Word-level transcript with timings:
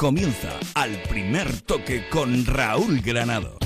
Comienza 0.00 0.48
al 0.72 0.96
primer 1.10 1.60
toque 1.60 2.08
con 2.08 2.46
Raúl 2.46 3.02
Granado. 3.02 3.58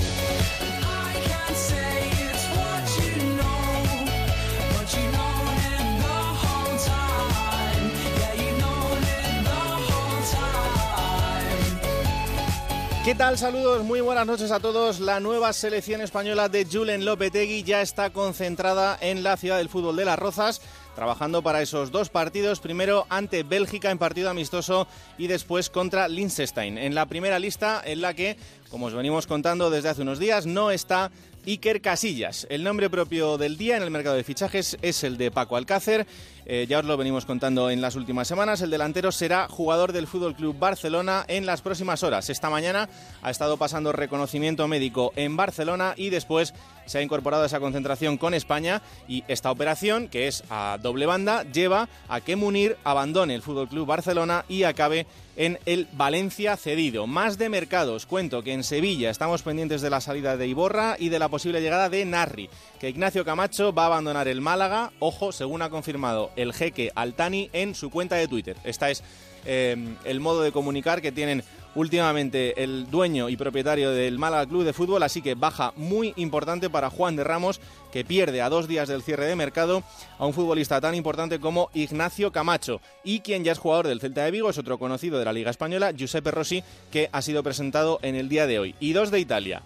¿Qué 13.05 13.15
tal? 13.15 13.37
Saludos, 13.37 13.85
muy 13.85 14.01
buenas 14.01 14.27
noches 14.27 14.51
a 14.51 14.59
todos. 14.59 14.99
La 14.99 15.21
nueva 15.21 15.53
selección 15.53 16.01
española 16.01 16.49
de 16.49 16.65
Julen 16.65 17.05
Lopetegui 17.05 17.63
ya 17.63 17.81
está 17.81 18.09
concentrada 18.09 18.97
en 18.99 19.23
la 19.23 19.37
ciudad 19.37 19.59
del 19.59 19.69
fútbol 19.69 19.95
de 19.95 20.03
Las 20.03 20.19
Rozas 20.19 20.59
trabajando 20.95 21.43
para 21.43 21.61
esos 21.61 21.91
dos 21.91 22.09
partidos, 22.09 22.59
primero 22.59 23.05
ante 23.09 23.43
Bélgica 23.43 23.91
en 23.91 23.97
partido 23.97 24.29
amistoso 24.29 24.87
y 25.17 25.27
después 25.27 25.69
contra 25.69 26.07
Liechtenstein. 26.07 26.77
En 26.77 26.95
la 26.95 27.05
primera 27.05 27.37
lista 27.37 27.81
en 27.85 28.01
la 28.01 28.13
que, 28.13 28.37
como 28.69 28.87
os 28.87 28.93
venimos 28.93 29.27
contando 29.27 29.69
desde 29.69 29.89
hace 29.89 30.01
unos 30.01 30.19
días, 30.19 30.45
no 30.45 30.71
está 30.71 31.11
Iker 31.45 31.81
Casillas. 31.81 32.47
El 32.49 32.63
nombre 32.63 32.89
propio 32.89 33.37
del 33.37 33.57
día 33.57 33.77
en 33.77 33.83
el 33.83 33.91
mercado 33.91 34.15
de 34.15 34.23
fichajes 34.23 34.77
es 34.81 35.03
el 35.03 35.17
de 35.17 35.29
Paco 35.29 35.55
Alcácer. 35.55 36.07
Eh, 36.47 36.65
ya 36.67 36.79
os 36.79 36.85
lo 36.85 36.97
venimos 36.97 37.25
contando 37.25 37.69
en 37.69 37.81
las 37.81 37.95
últimas 37.95 38.27
semanas. 38.27 38.61
El 38.61 38.71
delantero 38.71 39.11
será 39.11 39.47
jugador 39.47 39.93
del 39.93 40.07
Fútbol 40.07 40.35
Club 40.35 40.57
Barcelona 40.57 41.23
en 41.27 41.45
las 41.45 41.61
próximas 41.61 42.03
horas. 42.03 42.29
Esta 42.29 42.49
mañana 42.49 42.89
ha 43.21 43.29
estado 43.29 43.57
pasando 43.57 43.91
reconocimiento 43.91 44.67
médico 44.67 45.13
en 45.15 45.37
Barcelona 45.37 45.93
y 45.97 46.09
después 46.09 46.53
se 46.85 46.97
ha 46.97 47.01
incorporado 47.01 47.43
a 47.43 47.45
esa 47.45 47.59
concentración 47.59 48.17
con 48.17 48.33
España 48.33 48.81
y 49.07 49.23
esta 49.27 49.51
operación, 49.51 50.07
que 50.07 50.27
es 50.27 50.43
a 50.49 50.77
doble 50.81 51.05
banda, 51.05 51.43
lleva 51.43 51.89
a 52.07 52.21
que 52.21 52.35
Munir 52.35 52.77
abandone 52.83 53.35
el 53.35 53.41
Fútbol 53.41 53.67
Club 53.67 53.87
Barcelona 53.87 54.45
y 54.47 54.63
acabe 54.63 55.05
en 55.37 55.59
el 55.65 55.87
Valencia 55.93 56.55
cedido. 56.57 57.07
Más 57.07 57.37
de 57.37 57.49
mercados, 57.49 58.05
cuento 58.05 58.43
que 58.43 58.53
en 58.53 58.63
Sevilla 58.63 59.09
estamos 59.09 59.41
pendientes 59.43 59.81
de 59.81 59.89
la 59.89 60.01
salida 60.01 60.37
de 60.37 60.47
Iborra 60.47 60.95
y 60.97 61.09
de 61.09 61.19
la 61.19 61.29
posible 61.29 61.61
llegada 61.61 61.89
de 61.89 62.05
Narri, 62.05 62.49
que 62.79 62.89
Ignacio 62.89 63.25
Camacho 63.25 63.73
va 63.73 63.83
a 63.83 63.87
abandonar 63.87 64.27
el 64.27 64.41
Málaga, 64.41 64.91
ojo, 64.99 65.31
según 65.31 65.61
ha 65.61 65.69
confirmado 65.69 66.31
el 66.35 66.53
jeque 66.53 66.91
Altani 66.95 67.49
en 67.53 67.75
su 67.75 67.89
cuenta 67.89 68.15
de 68.15 68.27
Twitter. 68.27 68.57
Esta 68.63 68.89
es 68.89 69.03
eh, 69.45 69.75
el 70.05 70.19
modo 70.19 70.41
de 70.41 70.51
comunicar 70.51 71.01
que 71.01 71.11
tienen 71.11 71.43
últimamente 71.75 72.63
el 72.63 72.89
dueño 72.89 73.29
y 73.29 73.37
propietario 73.37 73.91
del 73.91 74.17
Málaga 74.17 74.47
Club 74.47 74.63
de 74.63 74.73
Fútbol, 74.73 75.03
así 75.03 75.21
que 75.21 75.35
baja 75.35 75.73
muy 75.75 76.13
importante 76.15 76.69
para 76.69 76.89
Juan 76.89 77.15
de 77.15 77.23
Ramos, 77.23 77.61
que 77.91 78.03
pierde 78.03 78.41
a 78.41 78.49
dos 78.49 78.67
días 78.67 78.87
del 78.87 79.03
cierre 79.03 79.25
de 79.25 79.35
mercado 79.35 79.83
a 80.17 80.25
un 80.25 80.33
futbolista 80.33 80.81
tan 80.81 80.95
importante 80.95 81.39
como 81.39 81.69
Ignacio 81.73 82.31
Camacho, 82.31 82.81
y 83.03 83.19
quien 83.19 83.43
ya 83.43 83.51
es 83.51 83.59
jugador 83.59 83.87
del 83.87 84.01
Celta 84.01 84.23
de 84.23 84.31
Vigo, 84.31 84.49
es 84.49 84.57
otro 84.57 84.79
conocido 84.79 85.19
de 85.19 85.25
la 85.25 85.33
Liga 85.33 85.51
Española, 85.51 85.91
Giuseppe 85.91 86.31
Rossi, 86.31 86.63
que 86.91 87.09
ha 87.11 87.21
sido 87.21 87.43
presentado 87.43 87.99
en 88.01 88.15
el 88.15 88.29
día 88.29 88.47
de 88.47 88.59
hoy. 88.59 88.75
Y 88.79 88.93
dos 88.93 89.11
de 89.11 89.19
Italia. 89.19 89.61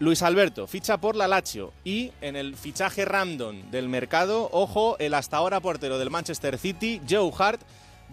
Luis 0.00 0.22
Alberto 0.22 0.66
ficha 0.66 0.98
por 0.98 1.14
la 1.14 1.28
Lazio 1.28 1.72
y 1.84 2.10
en 2.20 2.34
el 2.34 2.56
fichaje 2.56 3.04
random 3.04 3.70
del 3.70 3.88
mercado, 3.88 4.48
ojo, 4.52 4.96
el 4.98 5.14
hasta 5.14 5.36
ahora 5.36 5.60
portero 5.60 5.98
del 5.98 6.10
Manchester 6.10 6.58
City, 6.58 7.00
Joe 7.08 7.30
Hart, 7.38 7.60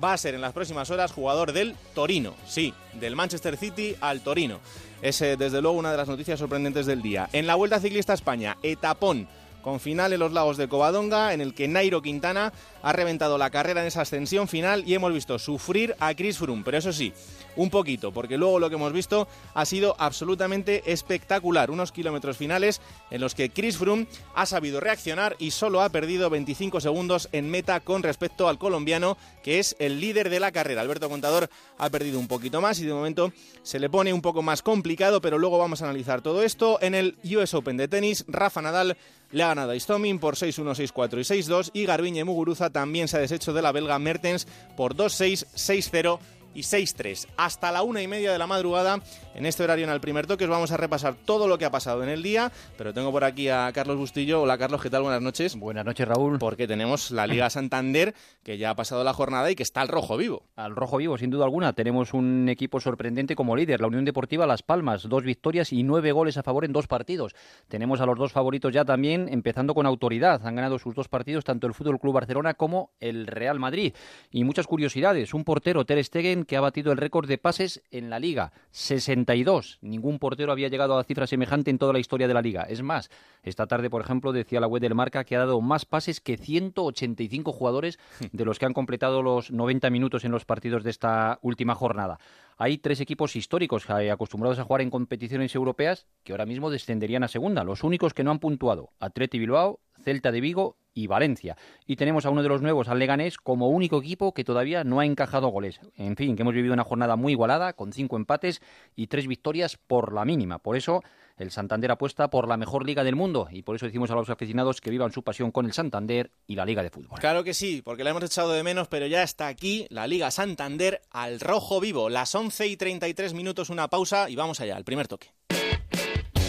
va 0.04 0.14
a 0.14 0.18
ser 0.18 0.36
en 0.36 0.42
las 0.42 0.54
próximas 0.54 0.90
horas 0.90 1.12
jugador 1.12 1.54
del 1.54 1.76
Torino. 1.94 2.34
Sí, 2.46 2.74
del 2.94 3.16
Manchester 3.16 3.58
City 3.58 3.96
al 4.02 4.22
Torino. 4.22 4.60
Es 5.02 5.22
eh, 5.22 5.38
desde 5.38 5.62
luego 5.62 5.78
una 5.78 5.92
de 5.92 5.98
las 5.98 6.08
noticias 6.08 6.40
sorprendentes 6.40 6.86
del 6.86 7.02
día. 7.02 7.30
En 7.34 7.48
la 7.48 7.56
Vuelta 7.56 7.80
Ciclista 7.80 8.14
España, 8.14 8.58
etapón 8.64 9.28
con 9.62 9.80
final 9.80 10.12
en 10.14 10.20
los 10.20 10.32
lagos 10.32 10.58
de 10.58 10.68
Covadonga, 10.68 11.34
en 11.34 11.42
el 11.42 11.54
que 11.54 11.68
Nairo 11.68 12.02
Quintana 12.02 12.52
ha 12.82 12.94
reventado 12.94 13.38
la 13.38 13.50
carrera 13.50 13.82
en 13.82 13.88
esa 13.88 14.02
ascensión 14.02 14.48
final 14.48 14.84
y 14.86 14.96
hemos 14.96 15.14
visto 15.14 15.38
sufrir 15.40 15.96
a 16.00 16.14
Chris 16.14 16.38
Froome. 16.38 16.64
Pero 16.66 16.78
eso 16.78 16.92
sí, 16.92 17.14
un 17.56 17.70
poquito, 17.70 18.12
porque 18.12 18.38
luego 18.38 18.60
lo 18.60 18.70
que 18.70 18.76
hemos 18.76 18.94
visto 18.94 19.28
ha 19.54 19.66
sido 19.66 19.96
absolutamente 20.00 20.92
espectacular. 20.92 21.72
Unos 21.72 21.92
kilómetros 21.92 22.38
finales 22.38 22.82
en 23.10 23.22
los 23.22 23.36
que 23.36 23.50
Chris 23.50 23.78
Froome 23.78 24.08
ha 24.36 24.46
sabido 24.46 24.80
reaccionar 24.80 25.36
y 25.40 25.52
solo 25.52 25.82
ha 25.82 25.90
perdido 25.90 26.30
25 26.30 26.82
segundos 26.82 27.30
en 27.32 27.50
meta 27.50 27.80
con 27.80 28.04
respecto 28.04 28.48
al 28.48 28.58
colombiano, 28.58 29.18
que 29.44 29.60
es 29.60 29.76
el 29.80 30.00
líder 30.00 30.30
de 30.30 30.40
la 30.40 30.52
carrera. 30.52 30.82
Alberto 30.82 31.10
Contador 31.10 31.50
ha 31.78 31.90
perdido 31.90 32.20
un 32.20 32.28
poquito 32.28 32.62
más 32.62 32.80
y 32.80 32.86
de 32.86 32.94
momento 32.94 33.32
se 33.64 33.80
le 33.80 33.90
pone 33.90 34.14
un 34.14 34.22
poco 34.22 34.42
más 34.42 34.62
complicado, 34.62 35.22
pero 35.22 35.38
luego 35.38 35.58
vamos 35.58 35.82
a 35.82 35.86
analizar 35.86 36.22
todo 36.22 36.44
esto. 36.44 36.80
En 36.82 36.96
el 36.96 37.18
US 37.36 37.54
Open 37.54 37.78
de 37.78 37.88
tenis, 37.88 38.26
Rafa 38.28 38.62
Nadal 38.62 38.98
le 39.32 39.44
ha 39.44 39.48
ganado 39.48 39.72
a 39.72 39.76
Istomin 39.76 40.20
por 40.20 40.36
6-1, 40.36 40.92
6-4 40.92 41.20
y 41.20 41.42
6-2 41.42 41.72
y 41.74 41.86
Garbiñe 41.86 42.24
Muguruza 42.24 42.70
también 42.70 43.08
se 43.08 43.18
ha 43.18 43.22
deshecho 43.22 43.54
de 43.54 43.62
la 43.62 43.72
belga 43.72 43.98
Mertens 44.00 44.48
por 44.76 44.96
2-6, 44.96 45.46
6-0 45.56 46.20
y 46.54 46.62
6-3. 46.62 47.28
Hasta 47.38 47.72
la 47.72 47.84
una 47.84 48.02
y 48.02 48.08
media 48.08 48.32
de 48.32 48.38
la 48.38 48.48
madrugada, 48.48 49.00
en 49.36 49.46
este 49.46 49.64
horario 49.64 49.86
en 49.86 49.92
el 49.92 50.02
primer 50.02 50.28
toque, 50.28 50.44
os 50.44 50.50
vamos 50.50 50.72
a 50.72 50.78
repasar 50.78 51.16
todo 51.26 51.48
lo 51.48 51.58
que 51.58 51.66
ha 51.66 51.72
pasado 51.72 52.04
en 52.04 52.10
el 52.10 52.24
día. 52.24 52.52
Pero 52.78 52.94
tengo 52.94 53.12
por 53.12 53.24
aquí 53.24 53.50
a 53.50 53.72
Carlos 53.74 53.98
Bustillo. 53.98 54.42
Hola 54.42 54.58
Carlos, 54.58 54.82
¿qué 54.82 54.90
tal? 54.90 55.04
Buenas 55.04 55.22
noches. 55.22 55.56
Buenas 55.56 55.86
noches, 55.86 56.08
Raúl. 56.08 56.40
Porque 56.40 56.68
tenemos 56.68 57.12
la 57.12 57.28
Liga 57.28 57.50
Santander, 57.50 58.14
que 58.44 58.58
ya 58.58 58.72
ha 58.72 58.76
pasado 58.76 59.04
la 59.04 59.14
jornada 59.14 59.50
y 59.52 59.56
que 59.56 59.64
está 59.64 59.82
al 59.82 59.88
rojo 59.88 60.18
vivo. 60.18 60.44
Al 60.56 60.76
rojo 60.76 60.98
vivo, 60.98 61.18
sin 61.18 61.30
duda 61.30 61.46
alguna. 61.46 61.74
Tenemos 61.74 62.14
un 62.14 62.50
equipo 62.50 62.80
sorprendente 62.80 63.36
como 63.36 63.56
líder, 63.56 63.82
la 63.82 63.88
Unión 63.88 64.06
Deportiva 64.06 64.46
Las 64.46 64.64
Palmas. 64.64 65.08
Dos 65.08 65.24
victorias 65.24 65.72
y 65.72 65.84
nueve 65.84 66.12
goles 66.12 66.38
a 66.38 66.44
favor 66.44 66.66
en 66.66 66.74
dos 66.74 66.88
partidos. 66.88 67.36
Tenemos 67.68 68.02
a 68.02 68.06
los 68.06 68.18
dos 68.18 68.32
favoritos 68.32 68.74
ya 68.74 68.86
también, 68.86 69.30
empezando 69.32 69.74
con 69.74 69.86
autoridad. 69.86 70.46
Han 70.46 70.56
ganado 70.56 70.80
sus 70.80 70.96
dos 70.96 71.08
partidos, 71.08 71.44
tanto 71.44 71.68
el 71.68 71.74
Fútbol 71.74 72.00
Club 72.00 72.14
Barcelona 72.14 72.54
como 72.54 72.92
el 73.00 73.28
Real 73.28 73.60
Madrid. 73.60 73.94
Y 74.32 74.44
muchas 74.44 74.68
curiosidades. 74.68 75.34
Un 75.34 75.44
portero, 75.44 75.86
Ter 75.86 76.04
Stegen, 76.04 76.41
que 76.46 76.58
ha 76.58 76.62
batido 76.62 76.92
el 76.92 76.98
récord 76.98 77.28
de 77.28 77.38
pases 77.38 77.84
en 77.92 78.10
la 78.10 78.20
liga, 78.20 78.52
62. 78.72 79.80
Ningún 79.82 80.20
portero 80.20 80.52
había 80.52 80.68
llegado 80.68 80.94
a 80.94 80.98
la 80.98 81.04
cifra 81.04 81.28
semejante 81.28 81.72
en 81.72 81.78
toda 81.78 81.94
la 81.94 82.00
historia 82.00 82.28
de 82.28 82.34
la 82.34 82.42
liga. 82.42 82.64
Es 82.64 82.82
más, 82.82 83.10
esta 83.44 83.68
tarde, 83.68 83.90
por 83.90 84.02
ejemplo, 84.02 84.32
decía 84.32 84.60
la 84.60 84.68
web 84.68 84.82
del 84.82 84.96
Marca 84.96 85.24
que 85.24 85.36
ha 85.36 85.40
dado 85.40 85.62
más 85.62 85.86
pases 85.86 86.22
que 86.22 86.38
185 86.38 87.52
jugadores 87.52 88.00
de 88.32 88.46
los 88.46 88.60
que 88.60 88.66
han 88.66 88.74
completado 88.74 89.22
los 89.22 89.52
90 89.52 89.90
minutos 89.90 90.26
en 90.26 90.32
los 90.32 90.46
partidos 90.46 90.84
de 90.84 90.90
esta 90.90 91.40
última 91.42 91.76
jornada. 91.76 92.20
Hay 92.58 92.78
tres 92.78 93.00
equipos 93.00 93.36
históricos 93.36 93.90
acostumbrados 93.90 94.60
a 94.60 94.64
jugar 94.64 94.82
en 94.82 94.92
competiciones 94.92 95.56
europeas 95.56 96.06
que 96.24 96.34
ahora 96.34 96.46
mismo 96.46 96.70
descenderían 96.70 97.24
a 97.24 97.28
segunda. 97.28 97.64
Los 97.64 97.84
únicos 97.84 98.14
que 98.14 98.24
no 98.24 98.32
han 98.32 98.40
puntuado, 98.40 98.92
Atleti 99.00 99.40
Bilbao, 99.40 99.80
Celta 100.04 100.32
de 100.32 100.42
Vigo 100.42 100.78
y 100.94 101.08
Valencia. 101.08 101.58
Y 101.86 101.96
tenemos 101.96 102.26
a 102.26 102.30
uno 102.30 102.44
de 102.44 102.50
los 102.50 102.62
nuevos, 102.62 102.88
al 102.88 103.00
Leganés, 103.00 103.38
como 103.38 103.70
único 103.70 104.00
equipo 104.00 104.34
que 104.34 104.44
todavía 104.44 104.84
no 104.84 105.00
ha 105.00 105.06
encajado 105.06 105.48
goles. 105.50 105.80
En 105.98 106.16
fin, 106.16 106.36
que 106.36 106.42
hemos 106.42 106.54
vivido 106.54 106.74
una 106.74 106.84
jornada 106.84 107.16
muy 107.16 107.34
igualada, 107.34 107.74
con 107.74 107.94
cinco 107.94 108.18
empates 108.18 108.62
y 108.96 109.08
tres 109.08 109.28
victorias 109.28 109.78
por 109.78 110.14
la 110.14 110.26
mínima. 110.26 110.60
Por 110.60 110.76
eso, 110.76 111.02
el 111.38 111.52
Santander 111.52 111.92
apuesta 111.92 112.30
por 112.30 112.48
la 112.48 112.58
mejor 112.58 112.86
liga 112.86 113.04
del 113.04 113.16
mundo 113.16 113.48
y 113.52 113.64
por 113.64 113.76
eso 113.76 113.86
decimos 113.86 114.12
a 114.12 114.16
los 114.16 114.30
aficionados 114.30 114.82
que 114.82 114.92
vivan 114.92 115.12
su 115.12 115.24
pasión 115.24 115.52
con 115.52 115.66
el 115.66 115.74
Santander 115.74 116.32
y 116.46 116.56
la 116.56 116.66
Liga 116.66 116.84
de 116.84 116.90
Fútbol. 116.90 117.20
Claro 117.20 117.44
que 117.44 117.54
sí, 117.54 117.82
porque 117.84 118.04
la 118.04 118.12
hemos 118.12 118.24
echado 118.24 118.52
de 118.52 118.64
menos, 118.64 118.88
pero 118.88 119.08
ya 119.08 119.24
está 119.24 119.48
aquí 119.48 119.88
la 119.90 120.08
Liga 120.08 120.30
Santander 120.32 121.02
al 121.10 121.40
rojo 121.40 121.80
vivo. 121.80 122.10
Las 122.10 122.36
11 122.36 122.68
y 122.68 122.78
33 122.78 123.34
minutos, 123.34 123.70
una 123.70 123.88
pausa 123.90 124.30
y 124.30 124.36
vamos 124.36 124.60
allá, 124.60 124.76
al 124.76 124.84
primer 124.84 125.08
toque. 125.08 125.34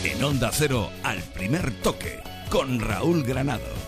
En 0.04 0.22
Onda 0.22 0.50
Cero, 0.52 0.90
al 1.04 1.20
primer 1.20 1.70
toque, 1.80 2.20
con 2.50 2.80
Raúl 2.80 3.22
Granado. 3.22 3.81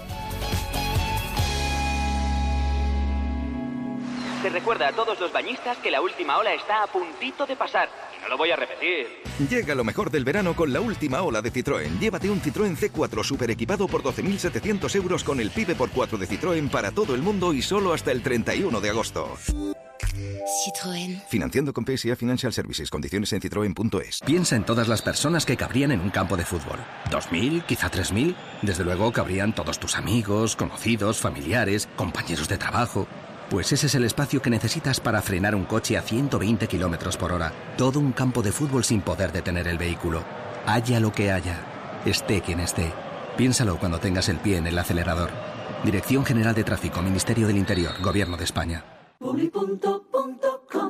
Se 4.44 4.50
recuerda 4.50 4.88
a 4.88 4.92
todos 4.92 5.18
los 5.20 5.32
bañistas 5.32 5.78
que 5.78 5.90
la 5.90 6.02
última 6.02 6.36
ola 6.36 6.52
está 6.52 6.82
a 6.82 6.86
puntito 6.86 7.46
de 7.46 7.56
pasar. 7.56 7.88
Y 8.14 8.20
no 8.20 8.28
lo 8.28 8.36
voy 8.36 8.50
a 8.50 8.56
repetir. 8.56 9.06
Llega 9.48 9.74
lo 9.74 9.84
mejor 9.84 10.10
del 10.10 10.22
verano 10.22 10.54
con 10.54 10.70
la 10.70 10.82
última 10.82 11.22
ola 11.22 11.40
de 11.40 11.50
Citroën. 11.50 11.98
Llévate 11.98 12.28
un 12.28 12.42
Citroën 12.42 12.76
C4 12.76 13.24
super 13.24 13.50
equipado 13.50 13.88
por 13.88 14.02
12.700 14.02 14.94
euros 14.96 15.24
con 15.24 15.40
el 15.40 15.50
PIB 15.50 15.74
por 15.74 15.88
4 15.88 16.18
de 16.18 16.28
Citroën 16.28 16.68
para 16.68 16.90
todo 16.90 17.14
el 17.14 17.22
mundo 17.22 17.54
y 17.54 17.62
solo 17.62 17.94
hasta 17.94 18.12
el 18.12 18.22
31 18.22 18.82
de 18.82 18.90
agosto. 18.90 19.34
Citroën. 20.62 21.22
Financiando 21.26 21.72
con 21.72 21.86
PSA 21.86 22.14
Financial 22.14 22.52
Services. 22.52 22.90
Condiciones 22.90 23.32
en 23.32 23.40
citroen.es. 23.40 24.20
Piensa 24.26 24.56
en 24.56 24.64
todas 24.64 24.88
las 24.88 25.00
personas 25.00 25.46
que 25.46 25.56
cabrían 25.56 25.90
en 25.90 26.00
un 26.00 26.10
campo 26.10 26.36
de 26.36 26.44
fútbol. 26.44 26.80
¿Dos 27.10 27.32
mil? 27.32 27.64
¿Quizá 27.64 27.88
tres 27.88 28.12
mil? 28.12 28.36
Desde 28.60 28.84
luego 28.84 29.10
cabrían 29.10 29.54
todos 29.54 29.80
tus 29.80 29.96
amigos, 29.96 30.54
conocidos, 30.54 31.18
familiares, 31.18 31.88
compañeros 31.96 32.46
de 32.46 32.58
trabajo. 32.58 33.08
Pues 33.50 33.72
ese 33.72 33.86
es 33.86 33.94
el 33.94 34.04
espacio 34.04 34.40
que 34.40 34.50
necesitas 34.50 35.00
para 35.00 35.22
frenar 35.22 35.54
un 35.54 35.64
coche 35.64 35.96
a 35.96 36.02
120 36.02 36.66
kilómetros 36.66 37.16
por 37.16 37.32
hora. 37.32 37.52
Todo 37.76 38.00
un 38.00 38.12
campo 38.12 38.42
de 38.42 38.52
fútbol 38.52 38.84
sin 38.84 39.00
poder 39.00 39.32
detener 39.32 39.68
el 39.68 39.78
vehículo. 39.78 40.24
Haya 40.66 40.98
lo 40.98 41.12
que 41.12 41.30
haya. 41.30 41.60
Esté 42.04 42.40
quien 42.40 42.60
esté. 42.60 42.92
Piénsalo 43.36 43.78
cuando 43.78 43.98
tengas 43.98 44.28
el 44.28 44.38
pie 44.38 44.56
en 44.56 44.66
el 44.66 44.78
acelerador. 44.78 45.30
Dirección 45.84 46.24
General 46.24 46.54
de 46.54 46.64
Tráfico, 46.64 47.02
Ministerio 47.02 47.46
del 47.46 47.58
Interior, 47.58 47.92
Gobierno 48.00 48.36
de 48.36 48.44
España. 48.44 48.84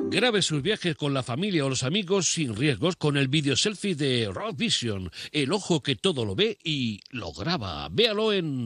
Grabe 0.07 0.41
sus 0.41 0.61
viajes 0.61 0.95
con 0.95 1.13
la 1.13 1.23
familia 1.23 1.65
o 1.65 1.69
los 1.69 1.83
amigos 1.83 2.31
sin 2.31 2.55
riesgos 2.55 2.95
con 2.95 3.17
el 3.17 3.27
video 3.27 3.55
selfie 3.55 3.95
de 3.95 4.29
Raw 4.33 4.53
Vision, 4.53 5.11
el 5.31 5.51
ojo 5.51 5.81
que 5.81 5.95
todo 5.95 6.23
lo 6.23 6.35
ve 6.35 6.57
y 6.63 7.01
lo 7.11 7.33
graba. 7.33 7.89
Véalo 7.91 8.31
en 8.31 8.65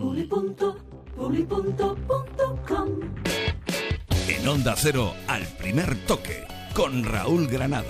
En 4.29 4.47
Onda 4.47 4.75
Cero, 4.77 5.15
al 5.25 5.41
primer 5.57 6.05
toque, 6.05 6.45
con 6.75 7.03
Raúl 7.03 7.47
Granado. 7.47 7.89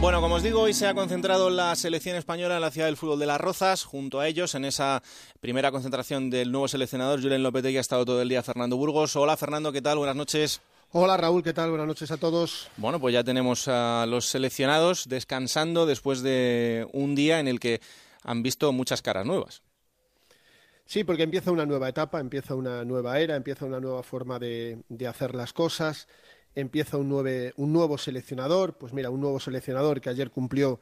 Bueno, 0.00 0.20
como 0.20 0.34
os 0.34 0.42
digo, 0.42 0.62
hoy 0.62 0.74
se 0.74 0.88
ha 0.88 0.94
concentrado 0.94 1.48
la 1.48 1.76
selección 1.76 2.16
española 2.16 2.56
en 2.56 2.62
la 2.62 2.72
ciudad 2.72 2.88
del 2.88 2.96
fútbol 2.96 3.20
de 3.20 3.26
Las 3.26 3.40
Rozas. 3.40 3.84
Junto 3.84 4.18
a 4.18 4.26
ellos, 4.26 4.56
en 4.56 4.64
esa 4.64 5.04
primera 5.38 5.70
concentración 5.70 6.30
del 6.30 6.50
nuevo 6.50 6.66
seleccionador, 6.66 7.22
Julen 7.22 7.44
Lopetegui, 7.44 7.76
ha 7.76 7.80
estado 7.80 8.04
todo 8.04 8.20
el 8.20 8.28
día 8.28 8.42
Fernando 8.42 8.76
Burgos. 8.76 9.14
Hola, 9.14 9.36
Fernando, 9.36 9.70
¿qué 9.70 9.82
tal? 9.82 9.98
Buenas 9.98 10.16
noches. 10.16 10.60
Hola 10.90 11.16
Raúl, 11.16 11.44
¿qué 11.44 11.52
tal? 11.52 11.70
Buenas 11.70 11.86
noches 11.86 12.10
a 12.10 12.16
todos. 12.16 12.70
Bueno, 12.76 12.98
pues 12.98 13.14
ya 13.14 13.22
tenemos 13.22 13.68
a 13.68 14.04
los 14.08 14.26
seleccionados 14.26 15.08
descansando 15.08 15.86
después 15.86 16.22
de 16.22 16.88
un 16.92 17.14
día 17.14 17.38
en 17.38 17.46
el 17.46 17.60
que 17.60 17.80
han 18.24 18.42
visto 18.42 18.72
muchas 18.72 19.00
caras 19.00 19.24
nuevas. 19.24 19.62
Sí, 20.92 21.04
porque 21.04 21.22
empieza 21.22 21.50
una 21.50 21.64
nueva 21.64 21.88
etapa, 21.88 22.20
empieza 22.20 22.54
una 22.54 22.84
nueva 22.84 23.18
era, 23.18 23.34
empieza 23.34 23.64
una 23.64 23.80
nueva 23.80 24.02
forma 24.02 24.38
de, 24.38 24.82
de 24.90 25.06
hacer 25.06 25.34
las 25.34 25.54
cosas 25.54 26.06
empieza 26.54 26.98
un, 26.98 27.10
un 27.56 27.72
nuevo 27.72 27.96
seleccionador, 27.96 28.76
pues 28.76 28.92
mira, 28.92 29.08
un 29.08 29.22
nuevo 29.22 29.40
seleccionador 29.40 30.02
que 30.02 30.10
ayer 30.10 30.30
cumplió, 30.30 30.80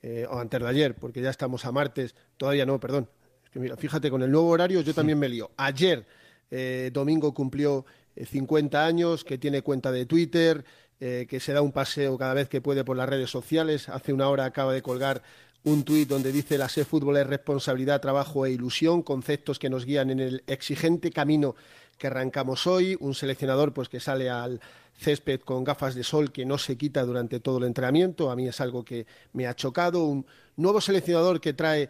eh, 0.00 0.26
o 0.30 0.38
antes 0.38 0.60
de 0.60 0.68
ayer, 0.68 0.94
porque 0.94 1.20
ya 1.20 1.30
estamos 1.30 1.64
a 1.64 1.72
martes, 1.72 2.14
todavía 2.36 2.66
no, 2.66 2.78
perdón, 2.78 3.10
es 3.42 3.50
que 3.50 3.58
mira, 3.58 3.76
fíjate, 3.76 4.10
con 4.10 4.22
el 4.22 4.30
nuevo 4.30 4.48
horario 4.48 4.80
yo 4.80 4.94
también 4.94 5.18
me 5.18 5.28
lío. 5.28 5.50
Ayer, 5.56 6.06
eh, 6.52 6.90
domingo, 6.92 7.34
cumplió 7.34 7.84
50 8.14 8.80
eh, 8.80 8.86
años, 8.86 9.24
que 9.24 9.38
tiene 9.38 9.62
cuenta 9.62 9.90
de 9.90 10.06
Twitter, 10.06 10.64
que 11.00 11.38
se 11.40 11.52
da 11.52 11.62
un 11.62 11.70
paseo 11.70 12.18
cada 12.18 12.34
vez 12.34 12.48
que 12.48 12.60
puede 12.60 12.84
por 12.84 12.96
las 12.96 13.08
redes 13.08 13.30
sociales. 13.30 13.88
Hace 13.88 14.12
una 14.12 14.28
hora 14.28 14.44
acaba 14.44 14.72
de 14.72 14.82
colgar 14.82 15.22
un 15.64 15.84
tuit 15.84 16.08
donde 16.08 16.32
dice 16.32 16.58
la 16.58 16.68
SE 16.68 16.84
Fútbol 16.84 17.16
es 17.16 17.26
responsabilidad, 17.26 18.00
trabajo 18.00 18.46
e 18.46 18.52
ilusión, 18.52 19.02
conceptos 19.02 19.58
que 19.58 19.70
nos 19.70 19.84
guían 19.84 20.10
en 20.10 20.20
el 20.20 20.42
exigente 20.46 21.10
camino 21.10 21.56
que 21.98 22.06
arrancamos 22.06 22.66
hoy, 22.66 22.96
un 23.00 23.14
seleccionador 23.14 23.72
pues 23.72 23.88
que 23.88 23.98
sale 23.98 24.30
al, 24.30 24.60
césped 24.98 25.40
con 25.40 25.64
gafas 25.64 25.94
de 25.94 26.02
sol 26.02 26.32
que 26.32 26.44
no 26.44 26.58
se 26.58 26.76
quita 26.76 27.04
durante 27.04 27.40
todo 27.40 27.58
el 27.58 27.64
entrenamiento. 27.64 28.30
A 28.30 28.36
mí 28.36 28.48
es 28.48 28.60
algo 28.60 28.84
que 28.84 29.06
me 29.32 29.46
ha 29.46 29.54
chocado. 29.54 30.04
Un 30.04 30.26
nuevo 30.56 30.80
seleccionador 30.80 31.40
que 31.40 31.52
trae 31.52 31.88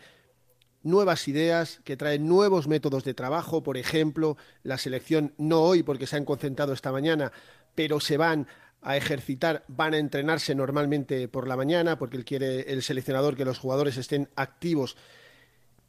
nuevas 0.83 1.27
ideas, 1.27 1.81
que 1.85 1.97
trae 1.97 2.19
nuevos 2.19 2.69
métodos 2.69 3.05
de 3.05 3.15
trabajo. 3.15 3.63
Por 3.63 3.77
ejemplo, 3.77 4.37
la 4.63 4.79
selección, 4.79 5.33
no 5.39 5.63
hoy 5.63 5.83
porque 5.83 6.07
se 6.07 6.17
han 6.17 6.25
concentrado 6.25 6.73
esta 6.73 6.93
mañana, 6.93 7.33
pero 7.75 7.99
se 7.99 8.17
van 8.17 8.47
a 8.83 8.97
ejercitar, 8.97 9.65
van 9.69 9.95
a 9.95 9.99
entrenarse 9.99 10.55
normalmente 10.55 11.29
por 11.29 11.49
la 11.49 11.57
mañana, 11.57 11.99
porque 11.99 12.17
él 12.17 12.25
quiere 12.25 12.73
el 12.73 12.83
seleccionador 12.83 13.37
que 13.37 13.45
los 13.45 13.59
jugadores 13.59 13.97
estén 13.97 14.29
activos 14.37 14.97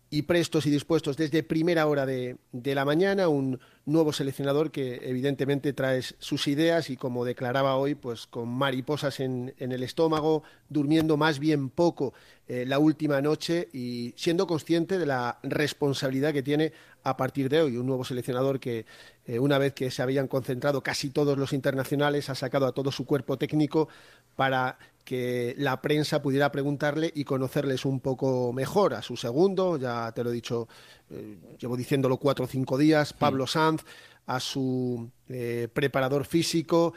y 0.09 0.23
prestos 0.23 0.65
y 0.65 0.71
dispuestos 0.71 1.17
desde 1.17 1.43
primera 1.43 1.85
hora 1.85 2.05
de, 2.05 2.37
de, 2.51 2.75
la 2.75 2.83
mañana, 2.83 3.27
un 3.27 3.59
nuevo 3.85 4.11
seleccionador 4.11 4.71
que 4.71 4.99
evidentemente 5.03 5.73
trae 5.73 6.01
sus 6.01 6.47
ideas 6.47 6.89
y 6.89 6.97
como 6.97 7.25
declaraba 7.25 7.75
hoy, 7.75 7.95
pues 7.95 8.25
con 8.25 8.49
mariposas 8.49 9.19
en, 9.19 9.53
en 9.57 9.71
el 9.71 9.83
estómago, 9.83 10.43
durmiendo 10.69 11.15
más 11.15 11.39
bien 11.39 11.69
poco 11.69 12.13
eh, 12.51 12.65
la 12.65 12.79
última 12.79 13.21
noche 13.21 13.69
y 13.73 14.15
siendo 14.17 14.47
consciente 14.47 14.97
de 14.97 15.05
la 15.05 15.37
responsabilidad 15.43 16.33
que 16.33 16.41
tiene 16.41 16.73
a 17.03 17.15
partir 17.15 17.47
de 17.47 17.61
hoy. 17.61 17.77
Un 17.77 17.85
nuevo 17.85 18.03
seleccionador 18.03 18.59
que, 18.59 18.87
eh, 19.27 19.37
una 19.37 19.59
vez 19.59 19.73
que 19.73 19.91
se 19.91 20.01
habían 20.01 20.27
concentrado 20.27 20.81
casi 20.81 21.11
todos 21.11 21.37
los 21.37 21.53
internacionales, 21.53 22.27
ha 22.31 22.33
sacado 22.33 22.65
a 22.65 22.71
todo 22.71 22.91
su 22.91 23.05
cuerpo 23.05 23.37
técnico 23.37 23.87
para 24.35 24.79
que 25.09 25.55
la 25.57 25.81
prensa 25.81 26.21
pudiera 26.21 26.51
preguntarle 26.51 27.11
y 27.15 27.23
conocerles 27.23 27.83
un 27.83 27.99
poco 27.99 28.53
mejor. 28.53 28.93
A 28.93 29.01
su 29.01 29.17
segundo, 29.17 29.75
ya 29.77 30.11
te 30.11 30.23
lo 30.23 30.29
he 30.29 30.33
dicho, 30.33 30.67
eh, 31.09 31.35
llevo 31.59 31.75
diciéndolo 31.75 32.17
cuatro 32.17 32.45
o 32.45 32.47
cinco 32.47 32.77
días, 32.77 33.13
Pablo 33.13 33.47
Sanz, 33.47 33.83
a 34.27 34.39
su 34.39 35.09
preparador 35.73 36.25
físico 36.25 36.93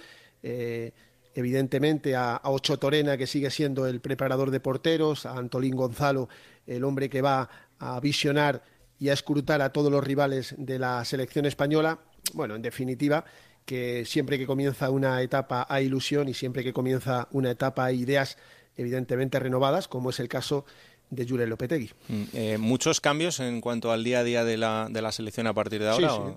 evidentemente 1.35 2.15
a, 2.17 2.41
Ocho 2.45 2.79
Torena, 2.79 3.17
que 3.17 3.27
sigue 3.27 3.51
siendo 3.51 3.87
el 3.87 4.01
preparador 4.01 4.51
de 4.51 4.61
porteros, 4.61 5.27
a 5.27 5.37
Antolín 5.37 5.77
Gonzalo, 5.77 6.29
el 6.67 6.85
hombre 6.85 7.09
que 7.09 7.23
va 7.23 7.49
a 7.79 8.01
visionar 8.01 8.63
y 8.99 9.09
a 9.09 9.15
escrutar 9.15 9.63
a 9.63 9.73
todos 9.73 9.91
los 9.91 10.05
rivales 10.05 10.55
de 10.59 10.79
la 10.79 11.05
selección 11.05 11.47
española. 11.47 11.99
Bueno, 12.35 12.55
en 12.55 12.63
definitiva, 12.63 13.25
que 13.65 14.05
siempre 14.05 14.39
que 14.39 14.47
comienza 14.47 14.91
una 14.91 15.23
etapa 15.23 15.67
hay 15.69 15.87
ilusión 15.87 16.29
y 16.29 16.35
siempre 16.35 16.65
que 16.65 16.73
comienza 16.73 17.29
una 17.31 17.51
etapa 17.51 17.87
hay 17.87 18.01
ideas 18.01 18.39
evidentemente 18.77 19.39
renovadas, 19.39 19.89
como 19.89 20.11
es 20.11 20.21
el 20.21 20.29
caso 20.29 20.65
de 21.11 21.29
Jure 21.29 21.47
Lopetegui. 21.47 21.91
Mm, 22.09 22.23
eh, 22.33 22.59
¿Muchos 22.59 23.01
cambios 23.01 23.39
en 23.41 23.61
cuanto 23.61 23.93
al 23.93 24.03
día 24.03 24.21
a 24.21 24.25
día 24.25 24.45
de 24.45 24.57
la, 24.57 24.89
de 24.91 25.03
la 25.03 25.13
selección 25.13 25.47
a 25.47 25.55
partir 25.55 25.83
de 25.83 25.91
ahora? 25.91 26.35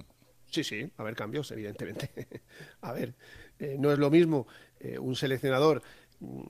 Sí, 0.50 0.64
sí, 0.64 0.64
sí, 0.64 0.92
a 0.98 1.04
ver 1.04 1.16
cambios, 1.16 1.50
evidentemente. 1.52 2.10
a 2.82 2.92
ver, 2.92 3.16
eh, 3.60 3.78
no 3.80 3.92
es 3.92 4.00
lo 4.00 4.10
mismo 4.10 4.48
eh, 4.80 5.00
un 5.00 5.16
seleccionador 5.16 5.82
mm, 6.20 6.42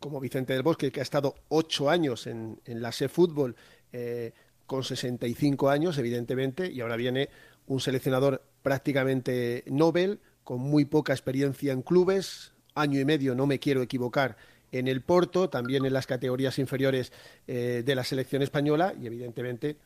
como 0.00 0.18
Vicente 0.18 0.54
del 0.54 0.62
Bosque, 0.62 0.90
que 0.90 1.00
ha 1.00 1.02
estado 1.02 1.34
ocho 1.48 1.90
años 1.90 2.26
en, 2.26 2.58
la 2.64 2.90
SE 2.90 3.08
Fútbol, 3.08 3.54
eh, 3.92 4.32
con 4.66 4.82
65 4.82 5.68
años, 5.68 5.98
evidentemente, 5.98 6.70
y 6.70 6.80
ahora 6.80 6.96
viene 6.96 7.28
un 7.70 7.80
seleccionador 7.80 8.42
prácticamente 8.62 9.64
Nobel, 9.66 10.20
con 10.44 10.60
muy 10.60 10.84
poca 10.84 11.12
experiencia 11.12 11.72
en 11.72 11.82
clubes, 11.82 12.52
año 12.74 13.00
y 13.00 13.04
medio, 13.04 13.34
no 13.34 13.46
me 13.46 13.58
quiero 13.58 13.82
equivocar, 13.82 14.36
en 14.72 14.88
el 14.88 15.02
Porto, 15.02 15.48
también 15.48 15.84
en 15.84 15.92
las 15.92 16.06
categorías 16.06 16.58
inferiores 16.58 17.12
de 17.46 17.94
la 17.94 18.04
selección 18.04 18.42
española, 18.42 18.94
y 19.00 19.06
evidentemente, 19.06 19.76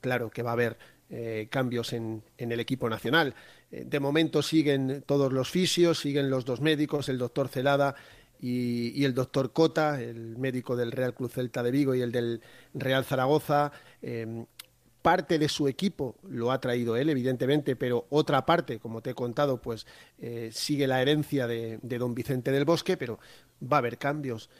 claro 0.00 0.30
que 0.30 0.42
va 0.42 0.50
a 0.50 0.52
haber 0.54 0.78
eh, 1.12 1.48
cambios 1.50 1.92
en, 1.92 2.22
el 2.38 2.60
equipo 2.60 2.88
nacional. 2.88 3.34
Eh, 3.72 3.82
de 3.84 3.98
momento 3.98 4.42
siguen 4.42 5.02
todos 5.04 5.32
los 5.32 5.50
fisios, 5.50 5.98
siguen 5.98 6.30
los 6.30 6.44
dos 6.44 6.60
médicos, 6.60 7.08
el 7.08 7.18
doctor 7.18 7.48
Celada 7.48 7.96
y, 8.38 9.04
el 9.04 9.12
doctor 9.12 9.52
Cota, 9.52 10.00
el 10.00 10.38
médico 10.38 10.76
del 10.76 10.92
Real 10.92 11.12
Cruz 11.12 11.32
Celta 11.32 11.64
de 11.64 11.72
Vigo 11.72 11.96
y 11.96 12.02
el 12.02 12.12
del 12.12 12.40
Real 12.74 13.04
Zaragoza. 13.04 13.72
Parte 15.02 15.38
de 15.38 15.48
su 15.48 15.68
equipo 15.68 16.16
lo 16.28 16.52
ha 16.52 16.60
traído 16.60 16.96
él, 16.96 17.08
evidentemente, 17.08 17.76
pero 17.76 18.06
otra 18.10 18.44
parte, 18.46 18.78
como 18.78 19.02
te 19.02 19.10
he 19.10 19.14
contado, 19.14 19.60
pues 19.60 19.86
eh, 20.18 20.50
sigue 20.52 20.86
la 20.86 21.00
herencia 21.02 21.46
de, 21.46 21.78
don 21.82 22.14
Vicente 22.14 22.52
del 22.52 22.64
Bosque, 22.64 22.96
pero 22.96 23.18
va 23.62 23.76
a 23.76 23.78
haber 23.78 23.98
cambios. 23.98 24.50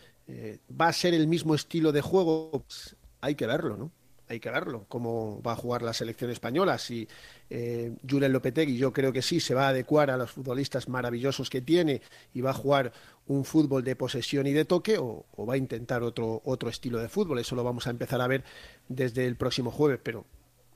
¿Va 0.81 0.87
a 0.87 0.93
ser 0.93 1.13
el 1.13 1.27
mismo 1.27 1.57
estilo 1.57 1.91
de 1.91 2.03
juego? 2.03 2.63
Pues 2.65 2.95
hay 3.21 3.35
que 3.35 3.47
verlo, 3.47 3.77
¿no? 3.77 3.91
hay 4.31 4.39
que 4.39 4.51
verlo, 4.51 4.85
cómo 4.89 5.43
va 5.43 5.53
a 5.53 5.57
jugar 5.57 5.83
la 5.83 5.93
selección 5.93 6.31
española. 6.31 6.79
Si 6.79 7.09
eh, 7.51 7.97
Julen 8.09 8.33
Lopetegui, 8.33 8.77
yo 8.77 8.93
creo 8.93 9.13
que 9.13 9.23
sí, 9.23 9.41
se 9.41 9.55
va 9.55 9.67
a 9.67 9.69
adecuar 9.71 10.09
a 10.09 10.17
los 10.17 10.31
futbolistas 10.31 10.89
maravillosos 10.89 11.51
que 11.51 11.61
tiene 11.61 12.01
y 12.33 12.41
va 12.41 12.51
a 12.51 12.55
jugar 12.55 12.93
un 13.27 13.45
fútbol 13.45 13.83
de 13.83 13.97
posesión 13.97 14.47
y 14.47 14.53
de 14.53 14.65
toque 14.65 14.99
o, 14.99 15.27
o 15.33 15.47
va 15.47 15.55
a 15.55 15.57
intentar 15.57 16.05
otro, 16.05 16.43
otro 16.45 16.71
estilo 16.71 17.01
de 17.01 17.09
fútbol. 17.09 17.41
Eso 17.41 17.57
lo 17.57 17.65
vamos 17.65 17.89
a 17.89 17.91
empezar 17.91 18.21
a 18.21 18.29
ver 18.29 18.45
desde 18.91 19.25
el 19.27 19.37
próximo 19.37 19.71
jueves, 19.71 20.01
pero 20.03 20.27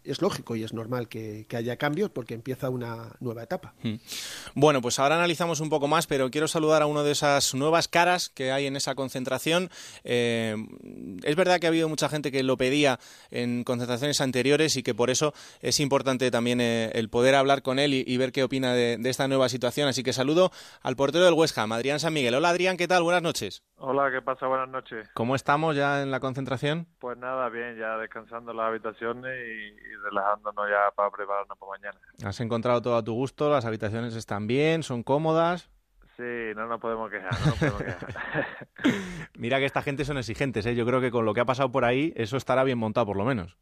es 0.05 0.23
lógico 0.23 0.57
y 0.57 0.63
es 0.63 0.73
normal 0.73 1.09
que, 1.09 1.47
haya 1.55 1.77
cambios 1.77 2.11
porque 2.11 2.35
empieza 2.35 2.69
una 2.69 3.13
nueva 3.21 3.45
etapa. 3.45 3.75
Hmm. 3.83 3.95
Bueno, 4.55 4.83
pues 4.83 4.99
ahora 4.99 5.15
analizamos 5.15 5.61
un 5.61 5.71
poco 5.71 5.87
más, 5.87 6.07
pero 6.09 6.31
quiero 6.31 6.49
saludar 6.49 6.83
a 6.83 6.87
una 6.87 7.05
de 7.05 7.13
esas 7.13 7.55
nuevas 7.55 7.87
caras 7.87 8.29
que 8.29 8.51
hay 8.51 8.67
en 8.67 8.75
esa 8.75 8.97
concentración. 8.97 9.71
Eh, 10.03 10.57
es 11.23 11.37
verdad 11.37 11.61
que 11.61 11.67
ha 11.67 11.69
habido 11.69 11.89
mucha 11.89 12.09
gente 12.09 12.33
que 12.33 12.43
lo 12.43 12.57
pedía 12.57 12.99
en 13.31 13.63
concentraciones 13.63 14.21
anteriores 14.21 14.77
y 14.77 14.83
que 14.83 14.95
por 14.95 15.11
eso 15.11 15.33
es 15.61 15.79
importante 15.79 16.31
también 16.33 16.61
eh, 16.61 16.91
el 16.95 17.09
poder 17.09 17.37
hablar 17.37 17.63
con 17.63 17.79
él 17.79 17.95
y, 17.95 18.17
ver 18.17 18.33
qué 18.33 18.43
opina 18.43 18.75
de, 18.75 18.97
de, 18.99 19.11
esta 19.11 19.29
nueva 19.29 19.49
situación. 19.49 19.89
Así 19.89 20.03
que 20.03 20.13
saludo 20.13 20.51
al 20.83 20.97
portero 20.97 21.25
del 21.25 21.35
Ham, 21.57 21.73
Adrián 21.73 22.01
San 22.01 22.13
Miguel. 22.13 22.35
Hola 22.35 22.51
Adrián, 22.51 22.77
¿qué 22.77 22.89
tal? 22.89 23.03
Buenas 23.03 23.23
noches. 23.23 23.63
Hola, 23.77 24.11
¿qué 24.11 24.23
pasa? 24.23 24.47
Buenas 24.47 24.69
noches. 24.69 25.11
¿Cómo 25.15 25.35
estamos 25.35 25.77
ya 25.77 26.03
en 26.03 26.11
la 26.11 26.21
concentración? 26.21 26.87
Pues 27.01 27.19
nada, 27.19 27.49
bien, 27.51 27.77
ya 27.77 27.99
descansando 27.99 28.53
en 28.53 28.57
las 28.57 28.69
habitaciones 28.69 29.37
y, 29.47 29.94
relajándonos 30.03 30.69
ya 30.69 30.91
para 30.95 31.11
prepararnos 31.11 31.59
para 31.59 31.71
mañana. 31.71 32.01
¿Has 32.25 32.41
encontrado 32.41 32.83
todo 32.83 32.97
a 32.97 33.05
tu 33.05 33.15
gusto? 33.15 33.51
¿Las 33.51 33.65
habitaciones 33.65 34.15
están 34.15 34.47
bien? 34.47 34.83
¿Son 34.83 35.03
cómodas? 35.03 35.71
Sí, 36.17 36.53
no 36.55 36.67
nos 36.69 36.81
podemos 36.81 37.11
quejar, 37.11 37.33
no 37.41 37.47
nos 37.47 37.59
podemos 37.59 37.83
quejar. 37.83 38.59
Mira 39.39 39.59
que 39.59 39.65
esta 39.65 39.83
gente 39.83 40.05
son 40.05 40.17
exigentes, 40.19 40.65
¿eh? 40.67 40.75
Yo 40.75 40.87
creo 40.87 41.01
que 41.01 41.11
con 41.11 41.25
lo 41.25 41.35
que 41.35 41.41
ha 41.41 41.45
pasado 41.45 41.73
por 41.73 41.85
ahí, 41.85 42.13
eso 42.17 42.37
estará 42.37 42.63
bien 42.63 42.79
montado 42.79 43.07
por 43.07 43.17
lo 43.17 43.25
menos. 43.25 43.57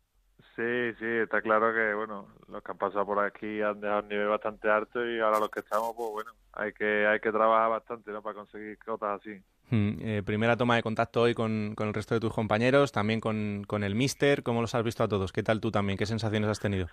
Sí, 0.55 0.93
sí, 0.99 1.07
está 1.07 1.41
claro 1.41 1.73
que, 1.73 1.95
bueno, 1.95 2.27
los 2.49 2.63
que 2.63 2.73
han 2.73 2.79
pasado 2.79 3.07
por 3.07 3.19
aquí 3.19 3.63
han 3.63 3.81
dejado 3.81 4.03
un 4.03 4.09
nivel 4.09 4.29
bastante 4.29 4.69
alto 4.69 5.05
y 5.05 5.19
ahora 5.19 5.39
los 5.41 5.51
que 5.51 5.61
estamos, 5.61 5.95
pues 5.97 6.11
bueno, 6.11 6.33
hay 6.53 6.73
que, 6.75 7.07
hay 7.07 7.21
que 7.21 7.33
trabajar 7.33 7.71
bastante, 7.71 8.11
¿no? 8.13 8.21
Para 8.21 8.35
conseguir 8.35 8.79
cosas 8.79 9.21
así. 9.21 9.43
Hmm, 9.71 9.97
eh, 10.03 10.23
primera 10.23 10.57
toma 10.59 10.77
de 10.77 10.83
contacto 10.83 11.23
hoy 11.23 11.33
con, 11.33 11.75
con, 11.75 11.89
el 11.89 11.95
resto 11.95 12.15
de 12.15 12.21
tus 12.21 12.35
compañeros, 12.35 12.93
también 12.93 13.21
con, 13.21 13.65
con 13.67 13.83
el 13.83 13.95
Mister. 13.95 14.43
¿Cómo 14.43 14.61
los 14.61 14.75
has 14.75 14.85
visto 14.85 15.03
a 15.03 15.09
todos? 15.09 15.33
¿Qué 15.33 15.43
tal 15.43 15.61
tú 15.61 15.71
también? 15.71 15.97
¿Qué 15.97 16.05
sensaciones 16.05 16.51
has 16.51 16.61
tenido? 16.61 16.89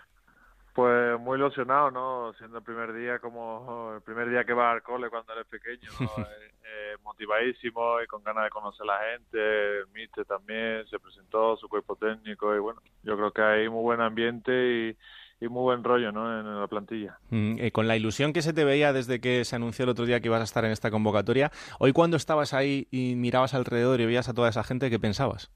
Pues 0.73 1.19
muy 1.19 1.37
ilusionado, 1.37 1.91
¿no? 1.91 2.33
Siendo 2.37 2.59
el 2.59 2.63
primer 2.63 2.93
día 2.93 3.19
como 3.19 3.93
el 3.95 4.01
primer 4.01 4.29
día 4.29 4.43
que 4.43 4.53
va 4.53 4.71
al 4.71 4.83
cole 4.83 5.09
cuando 5.09 5.33
eres 5.33 5.47
pequeño, 5.47 5.89
eh, 6.17 6.51
eh, 6.63 6.95
motivadísimo 7.03 8.01
y 8.01 8.07
con 8.07 8.23
ganas 8.23 8.45
de 8.45 8.49
conocer 8.49 8.83
a 8.83 8.93
la 8.93 8.99
gente. 9.11 9.79
El 9.79 9.87
Mister 9.87 10.25
también 10.25 10.87
se 10.87 10.99
presentó, 10.99 11.57
su 11.57 11.67
cuerpo 11.67 11.95
técnico 11.95 12.55
y 12.55 12.59
bueno, 12.59 12.81
yo 13.03 13.17
creo 13.17 13.31
que 13.31 13.41
hay 13.41 13.69
muy 13.69 13.81
buen 13.81 14.01
ambiente 14.01 14.51
y, 14.51 14.97
y 15.41 15.47
muy 15.47 15.63
buen 15.63 15.83
rollo 15.83 16.11
¿no? 16.11 16.39
en 16.39 16.59
la 16.59 16.67
plantilla. 16.67 17.17
Mm, 17.29 17.55
eh, 17.59 17.71
con 17.71 17.87
la 17.87 17.95
ilusión 17.95 18.33
que 18.33 18.41
se 18.41 18.53
te 18.53 18.65
veía 18.65 18.93
desde 18.93 19.19
que 19.19 19.45
se 19.45 19.55
anunció 19.55 19.83
el 19.83 19.89
otro 19.89 20.05
día 20.05 20.19
que 20.19 20.27
ibas 20.27 20.41
a 20.41 20.43
estar 20.43 20.65
en 20.65 20.71
esta 20.71 20.91
convocatoria, 20.91 21.51
hoy 21.79 21.93
cuando 21.93 22.17
estabas 22.17 22.53
ahí 22.53 22.87
y 22.91 23.15
mirabas 23.15 23.53
alrededor 23.53 24.01
y 24.01 24.05
veías 24.05 24.29
a 24.29 24.33
toda 24.33 24.49
esa 24.49 24.63
gente, 24.63 24.89
¿qué 24.89 24.99
pensabas? 24.99 25.51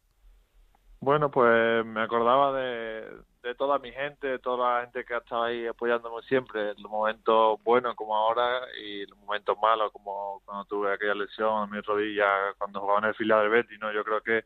Bueno, 1.01 1.31
pues 1.31 1.85
me 1.85 2.01
acordaba 2.01 2.57
de, 2.57 3.03
de 3.43 3.55
toda 3.55 3.77
mi 3.77 3.91
gente, 3.91 4.25
de 4.27 4.39
toda 4.39 4.75
la 4.75 4.81
gente 4.81 5.03
que 5.03 5.13
ha 5.13 5.17
estado 5.17 5.43
ahí 5.43 5.67
apoyándome 5.67 6.21
siempre, 6.23 6.73
los 6.75 6.89
momentos 6.89 7.61
buenos 7.61 7.93
como 7.95 8.15
ahora 8.15 8.61
y 8.81 9.05
los 9.05 9.17
momentos 9.19 9.57
malos 9.61 9.91
como 9.91 10.41
cuando 10.45 10.63
tuve 10.65 10.93
aquella 10.93 11.13
lesión 11.13 11.65
en 11.65 11.71
mi 11.71 11.81
rodilla 11.81 12.53
cuando 12.57 12.79
jugaba 12.79 12.99
en 12.99 13.05
el 13.05 13.15
filial 13.15 13.41
del 13.41 13.49
Betis, 13.49 13.77
¿no? 13.79 13.91
Yo 13.91 14.03
creo 14.05 14.21
que 14.21 14.45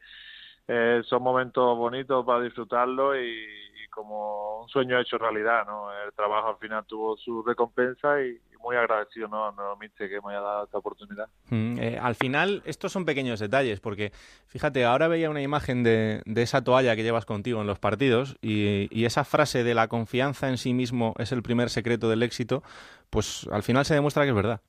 eh, 0.67 1.03
son 1.05 1.21
momentos 1.21 1.77
bonitos 1.77 2.25
para 2.25 2.41
disfrutarlo 2.41 3.15
y, 3.15 3.47
como 3.91 4.61
un 4.61 4.69
sueño 4.69 4.99
hecho 4.99 5.17
realidad, 5.17 5.65
¿no? 5.65 5.91
El 5.91 6.13
trabajo 6.13 6.49
al 6.49 6.57
final 6.57 6.85
tuvo 6.85 7.17
su 7.17 7.41
recompensa 7.41 8.21
y, 8.21 8.39
muy 8.59 8.75
agradecido, 8.75 9.27
¿no? 9.27 9.51
Nuevamente 9.51 10.09
que 10.09 10.19
me 10.21 10.31
haya 10.31 10.41
dado 10.41 10.65
esta 10.65 10.77
oportunidad. 10.77 11.27
Mm, 11.49 11.77
eh, 11.79 11.99
al 12.01 12.15
final, 12.15 12.61
estos 12.65 12.91
son 12.91 13.05
pequeños 13.05 13.39
detalles, 13.39 13.79
porque 13.79 14.11
fíjate, 14.47 14.85
ahora 14.85 15.07
veía 15.07 15.29
una 15.29 15.41
imagen 15.41 15.83
de, 15.83 16.21
de 16.25 16.41
esa 16.41 16.63
toalla 16.63 16.95
que 16.95 17.03
llevas 17.03 17.25
contigo 17.25 17.61
en 17.61 17.67
los 17.67 17.79
partidos 17.79 18.37
y, 18.41 18.87
y, 18.91 19.05
esa 19.05 19.23
frase 19.23 19.63
de 19.63 19.73
la 19.73 19.87
confianza 19.87 20.49
en 20.49 20.57
sí 20.57 20.73
mismo 20.73 21.13
es 21.17 21.31
el 21.31 21.43
primer 21.43 21.69
secreto 21.69 22.09
del 22.09 22.23
éxito, 22.23 22.63
pues 23.09 23.47
al 23.51 23.63
final 23.63 23.85
se 23.85 23.93
demuestra 23.93 24.23
que 24.23 24.29
es 24.29 24.35
verdad. 24.35 24.61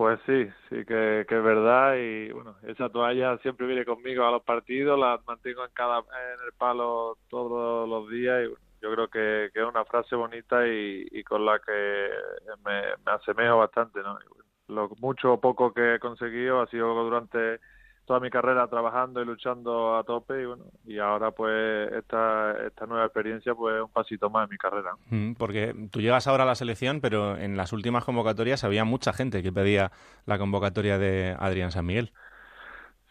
Pues 0.00 0.18
sí, 0.24 0.46
sí 0.70 0.76
que, 0.86 1.26
que, 1.28 1.36
es 1.36 1.44
verdad 1.44 1.94
y 1.96 2.32
bueno, 2.32 2.56
esa 2.66 2.88
toalla 2.88 3.36
siempre 3.42 3.66
viene 3.66 3.84
conmigo 3.84 4.24
a 4.24 4.30
los 4.30 4.42
partidos, 4.42 4.98
la 4.98 5.20
mantengo 5.26 5.62
en 5.62 5.70
cada 5.74 5.98
en 5.98 6.46
el 6.46 6.52
palo 6.56 7.18
todos 7.28 7.86
los 7.86 8.08
días 8.08 8.48
y 8.48 8.69
yo 8.80 8.92
creo 8.92 9.08
que, 9.08 9.50
que, 9.52 9.60
es 9.60 9.66
una 9.66 9.84
frase 9.84 10.16
bonita 10.16 10.66
y, 10.66 11.06
y 11.10 11.22
con 11.22 11.44
la 11.44 11.58
que 11.58 12.08
me, 12.64 12.82
me 13.04 13.12
asemejo 13.12 13.58
bastante, 13.58 14.00
¿no? 14.02 14.18
Lo 14.68 14.88
mucho 15.00 15.34
o 15.34 15.40
poco 15.40 15.72
que 15.72 15.96
he 15.96 15.98
conseguido 15.98 16.60
ha 16.60 16.66
sido 16.68 16.94
durante 17.04 17.60
toda 18.10 18.18
mi 18.18 18.30
carrera 18.30 18.66
trabajando 18.66 19.22
y 19.22 19.24
luchando 19.24 19.96
a 19.96 20.02
tope 20.02 20.42
y 20.42 20.44
bueno 20.44 20.64
y 20.84 20.98
ahora 20.98 21.30
pues 21.30 21.92
esta 21.92 22.56
esta 22.66 22.84
nueva 22.84 23.04
experiencia 23.04 23.54
pues 23.54 23.80
un 23.80 23.92
pasito 23.92 24.28
más 24.28 24.44
en 24.44 24.50
mi 24.50 24.58
carrera 24.58 24.96
mm, 25.10 25.34
porque 25.34 25.76
tú 25.92 26.00
llegas 26.00 26.26
ahora 26.26 26.42
a 26.42 26.46
la 26.46 26.56
selección 26.56 27.00
pero 27.00 27.36
en 27.36 27.56
las 27.56 27.72
últimas 27.72 28.04
convocatorias 28.04 28.64
había 28.64 28.84
mucha 28.84 29.12
gente 29.12 29.44
que 29.44 29.52
pedía 29.52 29.92
la 30.26 30.38
convocatoria 30.38 30.98
de 30.98 31.36
Adrián 31.38 31.70
San 31.70 31.86
Miguel 31.86 32.12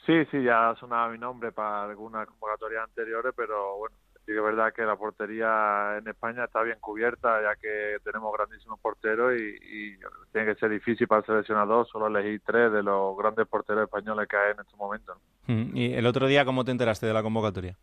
sí 0.05 0.25
sí 0.31 0.43
ya 0.43 0.75
sonaba 0.77 1.07
mi 1.07 1.17
nombre 1.17 1.53
para 1.53 1.85
algunas 1.85 2.27
convocatorias 2.27 2.83
anteriores 2.83 3.31
pero 3.38 3.77
bueno 3.77 3.95
sí 4.29 4.33
que 4.36 4.38
es 4.38 4.43
verdad 4.43 4.71
que 4.71 4.83
la 4.83 4.95
portería 4.95 5.98
en 5.98 6.07
España 6.07 6.43
está 6.43 6.62
bien 6.62 6.77
cubierta, 6.79 7.41
ya 7.41 7.55
que 7.55 7.98
tenemos 8.03 8.31
grandísimos 8.31 8.79
porteros 8.79 9.33
y, 9.36 9.98
tiene 10.31 10.53
que 10.53 10.59
ser 10.59 10.69
difícil 10.69 11.07
para 11.07 11.21
el 11.21 11.25
seleccionador 11.25 11.88
solo 11.88 12.05
elegir 12.05 12.39
tres 12.45 12.71
de 12.71 12.83
los 12.83 13.17
grandes 13.17 13.48
porteros 13.48 13.86
españoles 13.86 14.27
que 14.29 14.38
hay 14.38 14.51
en 14.51 14.59
estos 14.59 14.77
momentos. 14.77 15.17
Mm, 15.48 15.75
¿Y 15.75 15.93
el 15.95 16.05
otro 16.05 16.27
día 16.27 16.45
cómo 16.45 16.63
te 16.63 16.69
enteraste 16.69 17.07
de 17.07 17.13
la 17.13 17.24
convocatoria? 17.24 17.75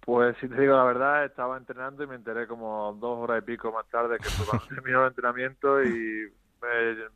Pues 0.00 0.34
si 0.40 0.48
te 0.48 0.58
digo 0.58 0.74
la 0.74 0.84
verdad, 0.84 1.26
estaba 1.26 1.58
entrenando 1.58 2.02
y 2.02 2.06
me 2.06 2.14
enteré 2.14 2.46
como 2.46 2.96
dos 2.98 3.18
horas 3.18 3.42
y 3.42 3.44
pico 3.44 3.70
más 3.70 3.86
tarde 3.88 4.16
que 4.16 4.28
terminó 4.74 5.02
el 5.02 5.08
entrenamiento 5.08 5.84
y 5.84 6.32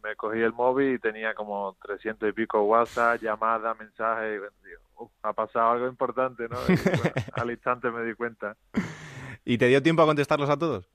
me, 0.02 0.16
cogí 0.16 0.40
el 0.40 0.52
móvil 0.52 0.94
y 0.94 0.98
tenía 0.98 1.34
como 1.34 1.76
300 1.82 2.28
y 2.28 2.32
pico 2.32 2.62
WhatsApp, 2.62 3.20
llamadas, 3.20 3.78
mensajes 3.78 4.40
y 4.40 4.68
digo, 4.68 5.10
ha 5.22 5.32
pasado 5.32 5.72
algo 5.72 5.88
importante, 5.88 6.48
¿no? 6.48 6.56
al 7.34 7.50
instante 7.50 7.90
me 7.90 8.04
di 8.04 8.14
cuenta. 8.14 8.56
¿Y 9.44 9.58
te 9.58 9.66
dio 9.66 9.82
tiempo 9.82 10.02
a 10.02 10.06
contestarlos 10.06 10.48
a 10.48 10.58
todos? 10.58 10.88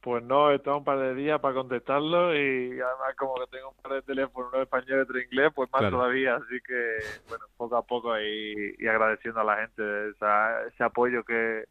Pues 0.00 0.24
no, 0.24 0.50
he 0.50 0.56
estado 0.56 0.78
un 0.78 0.84
par 0.84 0.98
de 0.98 1.14
días 1.14 1.38
para 1.40 1.54
contestarlo 1.54 2.34
y 2.34 2.70
además 2.80 3.14
como 3.18 3.34
que 3.34 3.46
tengo 3.50 3.68
un 3.68 3.82
par 3.82 3.92
de 3.92 4.02
teléfonos, 4.02 4.50
uno 4.50 4.62
español 4.62 4.98
y 4.98 5.02
otro 5.02 5.20
inglés, 5.20 5.52
pues 5.54 5.70
más 5.70 5.90
todavía, 5.90 6.36
así 6.36 6.58
que 6.66 6.98
bueno, 7.28 7.44
poco 7.58 7.76
a 7.76 7.82
poco 7.82 8.18
y, 8.18 8.76
y 8.78 8.86
agradeciendo 8.86 9.40
a 9.40 9.44
la 9.44 9.56
gente 9.58 10.08
esa, 10.08 10.66
ese 10.68 10.84
apoyo 10.84 11.22
que, 11.22 11.64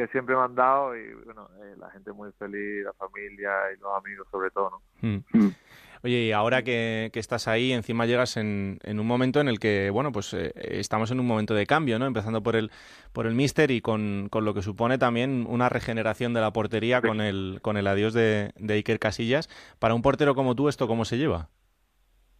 que 0.00 0.12
siempre 0.12 0.34
me 0.34 0.42
han 0.42 0.54
dado 0.54 0.96
y 0.96 1.12
bueno, 1.24 1.48
eh, 1.62 1.74
la 1.78 1.90
gente 1.90 2.12
muy 2.12 2.30
feliz, 2.32 2.84
la 2.84 2.92
familia 2.94 3.50
y 3.74 3.80
los 3.80 3.94
amigos 3.96 4.26
sobre 4.30 4.50
todo, 4.50 4.70
¿no? 4.70 4.82
Mm. 5.08 5.24
Mm. 5.32 5.54
Oye, 6.02 6.16
y 6.24 6.32
ahora 6.32 6.62
que, 6.62 7.10
estás 7.12 7.46
ahí, 7.46 7.72
encima 7.72 8.06
llegas 8.06 8.38
en, 8.38 8.78
en, 8.84 8.98
un 9.00 9.06
momento 9.06 9.38
en 9.42 9.48
el 9.48 9.58
que, 9.58 9.90
bueno, 9.90 10.12
pues 10.12 10.32
eh, 10.32 10.50
estamos 10.54 11.10
en 11.10 11.20
un 11.20 11.26
momento 11.26 11.52
de 11.52 11.66
cambio, 11.66 11.98
¿no? 11.98 12.06
Empezando 12.06 12.42
por 12.42 12.56
el, 12.56 12.70
por 13.12 13.26
el 13.26 13.34
míster 13.34 13.70
y 13.70 13.82
con, 13.82 14.28
con, 14.30 14.46
lo 14.46 14.54
que 14.54 14.62
supone 14.62 14.96
también 14.96 15.44
una 15.46 15.68
regeneración 15.68 16.32
de 16.32 16.40
la 16.40 16.54
portería 16.54 17.02
con 17.02 17.20
el, 17.20 17.58
con 17.60 17.76
el 17.76 17.86
adiós 17.86 18.14
de, 18.14 18.52
de 18.56 18.74
Iker 18.74 18.98
Casillas. 18.98 19.50
Para 19.78 19.92
un 19.92 20.00
portero 20.00 20.34
como 20.34 20.54
tú, 20.54 20.70
¿esto 20.70 20.88
cómo 20.88 21.04
se 21.04 21.18
lleva? 21.18 21.50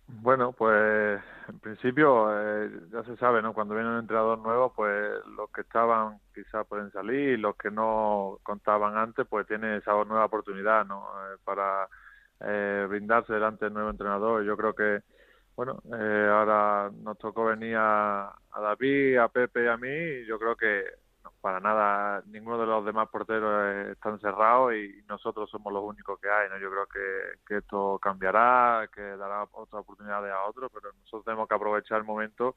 Bueno, 0.09 0.53
pues 0.53 1.21
en 1.51 1.61
principio 1.61 2.29
eh, 2.33 2.71
ya 2.93 3.05
se 3.05 3.17
sabe, 3.17 3.43
¿no? 3.43 3.53
Cuando 3.53 3.75
viene 3.75 3.91
un 3.91 3.99
entrenador 3.99 4.39
nuevo, 4.39 4.73
pues 4.75 5.13
los 5.37 5.51
que 5.51 5.63
estaban 5.63 6.19
quizás 6.35 6.67
pueden 6.67 6.91
salir 6.93 7.31
y 7.31 7.37
los 7.37 7.57
que 7.57 7.71
no 7.71 8.39
contaban 8.43 8.97
antes, 8.97 9.27
pues 9.29 9.47
tienen 9.47 9.75
esa 9.75 9.93
nueva 10.05 10.25
oportunidad, 10.27 10.87
¿no? 10.87 11.07
Eh, 11.07 11.37
para 11.45 11.89
eh, 12.41 12.87
brindarse 12.89 13.33
delante 13.33 13.67
del 13.67 13.75
nuevo 13.75 13.91
entrenador. 13.91 14.45
Yo 14.45 14.57
creo 14.57 14.75
que, 14.75 15.01
bueno, 15.57 15.83
ahora 15.93 16.91
nos 17.03 17.19
tocó 17.19 17.47
venir 17.47 17.77
a, 17.77 18.29
a 18.29 18.61
David, 18.61 19.19
a 19.19 19.29
Pepe 19.29 19.65
y 19.65 19.69
a 19.69 19.77
mí, 19.77 19.89
y 19.89 20.27
yo 20.27 20.39
creo 20.39 20.57
que 20.57 20.85
para 21.41 21.61
nada, 21.61 22.23
ninguno 22.27 22.59
de 22.59 22.67
los 22.67 22.85
demás 22.85 23.09
porteros 23.09 23.89
están 23.89 24.21
cerrados 24.21 24.75
y 24.75 25.03
nosotros 25.09 25.49
somos 25.51 25.73
los 25.73 25.83
únicos 25.83 26.21
que 26.21 26.29
hay. 26.29 26.49
¿no? 26.51 26.59
Yo 26.59 26.71
creo 26.71 26.87
que, 26.87 27.39
que 27.47 27.57
esto 27.59 27.99
cambiará, 28.01 28.89
que 28.95 29.01
dará 29.01 29.45
otras 29.45 29.81
oportunidades 29.81 30.33
a 30.33 30.45
otros, 30.45 30.71
pero 30.73 30.93
nosotros 30.93 31.25
tenemos 31.25 31.49
que 31.49 31.55
aprovechar 31.55 31.99
el 31.99 32.05
momento 32.05 32.55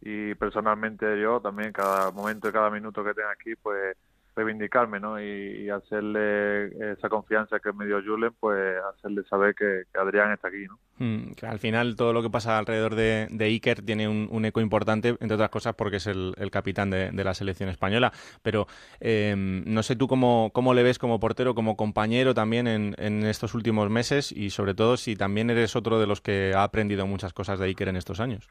y 0.00 0.34
personalmente 0.34 1.20
yo 1.20 1.40
también 1.40 1.72
cada 1.72 2.10
momento 2.10 2.48
y 2.48 2.52
cada 2.52 2.70
minuto 2.70 3.04
que 3.04 3.14
tenga 3.14 3.30
aquí, 3.30 3.54
pues 3.56 3.96
reivindicarme 4.34 5.00
¿no? 5.00 5.20
y, 5.20 5.68
hacerle 5.70 6.92
esa 6.92 7.08
confianza 7.08 7.58
que 7.58 7.72
me 7.72 7.86
dio 7.86 8.02
Julen, 8.02 8.32
pues 8.38 8.76
hacerle 8.94 9.22
saber 9.24 9.54
que, 9.54 9.84
Adrián 9.98 10.32
está 10.32 10.48
aquí. 10.48 10.66
¿no? 10.66 10.78
Mm, 10.98 11.32
al 11.42 11.58
final 11.58 11.96
todo 11.96 12.12
lo 12.12 12.22
que 12.22 12.30
pasa 12.30 12.58
alrededor 12.58 12.94
de, 12.94 13.28
Iker 13.38 13.82
tiene 13.82 14.08
un, 14.08 14.44
eco 14.44 14.60
importante, 14.60 15.08
entre 15.08 15.34
otras 15.34 15.50
cosas 15.50 15.74
porque 15.74 15.96
es 15.96 16.06
el, 16.06 16.34
capitán 16.50 16.90
de, 16.90 17.12
la 17.12 17.34
selección 17.34 17.68
española. 17.68 18.12
Pero 18.42 18.66
em, 19.00 19.64
no 19.66 19.82
sé 19.82 19.96
tú 19.96 20.06
cómo, 20.06 20.50
cómo 20.52 20.74
le 20.74 20.82
ves 20.82 20.98
como 20.98 21.20
portero, 21.20 21.54
como 21.54 21.76
compañero 21.76 22.34
también 22.34 22.66
en, 22.66 22.94
en 22.98 23.24
estos 23.24 23.54
últimos 23.54 23.90
meses 23.90 24.32
y 24.32 24.50
sobre 24.50 24.74
todo 24.74 24.96
si 24.96 25.16
también 25.16 25.50
eres 25.50 25.76
otro 25.76 25.98
de 25.98 26.06
los 26.06 26.20
que 26.20 26.52
ha 26.54 26.62
aprendido 26.62 27.06
muchas 27.06 27.32
cosas 27.32 27.58
de 27.58 27.66
Iker 27.66 27.88
en 27.88 27.96
estos 27.96 28.20
años. 28.20 28.48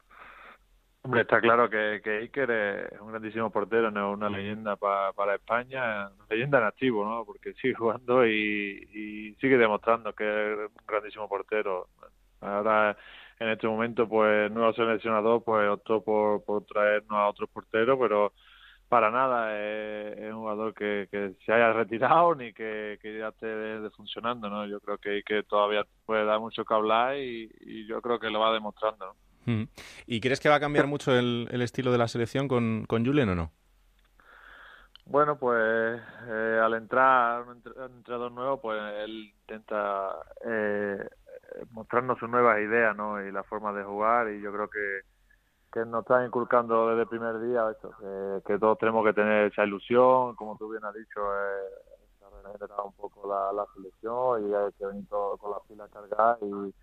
Hombre, 1.04 1.20
está 1.20 1.38
claro 1.38 1.68
que, 1.68 2.00
que 2.02 2.16
Iker 2.20 2.50
es 2.50 2.98
un 2.98 3.10
grandísimo 3.10 3.50
portero, 3.50 3.90
no 3.90 4.12
una 4.12 4.30
leyenda 4.30 4.76
para 4.76 5.34
España, 5.34 6.08
leyenda 6.30 6.56
en 6.58 6.64
activo, 6.64 7.04
¿no? 7.04 7.26
Porque 7.26 7.52
sigue 7.54 7.74
jugando 7.78 8.26
y, 8.26 8.88
y 8.90 9.34
sigue 9.34 9.58
demostrando 9.58 10.14
que 10.14 10.24
es 10.24 10.58
un 10.58 10.86
grandísimo 10.86 11.28
portero. 11.28 11.88
Ahora, 12.40 12.96
en 13.38 13.48
este 13.50 13.66
momento, 13.66 14.08
pues, 14.08 14.50
nuevo 14.50 14.72
seleccionador, 14.72 15.44
pues, 15.44 15.68
optó 15.68 16.02
por, 16.02 16.42
por 16.42 16.64
traernos 16.64 17.18
a 17.18 17.28
otro 17.28 17.48
portero, 17.48 17.98
pero 17.98 18.32
para 18.88 19.10
nada 19.10 19.60
es, 19.60 20.32
un 20.32 20.38
jugador 20.40 20.72
que, 20.72 21.08
que, 21.10 21.34
se 21.44 21.52
haya 21.52 21.74
retirado 21.74 22.34
ni 22.34 22.54
que, 22.54 22.98
que 23.02 23.18
ya 23.18 23.28
esté 23.28 23.90
funcionando, 23.90 24.48
¿no? 24.48 24.66
Yo 24.66 24.80
creo 24.80 24.96
que 24.96 25.10
Iker 25.10 25.44
todavía 25.44 25.84
puede 26.06 26.24
dar 26.24 26.40
mucho 26.40 26.64
que 26.64 26.72
hablar 26.74 27.18
y, 27.18 27.50
y 27.60 27.86
yo 27.86 28.00
creo 28.00 28.18
que 28.18 28.30
lo 28.30 28.40
va 28.40 28.54
demostrando, 28.54 29.04
¿no? 29.06 29.33
¿Y 30.06 30.20
crees 30.20 30.40
que 30.40 30.48
va 30.48 30.56
a 30.56 30.60
cambiar 30.60 30.86
mucho 30.86 31.14
el, 31.14 31.48
estilo 31.62 31.92
de 31.92 31.98
la 31.98 32.08
selección 32.08 32.48
con, 32.48 32.84
con 32.86 33.04
Julen 33.04 33.28
o 33.30 33.34
no? 33.34 33.52
Bueno, 35.06 35.38
pues 35.38 36.00
eh, 36.28 36.60
al 36.62 36.74
entrar 36.74 37.42
un 37.42 37.62
entrenador 37.96 38.32
nuevo, 38.32 38.60
pues 38.60 38.80
él 39.04 39.32
intenta 39.40 40.16
eh, 40.46 41.08
mostrarnos 41.72 42.18
sus 42.18 42.28
nuevas 42.28 42.58
ideas, 42.60 42.96
¿no? 42.96 43.22
Y 43.22 43.30
la 43.30 43.42
forma 43.42 43.72
de 43.74 43.84
jugar 43.84 44.30
y 44.30 44.40
yo 44.40 44.50
creo 44.50 44.68
que, 44.68 45.00
que 45.72 45.84
nos 45.84 46.02
está 46.02 46.24
inculcando 46.24 46.88
desde 46.88 47.02
el 47.02 47.08
primer 47.08 47.38
día 47.40 47.70
esto, 47.70 47.90
que, 48.46 48.58
todos 48.58 48.78
tenemos 48.78 49.04
que 49.04 49.12
tener 49.12 49.52
esa 49.52 49.64
ilusión, 49.64 50.34
como 50.36 50.56
tú 50.56 50.70
bien 50.70 50.84
has 50.84 50.94
dicho, 50.94 51.20
eh, 51.20 51.84
un 52.84 52.92
poco 52.94 53.28
la, 53.28 53.52
la 53.52 53.66
selección 53.74 54.48
y 54.48 54.54
hay 54.54 54.72
que 54.78 54.86
venir 54.86 55.06
todo 55.08 55.36
con 55.36 55.50
la 55.50 55.60
fila 55.66 55.88
cargada 55.88 56.38
y 56.40 56.74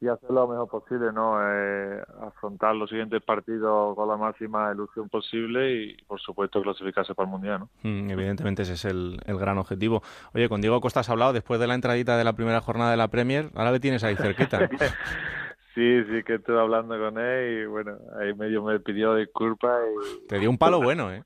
y 0.00 0.06
hacer 0.06 0.30
lo 0.30 0.46
mejor 0.46 0.68
posible, 0.68 1.12
¿no? 1.12 1.38
Eh, 1.42 2.00
afrontar 2.22 2.74
los 2.76 2.88
siguientes 2.88 3.20
partidos 3.22 3.96
con 3.96 4.08
la 4.08 4.16
máxima 4.16 4.70
ilusión 4.72 5.08
posible 5.08 5.72
y, 5.72 5.96
por 6.04 6.20
supuesto, 6.20 6.62
clasificarse 6.62 7.14
para 7.14 7.26
el 7.26 7.32
Mundial, 7.32 7.60
¿no? 7.60 7.70
Mm, 7.82 8.10
evidentemente 8.10 8.62
ese 8.62 8.74
es 8.74 8.84
el, 8.84 9.18
el, 9.26 9.38
gran 9.38 9.58
objetivo. 9.58 10.02
Oye, 10.34 10.48
con 10.48 10.60
Diego 10.60 10.80
Costa 10.80 11.00
has 11.00 11.10
hablado 11.10 11.32
después 11.32 11.58
de 11.58 11.66
la 11.66 11.74
entradita 11.74 12.16
de 12.16 12.24
la 12.24 12.34
primera 12.34 12.60
jornada 12.60 12.92
de 12.92 12.96
la 12.96 13.08
Premier, 13.08 13.50
ahora 13.56 13.72
le 13.72 13.80
tienes 13.80 14.04
ahí 14.04 14.14
cerquita. 14.14 14.68
sí, 15.74 16.04
sí 16.04 16.22
que 16.24 16.34
estuve 16.36 16.60
hablando 16.60 16.96
con 16.96 17.18
él 17.18 17.62
y, 17.62 17.66
bueno, 17.66 17.98
ahí 18.20 18.32
medio 18.34 18.62
me 18.62 18.78
pidió 18.78 19.16
disculpas 19.16 19.80
y... 20.22 20.26
Te 20.28 20.38
dio 20.38 20.48
un 20.48 20.58
palo 20.58 20.78
bueno, 20.82 21.12
¿eh? 21.12 21.24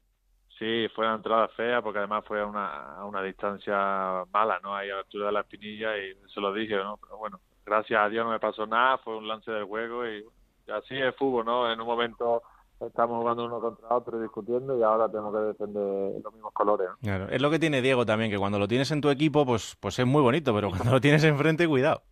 Sí, 0.59 0.87
fue 0.95 1.05
una 1.05 1.17
entrada 1.17 1.49
fea 1.49 1.83
porque 1.83 1.99
además 1.99 2.25
fue 2.26 2.41
a 2.41 2.47
una, 2.47 2.95
a 2.95 3.05
una 3.05 3.23
distancia 3.23 4.25
mala, 4.33 4.61
¿no? 4.62 4.75
Ahí 4.75 4.88
a 4.88 4.95
la 4.95 5.00
altura 5.00 5.26
de 5.26 5.33
la 5.33 5.41
espinilla 5.41 5.99
y 5.99 6.14
se 6.33 6.41
lo 6.41 6.55
dije, 6.55 6.76
¿no? 6.76 6.99
Pero 7.02 7.19
bueno, 7.19 7.41
gracias 7.64 8.00
a 8.00 8.09
Dios 8.09 8.25
no 8.25 8.33
me 8.33 8.40
pasó 8.40 8.66
nada, 8.66 8.99
fue 8.99 9.16
un 9.16 9.28
lance 9.28 9.50
del 9.50 9.64
juego 9.64 10.07
y 10.07 10.25
así 10.69 10.97
es 10.97 11.14
fútbol, 11.16 11.45
¿no? 11.45 11.71
En 11.71 11.81
un 11.81 11.87
momento 11.87 12.42
estamos 12.81 13.19
jugando 13.19 13.45
uno 13.45 13.61
contra 13.61 13.88
otro 13.90 14.21
discutiendo 14.21 14.78
y 14.78 14.83
ahora 14.83 15.09
tenemos 15.09 15.33
que 15.33 15.40
defender 15.40 16.21
los 16.23 16.33
mismos 16.33 16.52
colores. 16.52 16.88
Claro, 17.02 17.28
es 17.28 17.40
lo 17.40 17.50
que 17.50 17.59
tiene 17.59 17.83
Diego 17.83 18.04
también, 18.04 18.31
que 18.31 18.38
cuando 18.38 18.59
lo 18.59 18.69
tienes 18.69 18.90
en 18.90 19.00
tu 19.00 19.11
equipo, 19.11 19.47
pues, 19.47 19.76
pues 19.81 19.99
es 19.99 20.07
muy 20.07 20.23
bonito, 20.23 20.54
pero 20.54 20.69
cuando 20.71 20.90
lo 20.90 21.00
tienes 21.00 21.25
enfrente, 21.25 21.69
cuidado. 21.69 22.02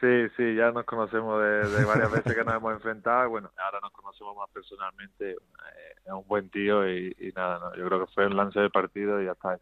Sí, 0.00 0.28
sí, 0.36 0.54
ya 0.56 0.72
nos 0.72 0.84
conocemos 0.84 1.40
de, 1.40 1.84
varias 1.84 2.10
veces 2.10 2.34
que 2.34 2.44
nos 2.44 2.54
hemos 2.54 2.72
enfrentado. 2.72 3.30
Bueno, 3.30 3.50
ahora 3.56 3.78
nos 3.80 3.92
conocemos 3.92 4.36
más 4.36 4.50
personalmente. 4.50 5.30
Eh, 5.30 5.36
es 6.04 6.12
un 6.12 6.26
buen 6.26 6.50
tío 6.50 6.88
y, 6.88 7.14
nada, 7.36 7.58
no, 7.58 7.76
yo 7.76 7.86
creo 7.86 8.04
que 8.04 8.12
fue 8.12 8.26
un 8.26 8.36
lance 8.36 8.58
de 8.58 8.70
partido 8.70 9.22
y 9.22 9.26
ya 9.26 9.32
está. 9.32 9.58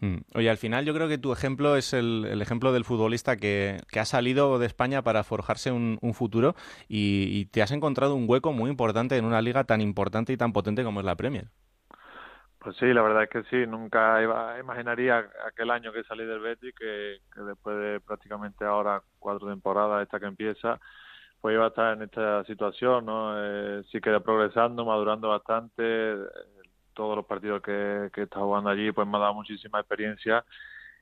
Mm. 0.00 0.18
Oye, 0.34 0.48
al 0.48 0.58
final 0.58 0.84
yo 0.84 0.94
creo 0.94 1.08
que 1.08 1.18
tu 1.18 1.32
ejemplo 1.32 1.76
es 1.76 1.92
el, 1.92 2.40
ejemplo 2.40 2.72
del 2.72 2.84
futbolista 2.84 3.36
que, 3.36 3.78
ha 3.98 4.04
salido 4.04 4.58
de 4.58 4.66
España 4.66 5.02
para 5.02 5.24
forjarse 5.24 5.72
un, 5.72 5.98
futuro 6.14 6.54
y, 6.88 7.46
te 7.46 7.62
has 7.62 7.72
encontrado 7.72 8.14
un 8.14 8.26
hueco 8.28 8.52
muy 8.52 8.70
importante 8.70 9.16
en 9.16 9.24
una 9.24 9.42
liga 9.42 9.64
tan 9.64 9.80
importante 9.80 10.32
y 10.32 10.36
tan 10.36 10.52
potente 10.52 10.84
como 10.84 11.00
es 11.00 11.06
la 11.06 11.16
Premier. 11.16 11.48
Pues 12.58 12.76
sí, 12.76 12.86
la 12.86 13.02
verdad 13.02 13.24
es 13.24 13.30
que 13.30 13.42
sí, 13.44 13.66
nunca 13.68 14.20
iba, 14.22 14.58
imaginaría 14.58 15.24
aquel 15.46 15.70
año 15.70 15.92
que 15.92 16.02
salí 16.04 16.24
del 16.24 16.40
Betis 16.40 16.74
que, 16.74 17.18
después 17.42 17.78
de 17.78 18.00
prácticamente 18.00 18.64
ahora 18.64 19.02
cuatro 19.18 19.48
temporadas, 19.48 20.02
esta 20.02 20.18
que 20.18 20.26
empieza, 20.26 20.80
pues 21.40 21.54
iba 21.54 21.66
a 21.66 21.68
estar 21.68 21.96
en 21.96 22.02
esta 22.02 22.44
situación, 22.44 23.06
¿no? 23.06 23.32
Eh, 23.36 23.84
sí 23.90 24.00
que 24.00 24.18
progresando, 24.20 24.84
madurando 24.84 25.28
bastante, 25.28 25.82
todos 26.98 27.14
los 27.14 27.24
partidos 27.24 27.62
que, 27.62 28.10
que 28.12 28.22
he 28.22 28.24
estado 28.24 28.46
jugando 28.46 28.70
allí, 28.70 28.90
pues 28.90 29.06
me 29.06 29.16
ha 29.16 29.20
dado 29.20 29.34
muchísima 29.34 29.78
experiencia. 29.78 30.44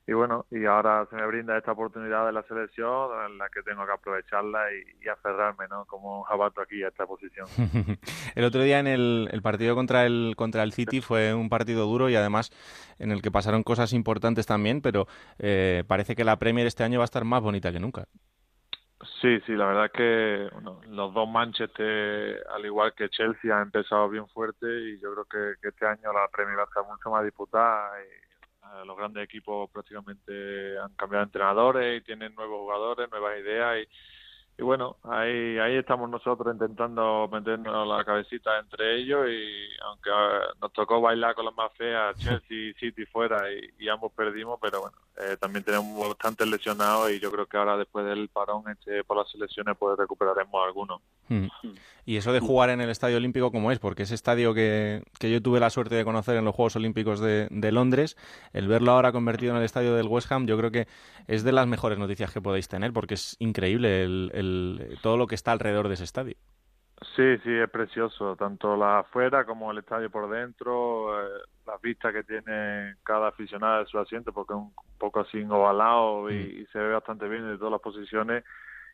Y 0.05 0.13
bueno, 0.13 0.45
y 0.51 0.63
ahora 0.65 1.05
se 1.09 1.15
me 1.17 1.25
brinda 1.25 1.57
esta 1.57 1.71
oportunidad 1.73 2.27
de 2.27 2.31
la 2.31 2.43
selección 2.43 3.09
en 3.25 3.37
la 3.39 3.49
que 3.49 3.63
tengo 3.63 3.83
que 3.85 3.91
aprovecharla 3.91 4.59
y, 5.03 5.07
aferrarme, 5.09 5.67
¿no? 5.69 5.85
Como 5.85 6.19
un 6.19 6.23
jabato 6.23 6.61
aquí 6.61 6.83
a 6.83 6.89
esta 6.89 7.05
posición. 7.05 7.47
el 8.35 8.45
otro 8.45 8.61
día 8.61 8.79
en 8.79 8.87
el, 8.87 9.27
el, 9.33 9.41
partido 9.41 9.75
contra 9.75 10.05
el, 10.05 10.35
contra 10.37 10.63
el 10.63 10.71
City 10.71 11.01
fue 11.01 11.33
un 11.33 11.49
partido 11.49 11.87
duro 11.87 12.09
y 12.09 12.15
además 12.15 12.51
en 12.99 13.11
el 13.11 13.21
que 13.21 13.31
pasaron 13.31 13.63
cosas 13.63 13.91
importantes 13.91 14.45
también, 14.45 14.81
pero 14.81 15.07
eh, 15.39 15.83
parece 15.87 16.15
que 16.15 16.23
la 16.23 16.37
Premier 16.37 16.67
este 16.67 16.83
año 16.85 16.99
va 16.99 17.03
a 17.03 17.11
estar 17.11 17.25
más 17.25 17.41
bonita 17.41 17.73
que 17.73 17.79
nunca. 17.79 18.07
Sí, 19.21 19.39
sí, 19.47 19.53
la 19.53 19.65
verdad 19.65 19.85
es 19.85 19.91
que 19.93 20.49
los 20.89 21.13
dos 21.13 21.27
Manchester, 21.27 22.43
al 22.53 22.65
igual 22.65 22.93
que 22.93 23.09
Chelsea, 23.09 23.55
han 23.55 23.63
empezado 23.63 24.09
bien 24.09 24.27
fuerte 24.27 24.67
y 24.67 24.99
yo 24.99 25.11
creo 25.13 25.55
que, 25.59 25.67
este 25.67 25.87
año 25.87 26.13
la 26.13 26.27
Premier 26.27 26.57
va 26.57 26.63
a 26.63 26.65
estar 26.65 26.85
mucho 26.85 27.09
más 27.09 27.23
disputada. 27.23 27.91
Y, 27.99 28.05
eh, 28.05 28.85
los 28.85 28.95
grandes 28.95 29.23
equipos 29.23 29.71
prácticamente 29.71 30.77
han 30.77 30.93
cambiado 30.95 31.23
de 31.23 31.29
entrenadores 31.29 32.01
y 32.01 32.05
tienen 32.05 32.35
nuevos 32.35 32.59
jugadores, 32.59 33.09
nuevas 33.09 33.39
ideas 33.39 33.79
y 33.79 33.87
y 34.59 34.63
bueno, 34.63 34.97
ahí, 35.03 35.59
ahí 35.59 35.75
estamos 35.75 36.09
nosotros 36.09 36.51
intentando 36.51 37.29
meternos 37.31 37.87
la 37.87 38.03
cabecita 38.03 38.57
entre 38.57 38.95
ellos 38.95 39.27
y 39.29 39.79
aunque 39.85 40.09
ah, 40.11 40.39
nos 40.59 40.73
tocó 40.73 40.99
bailar 40.99 41.35
con 41.35 41.45
las 41.45 41.55
más 41.55 41.71
feas, 41.73 42.17
Chelsea 42.17 42.69
y 42.69 42.73
City 42.73 43.05
fuera 43.05 43.43
y, 43.51 43.87
ambos 43.87 44.11
perdimos, 44.13 44.57
pero 44.59 44.81
bueno, 44.81 44.97
eh, 45.17 45.37
también 45.39 45.63
tenemos 45.63 46.07
bastantes 46.09 46.47
lesionados 46.47 47.11
y 47.11 47.19
yo 47.19 47.31
creo 47.31 47.45
que 47.45 47.55
ahora 47.55 47.77
después 47.77 48.05
del 48.05 48.29
parón 48.29 48.63
este 48.69 49.03
por 49.03 49.17
las 49.17 49.29
selecciones 49.29 49.77
pues 49.77 49.95
recuperaremos 49.97 50.65
algunos. 50.65 51.01
Hmm. 51.29 51.47
Y 52.05 52.17
eso 52.17 52.33
de 52.33 52.39
jugar 52.39 52.69
en 52.69 52.81
el 52.81 52.89
Estadio 52.89 53.17
Olímpico 53.17 53.51
como 53.51 53.71
es, 53.71 53.79
porque 53.79 54.03
ese 54.03 54.15
estadio 54.15 54.53
que, 54.53 55.03
que 55.19 55.29
yo 55.29 55.41
tuve 55.41 55.59
la 55.59 55.69
suerte 55.69 55.95
de 55.95 56.03
conocer 56.03 56.35
en 56.35 56.45
los 56.45 56.55
Juegos 56.55 56.75
Olímpicos 56.77 57.19
de, 57.19 57.47
de 57.51 57.71
Londres, 57.71 58.17
el 58.53 58.67
verlo 58.67 58.91
ahora 58.91 59.11
convertido 59.11 59.51
en 59.51 59.59
el 59.59 59.65
estadio 59.65 59.93
del 59.93 60.07
West 60.07 60.31
Ham, 60.31 60.47
yo 60.47 60.57
creo 60.57 60.71
que 60.71 60.87
es 61.27 61.43
de 61.43 61.51
las 61.51 61.67
mejores 61.67 61.99
noticias 61.99 62.31
que 62.31 62.41
podéis 62.41 62.67
tener, 62.67 62.93
porque 62.93 63.15
es 63.15 63.35
increíble 63.39 64.03
el 64.03 64.31
todo 65.01 65.17
lo 65.17 65.27
que 65.27 65.35
está 65.35 65.51
alrededor 65.51 65.87
de 65.87 65.95
ese 65.95 66.03
estadio. 66.03 66.35
Sí, 67.15 67.37
sí, 67.43 67.53
es 67.53 67.69
precioso, 67.69 68.35
tanto 68.35 68.75
la 68.75 68.99
afuera 68.99 69.45
como 69.45 69.71
el 69.71 69.77
estadio 69.77 70.09
por 70.09 70.29
dentro, 70.31 71.19
eh, 71.21 71.29
las 71.67 71.79
vistas 71.79 72.11
que 72.11 72.23
tiene 72.23 72.95
cada 73.03 73.27
aficionado 73.27 73.83
de 73.83 73.85
su 73.85 73.99
asiento, 73.99 74.33
porque 74.33 74.53
es 74.53 74.59
un 74.59 74.73
poco 74.97 75.19
así 75.19 75.43
ovalado 75.43 76.31
y, 76.31 76.63
mm. 76.63 76.71
se 76.71 76.79
ve 76.79 76.93
bastante 76.93 77.27
bien 77.27 77.47
de 77.47 77.57
todas 77.57 77.73
las 77.73 77.81
posiciones. 77.81 78.43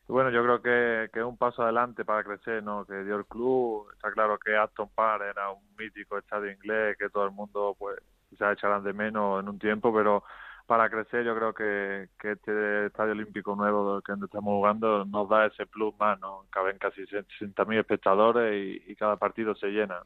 Y 0.09 0.11
bueno, 0.11 0.31
yo 0.31 0.43
creo 0.43 0.61
que, 0.61 1.09
que, 1.13 1.19
es 1.21 1.25
un 1.25 1.37
paso 1.37 1.63
adelante 1.63 2.03
para 2.03 2.25
crecer, 2.25 2.61
¿no? 2.61 2.85
Que 2.85 3.05
dio 3.05 3.15
el 3.15 3.25
club, 3.25 3.89
está 3.93 4.11
claro 4.11 4.37
que 4.37 4.53
Aston 4.53 4.89
Park 4.93 5.23
era 5.31 5.51
un 5.51 5.63
mítico 5.77 6.17
estadio 6.17 6.51
inglés 6.51 6.97
que 6.97 7.09
todo 7.09 7.23
el 7.23 7.31
mundo, 7.31 7.73
pues, 7.79 7.97
quizás 8.29 8.57
echarán 8.57 8.83
de 8.83 8.91
menos 8.91 9.41
en 9.41 9.47
un 9.47 9.59
tiempo, 9.59 9.93
pero 9.93 10.25
para 10.65 10.89
crecer 10.89 11.25
yo 11.25 11.35
creo 11.35 11.53
que, 11.53 12.09
este 12.23 12.85
estadio 12.85 13.11
olímpico 13.11 13.55
nuevo 13.55 14.01
que 14.01 14.13
estamos 14.13 14.53
jugando 14.53 15.05
nos 15.05 15.29
da 15.29 15.45
ese 15.45 15.65
plus 15.65 15.93
más, 15.99 16.19
¿no? 16.19 16.45
Caben 16.49 16.77
casi 16.77 17.01
60.000 17.01 17.79
espectadores 17.79 18.81
y, 18.87 18.95
cada 18.95 19.17
partido 19.17 19.55
se 19.55 19.67
llena. 19.67 20.01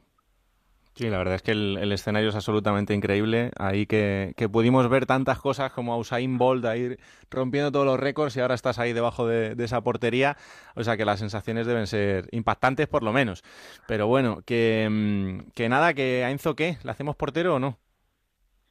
Sí, 0.96 1.12
la 1.12 1.20
verdad 1.20 1.36
es 1.36 1.44
que 1.44 1.52
el, 1.52 1.92
escenario 1.92 2.30
es 2.30 2.36
absolutamente 2.36 2.96
increíble. 2.96 3.52
Ahí 3.60 3.86
que, 3.86 4.34
pudimos 4.52 4.90
ver 4.90 5.06
tantas 5.06 5.40
cosas 5.40 5.72
como 5.72 5.94
a 5.94 5.98
Usain 5.98 6.40
Bolt 6.40 6.66
ahí 6.66 6.98
rompiendo 7.30 7.72
todos 7.72 7.86
los 7.86 8.00
récords 8.00 8.36
y 8.36 8.40
ahora 8.40 8.56
estás 8.56 8.80
ahí 8.80 8.94
debajo 8.94 9.28
de, 9.28 9.56
esa 9.64 9.82
portería. 9.82 10.38
O 10.76 10.84
sea 10.84 10.98
que 10.98 11.06
las 11.06 11.20
sensaciones 11.20 11.68
deben 11.68 11.86
ser 11.86 12.28
impactantes 12.32 12.88
por 12.88 13.04
lo 13.04 13.14
menos. 13.14 13.44
Pero 13.88 14.08
bueno, 14.08 14.42
que, 14.44 14.88
mm, 14.90 15.52
que 15.54 15.70
nada, 15.70 15.94
que 15.94 16.24
a 16.24 16.32
Enzo, 16.32 16.56
¿qué? 16.56 16.80
¿Le 16.84 16.90
hacemos 16.90 17.16
portero 17.16 17.56
o 17.56 17.60
no? 17.60 17.78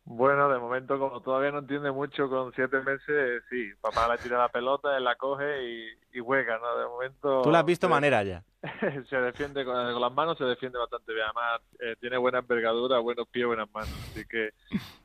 Bueno, 0.08 0.48
de 0.48 0.60
momento, 0.60 1.00
como 1.00 1.20
todavía 1.20 1.50
no 1.50 1.58
entiende 1.58 1.90
mucho, 1.90 2.28
con 2.28 2.52
siete 2.54 2.80
meses, 2.80 3.42
sí, 3.50 3.70
papá 3.80 4.08
le 4.08 4.18
tira 4.18 4.38
la 4.38 4.48
pelota, 4.48 4.96
él 4.96 5.02
la 5.02 5.16
coge 5.16 5.64
y, 5.64 6.18
y 6.18 6.20
juega, 6.20 6.58
¿no? 6.58 6.78
De 6.78 6.86
momento... 6.86 7.42
¿Tú 7.42 7.50
la 7.50 7.58
has 7.58 7.66
visto 7.66 7.88
manera 7.88 8.22
ya? 8.22 8.44
se 9.10 9.16
defiende 9.16 9.64
con, 9.64 10.00
las 10.00 10.12
manos, 10.12 10.38
se 10.38 10.44
defiende 10.44 10.78
bastante 10.78 11.12
bien. 11.12 11.26
Además, 11.26 11.60
eh, 11.80 11.96
tiene 12.00 12.18
buena 12.18 12.38
envergadura, 12.38 13.00
buenos 13.00 13.26
pies, 13.28 13.46
buenas 13.46 13.68
manos. 13.74 13.90
Así 14.10 14.24
que, 14.26 14.50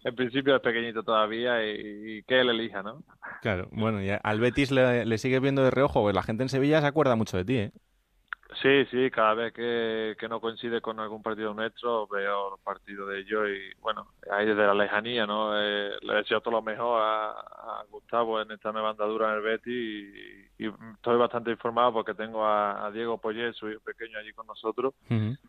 en 0.04 0.16
principio, 0.16 0.56
es 0.56 0.62
pequeñito 0.62 1.02
todavía 1.02 1.66
y, 1.66 2.22
que 2.28 2.40
él 2.40 2.50
elija, 2.50 2.84
¿no? 2.84 3.04
Claro, 3.42 3.70
bueno, 3.72 4.04
y 4.04 4.12
al 4.22 4.40
Betis 4.40 4.70
le, 4.70 5.06
le 5.06 5.18
sigue 5.18 5.40
viendo 5.40 5.64
de 5.64 5.72
reojo, 5.72 6.04
pues 6.04 6.14
la 6.14 6.22
gente 6.22 6.44
en 6.44 6.50
Sevilla 6.50 6.80
se 6.80 6.88
acuerda 6.88 7.16
mucho 7.16 7.38
de 7.38 7.46
ti, 7.46 7.58
¿eh? 7.58 7.72
Sí, 8.60 8.86
sí, 8.92 9.10
cada 9.10 9.34
vez 9.34 9.54
que, 9.54 10.16
que, 10.20 10.28
no 10.28 10.42
coincide 10.42 10.82
con 10.82 11.00
algún 11.00 11.24
partido 11.24 11.54
nuestro 11.54 12.06
veo 12.08 12.50
los 12.50 12.60
partidos 12.60 13.10
de 13.10 13.20
ellos 13.20 13.48
y 13.48 13.80
bueno, 13.80 14.08
ahí 14.30 14.46
desde 14.46 14.68
la 14.68 14.74
lejanía, 14.74 15.26
¿no? 15.26 15.58
Eh, 15.58 15.92
le 16.02 16.16
deseo 16.16 16.42
todo 16.42 16.56
lo 16.56 16.62
mejor 16.62 17.02
a, 17.02 17.84
Gustavo 17.90 18.42
en 18.42 18.52
esta 18.52 18.72
nueva 18.72 18.90
andadura 18.92 19.30
en 19.30 19.36
el 19.36 19.42
Betty 19.42 19.72
y, 19.72 20.51
estoy 20.68 21.18
bastante 21.18 21.52
informado 21.52 21.94
porque 21.94 22.14
tengo 22.14 22.46
a, 22.46 22.90
Diego 22.92 23.18
Poyet, 23.18 23.54
su 23.54 23.70
hijo 23.70 23.82
pequeño, 23.82 24.18
allí 24.18 24.34
con 24.34 24.48
nosotros, 24.48 24.94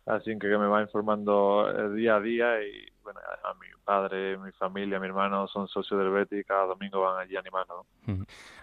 así 0.05 0.31
que, 0.39 0.49
que 0.49 0.57
me 0.57 0.67
va 0.67 0.81
informando 0.81 1.69
eh, 1.69 1.93
día 1.95 2.15
a 2.15 2.19
día 2.21 2.63
y 2.63 2.91
bueno, 3.03 3.19
a 3.43 3.53
mi 3.55 3.67
padre, 3.83 4.37
mi 4.37 4.51
familia, 4.53 4.99
mi 4.99 5.07
hermano 5.07 5.47
son 5.47 5.67
socios 5.67 5.99
del 5.99 6.09
Betty 6.09 6.39
y 6.39 6.43
cada 6.43 6.65
domingo 6.65 7.01
van 7.01 7.19
allí 7.19 7.35
animando. 7.35 7.85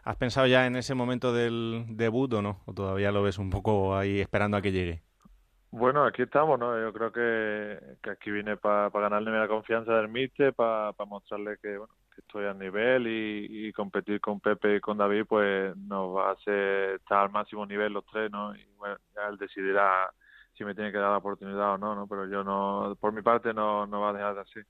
¿Has 0.03 0.17
pensado 0.17 0.47
ya 0.47 0.67
en 0.67 0.77
ese 0.77 0.95
momento 0.95 1.33
del 1.33 1.85
debut 1.91 2.33
o 2.33 2.43
no? 2.43 2.61
¿O 2.67 2.73
todavía 2.73 3.13
lo 3.13 3.23
ves 3.23 3.39
un 3.39 3.51
poco 3.51 3.97
ahí 3.97 4.21
esperando 4.21 4.57
a 4.57 4.63
que 4.63 4.73
llegue? 4.73 5.03
Bueno, 5.73 6.05
aquí 6.05 6.23
estamos, 6.23 6.59
¿no? 6.59 6.81
Yo 6.81 6.93
creo 6.93 7.13
que, 7.13 7.79
que 8.03 8.11
aquí 8.11 8.31
vine 8.31 8.57
para 8.57 8.91
ganarle 8.91 9.31
la 9.31 9.47
confianza 9.47 9.95
del 9.95 10.09
míster, 10.09 10.53
para 10.53 10.93
mostrarle 11.07 11.59
que, 11.63 11.79
bueno, 11.79 11.95
que 12.15 12.21
estoy 12.21 12.47
a 12.47 12.55
nivel 12.55 13.07
y, 13.07 13.73
competir 13.73 14.21
con 14.21 14.41
Pepe 14.41 14.77
y 14.77 14.81
con 14.81 14.99
David, 14.99 15.25
pues 15.29 15.77
nos 15.77 16.17
va 16.17 16.31
a 16.31 16.33
hacer 16.33 16.97
estar 16.97 17.19
al 17.19 17.31
máximo 17.31 17.65
nivel 17.67 17.93
los 17.93 18.05
tres, 18.07 18.31
¿no? 18.31 18.55
Y 18.55 18.65
bueno, 18.77 18.97
ya 19.15 19.29
él 19.29 19.39
decidirá 19.39 20.13
si 20.57 20.65
me 20.65 20.75
tiene 20.75 20.93
que 20.93 20.99
dar 20.99 21.11
la 21.11 21.19
oportunidad 21.19 21.75
o 21.75 21.79
no, 21.79 21.95
¿no? 21.95 22.07
Pero 22.07 22.27
yo 22.27 22.45
no, 22.45 22.97
por 23.01 23.13
mi 23.13 23.23
parte 23.23 23.55
no, 23.55 23.87
no 23.87 24.01
va 24.01 24.11
a 24.11 24.13
dejar 24.13 24.35
de 24.35 24.41
así. 24.41 24.61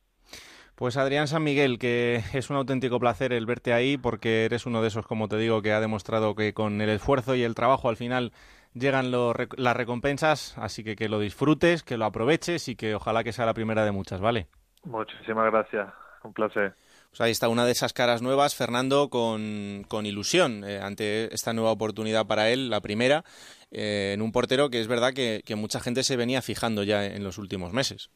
Pues 0.74 0.96
Adrián 0.96 1.28
San 1.28 1.42
Miguel, 1.42 1.78
que 1.78 2.22
es 2.32 2.48
un 2.48 2.56
auténtico 2.56 2.98
placer 2.98 3.32
el 3.32 3.46
verte 3.46 3.72
ahí 3.72 3.98
porque 3.98 4.44
eres 4.44 4.66
uno 4.66 4.80
de 4.82 4.88
esos, 4.88 5.06
como 5.06 5.28
te 5.28 5.36
digo, 5.36 5.62
que 5.62 5.72
ha 5.72 5.80
demostrado 5.80 6.34
que 6.34 6.54
con 6.54 6.80
el 6.80 6.88
esfuerzo 6.88 7.34
y 7.34 7.42
el 7.42 7.54
trabajo 7.54 7.88
al 7.88 7.96
final 7.96 8.32
llegan 8.72 9.10
las 9.10 9.76
recompensas, 9.76 10.56
así 10.58 10.84
que 10.84 10.96
que 10.96 11.08
lo 11.08 11.18
disfrutes, 11.18 11.82
que 11.82 11.96
lo 11.96 12.04
aproveches 12.04 12.68
y 12.68 12.76
que 12.76 12.94
ojalá 12.94 13.24
que 13.24 13.32
sea 13.32 13.46
la 13.46 13.54
primera 13.54 13.84
de 13.84 13.92
muchas, 13.92 14.20
¿vale? 14.20 14.46
Muchísimas 14.84 15.50
gracias, 15.50 15.92
un 16.24 16.32
placer. 16.32 16.74
Pues 17.10 17.20
ahí 17.20 17.30
está 17.32 17.48
una 17.48 17.66
de 17.66 17.72
esas 17.72 17.92
caras 17.92 18.22
nuevas, 18.22 18.54
Fernando, 18.54 19.10
con, 19.10 19.84
con 19.88 20.06
ilusión 20.06 20.64
eh, 20.64 20.78
ante 20.80 21.34
esta 21.34 21.52
nueva 21.52 21.72
oportunidad 21.72 22.26
para 22.26 22.50
él, 22.50 22.70
la 22.70 22.80
primera, 22.80 23.24
eh, 23.70 24.12
en 24.14 24.22
un 24.22 24.32
portero 24.32 24.70
que 24.70 24.80
es 24.80 24.86
verdad 24.86 25.12
que, 25.12 25.42
que 25.44 25.56
mucha 25.56 25.80
gente 25.80 26.04
se 26.04 26.16
venía 26.16 26.40
fijando 26.40 26.84
ya 26.84 27.04
en 27.04 27.24
los 27.24 27.38
últimos 27.38 27.72
meses 27.72 28.10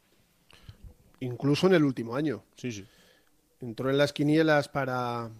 incluso 1.19 1.67
en 1.67 1.73
el 1.73 1.83
último 1.83 2.15
año. 2.15 2.43
Sí, 2.55 2.71
sí. 2.71 2.85
Entró 3.59 3.89
en 3.89 3.97
las 3.97 4.13
quinielas 4.13 4.69
para, 4.69 5.31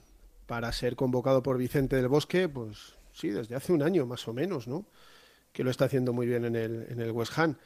para 0.46 0.72
ser 0.72 0.96
convocado 0.96 1.44
por 1.44 1.58
Vicente 1.58 1.96
del 1.96 2.08
Bosque, 2.08 2.50
pues 2.50 2.96
sí, 3.14 3.30
desde 3.30 3.56
hace 3.56 3.74
un 3.74 3.84
año 3.84 4.06
más 4.06 4.28
o 4.28 4.34
menos, 4.34 4.68
¿no? 4.68 4.86
Que 5.52 5.64
lo 5.64 5.72
está 5.72 5.86
haciendo 5.86 6.14
muy 6.14 6.28
bien 6.28 6.46
en 6.46 6.56
el, 6.56 6.88
en 6.90 7.00
el 7.00 7.12
West 7.12 7.38
Ham. 7.38 7.58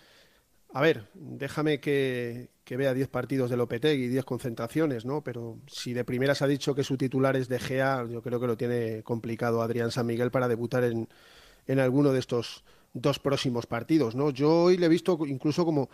A 0.72 0.82
ver, 0.82 1.10
déjame 1.16 1.80
que, 1.80 2.50
vea 2.70 2.94
10 2.94 3.08
partidos 3.08 3.50
de 3.50 3.58
Lopetegui 3.58 4.04
y 4.04 4.08
10 4.08 4.24
concentraciones, 4.26 5.04
¿no? 5.04 5.24
Pero 5.24 5.58
si 5.68 5.94
de 5.94 6.06
primeras 6.06 6.44
ha 6.44 6.48
dicho 6.48 6.76
que 6.76 6.84
su 6.84 6.98
titular 6.98 7.36
es 7.36 7.50
de 7.50 7.60
Gea, 7.60 8.06
yo 8.08 8.22
creo 8.22 8.40
que 8.40 8.48
lo 8.48 8.58
tiene 8.58 9.02
complicado 9.02 9.64
Adrián 9.64 9.90
San 9.90 10.06
Miguel 10.06 10.30
para 10.30 10.48
debutar 10.48 10.84
en, 10.84 11.10
en 11.66 11.80
alguno 11.80 12.12
de 12.14 12.20
estos 12.20 12.64
dos 12.94 13.18
próximos 13.20 13.66
partidos, 13.66 14.16
¿no? 14.16 14.30
Yo 14.30 14.64
hoy 14.64 14.78
le 14.78 14.86
he 14.86 14.90
visto 14.90 15.18
incluso 15.26 15.66
como 15.66 15.90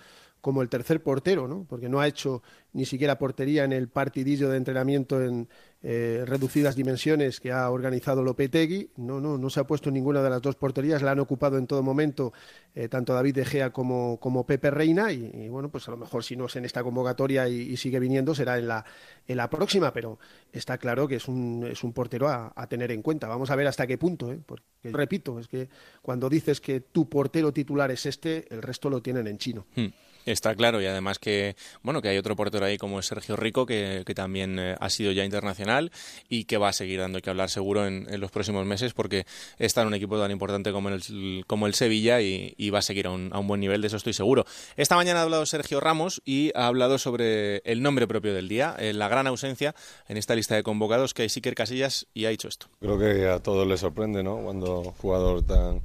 como 0.46 0.62
el 0.62 0.70
tercer 0.70 1.02
portero, 1.02 1.48
¿no? 1.48 1.66
porque 1.68 1.90
no 1.90 2.00
ha 2.00 2.08
hecho 2.08 2.44
ni 2.72 2.86
siquiera 2.86 3.18
portería 3.18 3.64
en 3.64 3.74
el 3.74 3.90
partidillo 3.90 4.48
de 4.48 4.58
entrenamiento 4.58 5.20
en 5.20 5.50
eh, 5.88 6.24
reducidas 6.26 6.76
dimensiones 6.76 7.40
que 7.40 7.52
ha 7.52 7.70
organizado 7.70 8.24
Lopetegui. 8.24 8.90
No, 8.98 9.22
no, 9.22 9.38
no 9.38 9.52
se 9.52 9.60
ha 9.60 9.68
puesto 9.68 9.92
ninguna 9.92 10.24
de 10.24 10.32
las 10.32 10.42
dos 10.42 10.56
porterías, 10.56 11.04
la 11.04 11.12
han 11.12 11.20
ocupado 11.20 11.60
en 11.60 11.68
todo 11.68 11.84
momento 11.84 12.34
eh, 12.74 12.90
tanto 12.90 13.14
David 13.14 13.36
De 13.36 13.46
Gea 13.46 13.70
como, 13.70 14.20
como 14.20 14.48
Pepe 14.48 14.72
Reina 14.72 15.12
y, 15.12 15.48
bueno, 15.48 15.70
pues 15.70 15.88
a 15.88 15.92
lo 15.92 15.98
mejor 15.98 16.24
si 16.24 16.36
no 16.36 16.48
es 16.48 16.56
en 16.56 16.66
esta 16.66 16.84
convocatoria 16.84 17.48
y, 17.48 17.78
sigue 17.78 18.00
viniendo 18.00 18.34
será 18.34 18.58
en 18.58 18.68
la, 18.68 18.84
en 19.28 19.38
la 19.38 19.48
próxima, 19.48 19.94
pero 19.94 20.18
está 20.52 20.80
claro 20.80 21.08
que 21.08 21.18
es 21.18 21.28
un, 21.28 21.68
es 21.70 21.84
un 21.84 21.94
portero 21.94 22.30
a, 22.30 22.68
tener 22.68 22.92
en 22.92 23.04
cuenta. 23.04 23.28
Vamos 23.28 23.52
a 23.52 23.56
ver 23.56 23.68
hasta 23.68 23.86
qué 23.86 24.00
punto, 24.00 24.32
¿eh? 24.32 24.40
porque 24.44 24.64
repito, 24.86 25.38
es 25.38 25.48
que 25.48 25.70
cuando 26.02 26.30
dices 26.30 26.62
que 26.62 26.80
tu 26.80 27.08
portero 27.08 27.54
titular 27.54 27.92
es 27.92 28.08
este, 28.08 28.52
el 28.52 28.64
resto 28.64 28.90
lo 28.90 29.04
tienen 29.04 29.28
en 29.28 29.38
chino. 29.38 29.68
Hmm. 29.76 29.90
Está 30.26 30.56
claro, 30.56 30.82
y 30.82 30.86
además 30.86 31.20
que 31.20 31.56
bueno 31.84 32.02
que 32.02 32.10
hay 32.10 32.18
otro 32.18 32.36
portero 32.36 32.66
ahí 32.66 32.78
como 32.78 33.00
es 33.00 33.06
Sergio 33.06 33.36
Rico, 33.36 33.66
que, 33.66 34.04
también 34.16 34.58
eh, 34.60 34.76
ha 34.80 34.90
sido 34.90 35.12
ya 35.12 35.26
internacional 35.26 35.92
y 36.30 36.46
que 36.46 36.58
va 36.58 36.70
a 36.70 36.74
seguir 36.74 37.00
dando 37.00 37.22
que 37.22 37.30
hablar 37.30 37.50
seguro 37.50 37.86
en, 37.86 38.08
los 38.20 38.32
próximos 38.32 38.66
meses 38.66 38.94
porque 38.94 39.26
está 39.60 39.82
en 39.82 39.88
un 39.88 39.94
equipo 39.94 40.20
tan 40.20 40.32
importante 40.32 40.72
como 40.72 40.90
el, 40.90 41.44
como 41.48 41.68
el 41.68 41.74
Sevilla 41.74 42.22
y, 42.22 42.70
va 42.70 42.80
a 42.80 42.82
seguir 42.82 43.08
a 43.08 43.12
un, 43.12 43.30
a 43.32 43.40
un, 43.40 43.48
buen 43.48 43.62
nivel, 43.62 43.82
de 43.82 43.88
eso 43.88 43.98
estoy 43.98 44.14
seguro. 44.14 44.46
Esta 44.76 44.96
mañana 44.96 45.20
ha 45.20 45.24
hablado 45.24 45.46
Sergio 45.46 45.80
Ramos 45.80 46.22
y 46.26 46.52
ha 46.56 46.68
hablado 46.68 46.98
sobre 46.98 47.58
el 47.60 47.82
nombre 47.82 48.08
propio 48.08 48.34
del 48.34 48.48
día, 48.48 48.76
eh, 48.80 48.94
la 48.94 49.08
gran 49.08 49.28
ausencia 49.28 49.76
en 50.08 50.18
esta 50.18 50.36
lista 50.36 50.56
de 50.56 50.64
convocados 50.64 51.14
que 51.14 51.24
hay 51.24 51.30
Siker 51.30 51.56
Casillas 51.56 52.08
y 52.14 52.26
ha 52.26 52.30
dicho 52.30 52.48
esto. 52.48 52.68
Creo 52.80 52.98
que 52.98 53.28
a 53.28 53.40
todos 53.40 53.68
les 53.68 53.80
sorprende, 53.80 54.24
¿no? 54.24 54.38
Cuando 54.38 54.94
jugador 54.98 55.44
tan 55.44 55.82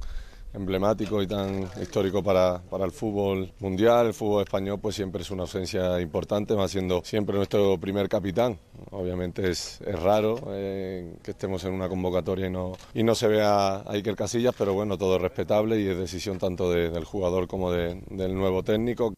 emblemático 0.53 1.21
y 1.21 1.27
tan 1.27 1.69
histórico 1.81 2.23
para, 2.23 2.61
para, 2.69 2.85
el 2.85 2.91
fútbol 2.91 3.53
mundial, 3.59 4.07
el 4.07 4.13
fútbol 4.13 4.43
español, 4.43 4.79
pues 4.81 4.95
siempre 4.95 5.21
es 5.21 5.31
una 5.31 5.43
ausencia 5.43 5.99
importante, 6.01 6.53
va 6.53 6.67
siendo 6.67 7.01
siempre 7.03 7.35
nuestro 7.35 7.79
primer 7.79 8.09
capitán. 8.09 8.57
Obviamente 8.91 9.49
es, 9.49 9.79
es 9.85 9.99
raro 9.99 10.39
eh, 10.49 11.15
que 11.23 11.31
estemos 11.31 11.63
en 11.63 11.73
una 11.73 11.87
convocatoria 11.87 12.47
y 12.47 12.51
no, 12.51 12.73
y 12.93 13.03
no 13.03 13.15
se 13.15 13.27
vea 13.27 13.77
a 13.77 13.91
Iker 13.93 14.15
Casillas, 14.15 14.55
pero 14.57 14.73
bueno, 14.73 14.97
todo 14.97 15.15
es 15.15 15.21
respetable 15.21 15.79
y 15.79 15.87
es 15.87 15.97
decisión 15.97 16.37
tanto 16.37 16.71
del 16.71 17.05
jugador 17.05 17.47
como 17.47 17.71
del 17.71 18.35
nuevo 18.35 18.63
técnico. 18.63 19.13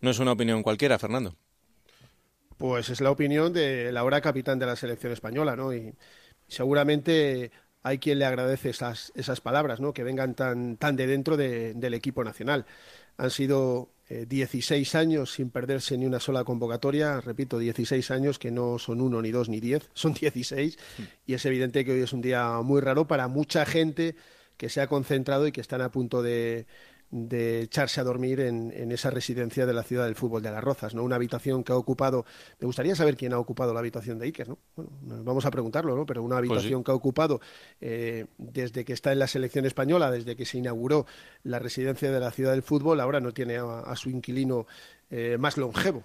No 0.00 0.10
es 0.10 0.18
una 0.18 0.32
opinión 0.32 0.62
cualquiera, 0.62 0.98
Fernando. 0.98 1.34
Pues 2.56 2.90
es 2.90 3.00
la 3.00 3.10
opinión 3.10 3.52
de 3.52 3.92
la 3.92 4.00
ahora 4.00 4.20
capitán 4.20 4.58
de 4.58 4.66
la 4.66 4.74
selección 4.74 5.12
española, 5.12 5.54
¿no? 5.54 5.72
Y 5.72 5.94
seguramente 6.48 7.52
hay 7.88 7.98
quien 7.98 8.18
le 8.18 8.26
agradece 8.26 8.70
esas, 8.70 9.12
esas 9.14 9.40
palabras, 9.40 9.80
¿no? 9.80 9.92
que 9.92 10.04
vengan 10.04 10.34
tan, 10.34 10.76
tan 10.76 10.96
de 10.96 11.06
dentro 11.06 11.36
del 11.36 11.94
equipo 11.94 12.22
nacional. 12.22 12.66
Han 13.16 13.30
sido 13.30 13.90
16 14.08 14.94
eh, 14.94 14.98
años 14.98 15.32
sin 15.32 15.50
perderse 15.50 15.96
ni 15.96 16.06
una 16.06 16.20
sola 16.20 16.44
convocatoria, 16.44 17.20
repito, 17.20 17.58
16 17.58 18.10
años 18.10 18.38
que 18.38 18.50
no 18.50 18.78
son 18.78 19.00
uno, 19.00 19.22
ni 19.22 19.30
dos, 19.30 19.48
ni 19.48 19.60
diez, 19.60 19.88
son 19.94 20.12
16, 20.14 20.78
y 21.26 21.34
es 21.34 21.44
evidente 21.46 21.84
que 21.84 21.92
hoy 21.92 22.00
es 22.00 22.12
un 22.12 22.20
día 22.20 22.60
muy 22.62 22.80
raro 22.80 23.06
para 23.06 23.26
mucha 23.26 23.64
gente 23.64 24.16
que 24.56 24.68
se 24.68 24.80
ha 24.80 24.86
concentrado 24.86 25.46
y 25.46 25.52
que 25.52 25.60
están 25.60 25.80
a 25.80 25.90
punto 25.90 26.22
de, 26.22 26.66
de 27.10 27.62
echarse 27.62 28.00
a 28.00 28.04
dormir 28.04 28.40
en, 28.40 28.92
esa 28.92 29.10
residencia 29.10 29.66
de 29.66 29.72
la 29.72 29.82
ciudad 29.82 30.04
del 30.04 30.14
fútbol 30.14 30.42
de 30.42 30.50
las 30.50 30.62
Rozas, 30.62 30.94
¿no? 30.94 31.02
Una 31.02 31.16
habitación 31.16 31.64
que 31.64 31.72
ha 31.72 31.76
ocupado, 31.76 32.26
me 32.60 32.66
gustaría 32.66 32.94
saber 32.94 33.16
quién 33.16 33.32
ha 33.32 33.38
ocupado 33.38 33.72
la 33.72 33.80
habitación 33.80 34.18
de 34.18 34.26
Iker, 34.26 34.48
¿no? 34.48 34.58
Bueno, 34.76 34.90
vamos 35.24 35.46
a 35.46 35.50
preguntarlo, 35.50 35.96
¿no? 35.96 36.04
Pero 36.04 36.22
una 36.22 36.36
pues 36.36 36.50
habitación 36.50 36.84
que 36.84 36.90
ha 36.90 36.94
ocupado 36.94 37.40
eh, 37.80 38.26
desde 38.36 38.84
que 38.84 38.92
está 38.92 39.12
en 39.12 39.20
la 39.20 39.26
selección 39.26 39.64
española, 39.64 40.10
desde 40.10 40.36
que 40.36 40.44
se 40.44 40.58
inauguró 40.58 41.06
la 41.44 41.58
residencia 41.58 42.10
de 42.10 42.20
la 42.20 42.30
ciudad 42.30 42.52
del 42.52 42.62
fútbol, 42.62 43.00
ahora 43.00 43.20
no 43.20 43.32
tiene 43.32 43.56
a, 43.56 43.94
su 43.96 44.10
inquilino 44.10 44.66
eh, 45.10 45.36
más 45.38 45.56
longevo, 45.56 46.04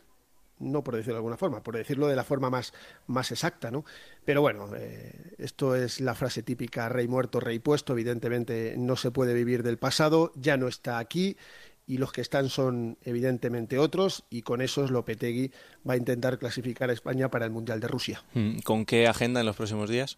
no 0.60 0.84
por 0.84 0.96
decirlo 0.96 1.16
de 1.16 1.20
alguna 1.20 1.38
forma, 1.38 1.64
por 1.64 1.76
decirlo 1.76 2.08
de 2.08 2.16
la 2.16 2.24
forma 2.24 2.50
más, 2.50 2.74
más 3.08 3.32
exacta, 3.32 3.72
¿no? 3.72 3.86
Pero 4.26 4.42
bueno, 4.42 4.70
eh, 4.76 5.36
esto 5.38 5.76
es 5.76 6.00
la 6.00 6.16
frase 6.16 6.44
típica 6.44 6.90
rey 6.90 7.08
muerto, 7.08 7.40
rey 7.40 7.60
puesto, 7.60 7.94
evidentemente 7.94 8.76
no 8.78 8.96
se 8.96 9.12
puede 9.12 9.34
vivir 9.34 9.64
del 9.64 9.78
pasado, 9.78 10.32
ya 10.36 10.58
no 10.58 10.68
está 10.68 11.00
aquí 11.00 11.38
y 11.86 11.98
los 11.98 12.14
que 12.14 12.22
están 12.22 12.50
son 12.50 12.98
evidentemente 13.04 13.78
otros 13.78 14.24
y 14.30 14.42
con 14.42 14.62
esos 14.62 14.92
Lopetegui 14.92 15.52
va 15.88 15.94
a 15.94 15.98
intentar 15.98 16.38
clasificar 16.38 16.90
a 16.90 16.94
España 16.94 17.30
para 17.30 17.46
el 17.46 17.52
Mundial 17.52 17.80
de 17.80 17.88
Rusia. 17.88 18.24
Mm, 18.34 18.60
¿Con 18.60 18.86
qué 18.86 19.08
agenda 19.08 19.42
en 19.42 19.46
los 19.46 19.56
próximos 19.56 19.90
días? 19.90 20.18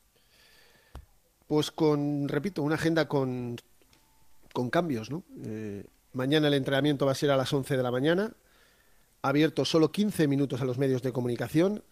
Pues 1.48 1.72
con, 1.72 2.28
repito, 2.28 2.64
una 2.64 2.76
agenda 2.76 3.08
con, 3.08 3.58
con 4.54 4.70
cambios, 4.70 5.10
¿no? 5.12 5.24
Eh, 5.44 5.86
mañana 6.14 6.48
el 6.48 6.56
entrenamiento 6.56 7.06
va 7.06 7.12
a 7.12 7.16
ser 7.16 7.32
a 7.32 7.38
las 7.38 7.52
11 7.52 7.78
de 7.78 7.84
la 7.84 7.92
mañana, 7.92 8.34
abierto 9.30 9.66
solo 9.66 9.92
15 9.92 10.28
minutos 10.28 10.62
a 10.62 10.66
los 10.66 10.78
medios 10.78 11.02
de 11.02 11.12
comunicación. 11.12 11.84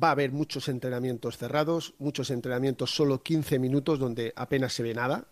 Va 0.00 0.08
a 0.08 0.12
haber 0.12 0.32
muchos 0.32 0.68
entrenamientos 0.68 1.36
cerrados, 1.36 1.94
muchos 1.98 2.30
entrenamientos 2.30 2.94
solo 2.94 3.22
15 3.22 3.58
minutos 3.58 3.98
donde 3.98 4.32
apenas 4.36 4.72
se 4.72 4.82
ve 4.82 4.94
nada, 4.94 5.26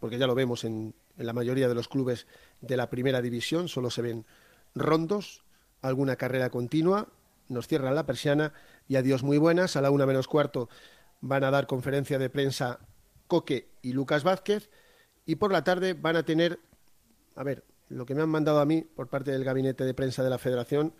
porque 0.00 0.18
ya 0.18 0.26
lo 0.26 0.34
vemos 0.34 0.64
en, 0.64 0.94
la 1.16 1.32
mayoría 1.32 1.68
de 1.68 1.74
los 1.74 1.88
clubes 1.88 2.26
de 2.60 2.76
la 2.76 2.90
primera 2.90 3.22
división, 3.22 3.68
solo 3.68 3.88
se 3.90 4.02
ven 4.02 4.26
rondos, 4.74 5.42
alguna 5.80 6.16
carrera 6.16 6.50
continua, 6.50 7.08
nos 7.48 7.68
cierran 7.68 7.94
la 7.94 8.04
persiana 8.04 8.52
y 8.86 8.96
adiós 8.96 9.22
muy 9.22 9.38
buenas. 9.38 9.76
A 9.76 9.80
la 9.80 9.90
una 9.90 10.04
menos 10.04 10.28
cuarto 10.28 10.68
van 11.22 11.44
a 11.44 11.50
dar 11.50 11.66
conferencia 11.66 12.18
de 12.18 12.28
prensa 12.28 12.80
Coque 13.28 13.68
y 13.80 13.92
Lucas 13.92 14.24
Vázquez 14.24 14.68
y 15.24 15.36
por 15.36 15.52
la 15.52 15.64
tarde 15.64 15.94
van 15.94 16.16
a 16.16 16.24
tener, 16.24 16.60
a 17.34 17.42
ver, 17.42 17.64
lo 17.88 18.06
que 18.06 18.14
me 18.14 18.22
han 18.22 18.28
mandado 18.28 18.60
a 18.60 18.66
mí 18.66 18.82
por 18.82 19.08
parte 19.08 19.30
del 19.30 19.44
gabinete 19.44 19.84
de 19.84 19.94
prensa 19.94 20.22
de 20.22 20.30
la 20.30 20.38
Federación 20.38 20.92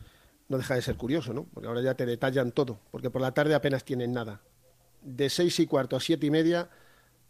no 0.49 0.59
deja 0.59 0.75
de 0.75 0.83
ser 0.83 0.96
curioso, 0.96 1.33
¿no? 1.35 1.44
Porque 1.53 1.68
ahora 1.68 1.81
ya 1.81 1.94
te 1.94 2.07
detallan 2.07 2.53
todo, 2.53 2.79
porque 2.90 3.11
por 3.11 3.20
la 3.20 3.33
tarde 3.33 3.55
apenas 3.55 3.85
tienen 3.85 4.12
nada. 4.12 4.40
De 5.03 5.29
seis 5.29 5.59
y 5.61 5.66
cuarto 5.66 5.96
a 5.96 6.01
siete 6.01 6.27
y 6.27 6.31
media 6.31 6.70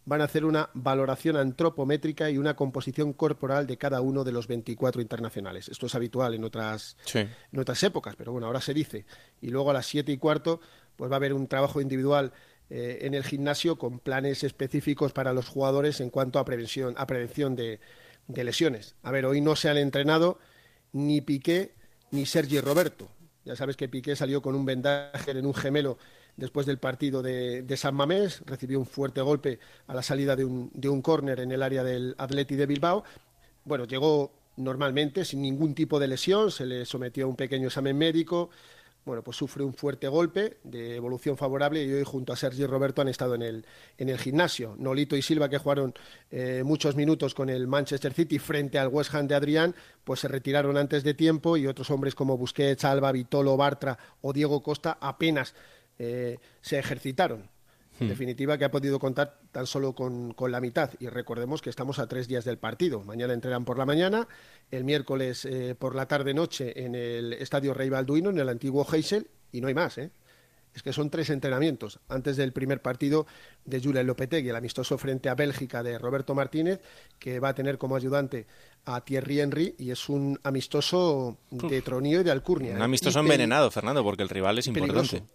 van 0.05 0.21
a 0.21 0.25
hacer 0.25 0.45
una 0.45 0.71
valoración 0.75 1.37
antropométrica 1.37 2.31
y 2.31 2.38
una 2.38 2.55
composición 2.55 3.12
corporal 3.12 3.66
de 3.66 3.77
cada 3.77 4.01
uno 4.01 4.23
de 4.23 4.33
los 4.33 4.47
24 4.47 5.03
internacionales. 5.03 5.69
Esto 5.69 5.87
es 5.87 5.95
habitual 5.95 6.35
en 6.35 6.45
otras, 6.45 6.97
en 7.12 7.59
otras 7.59 7.83
épocas, 7.83 8.14
pero 8.16 8.33
bueno, 8.33 8.47
ahora 8.47 8.61
se 8.61 8.73
dice. 8.73 9.05
Y 9.40 9.49
luego 9.49 9.71
a 9.71 9.75
las 9.75 9.87
siete 9.87 10.12
y 10.12 10.19
cuarto 10.19 10.61
pues 10.95 11.11
va 11.11 11.16
a 11.16 11.19
haber 11.19 11.33
un 11.33 11.49
trabajo 11.49 11.81
individual 11.81 12.33
eh, 12.71 12.99
en 13.03 13.14
el 13.14 13.25
gimnasio 13.25 13.79
con 13.79 13.99
planes 13.99 14.45
específicos 14.45 15.12
para 15.12 15.33
los 15.33 15.49
jugadores 15.49 16.01
en 16.01 16.11
cuanto 16.11 16.38
a 16.38 16.45
prevención, 16.45 16.95
a 16.97 17.07
prevención 17.07 17.57
de, 17.57 17.81
de 18.29 18.45
lesiones. 18.45 18.95
A 19.03 19.11
ver, 19.11 19.27
hoy 19.27 19.41
no 19.41 19.57
se 19.57 19.69
han 19.69 19.77
entrenado 19.77 20.39
ni 20.93 21.21
Piqué 21.21 21.75
ni 22.11 22.27
Sergi 22.27 22.61
Roberto. 22.61 23.09
Ya 23.45 23.57
sabes 23.57 23.77
que 23.77 23.89
Piqué 23.89 24.17
salió 24.17 24.43
con 24.43 24.55
un 24.55 24.65
vendaje 24.65 25.31
en 25.31 25.47
un 25.47 25.55
gemelo 25.55 25.99
después 26.37 26.67
del 26.67 26.79
partido 26.79 27.23
de, 27.23 27.65
San 27.77 27.95
Mamés, 27.95 28.43
recibió 28.45 28.79
un 28.79 28.87
fuerte 28.87 29.21
golpe 29.21 29.59
a 29.87 29.95
la 29.95 30.03
salida 30.03 30.37
de 30.37 30.45
un, 30.45 30.71
de 30.75 30.89
un 30.89 31.01
córner 31.01 31.41
en 31.41 31.53
el 31.53 31.62
área 31.62 31.83
del 31.83 32.15
Atleti 32.19 32.57
de 32.57 32.67
Bilbao. 32.67 33.05
Bueno, 33.65 33.85
llegó 33.85 34.33
normalmente, 34.57 35.25
sin 35.25 35.43
ningún 35.43 35.75
tipo 35.75 35.99
de 35.99 36.09
lesión, 36.09 36.51
se 36.51 36.67
le 36.67 36.85
sometió 36.85 37.25
a 37.25 37.29
un 37.29 37.37
pequeño 37.37 37.69
examen 37.69 37.97
médico, 37.97 38.51
bueno, 39.07 39.23
pues 39.23 39.37
sufre 39.37 39.62
un 39.62 39.73
fuerte 39.73 40.09
golpe 40.09 40.59
de 40.64 40.97
evolución 40.97 41.37
favorable 41.37 41.83
y 41.83 41.92
hoy 41.92 42.03
junto 42.03 42.33
a 42.33 42.37
Sergi 42.37 42.66
Roberto 42.66 43.03
han 43.03 43.09
estado 43.09 43.37
en 43.37 43.42
el, 43.42 43.64
en 43.97 44.09
el 44.09 44.19
gimnasio. 44.19 44.75
Nolito 44.79 45.16
y 45.16 45.23
Silva, 45.23 45.49
que 45.49 45.59
jugaron 45.59 45.95
eh, 46.33 46.62
muchos 46.64 46.97
minutos 46.97 47.33
con 47.33 47.49
el 47.49 47.69
Manchester 47.69 48.12
City 48.12 48.40
frente 48.40 48.81
al 48.81 48.88
West 48.88 49.14
Ham 49.14 49.29
de 49.29 49.37
Adrián, 49.37 49.77
pues 50.03 50.19
se 50.19 50.29
retiraron 50.29 50.77
antes 50.77 51.05
de 51.05 51.14
tiempo 51.14 51.57
y 51.57 51.69
otros 51.69 51.88
hombres 51.90 52.16
como 52.16 52.37
Busquets, 52.37 52.85
Alba, 52.85 53.12
Vitolo, 53.12 53.57
Bartra 53.57 53.97
o 54.23 54.33
Diego 54.33 54.61
Costa 54.61 54.99
apenas 55.01 55.55
eh, 56.01 56.38
se 56.61 56.77
ejercitaron. 56.77 57.56
En 57.99 58.07
hmm. 58.07 58.09
definitiva, 58.11 58.59
que 58.59 58.65
ha 58.65 58.71
podido 58.71 58.99
contar 58.99 59.39
tan 59.53 59.67
solo 59.67 59.95
con, 59.95 60.35
la 60.51 60.61
mitad. 60.61 60.91
Y 61.01 61.09
recordemos 61.09 61.63
que 61.63 61.71
estamos 61.71 61.99
a 61.99 62.07
tres 62.07 62.29
días 62.29 62.45
del 62.45 62.59
partido. 62.59 63.03
Mañana 63.03 63.33
entrenan 63.33 63.65
por 63.65 63.79
la 63.79 63.87
mañana, 63.87 64.29
el 64.71 64.85
miércoles 64.85 65.45
eh, 65.45 65.75
por 65.79 65.95
la 65.95 66.07
tarde-noche 66.07 66.85
en 66.85 66.95
el 66.95 67.33
Estadio 67.35 67.75
Rey 67.75 67.89
Balduino, 67.89 68.31
en 68.31 68.39
el 68.39 68.49
antiguo 68.49 68.87
Heysel, 68.91 69.29
y 69.53 69.61
no 69.61 69.69
hay 69.69 69.75
más, 69.75 69.99
¿eh? 69.99 70.11
Es 70.77 70.83
que 70.83 70.93
son 70.93 71.09
tres 71.09 71.31
entrenamientos 71.31 72.01
antes 72.07 72.37
del 72.37 72.53
primer 72.53 72.83
partido 72.83 73.27
de 73.65 73.81
Julen 73.81 74.07
Lopetegui, 74.07 74.51
el 74.51 74.57
amistoso 74.57 74.99
frente 74.99 75.31
a 75.31 75.35
Bélgica 75.35 75.83
de 75.83 75.99
Roberto 75.99 76.35
Martínez, 76.35 76.83
que 77.19 77.41
va 77.41 77.49
a 77.49 77.55
tener 77.55 77.79
como 77.79 77.97
ayudante 77.97 78.47
a 78.85 79.01
Thierry 79.01 79.41
Henry 79.41 79.75
y 79.79 79.91
es 79.91 80.11
un 80.11 80.39
amistoso 80.43 81.39
de 81.51 81.81
Tronío 81.81 82.21
y 82.21 82.25
de 82.25 82.31
Alcurnia. 82.31 82.75
Un 82.75 82.83
amistoso 82.83 83.21
envenenado, 83.21 83.71
Fernando, 83.71 84.05
porque 84.05 84.23
el 84.23 84.29
rival 84.29 84.59
es 84.59 84.67
importante 84.67 84.93
peligroso, 84.93 85.29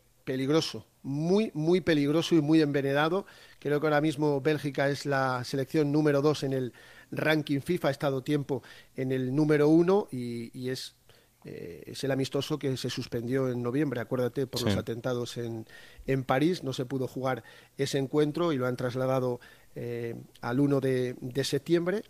muy, 1.03 1.51
muy 1.53 1.81
peligroso 1.81 2.35
y 2.35 2.41
muy 2.41 2.61
envenenado. 2.61 3.25
Creo 3.59 3.79
que 3.79 3.87
ahora 3.87 4.01
mismo 4.01 4.41
Bélgica 4.41 4.89
es 4.89 5.05
la 5.05 5.43
selección 5.43 5.91
número 5.91 6.21
dos 6.21 6.43
en 6.43 6.53
el 6.53 6.73
ranking 7.11 7.59
FIFA, 7.59 7.89
ha 7.89 7.91
estado 7.91 8.23
tiempo 8.23 8.63
en 8.95 9.11
el 9.11 9.35
número 9.35 9.67
uno 9.67 10.07
y, 10.11 10.69
es 10.69 10.95
eh, 11.43 11.83
es 11.87 12.03
el 12.03 12.11
amistoso 12.11 12.59
que 12.59 12.77
se 12.77 12.89
suspendió 12.89 13.49
en 13.49 13.63
noviembre, 13.63 13.99
acuérdate, 13.99 14.45
por 14.45 14.61
los 14.61 14.77
atentados 14.77 15.37
en, 15.37 15.65
en, 16.05 16.23
París. 16.23 16.63
No 16.63 16.71
se 16.71 16.85
pudo 16.85 17.07
jugar 17.07 17.43
ese 17.77 17.97
encuentro 17.97 18.53
y 18.53 18.57
lo 18.57 18.67
han 18.67 18.77
trasladado 18.77 19.39
eh, 19.75 20.15
al 20.41 20.59
1 20.59 20.79
de, 20.79 21.15
de, 21.19 21.43
septiembre. 21.43 22.03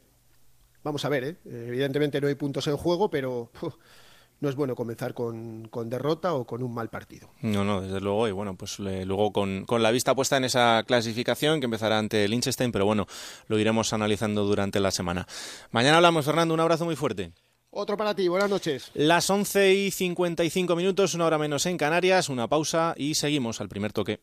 Vamos 0.84 1.06
a 1.06 1.10
ver, 1.10 1.24
¿eh? 1.24 1.38
evidentemente 1.46 2.20
no 2.20 2.28
hay 2.28 2.36
puntos 2.36 2.68
en 2.68 2.76
juego, 2.76 3.10
pero 3.10 3.52
no 4.42 4.50
es 4.50 4.56
bueno 4.56 4.76
comenzar 4.76 5.14
con, 5.14 5.70
derrota 5.86 6.34
o 6.34 6.46
con 6.46 6.64
un 6.64 6.74
mal 6.74 6.90
partido. 6.90 7.30
No, 7.42 7.64
no, 7.64 7.82
desde 7.82 8.02
luego. 8.02 8.28
Y 8.28 8.32
bueno, 8.32 8.56
pues 8.56 8.80
luego 8.80 9.32
con, 9.32 9.66
la 9.70 9.92
vista 9.92 10.14
puesta 10.16 10.38
en 10.38 10.44
esa 10.44 10.84
clasificación 10.86 11.60
que 11.60 11.66
empezará 11.66 12.00
ante 12.00 12.26
el 12.26 12.32
Liechtenstein, 12.32 12.72
pero 12.72 12.86
bueno, 12.86 13.08
lo 13.48 13.60
iremos 13.60 13.94
analizando 13.94 14.44
durante 14.44 14.80
la 14.80 14.92
semana. 14.92 15.28
Mañana 15.70 15.98
hablamos, 15.98 16.26
Fernando. 16.26 16.54
Un 16.54 16.60
abrazo 16.60 16.86
muy 16.86 16.96
fuerte. 16.96 17.32
Otro 17.70 17.96
para 17.96 18.14
ti, 18.14 18.28
buenas 18.28 18.50
noches. 18.50 18.92
Las 18.96 19.30
11 19.30 19.74
y 19.76 19.92
55 19.92 20.76
minutos, 20.76 21.14
una 21.14 21.26
hora 21.26 21.38
menos 21.38 21.66
en 21.68 21.78
Canarias, 21.78 22.28
una 22.28 22.50
pausa 22.50 22.96
y 22.98 23.14
seguimos 23.14 23.62
al 23.62 23.70
primer 23.70 23.94
toque. 23.94 24.20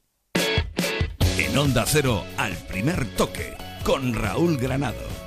En 1.39 1.57
Onda 1.57 1.85
Cero, 1.87 2.25
al 2.37 2.57
primer 2.67 3.07
toque, 3.17 3.57
con 3.85 4.13
Raúl 4.13 4.59
Granado. 4.59 5.18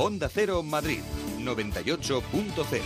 Onda 0.00 0.28
Cero 0.28 0.62
Madrid 0.62 1.00
98.0. 1.40 2.82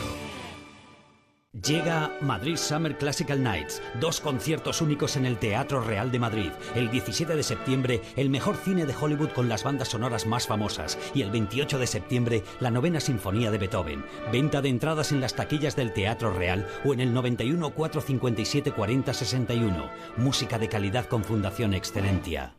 Llega 1.53 2.11
Madrid 2.22 2.57
Summer 2.57 2.96
Classical 2.96 3.42
Nights, 3.42 3.83
dos 4.01 4.18
conciertos 4.18 4.81
únicos 4.81 5.16
en 5.16 5.27
el 5.27 5.37
Teatro 5.37 5.83
Real 5.83 6.11
de 6.11 6.18
Madrid. 6.18 6.51
El 6.75 6.90
17 6.90 7.37
de 7.37 7.42
septiembre, 7.42 8.01
el 8.16 8.31
mejor 8.31 8.57
cine 8.57 8.87
de 8.87 8.94
Hollywood 8.98 9.33
con 9.33 9.51
las 9.51 9.62
bandas 9.62 9.88
sonoras 9.88 10.25
más 10.25 10.46
famosas. 10.46 10.98
Y 11.12 11.20
el 11.20 11.31
28 11.31 11.79
de 11.79 11.87
septiembre, 11.87 12.44
la 12.61 12.70
novena 12.70 12.98
sinfonía 12.98 13.51
de 13.51 13.59
Beethoven. 13.59 14.07
Venta 14.33 14.62
de 14.62 14.70
entradas 14.70 15.12
en 15.12 15.20
las 15.20 15.35
taquillas 15.35 15.77
del 15.77 15.92
Teatro 15.92 16.33
Real 16.33 16.66
o 16.83 16.94
en 16.94 17.01
el 17.01 17.12
91 17.12 17.75
457 17.75 18.72
40 18.72 19.12
61. 19.12 19.90
Música 20.16 20.59
de 20.59 20.70
calidad 20.70 21.05
con 21.05 21.25
Fundación 21.25 21.75
Excelentia. 21.75 22.55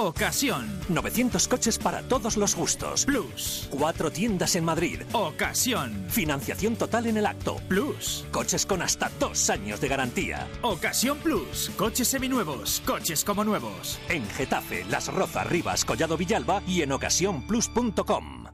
Ocasión. 0.00 0.66
900 0.88 1.46
coches 1.46 1.78
para 1.78 2.02
todos 2.02 2.38
los 2.38 2.56
gustos. 2.56 3.04
Plus. 3.04 3.68
Cuatro 3.70 4.10
tiendas 4.10 4.56
en 4.56 4.64
Madrid. 4.64 5.02
Ocasión. 5.12 6.06
Financiación 6.08 6.74
total 6.76 7.06
en 7.06 7.18
el 7.18 7.26
acto. 7.26 7.56
Plus. 7.68 8.24
Coches 8.30 8.64
con 8.64 8.80
hasta 8.80 9.10
dos 9.20 9.50
años 9.50 9.78
de 9.78 9.88
garantía. 9.88 10.48
Ocasión 10.62 11.18
Plus. 11.18 11.70
Coches 11.76 12.08
seminuevos. 12.08 12.82
Coches 12.86 13.22
como 13.24 13.44
nuevos. 13.44 14.00
En 14.08 14.26
Getafe, 14.30 14.86
Las 14.88 15.12
Rozas, 15.12 15.46
Rivas, 15.46 15.84
Collado 15.84 16.16
Villalba 16.16 16.62
y 16.66 16.80
en 16.80 16.92
ocasiónplus.com. 16.92 18.46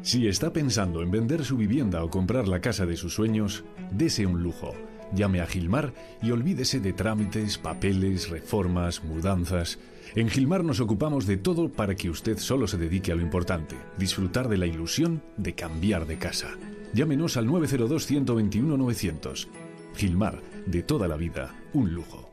Si 0.00 0.26
está 0.26 0.54
pensando 0.54 1.02
en 1.02 1.10
vender 1.10 1.44
su 1.44 1.58
vivienda 1.58 2.02
o 2.02 2.08
comprar 2.08 2.48
la 2.48 2.62
casa 2.62 2.86
de 2.86 2.96
sus 2.96 3.14
sueños, 3.14 3.64
dese 3.90 4.24
un 4.24 4.42
lujo. 4.42 4.74
Llame 5.12 5.42
a 5.42 5.46
Gilmar 5.46 5.92
y 6.22 6.30
olvídese 6.30 6.80
de 6.80 6.94
trámites, 6.94 7.58
papeles, 7.58 8.30
reformas, 8.30 9.04
mudanzas. 9.04 9.78
En 10.14 10.28
Gilmar 10.28 10.64
nos 10.64 10.80
ocupamos 10.80 11.26
de 11.26 11.36
todo 11.36 11.68
para 11.68 11.94
que 11.94 12.10
usted 12.10 12.38
solo 12.38 12.66
se 12.66 12.78
dedique 12.78 13.12
a 13.12 13.16
lo 13.16 13.22
importante, 13.22 13.76
disfrutar 13.98 14.48
de 14.48 14.58
la 14.58 14.66
ilusión 14.66 15.22
de 15.36 15.54
cambiar 15.54 16.06
de 16.06 16.18
casa. 16.18 16.56
Llámenos 16.92 17.36
al 17.36 17.48
902-121-900. 17.48 19.48
Gilmar, 19.96 20.42
de 20.66 20.82
toda 20.82 21.08
la 21.08 21.16
vida, 21.16 21.54
un 21.72 21.92
lujo. 21.92 22.30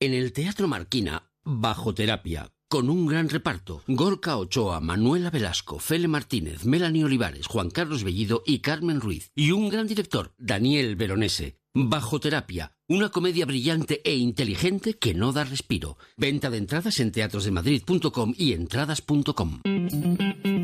En 0.00 0.12
el 0.12 0.32
Teatro 0.32 0.68
Marquina, 0.68 1.30
Bajo 1.44 1.94
Terapia, 1.94 2.50
con 2.68 2.90
un 2.90 3.06
gran 3.06 3.28
reparto. 3.28 3.82
Gorka 3.86 4.36
Ochoa, 4.36 4.80
Manuela 4.80 5.30
Velasco, 5.30 5.78
Fele 5.78 6.08
Martínez, 6.08 6.64
Melanie 6.64 7.04
Olivares, 7.04 7.46
Juan 7.46 7.70
Carlos 7.70 8.04
Bellido 8.04 8.42
y 8.46 8.60
Carmen 8.60 9.00
Ruiz. 9.00 9.30
Y 9.34 9.52
un 9.52 9.68
gran 9.68 9.86
director, 9.86 10.32
Daniel 10.38 10.96
Veronese. 10.96 11.58
Bajo 11.76 12.20
terapia, 12.20 12.70
una 12.88 13.08
comedia 13.08 13.46
brillante 13.46 14.00
e 14.04 14.14
inteligente 14.14 14.94
que 14.94 15.12
no 15.12 15.32
da 15.32 15.42
respiro. 15.42 15.98
Venta 16.16 16.48
de 16.48 16.58
entradas 16.58 17.00
en 17.00 17.10
teatrosdemadrid.com 17.10 18.32
y 18.38 18.52
entradas.com. 18.52 19.58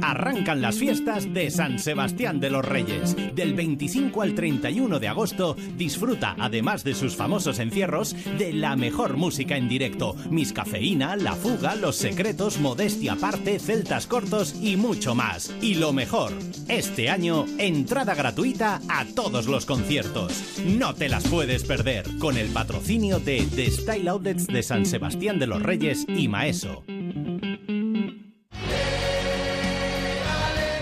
Arrancan 0.02 0.62
las 0.62 0.76
fiestas 0.76 1.32
de 1.32 1.50
San 1.50 1.78
Sebastián 1.78 2.40
de 2.40 2.50
los 2.50 2.64
Reyes. 2.64 3.16
Del 3.34 3.54
25 3.54 4.22
al 4.22 4.34
31 4.34 4.98
de 4.98 5.08
agosto 5.08 5.56
disfruta, 5.76 6.36
además 6.38 6.84
de 6.84 6.94
sus 6.94 7.16
famosos 7.16 7.58
encierros, 7.58 8.14
de 8.38 8.52
la 8.52 8.76
mejor 8.76 9.16
música 9.16 9.56
en 9.56 9.68
directo. 9.68 10.14
Miss 10.30 10.52
Cafeína, 10.52 11.16
La 11.16 11.34
Fuga, 11.34 11.74
Los 11.74 11.96
Secretos, 11.96 12.58
Modestia 12.58 13.12
Aparte, 13.12 13.58
Celtas 13.58 14.06
Cortos 14.06 14.54
y 14.60 14.76
mucho 14.76 15.14
más. 15.14 15.54
Y 15.60 15.74
lo 15.74 15.92
mejor, 15.92 16.32
este 16.68 17.10
año, 17.10 17.46
entrada 17.58 18.14
gratuita 18.14 18.80
a 18.88 19.04
todos 19.04 19.46
los 19.46 19.66
conciertos. 19.66 20.60
No 20.64 20.94
te 20.94 21.08
las 21.08 21.26
puedes 21.28 21.64
perder 21.64 22.06
con 22.18 22.36
el 22.36 22.48
patrocinio 22.48 23.20
de 23.20 23.46
The 23.54 23.70
Style 23.70 24.08
Outlets 24.08 24.46
de 24.46 24.62
San 24.62 24.86
Sebastián 24.86 25.38
de 25.38 25.46
los 25.46 25.62
Reyes 25.62 26.06
y 26.08 26.28
Maeso. 26.28 26.84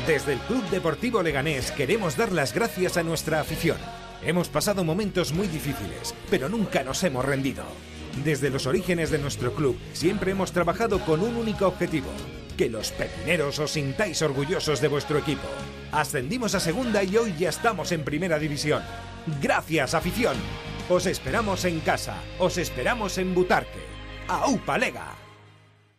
Desde 0.08 0.32
el 0.32 0.38
Club 0.38 0.66
Deportivo 0.70 1.22
Leganés 1.22 1.70
queremos 1.70 2.16
dar 2.16 2.32
las 2.32 2.54
gracias 2.54 2.96
a 2.96 3.02
nuestra 3.02 3.40
afición. 3.40 3.76
Hemos 4.24 4.48
pasado 4.48 4.82
momentos 4.82 5.34
muy 5.34 5.48
difíciles, 5.48 6.14
pero 6.30 6.48
nunca 6.48 6.82
nos 6.82 7.04
hemos 7.04 7.26
rendido. 7.26 7.62
Desde 8.24 8.48
los 8.48 8.66
orígenes 8.66 9.10
de 9.10 9.18
nuestro 9.18 9.52
club 9.52 9.78
siempre 9.92 10.30
hemos 10.30 10.52
trabajado 10.52 11.00
con 11.00 11.20
un 11.20 11.36
único 11.36 11.66
objetivo, 11.66 12.08
que 12.56 12.70
los 12.70 12.90
pepineros 12.90 13.58
os 13.58 13.72
sintáis 13.72 14.22
orgullosos 14.22 14.80
de 14.80 14.88
vuestro 14.88 15.18
equipo. 15.18 15.46
Ascendimos 15.92 16.54
a 16.54 16.60
segunda 16.60 17.02
y 17.02 17.14
hoy 17.18 17.34
ya 17.38 17.50
estamos 17.50 17.92
en 17.92 18.02
primera 18.02 18.38
división. 18.38 18.82
Gracias, 19.42 19.92
afición. 19.92 20.38
Os 20.88 21.04
esperamos 21.04 21.66
en 21.66 21.80
casa, 21.80 22.16
os 22.38 22.56
esperamos 22.56 23.18
en 23.18 23.34
Butarque. 23.34 23.84
¡Aupa 24.26 24.78
Lega! 24.78 25.27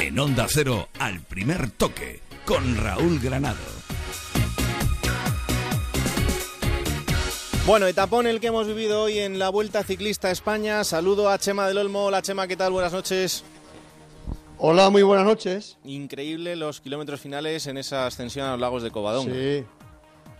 En 0.00 0.18
Onda 0.18 0.46
Cero, 0.48 0.88
al 0.98 1.20
primer 1.20 1.70
toque, 1.70 2.20
con 2.46 2.76
Raúl 2.76 3.20
Granado. 3.20 3.58
Bueno, 7.66 7.86
etapón 7.86 8.26
el 8.26 8.40
que 8.40 8.46
hemos 8.46 8.66
vivido 8.68 9.02
hoy 9.02 9.18
en 9.18 9.38
la 9.38 9.48
Vuelta 9.48 9.82
Ciclista 9.82 10.30
España. 10.30 10.84
Saludo 10.84 11.28
a 11.28 11.38
Chema 11.38 11.66
del 11.66 11.78
Olmo. 11.78 12.04
Hola 12.06 12.22
Chema, 12.22 12.46
¿qué 12.46 12.56
tal? 12.56 12.72
Buenas 12.72 12.92
noches. 12.92 13.44
Hola, 14.58 14.88
muy 14.88 15.02
buenas 15.02 15.26
noches. 15.26 15.76
Increíble 15.84 16.56
los 16.56 16.80
kilómetros 16.80 17.20
finales 17.20 17.66
en 17.66 17.76
esa 17.76 18.06
ascensión 18.06 18.46
a 18.46 18.52
los 18.52 18.60
lagos 18.60 18.82
de 18.82 18.90
Covadonga. 18.90 19.34
Sí, 19.34 19.64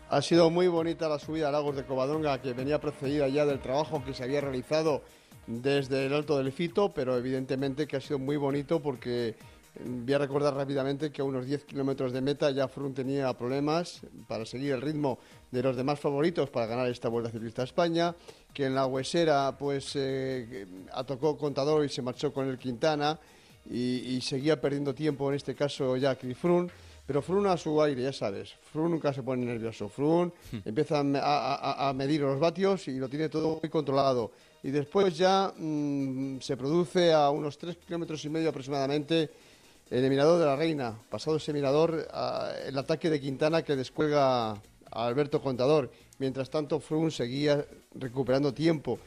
ha 0.09 0.23
sido 0.23 0.51
muy 0.51 0.69
bonita 0.69 1.09
la 1.09 1.19
subida 1.19 1.49
a 1.49 1.53
Lagos 1.53 1.77
de 1.77 1.85
Covadonga, 1.85 2.41
que 2.41 2.53
venía 2.53 2.81
precedida 2.81 3.29
ya 3.29 3.45
del 3.45 3.61
trabajo 3.61 4.05
que 4.05 4.15
se 4.15 4.23
había 4.23 4.41
realizado 4.41 5.03
desde 5.47 6.07
el 6.07 6.13
Alto 6.13 6.39
del 6.39 6.53
Fito, 6.53 6.93
pero 6.93 7.17
evidentemente 7.17 7.87
que 7.87 7.97
ha 7.97 8.01
sido 8.01 8.19
muy 8.19 8.37
bonito 8.37 8.81
porque 8.81 9.35
mm, 9.85 10.05
voy 10.05 10.15
a 10.15 10.19
recordar 10.19 10.55
rápidamente 10.55 11.11
que 11.11 11.23
a 11.23 11.25
unos 11.25 11.47
10 11.47 11.65
kilómetros 11.65 12.13
de 12.13 12.21
meta 12.21 12.51
ya 12.51 12.69
Frun 12.69 12.95
tenía 12.95 13.33
problemas 13.35 14.03
para 14.29 14.47
seguir 14.47 14.73
el 14.73 14.81
ritmo 14.81 15.19
de 15.51 15.63
los 15.63 15.77
demás 15.77 15.99
favoritos 15.99 16.51
para 16.51 16.67
ganar 16.67 16.89
esta 16.89 17.09
Vuelta 17.09 17.31
Ciclista 17.31 17.63
a 17.63 17.65
España, 17.65 18.15
que 18.53 18.67
en 18.67 18.75
la 18.75 18.87
Huesera 18.87 19.57
pues 19.59 19.93
eh, 19.97 20.67
atocó 20.93 21.37
Contador 21.37 21.85
y 21.85 21.89
se 21.89 22.03
marchó 22.03 22.33
con 22.33 22.49
el 22.49 22.59
Quintana 22.59 23.19
y, 23.69 24.21
seguía 24.21 24.61
perdiendo 24.61 24.95
tiempo 24.95 25.29
en 25.29 25.35
este 25.35 25.57
caso 25.57 25.97
ya 25.97 26.15
Frun 26.15 26.71
pero 27.07 27.23
Frun 27.23 27.47
a 27.47 27.57
su 27.57 27.81
aire, 27.81 28.03
ya 28.03 28.13
sabes. 28.13 28.55
Frun 28.73 28.91
nunca 28.91 29.13
se 29.13 29.23
pone 29.23 29.47
nervioso. 29.47 29.89
Frun 29.89 30.33
hmm. 30.53 30.57
empieza 30.65 31.01
a, 31.01 31.93
medir 31.95 32.23
los 32.23 32.41
vatios 32.41 32.89
y 32.89 32.99
lo 32.99 33.09
tiene 33.09 33.29
todo 33.29 33.61
muy 33.63 33.71
controlado. 33.71 34.33
Y 34.65 34.71
después 34.71 35.17
ya 35.17 35.53
mm, 35.57 36.41
se 36.41 36.57
produce 36.57 37.13
a 37.13 37.31
unos 37.31 37.57
tres 37.57 37.77
kilómetros 37.77 38.25
y 38.25 38.29
medio 38.29 38.49
aproximadamente 38.49 39.31
el 39.89 40.09
mirador 40.11 40.41
de 40.41 40.47
la 40.47 40.57
Reina. 40.57 40.99
Pasado 41.09 41.37
ese 41.37 41.53
mirador, 41.53 42.09
el 42.67 42.77
ataque 42.77 43.09
de 43.09 43.21
Quintana 43.21 43.63
que 43.63 43.77
descuelga 43.77 44.51
a 44.51 44.61
Alberto 44.91 45.41
Contador. 45.41 45.93
Mientras 46.19 46.51
tanto, 46.51 46.81
Froome 46.81 47.13
seguía 47.13 47.65
recuperando 47.95 48.53
tiempo 48.53 48.99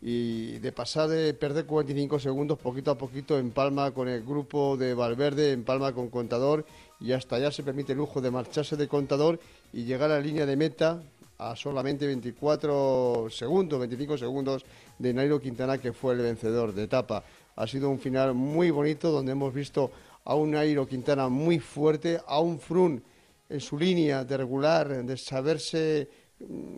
y 0.00 0.58
de 0.58 0.72
pasar 0.72 1.08
de 1.08 1.32
perder 1.32 1.64
45 1.64 2.18
segundos 2.18 2.58
poquito 2.58 2.90
a 2.90 2.98
poquito 2.98 3.38
en 3.38 3.52
palma 3.52 3.92
con 3.92 4.08
el 4.08 4.24
grupo 4.24 4.76
de 4.76 4.94
Valverde, 4.94 5.52
en 5.52 5.64
palma 5.64 5.92
con 5.92 6.08
Contador 6.08 6.66
y 7.02 7.12
hasta 7.12 7.38
ya 7.38 7.50
se 7.50 7.62
permite 7.62 7.92
el 7.92 7.98
lujo 7.98 8.20
de 8.20 8.30
marcharse 8.30 8.76
de 8.76 8.86
Contador 8.86 9.40
y 9.72 9.84
llegar 9.84 10.10
a 10.10 10.14
la 10.14 10.20
línea 10.20 10.46
de 10.46 10.56
meta 10.56 11.02
a 11.38 11.56
solamente 11.56 12.06
24 12.06 13.26
segundos, 13.28 13.80
25 13.80 14.16
segundos 14.18 14.64
de 14.98 15.12
Nairo 15.12 15.40
Quintana 15.40 15.78
que 15.78 15.92
fue 15.92 16.14
el 16.14 16.20
vencedor 16.20 16.72
de 16.72 16.84
etapa. 16.84 17.24
Ha 17.56 17.66
sido 17.66 17.90
un 17.90 17.98
final 17.98 18.34
muy 18.34 18.70
bonito 18.70 19.10
donde 19.10 19.32
hemos 19.32 19.52
visto 19.52 19.90
a 20.24 20.36
un 20.36 20.52
Nairo 20.52 20.86
Quintana 20.86 21.28
muy 21.28 21.58
fuerte, 21.58 22.20
a 22.24 22.38
un 22.38 22.60
Frun 22.60 23.02
en 23.48 23.60
su 23.60 23.76
línea 23.76 24.24
de 24.24 24.36
regular, 24.36 25.04
de 25.04 25.16
saberse 25.16 26.08
mm, 26.38 26.76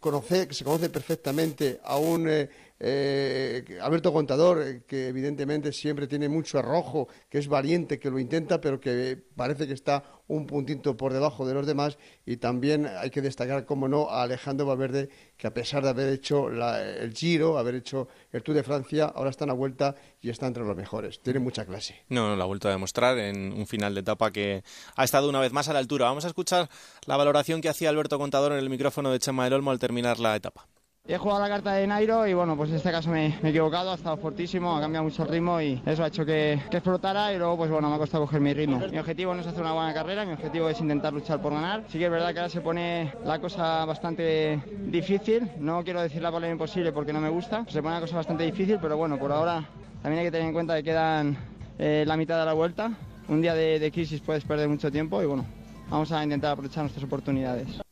conoce, 0.00 0.48
que 0.48 0.54
se 0.54 0.64
conoce 0.64 0.90
perfectamente 0.90 1.80
a 1.84 1.96
un 1.98 2.28
eh, 2.28 2.48
eh, 2.78 3.78
Alberto 3.80 4.12
Contador, 4.12 4.62
eh, 4.62 4.82
que 4.86 5.08
evidentemente 5.08 5.72
siempre 5.72 6.06
tiene 6.06 6.28
mucho 6.28 6.58
arrojo, 6.58 7.08
que 7.28 7.38
es 7.38 7.48
valiente, 7.48 7.98
que 7.98 8.10
lo 8.10 8.18
intenta, 8.18 8.60
pero 8.60 8.80
que 8.80 9.18
parece 9.34 9.66
que 9.66 9.72
está 9.72 10.04
un 10.28 10.46
puntito 10.46 10.96
por 10.96 11.12
debajo 11.12 11.46
de 11.46 11.54
los 11.54 11.66
demás. 11.66 11.98
Y 12.26 12.36
también 12.36 12.86
hay 12.86 13.10
que 13.10 13.22
destacar, 13.22 13.64
como 13.64 13.88
no, 13.88 14.10
a 14.10 14.22
Alejandro 14.22 14.66
Valverde, 14.66 15.08
que 15.36 15.46
a 15.46 15.54
pesar 15.54 15.82
de 15.82 15.90
haber 15.90 16.12
hecho 16.12 16.48
el 16.48 17.14
Giro, 17.14 17.58
haber 17.58 17.76
hecho 17.76 18.08
el 18.32 18.42
Tour 18.42 18.56
de 18.56 18.62
Francia, 18.62 19.06
ahora 19.06 19.30
está 19.30 19.44
en 19.44 19.48
la 19.48 19.54
vuelta 19.54 19.94
y 20.20 20.30
está 20.30 20.46
entre 20.46 20.64
los 20.64 20.76
mejores. 20.76 21.20
Tiene 21.20 21.38
mucha 21.38 21.64
clase. 21.64 22.02
No, 22.08 22.28
no, 22.28 22.36
lo 22.36 22.42
ha 22.42 22.46
vuelto 22.46 22.68
a 22.68 22.72
demostrar 22.72 23.18
en 23.18 23.52
un 23.52 23.66
final 23.66 23.94
de 23.94 24.00
etapa 24.00 24.30
que 24.30 24.62
ha 24.96 25.04
estado 25.04 25.28
una 25.28 25.40
vez 25.40 25.52
más 25.52 25.68
a 25.68 25.72
la 25.72 25.78
altura. 25.78 26.06
Vamos 26.06 26.24
a 26.24 26.28
escuchar 26.28 26.68
la 27.06 27.16
valoración 27.16 27.60
que 27.60 27.68
hacía 27.68 27.88
Alberto 27.88 28.18
Contador 28.18 28.52
en 28.52 28.58
el 28.58 28.70
micrófono 28.70 29.10
de 29.10 29.18
Chema 29.18 29.44
del 29.44 29.54
Olmo 29.54 29.70
al 29.70 29.78
terminar 29.78 30.18
la 30.18 30.36
etapa. 30.36 30.66
He 31.08 31.18
jugado 31.18 31.40
la 31.40 31.48
carta 31.48 31.72
de 31.74 31.86
Nairo 31.86 32.26
y 32.26 32.34
bueno, 32.34 32.56
pues 32.56 32.68
en 32.70 32.76
este 32.76 32.90
caso 32.90 33.10
me, 33.10 33.26
he 33.40 33.48
equivocado, 33.50 33.92
ha 33.92 33.94
estado 33.94 34.16
fortísimo, 34.16 34.76
ha 34.76 34.80
cambiado 34.80 35.04
mucho 35.04 35.22
el 35.22 35.28
ritmo 35.28 35.60
y 35.60 35.80
eso 35.86 36.02
ha 36.02 36.08
hecho 36.08 36.26
que, 36.26 36.60
que, 36.68 36.78
explotara 36.78 37.32
y 37.32 37.38
luego 37.38 37.58
pues 37.58 37.70
bueno, 37.70 37.88
me 37.88 37.94
ha 37.94 37.98
costado 37.98 38.24
coger 38.24 38.40
mi 38.40 38.52
ritmo. 38.52 38.80
Mi 38.90 38.98
objetivo 38.98 39.32
no 39.32 39.40
es 39.40 39.46
hacer 39.46 39.60
una 39.60 39.72
buena 39.72 39.94
carrera, 39.94 40.24
mi 40.24 40.32
objetivo 40.32 40.68
es 40.68 40.80
intentar 40.80 41.12
luchar 41.12 41.40
por 41.40 41.52
ganar. 41.52 41.84
Sí 41.88 41.98
que 41.98 42.06
es 42.06 42.10
verdad 42.10 42.32
que 42.32 42.40
ahora 42.40 42.48
se 42.48 42.60
pone 42.60 43.12
la 43.24 43.38
cosa 43.38 43.84
bastante 43.84 44.60
difícil, 44.86 45.48
no 45.60 45.84
quiero 45.84 46.02
decir 46.02 46.20
la 46.20 46.32
palabra 46.32 46.50
imposible 46.50 46.90
porque 46.90 47.12
no 47.12 47.20
me 47.20 47.28
gusta, 47.28 47.64
se 47.68 47.80
pone 47.80 47.94
la 47.94 48.00
cosa 48.00 48.16
bastante 48.16 48.42
difícil, 48.42 48.78
pero 48.82 48.96
bueno, 48.96 49.16
por 49.16 49.30
ahora 49.30 49.64
también 50.02 50.18
hay 50.18 50.26
que 50.26 50.32
tener 50.32 50.48
en 50.48 50.54
cuenta 50.54 50.74
que 50.74 50.82
quedan 50.82 51.36
eh, 51.78 52.02
la 52.04 52.16
mitad 52.16 52.36
de 52.40 52.46
la 52.46 52.52
vuelta. 52.52 52.90
Un 53.28 53.40
día 53.40 53.54
de, 53.54 53.78
de 53.78 53.92
crisis 53.92 54.20
puedes 54.20 54.44
perder 54.44 54.68
mucho 54.68 54.90
tiempo 54.90 55.22
y 55.22 55.26
bueno, 55.26 55.46
vamos 55.88 56.10
a 56.10 56.24
intentar 56.24 56.50
aprovechar 56.50 56.82
nuestras 56.82 57.04
oportunidades. 57.04 57.85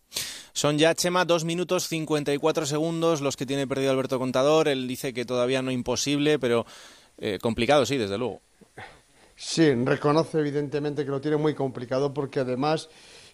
Son 0.54 0.78
ya, 0.78 0.94
Chema, 0.94 1.24
dos 1.24 1.44
minutos 1.44 1.88
54 1.88 2.64
segundos 2.64 3.20
los 3.20 3.36
que 3.36 3.44
tiene 3.44 3.66
perdido 3.66 3.90
Alberto 3.90 4.20
Contador. 4.20 4.68
Él 4.68 4.86
dice 4.86 5.12
que 5.12 5.24
todavía 5.24 5.62
no 5.62 5.72
imposible, 5.72 6.38
pero 6.38 6.64
eh, 7.18 7.40
complicado, 7.42 7.84
sí, 7.84 7.96
desde 7.96 8.16
luego. 8.18 8.40
Sí, 9.34 9.74
reconoce 9.74 10.38
evidentemente 10.38 11.04
que 11.04 11.10
lo 11.10 11.20
tiene 11.20 11.38
muy 11.38 11.54
complicado 11.54 12.14
porque 12.14 12.38
además 12.38 12.88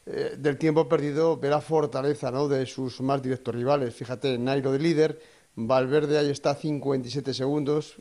eh, 0.07 0.35
del 0.39 0.57
tiempo 0.57 0.89
perdido 0.89 1.37
ve 1.37 1.51
la 1.51 1.61
fortaleza 1.61 2.31
¿no? 2.31 2.49
de 2.49 2.65
sus 2.65 3.03
más 3.03 3.23
directos 3.23 3.55
rivales. 3.55 3.95
Fíjate, 3.95 4.39
Nairo 4.39 4.73
de 4.73 4.79
líder, 4.79 5.21
Valverde 5.57 6.17
ahí 6.17 6.31
está 6.31 6.53
a 6.53 6.55
57 6.55 7.35
segundos, 7.35 7.97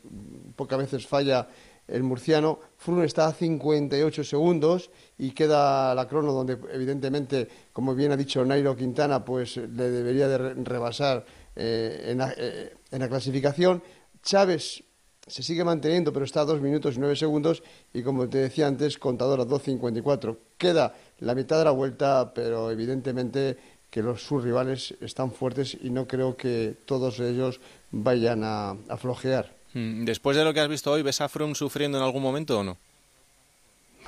pocas 0.56 0.78
veces 0.78 1.06
falla 1.06 1.46
el 1.90 2.02
murciano. 2.02 2.58
Froome 2.78 3.04
está 3.04 3.26
a 3.26 3.32
58 3.32 4.24
segundos 4.24 4.90
y 5.18 5.32
queda 5.32 5.94
la 5.94 6.08
crono 6.08 6.32
donde 6.32 6.58
evidentemente, 6.72 7.48
como 7.72 7.94
bien 7.94 8.12
ha 8.12 8.16
dicho 8.16 8.44
Nairo 8.44 8.76
Quintana, 8.76 9.24
pues 9.24 9.56
le 9.56 9.90
debería 9.90 10.28
de 10.28 10.54
rebasar 10.54 11.24
eh, 11.56 12.06
en, 12.08 12.18
la, 12.18 12.32
eh, 12.36 12.74
en, 12.90 13.00
la, 13.00 13.08
clasificación. 13.08 13.82
Chávez 14.22 14.82
se 15.26 15.42
sigue 15.42 15.64
manteniendo, 15.64 16.12
pero 16.12 16.24
está 16.24 16.40
a 16.40 16.44
2 16.44 16.60
minutos 16.60 16.96
y 16.96 17.00
9 17.00 17.16
segundos 17.16 17.62
y 17.92 18.02
como 18.02 18.28
te 18.28 18.38
decía 18.38 18.66
antes, 18.66 18.98
contador 18.98 19.40
a 19.40 19.44
2.54. 19.44 20.36
Queda 20.56 20.94
la 21.18 21.34
mitad 21.34 21.58
de 21.58 21.64
la 21.64 21.70
vuelta, 21.70 22.32
pero 22.34 22.70
evidentemente 22.70 23.56
que 23.90 24.02
los, 24.02 24.22
sus 24.22 24.42
rivales 24.42 24.94
están 25.00 25.32
fuertes 25.32 25.76
y 25.80 25.90
no 25.90 26.06
creo 26.06 26.36
que 26.36 26.76
todos 26.86 27.18
ellos 27.20 27.60
vayan 27.90 28.42
a, 28.44 28.70
a 28.88 28.96
flojear. 28.96 29.59
Mm, 29.74 30.04
después 30.04 30.36
de 30.36 30.44
lo 30.44 30.52
que 30.52 30.60
has 30.60 30.68
visto 30.68 30.90
hoy, 30.90 31.02
¿ves 31.02 31.20
a 31.20 31.28
Froome 31.28 31.54
sufriendo 31.54 31.98
en 31.98 32.04
algún 32.04 32.22
momento 32.22 32.58
o 32.58 32.64
no? 32.64 32.76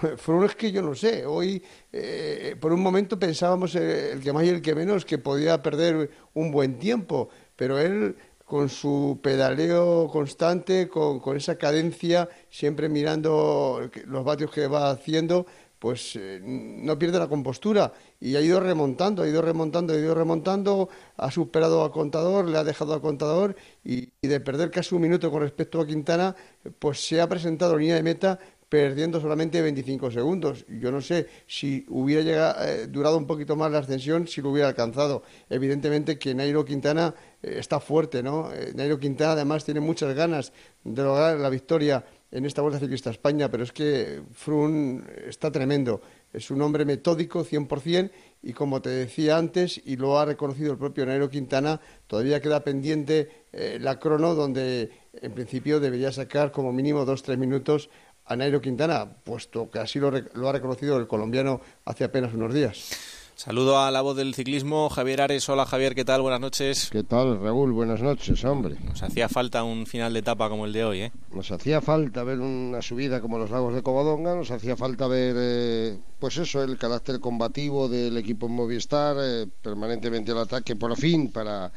Froome 0.16 0.46
es 0.46 0.57
que 0.57 0.72
yo 0.72 0.83
no 0.83 0.94
sé. 0.94 1.27
Hoy, 1.27 1.62
eh, 1.92 2.57
por 2.61 2.72
un 2.72 2.81
momento 2.81 3.18
pensábamos 3.18 3.75
eh, 3.75 4.12
el 4.12 4.20
que 4.20 4.33
más 4.33 4.44
y 4.44 4.48
el 4.48 4.62
que 4.62 4.75
menos 4.75 5.05
que 5.05 5.18
podía 5.18 5.62
perder 5.62 6.11
un 6.35 6.51
buen 6.51 6.79
tiempo, 6.79 7.29
pero 7.57 7.79
él 7.79 8.16
con 8.44 8.68
su 8.68 9.18
pedaleo 9.22 10.09
constante, 10.12 10.88
con, 10.88 11.20
con 11.20 11.37
esa 11.37 11.57
cadencia, 11.57 12.29
siempre 12.51 12.88
mirando 12.90 13.88
los 14.05 14.25
vatios 14.25 14.51
que 14.51 14.66
va 14.66 14.90
haciendo, 14.90 15.46
pues 15.83 16.14
eh, 16.14 16.40
no 16.40 16.97
pierde 16.97 17.18
la 17.18 17.27
compostura 17.27 17.92
y 18.21 18.37
ha 18.37 18.40
ido 18.40 18.61
remontando, 18.61 19.25
ha 19.25 19.29
ido 19.29 19.42
remontando, 19.42 19.92
ha 19.92 19.97
ido 19.97 20.14
remontando, 20.14 20.88
ha 21.16 21.29
superado 21.29 21.83
a 21.83 21.90
Contador, 21.90 22.49
le 22.49 22.57
ha 22.57 22.62
dejado 22.62 22.95
a 22.95 23.03
Contador 23.03 23.57
y, 23.83 24.12
de 24.23 24.38
perder 24.38 24.71
casi 24.71 24.95
un 24.95 25.03
minuto 25.03 25.29
con 25.29 25.42
respecto 25.42 25.81
a 25.81 25.87
Quintana, 25.87 26.37
pues 26.79 27.05
se 27.05 27.21
ha 27.21 27.29
presentado 27.29 27.73
en 27.73 27.81
línea 27.81 27.97
de 27.97 28.05
meta 28.05 28.38
perdiendo 28.68 29.21
solamente 29.21 29.61
25 29.61 30.12
segundos. 30.12 30.64
Yo 30.68 30.92
no 30.92 31.01
sé 31.01 31.27
si 31.49 31.85
hubiera 31.88 32.23
llegado, 32.23 32.64
eh, 32.64 32.87
durado 32.87 33.18
un 33.18 33.27
poquito 33.27 33.57
más 33.57 33.73
la 33.73 33.79
ascensión, 33.79 34.29
si 34.29 34.40
lo 34.40 34.51
hubiera 34.51 34.68
alcanzado. 34.68 35.25
Evidentemente 35.51 36.16
que 36.16 36.33
Nairo 36.33 36.64
Quintana 36.64 37.12
eh, 37.42 37.57
está 37.59 37.81
fuerte, 37.81 38.23
¿no? 38.23 38.51
Nairo 38.77 39.01
Quintana 39.01 39.33
además 39.33 39.64
tiene 39.64 39.81
muchas 39.81 40.14
ganas 40.14 40.53
de 40.85 41.03
lograr 41.03 41.40
la 41.40 41.51
victoria 41.51 42.05
en 42.33 42.47
esta 42.47 42.62
Vuelta 42.62 42.81
Ciclista 42.81 43.11
España, 43.11 43.51
pero 43.51 43.62
es 43.62 43.73
que 43.73 44.23
Frun 44.33 45.07
está 45.27 45.53
tremendo. 45.53 46.01
Es 46.33 46.51
un 46.51 46.62
hombre 46.62 46.87
metódico 46.87 47.45
100% 47.45 48.11
y 48.42 48.55
como 48.55 48.81
te 48.81 48.88
decía 48.88 49.37
antes, 49.37 49.81
y 49.85 49.97
lo 49.97 50.18
ha 50.18 50.25
reconocido 50.25 50.73
el 50.73 50.79
propio 50.79 51.05
Nairo 51.05 51.29
Quintana, 51.29 51.81
todavía 52.07 52.40
queda 52.40 52.64
pendiente 52.64 53.45
eh, 53.53 53.79
la 53.81 53.99
crono 53.99 54.35
donde 54.35 54.90
en 55.12 55.33
principio 55.33 55.79
debería 55.79 56.11
sacar 56.11 56.51
como 56.53 56.73
mínimo 56.73 57.05
dos 57.05 57.23
tres 57.23 57.37
minutos 57.37 57.90
a 58.25 58.35
Nairo 58.35 58.62
Quintana, 58.62 59.16
puesto 59.25 59.71
que 59.71 59.81
así 59.81 59.99
lo, 59.99 60.11
lo 60.11 60.49
ha 60.49 60.53
reconocido 60.53 60.97
el 60.97 61.07
colombiano 61.07 61.61
hace 61.85 62.05
apenas 62.05 62.33
unos 62.33 62.55
días. 62.55 63.21
Saludo 63.44 63.81
a 63.81 63.90
la 63.90 64.02
voz 64.02 64.16
del 64.16 64.37
ciclismo, 64.37 64.88
Javier 64.88 65.20
Ares. 65.20 65.48
Hola 65.48 65.66
Javier, 65.66 65.96
¿qué 65.96 66.05
tal? 66.05 66.22
Buenas 66.22 66.38
noches. 66.38 66.90
¿Qué 66.92 67.02
tal, 67.02 67.40
Raúl? 67.40 67.72
Buenas 67.72 68.00
noches, 68.00 68.44
hombre. 68.44 68.76
Nos 68.85 69.02
hacía 69.02 69.28
falta 69.28 69.64
un 69.64 69.85
final 69.85 70.12
de 70.12 70.20
etapa 70.20 70.48
como 70.48 70.64
el 70.64 70.72
de 70.72 70.85
hoy, 70.85 71.00
¿eh? 71.00 71.12
Nos 71.35 71.50
hacía 71.50 71.81
falta 71.81 72.22
ver 72.22 72.38
una 72.38 72.81
subida 72.83 73.20
como 73.20 73.38
los 73.38 73.50
lagos 73.50 73.74
de 73.74 73.83
Covadonga, 73.83 74.37
nos 74.37 74.52
hacía 74.52 74.76
falta 74.76 75.09
ver, 75.09 75.35
eh, 75.37 75.98
pues 76.20 76.37
eso, 76.37 76.62
el 76.62 76.78
carácter 76.78 77.18
combativo 77.18 77.88
del 77.88 78.16
equipo 78.16 78.48
Movistar, 78.48 79.16
eh, 79.20 79.48
permanentemente 79.61 80.31
el 80.31 80.38
ataque 80.38 80.76
por 80.76 80.96
fin 80.96 81.33
para, 81.33 81.72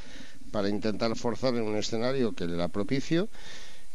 para 0.51 0.69
intentar 0.69 1.15
forzar 1.15 1.55
en 1.55 1.63
un 1.63 1.77
escenario 1.77 2.33
que 2.33 2.45
le 2.45 2.53
era 2.53 2.67
propicio 2.67 3.27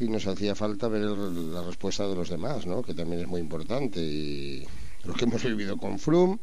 y 0.01 0.09
nos 0.09 0.27
hacía 0.27 0.57
falta 0.57 0.89
ver 0.89 1.03
la 1.03 1.63
respuesta 1.63 2.09
de 2.09 2.17
los 2.17 2.31
demás, 2.31 2.67
¿no? 2.67 2.83
Que 2.83 2.95
también 2.95 3.21
es 3.21 3.29
muy 3.29 3.41
importante 3.41 4.01
y 4.01 4.67
lo 5.05 5.15
que 5.15 5.25
hemos 5.25 5.45
vivido 5.45 5.77
con 5.77 6.01
Froome 6.01 6.41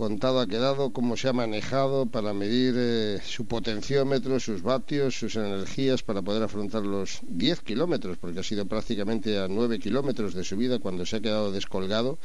contado 0.00 0.40
ha 0.40 0.46
quedado 0.46 0.94
cómo 0.94 1.14
se 1.18 1.28
ha 1.28 1.34
manejado 1.34 2.06
para 2.06 2.32
medir 2.32 2.74
eh, 2.74 3.20
su 3.22 3.44
potenciómetro, 3.44 4.40
sus 4.40 4.62
vatios, 4.62 5.14
sus 5.14 5.36
energías 5.36 6.02
para 6.02 6.22
poder 6.22 6.42
afrontar 6.42 6.86
los 6.86 7.20
10 7.28 7.60
kilómetros, 7.60 8.16
porque 8.16 8.40
ha 8.40 8.42
sido 8.42 8.64
prácticamente 8.64 9.38
a 9.38 9.46
9 9.46 9.78
kilómetros 9.78 10.32
de 10.32 10.42
subida 10.42 10.78
cuando 10.78 11.04
se 11.04 11.16
ha 11.16 11.20
quedado 11.20 11.52
descolgado. 11.52 12.18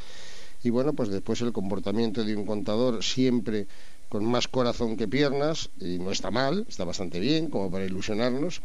Y 0.63 0.69
bueno, 0.69 0.93
pues 0.93 1.09
después 1.09 1.41
el 1.41 1.51
comportamiento 1.51 2.23
de 2.23 2.37
un 2.37 2.45
contador 2.45 3.03
siempre 3.03 3.67
con 4.09 4.25
más 4.25 4.47
corazón 4.47 4.97
que 4.97 5.07
piernas 5.07 5.69
y 5.79 5.99
no 5.99 6.11
está 6.11 6.31
mal, 6.31 6.65
está 6.69 6.83
bastante 6.83 7.19
bien 7.19 7.49
como 7.49 7.71
para 7.71 7.85
ilusionarnos 7.85 8.61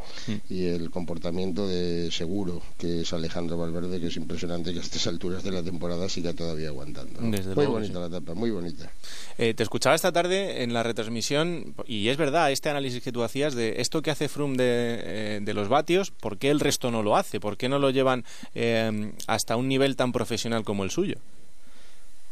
y 0.49 0.65
el 0.65 0.89
comportamiento 0.91 1.67
de 1.67 2.09
seguro 2.11 2.61
que 2.77 3.01
es 3.01 3.13
Alejandro 3.13 3.57
Valverde 3.57 3.99
que 3.99 4.07
es 4.07 4.17
impresionante 4.17 4.73
que 4.73 4.79
a 4.79 4.81
estas 4.81 5.07
alturas 5.07 5.43
de 5.43 5.51
la 5.51 5.63
temporada 5.63 6.07
siga 6.09 6.33
todavía 6.33 6.69
aguantando. 6.69 7.19
muy 7.21 7.65
bonita 7.65 7.99
la 7.99 8.07
etapa, 8.07 8.33
muy 8.33 8.51
bonita. 8.51 8.91
Eh, 9.37 9.53
te 9.53 9.63
escuchaba 9.63 9.95
esta 9.95 10.11
tarde 10.11 10.63
en 10.63 10.73
la 10.73 10.83
retransmisión 10.83 11.75
y 11.85 12.09
es 12.09 12.17
verdad 12.17 12.51
este 12.51 12.69
análisis 12.69 13.01
que 13.01 13.11
tú 13.11 13.23
hacías 13.23 13.55
de 13.55 13.81
esto 13.81 14.01
que 14.01 14.11
hace 14.11 14.29
Froome 14.29 14.57
de, 14.57 14.65
eh, 14.67 15.39
de 15.41 15.53
los 15.53 15.67
vatios, 15.67 16.11
¿por 16.11 16.37
qué 16.37 16.49
el 16.49 16.59
resto 16.59 16.91
no 16.91 17.03
lo 17.03 17.15
hace? 17.15 17.39
¿Por 17.39 17.57
qué 17.57 17.69
no 17.69 17.79
lo 17.79 17.89
llevan 17.89 18.23
eh, 18.55 19.11
hasta 19.27 19.55
un 19.55 19.67
nivel 19.67 19.95
tan 19.95 20.11
profesional 20.11 20.63
como 20.63 20.83
el 20.83 20.91
suyo? 20.91 21.17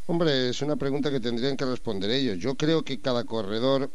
Hombre, 0.09 0.49
es 0.49 0.63
una 0.63 0.75
pregunta 0.75 1.11
que 1.11 1.19
tendrían 1.19 1.55
que 1.55 1.65
responder 1.65 2.09
ellos. 2.09 2.39
Yo 2.39 2.55
creo 2.55 2.81
que 2.81 2.99
cada 2.99 3.25
corredor 3.25 3.91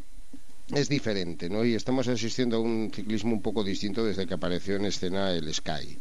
es 0.73 0.87
diferente, 0.87 1.49
¿no? 1.49 1.65
Y 1.65 1.75
estamos 1.75 2.07
asistiendo 2.07 2.55
a 2.55 2.59
un 2.61 2.89
ciclismo 2.95 3.33
un 3.33 3.41
poco 3.41 3.65
distinto 3.65 4.05
desde 4.05 4.25
que 4.25 4.33
apareció 4.33 4.77
en 4.77 4.85
escena 4.85 5.33
el 5.33 5.53
Sky. 5.53 5.97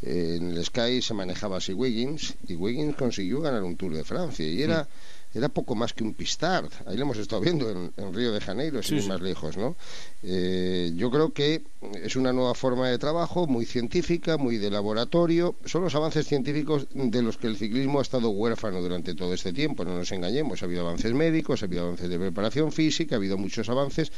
en 0.00 0.56
el 0.56 0.64
Sky 0.64 1.02
se 1.02 1.12
manejaba 1.12 1.58
así 1.58 1.74
Wiggins 1.74 2.34
y 2.48 2.54
Wiggins 2.54 2.96
consiguió 2.96 3.42
ganar 3.42 3.62
un 3.62 3.76
Tour 3.76 3.92
de 3.92 4.04
Francia 4.04 4.46
y 4.46 4.62
era 4.62 4.88
era 5.34 5.48
poco 5.48 5.74
más 5.74 5.92
que 5.92 6.04
un 6.04 6.14
pistard. 6.14 6.70
Ahí 6.86 6.96
lo 6.96 7.02
hemos 7.02 7.18
estado 7.18 7.42
viendo 7.42 7.70
en, 7.70 8.14
Río 8.14 8.32
de 8.32 8.40
Janeiro, 8.40 8.82
sin 8.82 8.98
ir 8.98 9.08
más 9.08 9.20
lejos, 9.20 9.56
¿no? 9.56 9.76
Eh, 10.22 10.92
yo 10.96 11.10
creo 11.10 11.32
que 11.32 11.62
es 12.02 12.16
una 12.16 12.32
nueva 12.32 12.54
forma 12.54 12.88
de 12.88 12.98
trabajo, 12.98 13.46
muy 13.46 13.66
científica, 13.66 14.36
muy 14.38 14.58
de 14.58 14.70
laboratorio. 14.70 15.56
Son 15.64 15.82
los 15.82 15.94
avances 15.94 16.26
científicos 16.26 16.86
de 16.94 17.22
los 17.22 17.36
que 17.36 17.46
el 17.46 17.56
ciclismo 17.56 17.98
ha 17.98 18.02
estado 18.02 18.30
huérfano 18.30 18.80
durante 18.80 19.14
todo 19.14 19.34
este 19.34 19.52
tiempo, 19.52 19.84
no 19.84 19.96
nos 19.96 20.10
engañemos. 20.12 20.62
Ha 20.62 20.66
habido 20.66 20.86
avances 20.86 21.12
médicos, 21.12 21.62
ha 21.62 21.66
habido 21.66 21.86
avances 21.86 22.08
de 22.08 22.18
preparación 22.18 22.72
física, 22.72 23.14
ha 23.14 23.18
habido 23.18 23.36
muchos 23.36 23.68
avances, 23.68 24.10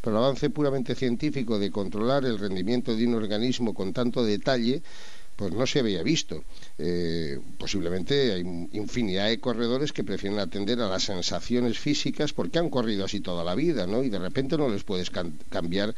pero 0.00 0.16
el 0.16 0.22
avance 0.22 0.48
puramente 0.50 0.94
científico 0.94 1.58
de 1.58 1.70
controlar 1.70 2.24
el 2.24 2.38
rendimiento 2.38 2.94
de 2.94 3.06
un 3.06 3.14
organismo 3.14 3.74
con 3.74 3.92
tanto 3.92 4.24
detalle 4.24 4.82
pues 5.36 5.52
no 5.52 5.66
se 5.66 5.80
había 5.80 6.02
visto. 6.02 6.44
Eh, 6.78 7.38
posiblemente 7.58 8.32
hay 8.32 8.68
infinidad 8.72 9.28
de 9.28 9.40
corredores 9.40 9.92
que 9.92 10.04
prefieren 10.04 10.38
atender 10.38 10.80
a 10.80 10.88
las 10.88 11.04
sensaciones 11.04 11.78
físicas 11.78 12.32
porque 12.32 12.58
han 12.58 12.70
corrido 12.70 13.04
así 13.04 13.20
toda 13.20 13.44
la 13.44 13.54
vida, 13.54 13.86
¿no? 13.86 14.02
Y 14.02 14.10
de 14.10 14.18
repente 14.18 14.56
no 14.56 14.68
les 14.68 14.84
puedes 14.84 15.10
cambiar 15.10 15.94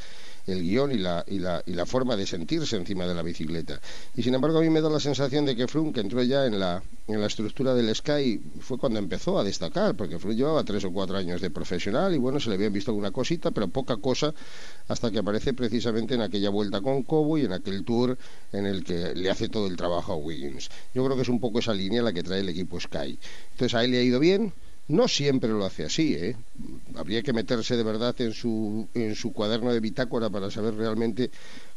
el 0.46 0.62
guion 0.62 0.92
y 0.92 0.98
la, 0.98 1.24
y, 1.26 1.38
la, 1.38 1.62
y 1.66 1.72
la 1.72 1.86
forma 1.86 2.16
de 2.16 2.26
sentirse 2.26 2.76
encima 2.76 3.06
de 3.06 3.14
la 3.14 3.22
bicicleta. 3.22 3.80
Y 4.14 4.22
sin 4.22 4.34
embargo 4.34 4.58
a 4.58 4.60
mí 4.62 4.70
me 4.70 4.80
da 4.80 4.90
la 4.90 5.00
sensación 5.00 5.46
de 5.46 5.56
que 5.56 5.66
Froome, 5.66 5.92
que 5.92 6.00
entró 6.00 6.22
ya 6.22 6.46
en 6.46 6.58
la, 6.58 6.82
en 7.06 7.20
la 7.20 7.26
estructura 7.26 7.74
del 7.74 7.94
Sky, 7.94 8.40
fue 8.60 8.78
cuando 8.78 8.98
empezó 8.98 9.38
a 9.38 9.44
destacar, 9.44 9.96
porque 9.96 10.18
Froome 10.18 10.36
llevaba 10.36 10.64
tres 10.64 10.84
o 10.84 10.92
cuatro 10.92 11.16
años 11.16 11.40
de 11.40 11.50
profesional 11.50 12.14
y 12.14 12.18
bueno, 12.18 12.40
se 12.40 12.48
le 12.48 12.56
había 12.56 12.68
visto 12.68 12.90
alguna 12.90 13.10
cosita, 13.10 13.50
pero 13.50 13.68
poca 13.68 13.96
cosa 13.96 14.34
hasta 14.88 15.10
que 15.10 15.18
aparece 15.18 15.54
precisamente 15.54 16.14
en 16.14 16.20
aquella 16.20 16.50
vuelta 16.50 16.80
con 16.80 17.02
Cobo 17.02 17.38
y 17.38 17.42
en 17.42 17.52
aquel 17.52 17.84
tour 17.84 18.18
en 18.52 18.66
el 18.66 18.84
que 18.84 19.14
le 19.14 19.30
hace 19.30 19.48
todo 19.48 19.66
el 19.66 19.76
trabajo 19.76 20.12
a 20.12 20.16
Wiggins. 20.16 20.70
Yo 20.94 21.04
creo 21.04 21.16
que 21.16 21.22
es 21.22 21.28
un 21.28 21.40
poco 21.40 21.58
esa 21.58 21.72
línea 21.72 22.02
la 22.02 22.12
que 22.12 22.22
trae 22.22 22.40
el 22.40 22.48
equipo 22.48 22.78
Sky. 22.78 23.18
Entonces 23.52 23.74
a 23.74 23.84
él 23.84 23.90
le 23.92 23.98
ha 23.98 24.02
ido 24.02 24.20
bien, 24.20 24.52
no 24.88 25.08
siempre 25.08 25.50
lo 25.50 25.64
hace 25.64 25.84
así, 25.84 26.14
¿eh? 26.14 26.36
Habría 26.94 27.22
que 27.22 27.32
meterse 27.32 27.76
de 27.76 27.82
verdad 27.82 28.14
en 28.20 28.32
su, 28.32 28.86
en 28.94 29.14
su 29.14 29.32
cuaderno 29.32 29.72
de 29.72 29.80
bitácora 29.80 30.28
para 30.28 30.50
saber 30.50 30.74
realmente 30.74 31.30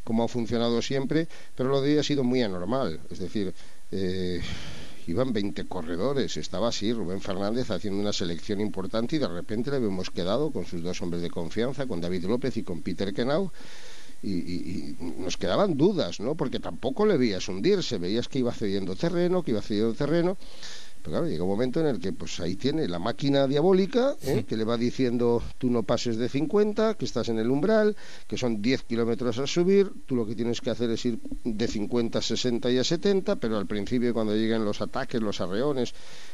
cómo 0.03 0.23
ha 0.23 0.27
funcionado 0.27 0.81
siempre, 0.81 1.27
pero 1.55 1.69
lo 1.69 1.81
de 1.81 1.93
hoy 1.93 1.99
ha 1.99 2.03
sido 2.03 2.23
muy 2.23 2.41
anormal. 2.41 2.99
Es 3.09 3.19
decir, 3.19 3.53
eh, 3.91 4.41
iban 5.07 5.31
20 5.31 5.65
corredores, 5.67 6.35
estaba 6.35 6.67
así 6.67 6.91
Rubén 6.91 7.21
Fernández 7.21 7.71
haciendo 7.71 8.01
una 8.01 8.11
selección 8.11 8.59
importante 8.59 9.15
y 9.15 9.19
de 9.19 9.27
repente 9.27 9.71
le 9.71 9.77
hemos 9.77 10.09
quedado 10.09 10.51
con 10.51 10.65
sus 10.65 10.83
dos 10.83 11.01
hombres 11.01 11.21
de 11.21 11.29
confianza, 11.29 11.87
con 11.87 12.01
David 12.01 12.25
López 12.25 12.57
y 12.57 12.63
con 12.63 12.81
Peter 12.81 13.13
Kenau. 13.13 13.51
Y, 14.23 14.31
y, 14.31 14.97
nos 15.19 15.37
quedaban 15.37 15.77
dudas, 15.77 16.19
¿no? 16.19 16.33
Porque 16.33 16.59
tampoco 16.59 17.05
le 17.05 17.17
veías 17.17 17.47
hundirse, 17.47 17.99
veías 17.99 18.27
que 18.27 18.39
iba 18.39 18.51
cediendo 18.51 18.95
terreno, 18.95 19.43
que 19.43 19.51
iba 19.51 19.61
cediendo 19.61 19.93
terreno 19.93 20.37
pero 21.07 21.19
claro, 21.19 21.31
llega 21.31 21.43
un 21.43 21.49
momento 21.49 21.79
en 21.79 21.85
el 21.85 21.99
que 21.99 22.11
pues 22.11 22.37
ahí 22.41 22.57
tiene 22.57 22.85
la 22.85 22.99
máquina 22.99 23.47
diabólica 23.47 24.17
¿eh? 24.23 24.43
que 24.45 24.57
le 24.57 24.65
va 24.65 24.75
diciendo 24.75 25.41
tú 25.57 25.69
no 25.69 25.83
pases 25.83 26.17
de 26.17 26.27
50, 26.27 26.95
que 26.95 27.05
estás 27.05 27.29
en 27.29 27.39
el 27.39 27.49
umbral, 27.49 27.95
que 28.27 28.37
son 28.37 28.61
10 28.61 28.83
kilómetros 28.83 29.37
a 29.37 29.47
subir, 29.47 29.89
tú 30.05 30.17
lo 30.17 30.25
que 30.25 30.35
tienes 30.35 30.59
que 30.59 30.69
hacer 30.69 30.89
es 30.89 31.05
ir 31.05 31.17
de 31.45 31.65
50 31.65 32.19
a 32.19 32.21
60 32.21 32.71
y 32.71 32.77
a 32.77 32.83
70, 32.83 33.37
pero 33.37 33.57
al 33.57 33.67
principio 33.67 34.13
cuando 34.13 34.35
lleguen 34.35 34.65
los 34.65 34.81
ataques, 34.81 35.21
los 35.21 35.39
arreones, 35.39 35.93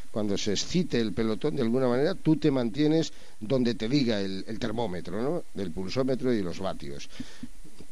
cuando 0.10 0.40
se 0.40 0.54
excite 0.54 1.00
el 1.00 1.14
pelotón, 1.14 1.56
de 1.56 1.62
alguna 1.62 1.88
manera 1.88 2.16
tú 2.16 2.38
te 2.38 2.50
mantienes 2.50 3.14
donde 3.40 3.76
te 3.76 3.88
diga 3.88 4.22
el, 4.22 4.44
el 4.48 4.58
termómetro, 4.58 5.22
¿no? 5.22 5.44
del 5.54 5.70
pulsómetro 5.70 6.34
y 6.34 6.42
los 6.42 6.58
vatios. 6.60 7.10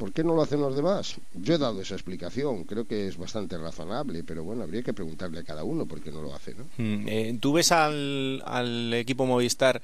¿Por 0.02 0.14
qué 0.14 0.24
no 0.24 0.34
lo 0.34 0.41
hacen 0.41 0.60
los 0.60 0.76
demás? 0.76 1.18
Yo 1.36 1.54
he 1.54 1.58
dado 1.60 1.80
esa 1.80 1.93
explicación, 1.93 2.64
creo 2.64 2.88
que 2.88 3.08
es 3.08 3.18
bastante 3.20 3.56
razonable, 3.56 4.24
pero 4.24 4.43
bueno, 4.43 4.64
habría 4.64 4.82
que 4.82 4.93
preguntarle 4.93 5.41
a 5.41 5.43
cada 5.43 5.64
uno 5.64 5.86
por 5.86 6.02
qué 6.02 6.12
no 6.12 6.24
lo 6.24 6.34
hace. 6.34 6.56
¿no? 6.56 6.64
Mm, 6.78 7.08
eh, 7.08 7.38
¿Tú 7.39 7.54
ves 7.54 7.72
al, 7.72 8.91
equipo 8.95 9.28
Movistar 9.28 9.80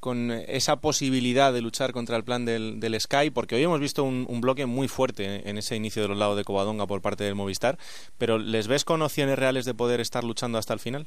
con 0.00 0.32
esa 0.32 0.80
posibilidad 0.80 1.52
de 1.52 1.60
luchar 1.60 1.92
contra 1.92 2.16
el 2.16 2.24
plan 2.24 2.44
del, 2.44 3.00
Sky, 3.00 3.30
porque 3.30 3.54
hoy 3.54 3.62
hemos 3.62 3.78
visto 3.78 4.02
un, 4.02 4.40
bloque 4.40 4.66
muy 4.66 4.88
fuerte 4.88 5.48
en 5.48 5.56
ese 5.56 5.76
inicio 5.76 6.02
de 6.02 6.08
los 6.08 6.18
lados 6.18 6.36
de 6.36 6.42
Covadonga 6.42 6.88
por 6.88 7.00
parte 7.00 7.22
del 7.22 7.36
Movistar, 7.36 7.78
pero 8.18 8.40
¿les 8.40 8.66
ves 8.66 8.84
con 8.84 9.00
opciones 9.00 9.38
reales 9.38 9.64
de 9.64 9.74
poder 9.74 10.00
estar 10.00 10.24
luchando 10.24 10.58
hasta 10.58 10.74
el 10.74 10.80
final? 10.80 11.06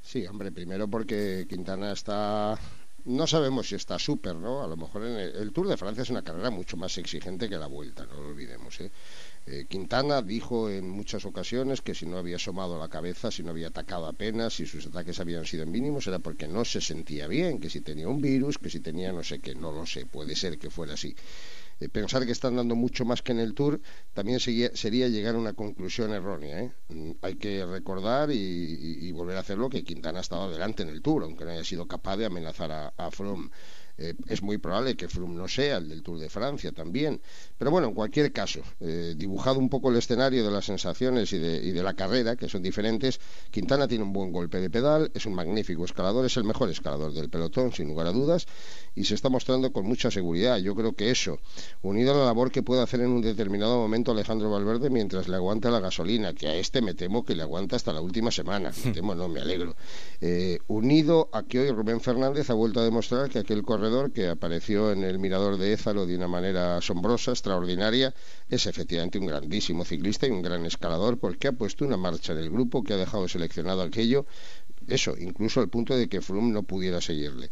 Sí, 0.00 0.24
hombre, 0.28 0.52
primero 0.52 0.86
porque 0.86 1.44
Quintana 1.48 1.90
está 1.90 2.56
no 3.04 3.26
sabemos 3.26 3.68
si 3.68 3.74
está 3.74 3.98
súper, 3.98 4.36
¿no? 4.36 4.62
A 4.62 4.66
lo 4.66 4.76
mejor 4.76 5.04
en 5.04 5.16
el, 5.16 5.52
Tour 5.52 5.68
de 5.68 5.76
Francia 5.76 6.02
es 6.02 6.10
una 6.10 6.22
carrera 6.22 6.50
mucho 6.50 6.76
más 6.76 6.96
exigente 6.96 7.48
que 7.48 7.56
la 7.56 7.66
Vuelta, 7.66 8.06
no 8.06 8.14
lo 8.14 8.28
olvidemos, 8.28 8.80
¿eh? 8.80 8.90
¿eh? 9.46 9.66
Quintana 9.68 10.22
dijo 10.22 10.70
en 10.70 10.88
muchas 10.88 11.24
ocasiones 11.26 11.82
que 11.82 11.94
si 11.94 12.06
no 12.06 12.16
había 12.16 12.36
asomado 12.36 12.78
la 12.78 12.88
cabeza, 12.88 13.30
si 13.30 13.42
no 13.42 13.50
había 13.50 13.68
atacado 13.68 14.06
apenas, 14.06 14.54
si 14.54 14.66
sus 14.66 14.86
ataques 14.86 15.20
habían 15.20 15.44
sido 15.44 15.66
mínimos, 15.66 16.06
era 16.06 16.18
porque 16.18 16.48
no 16.48 16.64
se 16.64 16.80
sentía 16.80 17.26
bien, 17.26 17.60
que 17.60 17.68
si 17.68 17.82
tenía 17.82 18.08
un 18.08 18.22
virus, 18.22 18.58
que 18.58 18.70
si 18.70 18.80
tenía 18.80 19.12
no 19.12 19.22
sé 19.22 19.38
qué, 19.40 19.54
no 19.54 19.70
lo 19.70 19.84
sé, 19.84 20.06
puede 20.06 20.34
ser 20.34 20.58
que 20.58 20.70
fuera 20.70 20.94
así. 20.94 21.14
Eh, 21.80 21.88
pensar 21.88 22.24
que 22.24 22.32
están 22.32 22.56
dando 22.56 22.74
mucho 22.76 23.04
más 23.04 23.22
que 23.22 23.32
en 23.32 23.40
el 23.40 23.54
Tour 23.54 23.80
también 24.12 24.40
sería, 24.40 25.08
llegar 25.08 25.34
a 25.34 25.38
una 25.38 25.54
conclusión 25.54 26.12
errónea. 26.12 26.62
¿eh? 26.62 26.72
Mm, 26.88 27.10
hay 27.22 27.34
que 27.36 27.64
recordar 27.66 28.30
y, 28.32 29.10
volver 29.12 29.36
a 29.36 29.40
hacerlo 29.40 29.70
que 29.70 29.84
Quintana 29.84 30.18
ha 30.18 30.22
estado 30.22 30.44
adelante 30.44 30.82
en 30.82 30.88
el 30.88 31.02
Tour, 31.02 31.22
aunque 31.22 31.44
no 31.44 31.50
haya 31.50 31.64
sido 31.64 31.86
capaz 31.86 32.16
de 32.16 32.26
amenazar 32.26 32.72
a, 32.72 32.88
a 32.96 33.10
Froome. 33.10 33.50
Eh, 33.96 34.14
es 34.28 34.42
muy 34.42 34.58
probable 34.58 34.96
que 34.96 35.08
Froome 35.08 35.36
no 35.36 35.46
sea 35.46 35.76
el 35.76 35.88
del 35.88 36.02
Tour 36.02 36.18
de 36.18 36.28
Francia 36.28 36.72
también. 36.72 37.20
Pero 37.56 37.70
bueno, 37.70 37.88
en 37.88 37.94
cualquier 37.94 38.32
caso, 38.32 38.60
eh, 38.80 39.14
dibujado 39.16 39.58
un 39.58 39.68
poco 39.68 39.90
el 39.90 39.96
escenario 39.96 40.44
de 40.44 40.50
las 40.50 40.64
sensaciones 40.64 41.32
y 41.32 41.38
de, 41.38 41.82
la 41.82 41.94
carrera, 41.94 42.36
que 42.36 42.48
son 42.48 42.62
diferentes, 42.62 43.20
Quintana 43.50 43.86
tiene 43.86 44.04
un 44.04 44.12
buen 44.12 44.32
golpe 44.32 44.60
de 44.60 44.70
pedal, 44.70 45.10
es 45.14 45.26
un 45.26 45.34
magnífico 45.34 45.84
escalador, 45.84 46.24
es 46.24 46.36
el 46.36 46.44
mejor 46.44 46.70
escalador 46.70 47.12
del 47.12 47.28
pelotón, 47.28 47.72
sin 47.72 47.88
lugar 47.88 48.06
a 48.06 48.12
dudas, 48.12 48.46
y 48.94 49.04
se 49.04 49.14
está 49.14 49.28
mostrando 49.28 49.72
con 49.72 49.86
mucha 49.86 50.10
seguridad. 50.10 50.56
Yo 50.58 50.74
creo 50.74 50.94
que 50.94 51.10
eso, 51.10 51.38
unido 51.82 52.14
a 52.14 52.16
la 52.16 52.24
labor 52.24 52.50
que 52.50 52.62
puede 52.62 52.82
hacer 52.82 53.00
en 53.00 53.10
un 53.10 53.22
determinado 53.22 53.76
momento 53.76 54.12
Alejandro 54.12 54.50
Valverde 54.50 54.90
mientras 54.90 55.28
le 55.28 55.36
aguanta 55.36 55.70
la 55.70 55.80
gasolina, 55.80 56.32
que 56.32 56.48
a 56.48 56.54
este 56.54 56.80
me 56.82 56.94
temo 56.94 57.24
que 57.24 57.36
le 57.36 57.42
aguanta 57.42 57.76
hasta 57.76 57.92
la 57.92 58.00
última 58.00 58.30
semana, 58.30 58.72
me 58.84 58.92
temo, 58.92 59.14
no, 59.14 59.28
me 59.28 59.40
alegro, 59.40 59.76
eh, 60.20 60.58
unido 60.68 61.28
a 61.32 61.42
que 61.42 61.60
hoy 61.60 61.70
Rubén 61.70 62.00
Fernández 62.00 62.50
ha 62.50 62.54
vuelto 62.54 62.80
a 62.80 62.84
demostrar 62.84 63.28
que 63.28 63.38
aquel 63.38 63.62
que 64.14 64.28
apareció 64.28 64.92
en 64.92 65.04
el 65.04 65.18
mirador 65.18 65.58
de 65.58 65.74
Ézaro 65.74 66.06
de 66.06 66.16
una 66.16 66.26
manera 66.26 66.78
asombrosa, 66.78 67.32
extraordinaria, 67.32 68.14
es 68.48 68.66
efectivamente 68.66 69.18
un 69.18 69.26
grandísimo 69.26 69.84
ciclista 69.84 70.26
y 70.26 70.30
un 70.30 70.40
gran 70.40 70.64
escalador 70.64 71.18
porque 71.18 71.48
ha 71.48 71.52
puesto 71.52 71.84
una 71.84 71.98
marcha 71.98 72.32
en 72.32 72.38
el 72.38 72.50
grupo 72.50 72.82
que 72.82 72.94
ha 72.94 72.96
dejado 72.96 73.28
seleccionado 73.28 73.82
aquello, 73.82 74.24
eso, 74.88 75.14
incluso 75.18 75.60
al 75.60 75.68
punto 75.68 75.94
de 75.96 76.08
que 76.08 76.22
Froome 76.22 76.50
no 76.50 76.62
pudiera 76.62 77.02
seguirle. 77.02 77.50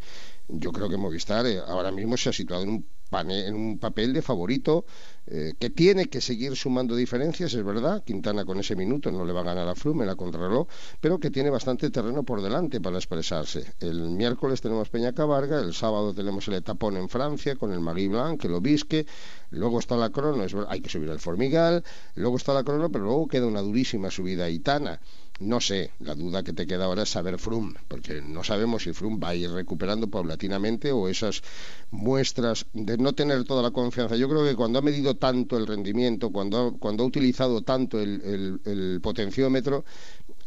Yo 0.49 0.73
creo 0.73 0.89
que 0.89 0.97
Movistar 0.97 1.47
eh, 1.47 1.59
ahora 1.59 1.91
mismo 1.91 2.17
se 2.17 2.31
ha 2.31 2.33
situado 2.33 2.63
en 2.63 2.71
un 2.71 2.87
en 3.21 3.55
un 3.55 3.79
papel 3.79 4.13
de 4.13 4.23
favorito 4.23 4.85
eh, 5.27 5.53
que 5.59 5.71
tiene 5.71 6.07
que 6.07 6.21
seguir 6.21 6.57
sumando 6.57 6.97
diferencias, 6.97 7.55
es 7.55 7.65
verdad. 7.65 8.03
Quintana 8.05 8.45
con 8.45 8.59
ese 8.59 8.75
minuto 8.75 9.13
no 9.13 9.25
le 9.25 9.33
va 9.33 9.41
a 9.41 9.45
ganar 9.45 9.69
a 9.69 9.75
Flume, 9.75 10.05
la 10.05 10.17
contrarreloj, 10.17 10.67
pero 11.01 11.19
que 11.21 11.31
tiene 11.31 11.51
bastante 11.51 11.91
terreno 11.91 12.25
por 12.25 12.43
delante 12.43 12.81
para 12.81 12.97
expresarse. 12.97 13.75
El 13.81 14.11
miércoles 14.11 14.61
tenemos 14.61 14.89
Peña 14.89 15.13
Cabarga, 15.13 15.61
el 15.61 15.75
sábado 15.75 16.13
tenemos 16.13 16.49
el 16.49 16.55
etapón 16.55 16.97
en 16.97 17.09
Francia 17.09 17.57
con 17.57 17.73
el 17.73 17.81
Marie 17.81 18.09
Blanc, 18.09 18.45
el 18.45 18.55
Obisque, 18.55 19.07
luego 19.51 19.79
está 19.79 19.97
la 19.97 20.11
crono, 20.11 20.45
hay 20.69 20.81
que 20.81 20.89
subir 20.89 21.11
el 21.11 21.21
Formigal, 21.21 21.85
luego 22.17 22.37
está 22.37 22.53
la 22.53 22.65
crono, 22.65 22.91
pero 22.91 23.05
luego 23.05 23.29
queda 23.29 23.47
una 23.47 23.61
durísima 23.61 24.11
subida 24.11 24.45
a 24.45 24.51
Itana. 24.51 25.01
No 25.43 25.61
sé, 25.61 25.91
la 25.99 26.15
duda 26.15 26.45
que 26.45 26.53
te 26.53 26.69
queda 26.69 26.85
ahora 26.85 27.03
es 27.03 27.09
saber 27.09 27.37
Frum, 27.37 27.75
porque 27.89 28.23
no 28.23 28.45
sabemos 28.45 28.85
si 28.85 28.93
Frum 28.93 29.19
va 29.21 29.31
a 29.31 29.35
ir 29.35 29.51
recuperando 29.51 30.09
paulatinamente 30.09 30.93
o 30.93 31.09
esas 31.09 31.43
muestras 31.91 32.67
de 32.73 32.97
no 32.97 33.13
tener 33.13 33.43
toda 33.43 33.61
la 33.61 33.73
confianza. 33.73 34.15
Yo 34.15 34.29
creo 34.29 34.45
que 34.45 34.55
cuando 34.55 34.79
ha 34.79 34.83
medido 34.83 35.17
tanto 35.17 35.57
el 35.57 35.67
rendimiento, 35.67 36.31
cuando, 36.31 36.77
cuando 36.79 37.03
ha 37.03 37.07
utilizado 37.07 37.63
tanto 37.63 38.01
el 38.01 39.01
potenciómetro, 39.03 39.85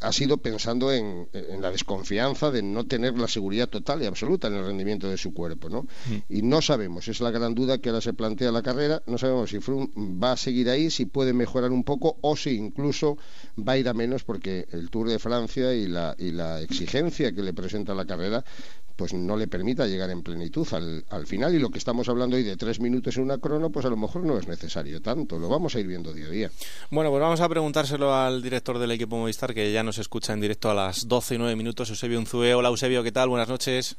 ha 0.05 0.11
sido 0.11 0.37
pensando 0.37 0.91
en, 0.91 1.27
la 1.59 1.71
desconfianza 1.71 2.51
de 2.51 2.61
no 2.61 2.85
tener 2.85 3.17
la 3.17 3.27
seguridad 3.27 3.67
total 3.67 4.03
y 4.03 4.05
absoluta 4.05 4.47
en 4.47 4.53
el 4.53 4.65
rendimiento 4.65 5.09
de 5.09 5.17
su 5.17 5.33
cuerpo, 5.33 5.67
¿no? 5.67 5.81
Mm. 5.81 6.15
Y 6.29 6.41
no 6.43 6.61
sabemos, 6.61 7.07
es 7.07 7.21
la 7.21 7.31
gran 7.31 7.55
duda 7.55 7.79
que 7.79 7.89
ahora 7.89 8.01
se 8.01 8.13
plantea 8.13 8.51
la 8.51 8.61
carrera, 8.61 9.01
no 9.07 9.17
sabemos 9.17 9.49
si 9.49 9.59
Froome 9.59 9.89
va 9.97 10.33
a 10.33 10.37
seguir 10.37 10.69
ahí, 10.69 10.91
si 10.91 11.05
puede 11.05 11.33
mejorar 11.33 11.71
un 11.71 11.83
poco 11.83 12.17
o 12.21 12.35
si 12.35 12.51
incluso 12.51 13.17
va 13.57 13.73
a 13.73 13.77
ir 13.77 13.89
a 13.89 13.93
menos 13.93 14.23
porque 14.23 14.67
el 14.71 14.91
Tour 14.91 15.09
de 15.09 15.17
Francia 15.17 15.73
y 15.73 15.87
la, 15.87 16.15
y 16.19 16.31
la 16.31 16.61
exigencia 16.61 17.33
que 17.33 17.41
le 17.41 17.53
presenta 17.53 17.95
la 17.95 18.05
carrera 18.05 18.43
pues 18.95 19.13
no 19.13 19.35
le 19.35 19.47
permita 19.47 19.85
llegar 19.87 20.09
en 20.09 20.23
plenitud 20.23 20.67
al, 20.73 21.25
final 21.25 21.53
y 21.53 21.59
lo 21.59 21.69
que 21.69 21.77
estamos 21.77 22.07
hablando 22.09 22.35
hoy 22.35 22.43
de 22.43 22.55
tres 22.55 22.79
minutos 22.79 23.17
en 23.17 23.23
una 23.23 23.37
crono 23.37 23.69
pues 23.69 23.85
a 23.85 23.89
lo 23.89 23.97
mejor 23.97 24.23
no 24.23 24.37
es 24.37 24.47
necesario 24.47 25.01
tanto 25.01 25.37
lo 25.39 25.49
vamos 25.49 25.75
a 25.75 25.79
ir 25.79 25.87
viendo 25.87 26.13
día 26.13 26.27
a 26.27 26.29
día 26.29 26.49
bueno 26.91 27.09
pues 27.09 27.21
vamos 27.21 27.41
a 27.41 27.49
preguntárselo 27.49 28.13
al 28.13 28.41
director 28.41 28.77
del 28.77 28.91
equipo 28.91 29.17
Movistar 29.17 29.53
que 29.53 29.71
ya 29.71 29.83
nos 29.83 29.97
escucha 29.97 30.33
en 30.33 30.41
directo 30.41 30.69
a 30.69 30.73
las 30.73 31.07
12 31.07 31.35
y 31.35 31.37
9 31.37 31.55
minutos 31.55 31.89
Eusebio 31.89 32.19
Unzue 32.19 32.53
hola 32.53 32.69
Eusebio 32.69 33.03
¿qué 33.03 33.11
tal? 33.11 33.29
buenas 33.29 33.49
noches 33.49 33.97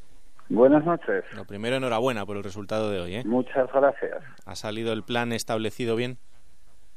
Buenas 0.49 0.85
noches. 0.85 1.25
Lo 1.35 1.43
primero, 1.43 1.75
enhorabuena 1.75 2.25
por 2.25 2.37
el 2.37 2.43
resultado 2.43 2.89
de 2.89 3.01
hoy. 3.01 3.15
¿eh? 3.15 3.23
Muchas 3.25 3.69
gracias. 3.69 4.23
¿Ha 4.45 4.55
salido 4.55 4.93
el 4.93 5.03
plan 5.03 5.33
establecido 5.33 5.97
bien? 5.97 6.17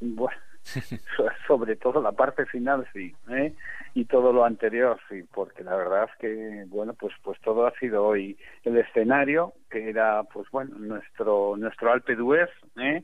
Bueno, 0.01 0.39
sobre 1.49 1.77
todo 1.77 2.01
la 2.01 2.13
parte 2.13 2.47
final 2.47 2.87
sí, 2.93 3.15
¿eh? 3.29 3.55
Y 3.95 4.05
todo 4.05 4.33
lo 4.33 4.45
anterior 4.45 4.99
sí, 5.09 5.23
porque 5.33 5.65
la 5.65 5.77
verdad 5.77 6.09
es 6.11 6.19
que 6.19 6.65
bueno 6.69 6.95
pues 6.95 7.15
pues 7.23 7.41
todo 7.41 7.67
ha 7.67 7.73
sido 7.79 8.05
hoy 8.05 8.39
el 8.65 8.77
escenario 8.77 9.53
que 9.71 9.91
era 9.91 10.23
pues 10.25 10.49
bueno 10.51 10.77
nuestro 10.79 11.57
nuestro 11.57 11.93
Alpe 11.93 12.15
d'Huez, 12.15 12.51
¿eh? 12.79 13.03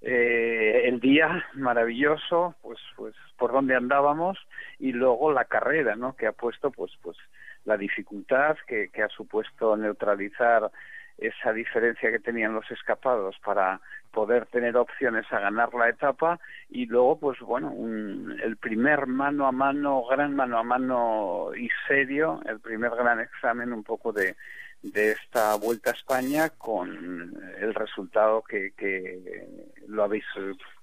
eh, 0.00 0.82
el 0.84 1.00
día 1.00 1.44
maravilloso, 1.54 2.54
pues, 2.62 2.78
pues 2.96 3.14
por 3.36 3.52
donde 3.52 3.74
andábamos 3.74 4.38
y 4.78 4.92
luego 4.92 5.32
la 5.32 5.44
carrera, 5.44 5.96
¿no? 5.96 6.14
Que 6.14 6.26
ha 6.26 6.32
puesto, 6.32 6.70
pues, 6.70 6.92
pues 7.02 7.16
la 7.64 7.76
dificultad 7.76 8.56
que, 8.66 8.90
que 8.90 9.02
ha 9.02 9.08
supuesto 9.08 9.76
neutralizar 9.76 10.70
esa 11.18 11.52
diferencia 11.52 12.10
que 12.10 12.20
tenían 12.20 12.54
los 12.54 12.70
escapados 12.70 13.36
para 13.44 13.80
poder 14.12 14.46
tener 14.46 14.76
opciones 14.76 15.26
a 15.30 15.40
ganar 15.40 15.74
la 15.74 15.88
etapa 15.88 16.40
y 16.70 16.86
luego 16.86 17.18
pues 17.18 17.38
bueno 17.40 17.70
un, 17.70 18.38
el 18.42 18.56
primer 18.56 19.06
mano 19.06 19.46
a 19.46 19.52
mano 19.52 20.04
gran 20.06 20.34
mano 20.34 20.58
a 20.58 20.62
mano 20.62 21.50
y 21.56 21.68
serio 21.86 22.40
el 22.46 22.60
primer 22.60 22.92
gran 22.92 23.20
examen 23.20 23.72
un 23.72 23.84
poco 23.84 24.12
de 24.12 24.36
de 24.82 25.12
esta 25.12 25.56
vuelta 25.56 25.90
a 25.90 25.94
España 25.94 26.50
con 26.50 27.36
el 27.60 27.74
resultado 27.74 28.42
que, 28.42 28.72
que 28.76 29.48
lo 29.88 30.04
habéis 30.04 30.24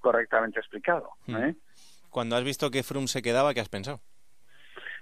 correctamente 0.02 0.60
explicado. 0.60 1.12
¿eh? 1.28 1.56
Cuando 2.10 2.36
has 2.36 2.44
visto 2.44 2.72
que 2.72 2.84
Froome 2.84 3.08
se 3.08 3.22
quedaba, 3.22 3.54
¿qué 3.54 3.62
has 3.62 3.70
pensado? 3.70 4.02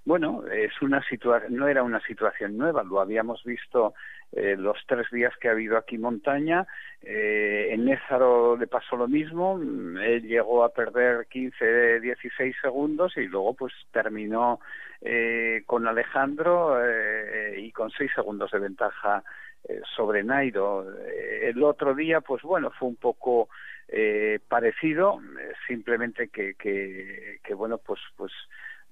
Bueno, 0.05 0.43
es 0.47 0.73
una 0.81 1.01
situación, 1.07 1.55
no 1.55 1.67
era 1.67 1.81
una 1.81 2.01
situación 2.01 2.57
nueva, 2.57 2.83
lo 2.83 2.99
habíamos 2.99 3.41
visto 3.45 3.93
eh, 4.35 4.55
los 4.57 4.77
tres 4.87 5.07
días 5.11 5.33
que 5.39 5.47
ha 5.47 5.51
habido 5.51 5.77
aquí 5.77 5.97
montaña. 5.97 6.65
Eh, 7.01 7.69
en 7.71 7.85
Nézaro 7.85 8.57
le 8.57 8.67
pasó 8.67 8.95
lo 8.95 9.07
mismo, 9.07 9.59
él 9.61 10.23
llegó 10.23 10.63
a 10.63 10.69
perder 10.73 11.27
15, 11.27 11.99
16 11.99 12.55
segundos 12.61 13.15
y 13.17 13.27
luego 13.27 13.53
pues 13.53 13.73
terminó 13.91 14.59
eh, 15.01 15.63
con 15.65 15.87
Alejandro 15.87 16.77
eh, 16.81 17.59
y 17.59 17.71
con 17.71 17.91
6 17.91 18.11
segundos 18.15 18.49
de 18.51 18.59
ventaja 18.59 19.23
eh, 19.67 19.81
sobre 19.95 20.23
Nairo. 20.23 20.85
Eh, 21.05 21.49
el 21.49 21.61
otro 21.61 21.93
día 21.93 22.21
pues 22.21 22.41
bueno, 22.41 22.71
fue 22.71 22.87
un 22.87 22.95
poco 22.95 23.49
parecido, 24.47 25.19
simplemente 25.67 26.29
que, 26.29 26.55
que, 26.55 27.39
que 27.43 27.53
bueno 27.53 27.77
pues 27.77 27.99
pues 28.17 28.31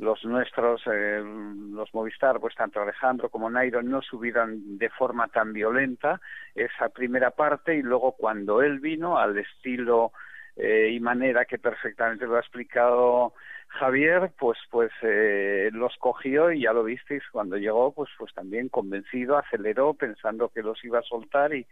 los 0.01 0.25
nuestros, 0.25 0.81
eh, 0.87 1.21
los 1.23 1.93
Movistar, 1.93 2.39
pues 2.39 2.55
tanto 2.55 2.81
Alejandro 2.81 3.29
como 3.29 3.51
Nairo 3.51 3.83
no 3.83 4.01
subieron 4.01 4.79
de 4.79 4.89
forma 4.89 5.27
tan 5.27 5.53
violenta 5.53 6.19
esa 6.55 6.89
primera 6.89 7.29
parte 7.29 7.75
y 7.75 7.83
luego 7.83 8.13
cuando 8.13 8.63
él 8.63 8.79
vino 8.79 9.19
al 9.19 9.37
estilo 9.37 10.11
eh, 10.55 10.89
y 10.91 10.99
manera 10.99 11.45
que 11.45 11.59
perfectamente 11.59 12.25
lo 12.25 12.37
ha 12.37 12.39
explicado 12.39 13.33
Javier, 13.67 14.31
pues 14.39 14.57
pues 14.71 14.91
eh, 15.03 15.69
los 15.71 15.95
cogió 15.97 16.51
y 16.51 16.63
ya 16.63 16.73
lo 16.73 16.83
visteis 16.83 17.21
cuando 17.31 17.57
llegó, 17.57 17.93
pues 17.93 18.09
pues 18.17 18.33
también 18.33 18.69
convencido, 18.69 19.37
aceleró 19.37 19.93
pensando 19.93 20.49
que 20.49 20.63
los 20.63 20.83
iba 20.83 20.97
a 20.97 21.03
soltar 21.03 21.53
y 21.53 21.67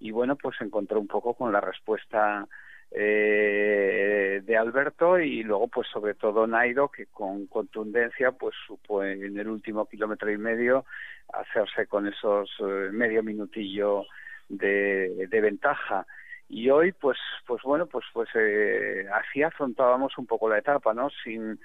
y 0.00 0.10
bueno 0.10 0.36
pues 0.36 0.60
encontró 0.60 1.00
un 1.00 1.08
poco 1.08 1.32
con 1.32 1.50
la 1.50 1.62
respuesta 1.62 2.46
eh, 2.92 4.42
de 4.44 4.56
Alberto 4.56 5.18
y 5.18 5.42
luego 5.42 5.68
pues 5.68 5.86
sobre 5.88 6.14
todo 6.14 6.46
Nairo 6.46 6.88
que 6.88 7.06
con 7.06 7.46
contundencia 7.46 8.32
pues 8.32 8.54
supo 8.66 9.04
en 9.04 9.38
el 9.38 9.48
último 9.48 9.86
kilómetro 9.86 10.30
y 10.30 10.38
medio 10.38 10.84
hacerse 11.32 11.86
con 11.86 12.08
esos 12.08 12.50
eh, 12.60 12.88
medio 12.92 13.22
minutillo 13.22 14.04
de, 14.48 15.28
de, 15.28 15.40
ventaja. 15.40 16.06
Y 16.48 16.68
hoy 16.70 16.92
pues 16.92 17.18
pues 17.46 17.62
bueno 17.62 17.86
pues 17.86 18.04
pues 18.12 18.28
eh, 18.34 19.06
así 19.12 19.42
afrontábamos 19.42 20.18
un 20.18 20.26
poco 20.26 20.48
la 20.48 20.58
etapa 20.58 20.92
no 20.92 21.10
sin 21.22 21.60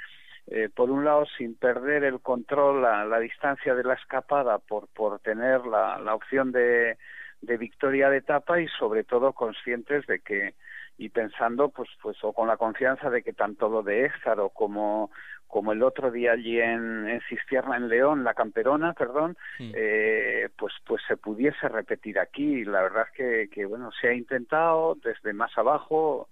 eh, 0.48 0.70
por 0.76 0.92
un 0.92 1.04
lado 1.04 1.26
sin 1.40 1.56
perder 1.56 2.04
el 2.04 2.20
control 2.22 2.84
la, 2.84 3.04
la 3.04 3.20
distancia 3.20 3.74
de 3.74 3.84
la 3.84 3.96
escapada 3.96 4.60
por 4.60 4.88
por 4.90 5.20
tener 5.22 5.66
la, 5.66 5.98
la 5.98 6.14
opción 6.14 6.52
de 6.52 6.98
de 7.42 7.58
victoria 7.58 8.10
de 8.12 8.18
etapa 8.18 8.62
y 8.62 8.68
sobre 8.68 9.04
todo 9.04 9.34
conscientes 9.34 10.06
de 10.06 10.20
que 10.20 10.54
y 10.98 11.10
pensando 11.10 11.70
pues 11.70 11.90
pues 12.02 12.18
o 12.24 12.34
con 12.34 12.48
la 12.48 12.58
confianza 12.58 13.10
de 13.10 13.22
que 13.22 13.34
tanto 13.34 13.70
lo 13.70 13.84
de 13.84 14.06
Éxaro 14.06 14.50
como 14.50 15.12
como 15.48 15.74
el 15.74 15.84
otro 15.84 16.10
día 16.10 16.32
allí 16.32 16.60
en, 16.60 17.08
en 17.08 17.22
Cistierna 17.30 17.78
en 17.78 17.90
León 17.90 18.24
la 18.24 18.34
Camperona 18.34 18.94
perdón 18.94 19.38
eh, 19.60 20.50
pues 20.58 20.74
pues 20.86 21.02
se 21.08 21.18
pudiese 21.18 21.68
repetir 21.68 22.20
aquí 22.20 22.64
la 22.64 22.82
verdad 22.82 23.08
es 23.10 23.18
que, 23.18 23.50
que 23.54 23.66
bueno 23.66 23.92
se 24.00 24.08
ha 24.08 24.14
intentado 24.14 24.96
desde 25.04 25.34
más 25.34 25.56
abajo 25.58 26.30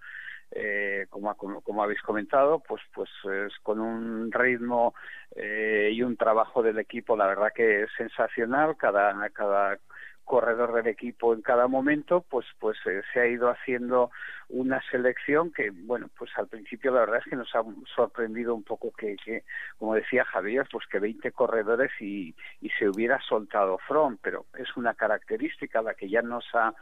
eh, 0.56 1.08
como, 1.10 1.34
como, 1.36 1.84
habéis 1.84 2.02
comentado, 2.04 2.60
pues, 2.60 2.82
pues 2.94 3.10
es 3.24 3.58
con 3.64 3.80
un 3.80 4.32
ritmo 4.32 4.94
eh, 5.36 5.90
y 5.92 6.04
un 6.04 6.16
trabajo 6.16 6.62
del 6.62 6.78
equipo, 6.78 7.18
la 7.18 7.26
verdad 7.26 7.52
que 7.56 7.84
es 7.84 7.90
sensacional. 7.98 8.78
Cada, 8.78 9.30
cada 9.32 9.80
corredor 10.24 10.74
del 10.74 10.88
equipo 10.88 11.34
en 11.34 11.42
cada 11.42 11.68
momento, 11.68 12.26
pues 12.30 12.46
pues 12.60 12.78
eh, 12.86 13.02
se 13.14 13.20
ha 13.20 13.28
ido 13.28 13.50
haciendo 13.50 14.12
una 14.50 14.82
selección 14.92 15.52
que, 15.52 15.72
bueno, 15.72 16.10
pues 16.18 16.32
al 16.36 16.48
principio 16.48 16.92
la 16.92 17.02
verdad 17.02 17.20
es 17.20 17.30
que 17.30 17.36
nos 17.36 17.54
ha 17.56 17.64
sorprendido 17.96 18.54
un 18.54 18.64
poco 18.64 18.92
que, 18.92 19.16
que 19.24 19.44
como 19.78 19.96
decía 19.96 20.26
Javier, 20.26 20.68
pues 20.72 20.86
que 20.88 21.00
20 21.00 21.32
corredores 21.32 21.92
y, 22.00 22.36
y 22.62 22.70
se 22.78 22.88
hubiera 22.88 23.20
soltado 23.22 23.78
front, 23.80 24.20
pero 24.22 24.46
es 24.58 24.76
una 24.76 24.94
característica 24.94 25.82
la 25.82 25.96
que 25.96 26.10
ya 26.10 26.22
nos 26.22 26.46
ha 26.54 26.74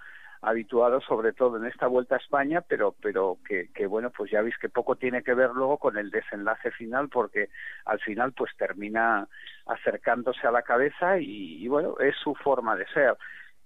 habituado 0.42 1.02
sobre 1.02 1.34
todo 1.34 1.58
en 1.58 1.66
esta 1.66 1.88
vuelta 1.88 2.16
a 2.16 2.18
España, 2.18 2.62
pero 2.62 2.96
pero 3.02 3.38
que, 3.46 3.70
bueno 3.88 4.10
pues 4.10 4.32
ya 4.32 4.42
veis 4.42 4.58
que 4.58 4.70
poco 4.70 4.96
tiene 4.96 5.24
que 5.24 5.36
ver 5.36 5.52
luego 5.52 5.78
con 5.78 5.98
el 5.98 6.10
desenlace 6.10 6.72
final 6.72 7.10
porque 7.10 7.50
al 7.86 8.00
final 8.00 8.34
pues 8.34 8.52
termina 8.58 9.28
acercándose 9.68 10.48
a 10.48 10.52
la 10.52 10.64
cabeza 10.64 11.20
y, 11.20 11.64
y 11.64 11.68
bueno 11.68 11.96
es 12.00 12.16
su 12.24 12.34
forma 12.36 12.76
de 12.76 12.88
ser. 12.88 13.16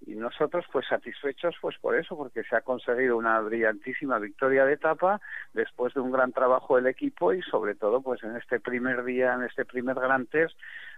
Y 0.04 0.14
nosotros 0.14 0.66
pues 0.70 0.86
satisfechos 0.86 1.54
pues 1.60 1.78
por 1.78 1.96
eso 1.96 2.16
porque 2.16 2.44
se 2.44 2.54
ha 2.54 2.60
conseguido 2.60 3.16
una 3.16 3.40
brillantísima 3.40 4.18
victoria 4.18 4.66
de 4.66 4.74
etapa 4.74 5.20
después 5.54 5.94
de 5.94 6.00
un 6.00 6.12
gran 6.12 6.32
trabajo 6.32 6.76
del 6.76 6.86
equipo 6.86 7.32
y 7.32 7.40
sobre 7.42 7.74
todo 7.74 8.02
pues 8.02 8.22
en 8.22 8.36
este 8.36 8.60
primer 8.60 9.04
día 9.04 9.34
en 9.34 9.44
este 9.44 9.64
primer 9.64 9.94
gran 9.94 10.26
test 10.26 10.54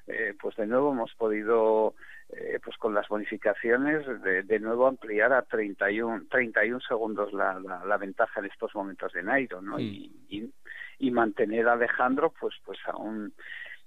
eh, 0.09 0.35
pues 0.41 0.57
de 0.57 0.67
nuevo 0.67 0.93
hemos 0.93 1.15
podido 1.15 1.95
eh, 2.31 2.59
pues 2.63 2.77
con 2.77 2.95
las 2.95 3.09
bonificaciones 3.09 4.07
de, 4.23 4.43
de 4.43 4.59
nuevo 4.61 4.87
ampliar 4.87 5.33
a 5.33 5.43
31, 5.43 6.25
31 6.31 6.81
segundos 6.81 7.33
la, 7.33 7.61
la, 7.61 7.85
la 7.85 7.97
ventaja 7.97 8.41
en 8.41 8.47
estos 8.47 8.75
momentos 8.75 9.13
de 9.13 9.23
Nairo, 9.23 9.61
¿no? 9.61 9.77
Mm. 9.77 9.81
Y, 9.81 10.13
y, 10.29 10.53
y, 10.99 11.11
mantener 11.11 11.69
a 11.69 11.75
Alejandro 11.75 12.33
pues 12.39 12.55
pues 12.65 12.79
aún 12.87 13.33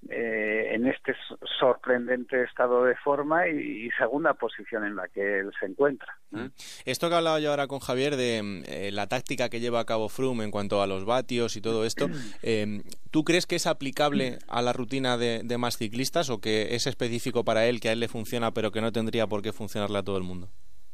eh, 0.10 0.74
en 0.74 0.88
este 0.88 1.14
sorprendente 1.60 2.44
estado 2.44 2.86
de 2.86 2.96
forma 2.96 3.48
y, 3.48 3.86
y, 3.86 3.92
segunda 3.92 4.34
posición 4.34 4.84
en 4.84 4.96
la 4.96 5.08
que 5.08 5.40
él 5.40 5.52
se 5.60 5.68
encuentra. 5.68 6.18
¿eh? 6.36 6.50
Esto 6.86 7.08
que 7.08 7.16
hablaba 7.16 7.40
yo 7.40 7.52
ahora 7.52 7.68
con 7.68 7.80
Javier 7.80 8.16
de 8.16 8.64
eh, 8.68 8.92
la 8.92 9.06
táctica 9.06 9.50
que 9.50 9.60
lleva 9.60 9.80
a 9.80 9.86
cabo 9.86 10.10
Froome 10.10 10.44
en 10.44 10.50
cuanto 10.50 10.82
a 10.82 10.88
los 10.88 11.06
vatios 11.06 11.56
y 11.56 11.62
todo 11.62 11.86
esto, 11.86 12.08
eh, 12.42 12.82
¿tú 13.12 13.24
crees 13.24 13.46
que 13.46 13.58
es 13.58 13.68
aplicable 13.68 14.40
a 14.48 14.64
la 14.64 14.74
rutina 14.74 15.18
de, 15.18 15.42
de, 15.44 15.58
más 15.60 15.78
ciclistas 15.78 16.32
o 16.32 16.42
que 16.42 16.74
es 16.76 16.88
específico 16.88 17.44
para 17.44 17.68
él, 17.68 17.80
que 17.80 17.90
a 17.90 17.92
él 17.92 18.00
le 18.00 18.08
funciona, 18.08 18.52
pero 18.52 18.72
que 18.72 18.82
no 18.82 18.92
tendría 18.92 19.28
por 19.28 19.44
qué 19.44 19.54
funcionarle 19.54 20.00
a 20.00 20.04
todo 20.04 20.18
el 20.18 20.24
mundo? 20.24 20.50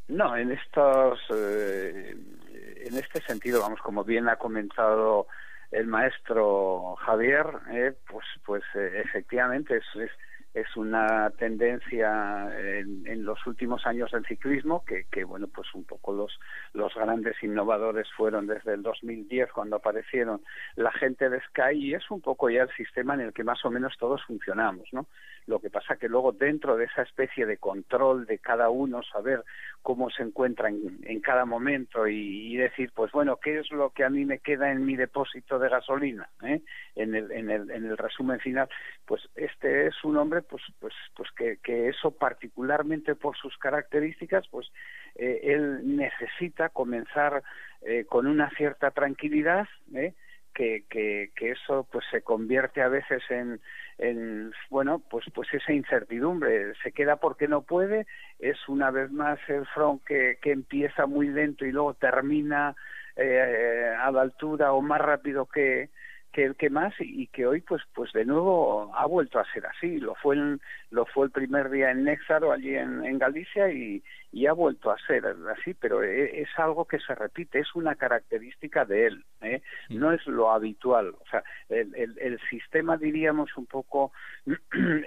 No, 0.10 0.36
en 0.36 0.52
estos, 0.52 1.20
en 1.30 2.98
este 2.98 3.22
sentido, 3.22 3.62
vamos, 3.62 3.80
como 3.82 4.04
bien 4.04 4.28
ha 4.28 4.36
comentado 4.36 5.28
el 5.72 5.88
maestro 5.88 6.96
Javier, 7.06 7.46
eh, 7.72 7.94
pues, 8.10 8.26
pues 8.46 8.64
eh, 8.76 9.02
efectivamente 9.04 9.78
es, 9.78 9.86
es, 9.96 10.12
es, 10.54 10.76
una 10.76 11.30
tendencia 11.32 12.50
en, 12.60 13.06
en, 13.08 13.24
los 13.24 13.46
últimos 13.48 13.86
años 13.86 14.12
del 14.12 14.26
ciclismo 14.26 14.84
que, 14.86 15.06
que, 15.12 15.24
bueno, 15.24 15.48
pues 15.48 15.68
un 15.74 15.84
poco 15.86 16.14
los, 16.14 16.40
los 16.74 16.94
grandes 16.96 17.42
innovadores 17.44 18.08
fueron 18.16 18.48
desde 18.48 18.74
el 18.74 18.84
2010 18.84 19.52
cuando 19.52 19.78
aparecieron 19.78 20.42
la 20.76 20.92
gente 20.92 21.30
de 21.30 21.42
Sky 21.42 21.74
y 21.74 21.94
es 21.94 22.10
un 22.12 22.22
poco 22.22 22.50
ya 22.50 22.64
el 22.64 22.72
sistema 22.76 23.14
en 23.14 23.22
el 23.22 23.34
que 23.34 23.44
más 23.44 23.64
o 23.66 23.72
menos 23.72 23.96
todos 23.98 24.24
funcionamos, 24.26 24.88
¿no? 24.92 25.08
Lo 25.48 25.60
que 25.60 25.70
pasa 25.70 25.96
que 25.96 26.10
luego 26.10 26.34
dentro 26.34 26.76
de 26.76 26.86
esa 26.86 27.04
especie 27.04 27.46
de 27.46 27.58
control 27.58 28.26
de 28.26 28.38
cada 28.40 28.70
uno, 28.70 29.02
saber 29.04 29.46
cómo 29.82 30.10
se 30.10 30.24
encuentra 30.24 30.68
en, 30.68 31.00
en 31.04 31.22
cada 31.22 31.46
momento 31.46 32.08
y, 32.08 32.58
decir, 32.58 32.92
pues 32.94 33.12
bueno, 33.14 33.38
¿qué 33.38 33.60
es 33.60 33.72
lo 33.72 33.92
que 33.92 34.04
a 34.04 34.10
mí 34.10 34.26
me 34.26 34.40
queda 34.40 34.72
en 34.72 34.86
mi 34.86 34.98
depósito 34.98 35.58
de 35.60 35.70
gasolina? 35.70 36.28
¿eh? 36.44 36.62
En, 36.96 37.16
el, 37.16 37.32
en, 37.32 37.50
el, 37.50 37.72
en 37.72 37.86
el 37.86 37.98
resumen 37.98 38.40
final, 38.40 38.68
pues 39.06 39.22
este 39.36 39.88
es 39.88 40.04
un 40.04 40.18
hombre 40.18 40.37
pues, 40.42 40.64
pues, 40.80 40.94
pues 41.16 41.30
que, 41.32 41.58
que 41.64 41.90
eso 41.90 42.12
particularmente 42.12 43.16
por 43.16 43.38
sus 43.38 43.58
características, 43.58 44.48
pues 44.50 44.68
eh, 45.16 45.40
él 45.44 45.98
necesita 45.98 46.70
comenzar 46.70 47.44
eh, 47.82 48.06
con 48.06 48.28
una 48.28 48.50
cierta 48.52 48.92
tranquilidad, 48.92 49.68
¿eh? 49.94 50.14
que, 50.54 50.86
que, 50.90 51.32
que 51.36 51.52
eso 51.52 51.88
pues 51.92 52.04
se 52.10 52.24
convierte 52.24 52.82
a 52.82 52.88
veces 52.88 53.22
en, 53.30 53.60
en 54.00 54.52
bueno 54.72 55.04
pues 55.08 55.24
pues 55.32 55.48
esa 55.54 55.72
incertidumbre 55.72 56.74
se 56.82 56.92
queda 56.94 57.18
porque 57.18 57.48
no 57.48 57.62
puede 57.62 58.08
es 58.40 58.58
una 58.68 58.90
vez 58.90 59.12
más 59.12 59.38
el 59.50 59.68
front 59.68 60.04
que, 60.04 60.40
que 60.42 60.52
empieza 60.52 61.06
muy 61.06 61.28
lento 61.28 61.64
y 61.64 61.72
luego 61.72 61.94
termina 61.94 62.76
eh, 63.20 63.96
a 64.00 64.12
la 64.12 64.22
altura 64.22 64.74
o 64.74 64.82
más 64.82 65.02
rápido 65.02 65.48
que, 65.48 65.90
que 66.38 66.44
el 66.44 66.56
que 66.56 66.70
más 66.70 66.94
y 67.00 67.26
que 67.30 67.48
hoy 67.48 67.62
pues 67.62 67.82
pues 67.96 68.14
de 68.14 68.24
nuevo 68.24 68.96
ha 68.96 69.08
vuelto 69.08 69.40
a 69.40 69.52
ser 69.52 69.66
así 69.66 69.98
lo 69.98 70.14
fue 70.14 70.36
el, 70.36 70.62
lo 70.92 71.08
fue 71.08 71.26
el 71.26 71.32
primer 71.32 71.72
día 71.72 71.90
en 71.90 72.04
Néxaro 72.04 72.52
allí 72.52 72.76
en, 72.76 73.04
en 73.04 73.18
Galicia 73.18 73.72
y, 73.72 74.04
y, 74.32 74.46
ha 74.46 74.54
vuelto 74.54 74.92
a 74.92 75.00
ser 75.08 75.26
así 75.26 75.74
pero 75.74 76.04
e, 76.04 76.42
es, 76.42 76.50
algo 76.58 76.86
que 76.86 77.00
se 77.00 77.16
repite 77.16 77.58
es 77.58 77.74
una 77.74 77.96
característica 77.96 78.86
de 78.86 79.08
él 79.08 79.26
¿eh? 79.42 79.64
Mm. 79.90 79.98
no 79.98 80.12
es 80.12 80.28
lo 80.28 80.52
habitual 80.52 81.16
o 81.20 81.24
sea 81.32 81.44
el, 81.70 81.96
el, 81.96 82.16
el 82.20 82.40
sistema 82.52 82.98
diríamos 82.98 83.58
un 83.58 83.66
poco 83.66 84.12
eh, 84.46 84.56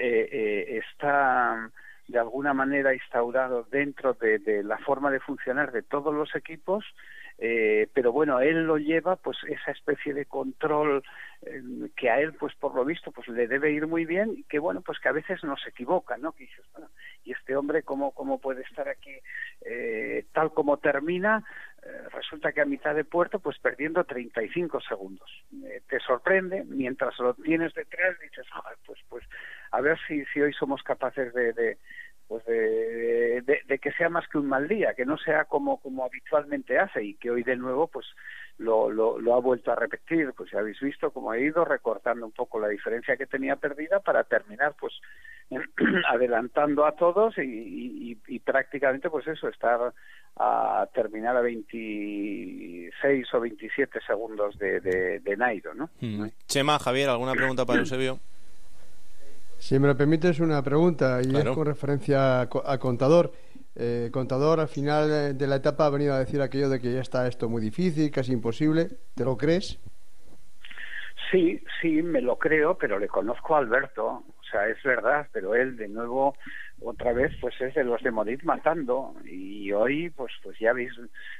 eh, 0.00 0.82
está 0.84 1.70
de 2.10 2.18
alguna 2.18 2.52
manera 2.52 2.94
instaurado 2.94 3.66
dentro 3.70 4.14
de, 4.14 4.62
la 4.64 4.78
forma 4.78 5.10
de 5.10 5.20
funcionar 5.20 5.72
de 5.72 5.82
todos 5.82 6.12
los 6.14 6.34
equipos 6.34 6.84
eh, 7.38 7.88
pero 7.94 8.12
bueno 8.12 8.40
él 8.40 8.64
lo 8.64 8.76
lleva 8.76 9.16
pues 9.16 9.38
esa 9.48 9.70
especie 9.70 10.12
de 10.12 10.26
control 10.26 11.02
eh, 11.42 11.62
que 11.96 12.10
a 12.10 12.20
él 12.20 12.34
pues 12.34 12.54
por 12.56 12.74
lo 12.74 12.84
visto 12.84 13.12
pues 13.12 13.28
le 13.28 13.46
debe 13.46 13.70
ir 13.70 13.86
muy 13.86 14.04
bien 14.04 14.34
y 14.36 14.42
que 14.44 14.58
bueno 14.58 14.82
pues 14.82 14.98
que 14.98 15.08
a 15.08 15.12
veces 15.12 15.42
no 15.44 15.56
se 15.56 15.70
equivoca 15.70 16.18
no 16.18 16.32
que 16.32 16.44
dices 16.44 16.66
bueno 16.72 16.90
y 17.24 17.32
este 17.32 17.56
hombre 17.56 17.82
cómo 17.82 18.12
cómo 18.12 18.40
puede 18.40 18.62
estar 18.62 18.88
aquí 18.88 19.16
eh, 19.62 20.26
tal 20.32 20.52
como 20.52 20.78
termina 20.78 21.44
eh, 21.82 22.08
resulta 22.12 22.52
que 22.52 22.60
a 22.60 22.66
mitad 22.66 22.94
de 22.94 23.04
puerto 23.04 23.38
pues 23.38 23.58
perdiendo 23.58 24.04
35 24.04 24.80
segundos. 24.82 25.30
Eh, 25.64 25.80
te 25.88 25.98
sorprende 26.00 26.62
mientras 26.64 27.18
lo 27.18 27.32
tienes 27.34 27.72
detrás 27.72 28.18
dices 28.20 28.46
pues 28.84 28.98
pues 29.08 29.24
a 29.70 29.80
ver 29.80 29.98
si 30.06 30.24
si 30.26 30.40
hoy 30.40 30.52
somos 30.52 30.82
capaces 30.82 31.32
de, 31.34 31.52
de 31.52 31.78
pues 32.30 32.44
de, 32.44 33.42
de, 33.42 33.60
de, 33.66 33.78
que 33.80 33.90
sea 33.90 34.08
más 34.08 34.28
que 34.28 34.38
un 34.38 34.46
mal 34.46 34.68
día, 34.68 34.94
que 34.94 35.04
no 35.04 35.18
sea 35.18 35.46
como, 35.46 35.80
como 35.80 36.04
habitualmente 36.04 36.78
hace 36.78 37.02
y 37.02 37.14
que 37.14 37.28
hoy 37.28 37.42
de 37.42 37.56
nuevo 37.56 37.88
pues 37.88 38.06
lo, 38.56 38.88
lo, 38.88 39.18
lo, 39.18 39.34
ha 39.34 39.40
vuelto 39.40 39.72
a 39.72 39.74
repetir. 39.74 40.32
Pues 40.36 40.48
ya 40.52 40.60
habéis 40.60 40.78
visto 40.78 41.10
cómo 41.10 41.32
ha 41.32 41.38
ido 41.40 41.64
recortando 41.64 42.24
un 42.24 42.30
poco 42.30 42.60
la 42.60 42.68
diferencia 42.68 43.16
que 43.16 43.26
tenía 43.26 43.56
perdida 43.56 43.98
para 43.98 44.22
terminar 44.22 44.76
pues 44.78 44.94
adelantando 46.08 46.86
a 46.86 46.92
todos 46.92 47.36
y, 47.36 47.40
y, 47.42 48.18
y 48.28 48.38
prácticamente 48.38 49.10
pues 49.10 49.26
eso, 49.26 49.48
estar 49.48 49.92
a 50.36 50.88
terminar 50.94 51.36
a 51.36 51.40
26 51.40 53.34
o 53.34 53.40
27 53.40 53.98
segundos 54.06 54.56
de, 54.56 54.78
de, 54.78 55.18
de 55.18 55.36
Nairo, 55.36 55.74
¿no? 55.74 55.90
Mm. 56.00 56.26
Chema, 56.46 56.78
Javier, 56.78 57.08
¿alguna 57.08 57.32
pregunta 57.32 57.66
para 57.66 57.80
Eusebio? 57.80 58.20
Si 59.60 59.78
me 59.78 59.88
lo 59.88 59.96
permites 59.96 60.40
una 60.40 60.62
pregunta, 60.62 61.20
y 61.22 61.28
claro. 61.28 61.50
es 61.50 61.56
con 61.56 61.66
referencia 61.66 62.40
a, 62.40 62.78
Contador. 62.78 63.30
Eh, 63.76 64.08
contador, 64.10 64.58
al 64.58 64.68
final 64.68 65.36
de 65.36 65.46
la 65.46 65.56
etapa 65.56 65.86
ha 65.86 65.90
venido 65.90 66.14
a 66.14 66.18
decir 66.18 66.40
aquello 66.40 66.68
de 66.70 66.80
que 66.80 66.92
ya 66.92 67.00
está 67.00 67.28
esto 67.28 67.48
muy 67.48 67.60
difícil, 67.60 68.10
casi 68.10 68.32
imposible. 68.32 68.88
¿Te 69.14 69.24
lo 69.24 69.36
crees? 69.36 69.78
Sí, 71.30 71.62
sí, 71.80 72.02
me 72.02 72.22
lo 72.22 72.36
creo, 72.36 72.76
pero 72.78 72.98
le 72.98 73.06
conozco 73.06 73.54
a 73.54 73.58
Alberto. 73.58 74.24
O 74.26 74.44
sea, 74.50 74.66
es 74.66 74.82
verdad, 74.82 75.28
pero 75.30 75.54
él 75.54 75.76
de 75.76 75.88
nuevo, 75.88 76.34
otra 76.80 77.12
vez, 77.12 77.32
pues 77.40 77.54
es 77.60 77.74
de 77.74 77.84
los 77.84 78.02
de 78.02 78.10
morir 78.10 78.42
matando. 78.44 79.14
Y 79.24 79.70
hoy, 79.72 80.10
pues, 80.10 80.32
pues 80.42 80.58
ya 80.58 80.70
habéis 80.70 80.92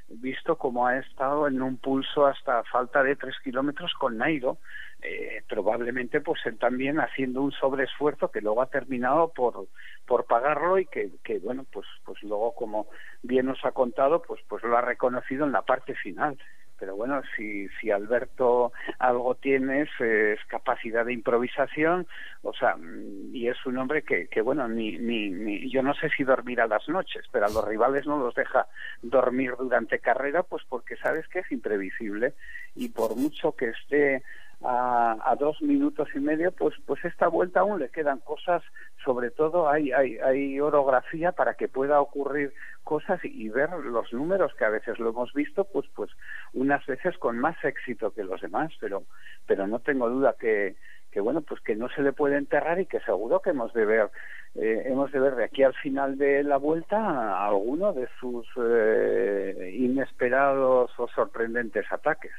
visto 0.09 0.57
cómo 0.57 0.87
ha 0.87 0.99
estado 0.99 1.49
en 1.49 1.61
un 1.63 1.79
pulso 1.79 2.27
hasta 2.27 2.63
falta 2.65 3.03
de 3.03 3.17
tres 3.17 3.35
kilómetros 3.43 3.95
con 3.99 4.19
Nairo 4.19 4.59
eh, 5.03 5.43
probablemente 5.49 6.21
pues 6.21 6.41
él 6.47 6.59
también 6.59 7.01
haciendo 7.01 7.43
un 7.43 7.53
sobreesfuerzo 7.53 8.31
que 8.31 8.41
luego 8.41 8.63
ha 8.63 8.71
terminado 8.71 9.33
por 9.33 9.69
por 10.07 10.27
pagarlo 10.27 10.79
y 10.79 10.87
que, 10.87 11.11
que 11.25 11.39
bueno 11.39 11.65
pues 11.73 11.87
pues 12.05 12.23
luego 12.23 12.55
como 12.55 12.89
bien 13.23 13.47
nos 13.47 13.65
ha 13.65 13.73
contado 13.73 14.23
pues 14.23 14.41
pues 14.49 14.63
lo 14.63 14.77
ha 14.77 14.83
reconocido 14.83 15.47
en 15.47 15.53
la 15.53 15.63
parte 15.63 15.95
final. 15.95 16.39
Pero 16.81 16.97
bueno, 16.97 17.21
si, 17.37 17.69
si 17.79 17.91
Alberto 17.91 18.73
algo 18.99 19.35
tiene 19.35 19.83
es, 19.83 20.41
capacidad 20.49 21.05
de 21.05 21.13
improvisación, 21.13 22.07
o 22.41 22.55
sea, 22.55 22.75
mm, 22.75 23.35
y 23.35 23.49
es 23.49 23.67
un 23.67 23.77
hombre 23.77 24.03
que, 24.03 24.29
que 24.29 24.41
bueno, 24.41 24.67
ni, 24.67 24.97
ni, 24.97 25.29
ni, 25.29 25.71
yo 25.71 25.83
no 25.83 25.93
sé 25.93 26.09
si 26.09 26.25
dormirá 26.25 26.67
las 26.67 26.89
noches, 26.89 27.27
pero 27.31 27.45
a 27.45 27.51
los 27.51 27.69
rivales 27.69 28.07
no 28.07 28.19
los 28.19 28.35
deja 28.35 28.67
dormir 29.03 29.53
durante 29.59 29.99
carrera, 29.99 30.43
pues 30.43 30.65
porque 30.67 30.97
sabes 30.97 31.29
que 31.29 31.41
es 31.41 31.53
imprevisible 31.53 32.33
y 32.75 32.89
por 32.89 33.15
mucho 33.15 33.53
que 33.53 33.69
esté 33.69 34.23
a, 34.63 35.17
a, 35.25 35.37
dos 35.37 35.61
minutos 35.63 36.09
y 36.15 36.21
medio, 36.21 36.53
pues, 36.53 36.75
pues 36.87 37.05
esta 37.05 37.29
vuelta 37.29 37.61
aún 37.61 37.81
le 37.81 37.89
quedan 37.91 38.19
cosas, 38.19 38.63
sobre 39.05 39.31
todo 39.31 39.69
hay, 39.69 39.93
hay, 39.93 40.19
hay 40.19 40.61
orografía 40.61 41.33
para 41.33 41.55
que 41.55 41.69
pueda 41.69 42.01
ocurrir 42.01 42.53
cosas 42.85 43.21
y, 43.25 43.49
ver 43.49 43.71
los 43.71 44.13
números 44.13 44.53
que 44.59 44.65
a 44.65 44.71
veces 44.71 44.99
lo 44.99 45.11
hemos 45.11 45.33
visto, 45.33 45.65
pues, 45.65 45.87
pues 45.95 46.11
unas 46.53 46.85
veces 46.87 47.17
con 47.19 47.39
más 47.39 47.57
éxito 47.65 48.13
que 48.13 48.25
los 48.25 48.41
demás, 48.41 48.73
pero, 48.81 49.05
pero 49.47 49.67
no 49.67 49.79
tengo 49.81 50.09
duda 50.09 50.37
que, 50.39 50.77
que 51.11 51.21
bueno, 51.21 51.41
pues 51.41 51.61
que 51.61 51.75
no 51.75 51.89
se 51.89 52.03
le 52.03 52.13
puede 52.13 52.37
enterrar 52.37 52.81
y 52.81 52.87
que 52.87 53.01
seguro 53.01 53.41
que 53.41 53.51
hemos 53.51 53.73
de 53.73 53.85
ver 53.85 54.11
eh, 54.55 54.83
hemos 54.87 55.13
de 55.13 55.21
ver 55.21 55.37
de 55.37 55.45
aquí 55.45 55.63
al 55.63 55.75
final 55.75 56.19
de 56.19 56.43
la 56.43 56.57
vuelta 56.57 56.99
a 56.99 57.47
alguno 57.47 57.93
de 57.93 58.09
sus 58.19 58.47
eh, 58.57 59.73
inesperados 59.79 60.91
o 60.99 61.09
sorprendentes 61.09 61.87
ataques. 61.91 62.33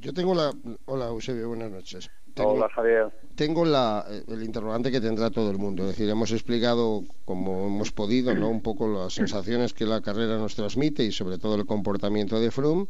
Yo 0.00 0.12
tengo 0.12 0.34
la. 0.34 0.52
Hola, 0.86 1.06
Eusebio, 1.06 1.48
buenas 1.48 1.70
noches. 1.70 2.10
Tengo, 2.34 2.50
Hola, 2.50 2.68
Javier. 2.74 3.12
Tengo 3.36 3.64
la, 3.64 4.04
el 4.26 4.42
interrogante 4.42 4.90
que 4.90 5.00
tendrá 5.00 5.30
todo 5.30 5.50
el 5.50 5.58
mundo. 5.58 5.84
Es 5.84 5.90
decir, 5.90 6.08
hemos 6.10 6.32
explicado, 6.32 7.04
como 7.24 7.66
hemos 7.66 7.92
podido, 7.92 8.34
¿no? 8.34 8.48
un 8.48 8.60
poco 8.60 8.88
las 8.88 9.12
sensaciones 9.14 9.72
que 9.72 9.86
la 9.86 10.00
carrera 10.00 10.36
nos 10.36 10.56
transmite 10.56 11.04
y 11.04 11.12
sobre 11.12 11.38
todo 11.38 11.54
el 11.54 11.64
comportamiento 11.64 12.40
de 12.40 12.50
Froome. 12.50 12.86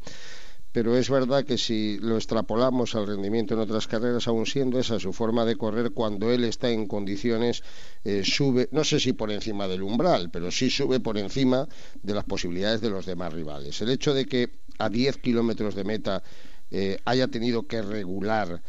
Pero 0.72 0.96
es 0.96 1.08
verdad 1.08 1.44
que 1.44 1.56
si 1.56 1.98
lo 2.00 2.16
extrapolamos 2.16 2.96
al 2.96 3.06
rendimiento 3.06 3.54
en 3.54 3.60
otras 3.60 3.86
carreras, 3.86 4.26
aún 4.26 4.44
siendo 4.44 4.80
esa 4.80 4.98
su 4.98 5.12
forma 5.12 5.44
de 5.44 5.54
correr, 5.54 5.92
cuando 5.92 6.32
él 6.32 6.42
está 6.42 6.68
en 6.68 6.88
condiciones, 6.88 7.62
eh, 8.02 8.22
sube, 8.24 8.68
no 8.72 8.82
sé 8.82 8.98
si 8.98 9.12
por 9.12 9.30
encima 9.30 9.68
del 9.68 9.84
umbral, 9.84 10.30
pero 10.32 10.50
sí 10.50 10.70
sube 10.70 10.98
por 10.98 11.16
encima 11.16 11.68
de 12.02 12.14
las 12.14 12.24
posibilidades 12.24 12.80
de 12.80 12.90
los 12.90 13.06
demás 13.06 13.32
rivales. 13.32 13.80
El 13.82 13.90
hecho 13.90 14.14
de 14.14 14.24
que 14.26 14.50
a 14.80 14.88
10 14.88 15.18
kilómetros 15.18 15.76
de 15.76 15.84
meta 15.84 16.24
eh, 16.70 16.98
haya 17.04 17.28
tenido 17.28 17.66
que 17.66 17.82
regular 17.82 18.62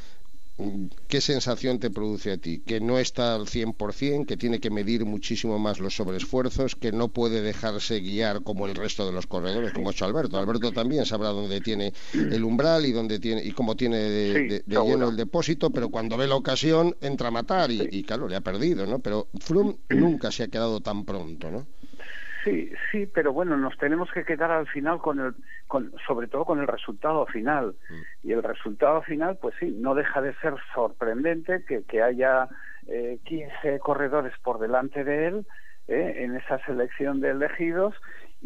¿Qué 1.10 1.20
sensación 1.20 1.80
te 1.80 1.90
produce 1.90 2.32
a 2.32 2.38
ti? 2.38 2.60
Que 2.60 2.80
no 2.80 2.98
está 2.98 3.36
al 3.36 3.46
100%, 3.46 4.26
que 4.26 4.38
tiene 4.38 4.62
que 4.62 4.70
medir 4.70 5.04
muchísimo 5.04 5.60
más 5.60 5.82
los 5.82 5.98
sobreesfuerzos, 5.98 6.78
que 6.78 6.94
no 6.94 7.10
puede 7.10 7.42
dejarse 7.42 8.00
guiar 8.00 8.42
como 8.42 8.66
el 8.66 8.74
resto 8.74 9.06
de 9.06 9.12
los 9.12 9.28
corredores, 9.28 9.74
como 9.74 9.90
ha 9.90 9.92
hecho 9.92 10.06
Alberto. 10.06 10.38
Alberto 10.38 10.72
también 10.72 11.06
sabrá 11.06 11.30
dónde 11.30 11.60
tiene 11.60 11.94
el 12.14 12.42
umbral 12.46 12.86
y 12.86 12.94
dónde 12.94 13.20
tiene 13.20 13.44
y 13.44 13.52
cómo 13.52 13.76
tiene 13.76 13.98
de, 13.98 14.34
sí, 14.34 14.48
de, 14.48 14.64
de 14.66 14.86
lleno 14.86 15.10
el 15.10 15.18
depósito, 15.18 15.72
pero 15.72 15.90
cuando 15.90 16.16
ve 16.16 16.26
la 16.26 16.36
ocasión 16.36 16.96
entra 17.02 17.28
a 17.28 17.32
matar 17.32 17.70
y, 17.70 17.80
sí. 17.80 17.88
y 17.92 18.04
claro, 18.04 18.30
le 18.30 18.38
ha 18.38 18.42
perdido, 18.42 18.86
¿no? 18.86 19.00
Pero 19.00 19.28
Froome 19.42 19.76
nunca 19.90 20.32
se 20.32 20.44
ha 20.44 20.48
quedado 20.48 20.80
tan 20.80 21.04
pronto, 21.04 21.52
¿no? 21.52 21.68
Sí, 22.46 22.72
sí, 22.92 23.08
pero 23.08 23.34
bueno, 23.34 23.58
nos 23.58 23.76
tenemos 23.80 24.12
que 24.12 24.24
quedar 24.24 24.52
al 24.52 24.68
final 24.68 25.00
con 25.00 25.20
el, 25.20 25.34
con, 25.68 25.92
sobre 26.06 26.28
todo 26.28 26.46
con 26.46 26.60
el 26.60 26.68
resultado 26.68 27.26
final. 27.26 27.76
Mm. 27.90 28.28
Y 28.28 28.32
el 28.34 28.44
resultado 28.44 29.02
final, 29.02 29.40
pues 29.42 29.56
sí, 29.60 29.76
no 29.76 29.96
deja 29.96 30.22
de 30.22 30.36
ser 30.36 30.54
sorprendente 30.76 31.66
que, 31.68 31.84
que 31.84 32.04
haya 32.04 32.48
eh, 32.88 33.18
15 33.26 33.80
corredores 33.80 34.34
por 34.44 34.60
delante 34.60 35.04
de 35.04 35.28
él 35.28 35.48
eh, 35.88 36.18
en 36.24 36.36
esa 36.36 36.64
selección 36.66 37.20
de 37.20 37.32
elegidos 37.32 37.96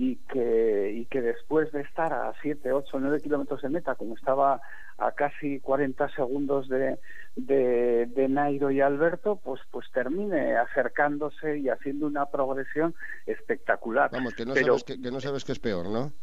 y 0.02 0.16
que, 0.32 0.94
y 0.96 1.06
que 1.08 1.22
después 1.22 1.74
de 1.74 1.82
estar 1.82 2.14
a 2.14 2.32
7, 2.42 2.72
8, 2.72 3.00
9 3.02 3.20
kilómetros 3.20 3.62
de 3.62 3.68
meta, 3.68 3.96
como 3.96 4.16
estaba 4.16 4.62
a 4.98 5.12
casi 5.12 5.60
40 5.60 6.08
segundos 6.16 6.70
de, 6.70 7.00
de, 7.36 8.06
de, 8.06 8.30
Nairo 8.30 8.72
y 8.72 8.80
Alberto, 8.80 9.42
pues, 9.44 9.60
pues 9.70 9.92
termine 9.92 10.56
acercándose 10.56 11.58
y 11.58 11.68
haciendo 11.68 12.08
una 12.08 12.28
progresión 12.28 12.96
espectacular. 13.26 14.10
Vamos, 14.10 14.36
que 14.36 14.46
no, 14.46 14.54
Pero, 14.54 14.68
sabes, 14.68 14.84
que, 14.86 15.02
que 15.02 15.12
no 15.12 15.20
sabes 15.20 15.44
que 15.44 15.52
es 15.52 15.60
peor, 15.60 15.90
¿no? 15.90 16.14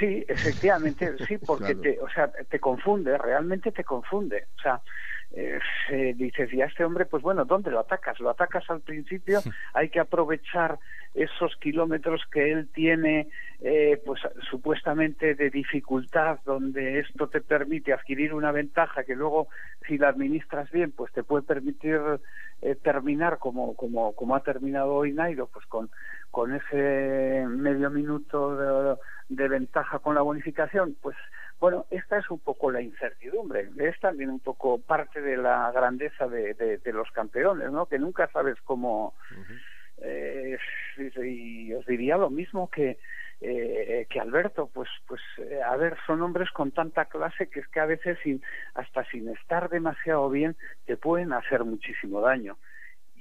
Sí, 0.00 0.24
efectivamente, 0.26 1.14
sí, 1.28 1.38
porque 1.46 1.76
claro. 1.76 1.80
te, 1.82 2.00
o 2.00 2.08
sea, 2.08 2.32
te 2.50 2.58
confunde, 2.58 3.16
realmente 3.18 3.70
te 3.70 3.84
confunde. 3.84 4.48
O 4.58 4.62
sea, 4.62 4.82
eh, 5.32 5.58
eh, 5.90 6.14
dices, 6.16 6.52
y 6.52 6.62
a 6.62 6.66
este 6.66 6.84
hombre, 6.84 7.04
pues 7.04 7.22
bueno, 7.22 7.44
¿dónde 7.44 7.70
lo 7.70 7.80
atacas? 7.80 8.18
Lo 8.20 8.30
atacas 8.30 8.68
al 8.70 8.80
principio, 8.80 9.40
hay 9.74 9.88
que 9.88 10.00
aprovechar 10.00 10.78
esos 11.14 11.56
kilómetros 11.56 12.22
que 12.30 12.52
él 12.52 12.68
tiene, 12.72 13.28
eh, 13.60 14.00
pues 14.04 14.20
supuestamente 14.50 15.34
de 15.34 15.50
dificultad, 15.50 16.38
donde 16.44 17.00
esto 17.00 17.28
te 17.28 17.40
permite 17.40 17.92
adquirir 17.92 18.34
una 18.34 18.52
ventaja 18.52 19.04
que 19.04 19.16
luego, 19.16 19.48
si 19.86 19.98
la 19.98 20.08
administras 20.08 20.70
bien, 20.70 20.92
pues 20.92 21.12
te 21.12 21.22
puede 21.22 21.42
permitir 21.42 22.00
eh, 22.62 22.74
terminar 22.76 23.38
como, 23.38 23.74
como, 23.74 24.14
como 24.14 24.36
ha 24.36 24.40
terminado 24.40 24.94
hoy 24.94 25.12
Nairo, 25.12 25.46
pues 25.46 25.66
con, 25.66 25.90
con 26.30 26.54
ese 26.54 27.46
medio 27.48 27.90
minuto 27.90 28.56
de, 28.56 28.96
de 29.28 29.48
ventaja 29.48 29.98
con 29.98 30.14
la 30.14 30.22
bonificación, 30.22 30.96
pues 31.00 31.16
bueno, 31.58 31.86
esta 31.90 32.18
es 32.18 32.30
un 32.30 32.38
poco 32.38 32.70
la 32.70 32.80
incertidumbre, 32.82 33.70
es 33.78 33.98
también 34.00 34.30
un 34.30 34.40
poco 34.40 34.78
parte 34.78 35.20
de 35.20 35.36
la 35.36 35.72
grandeza 35.72 36.28
de, 36.28 36.54
de, 36.54 36.78
de 36.78 36.92
los 36.92 37.10
campeones, 37.12 37.70
¿no? 37.70 37.86
Que 37.86 37.98
nunca 37.98 38.28
sabes 38.32 38.56
cómo... 38.64 39.14
Uh 39.30 39.34
-huh. 39.34 39.60
eh, 39.98 40.58
y 41.24 41.72
os 41.74 41.84
diría 41.86 42.16
lo 42.16 42.30
mismo 42.30 42.70
que, 42.70 42.98
eh, 43.40 44.06
que 44.08 44.20
Alberto, 44.20 44.70
pues, 44.72 44.88
pues, 45.06 45.20
eh, 45.38 45.60
a 45.62 45.76
ver, 45.76 45.96
son 46.06 46.22
hombres 46.22 46.50
con 46.50 46.70
tanta 46.70 47.04
clase 47.06 47.48
que 47.48 47.60
es 47.60 47.68
que 47.68 47.80
a 47.80 47.86
veces 47.86 48.18
sin, 48.22 48.42
hasta 48.74 49.04
sin 49.10 49.28
estar 49.28 49.68
demasiado 49.68 50.28
bien 50.30 50.56
te 50.86 50.96
pueden 50.96 51.32
hacer 51.32 51.64
muchísimo 51.64 52.20
daño. 52.20 52.56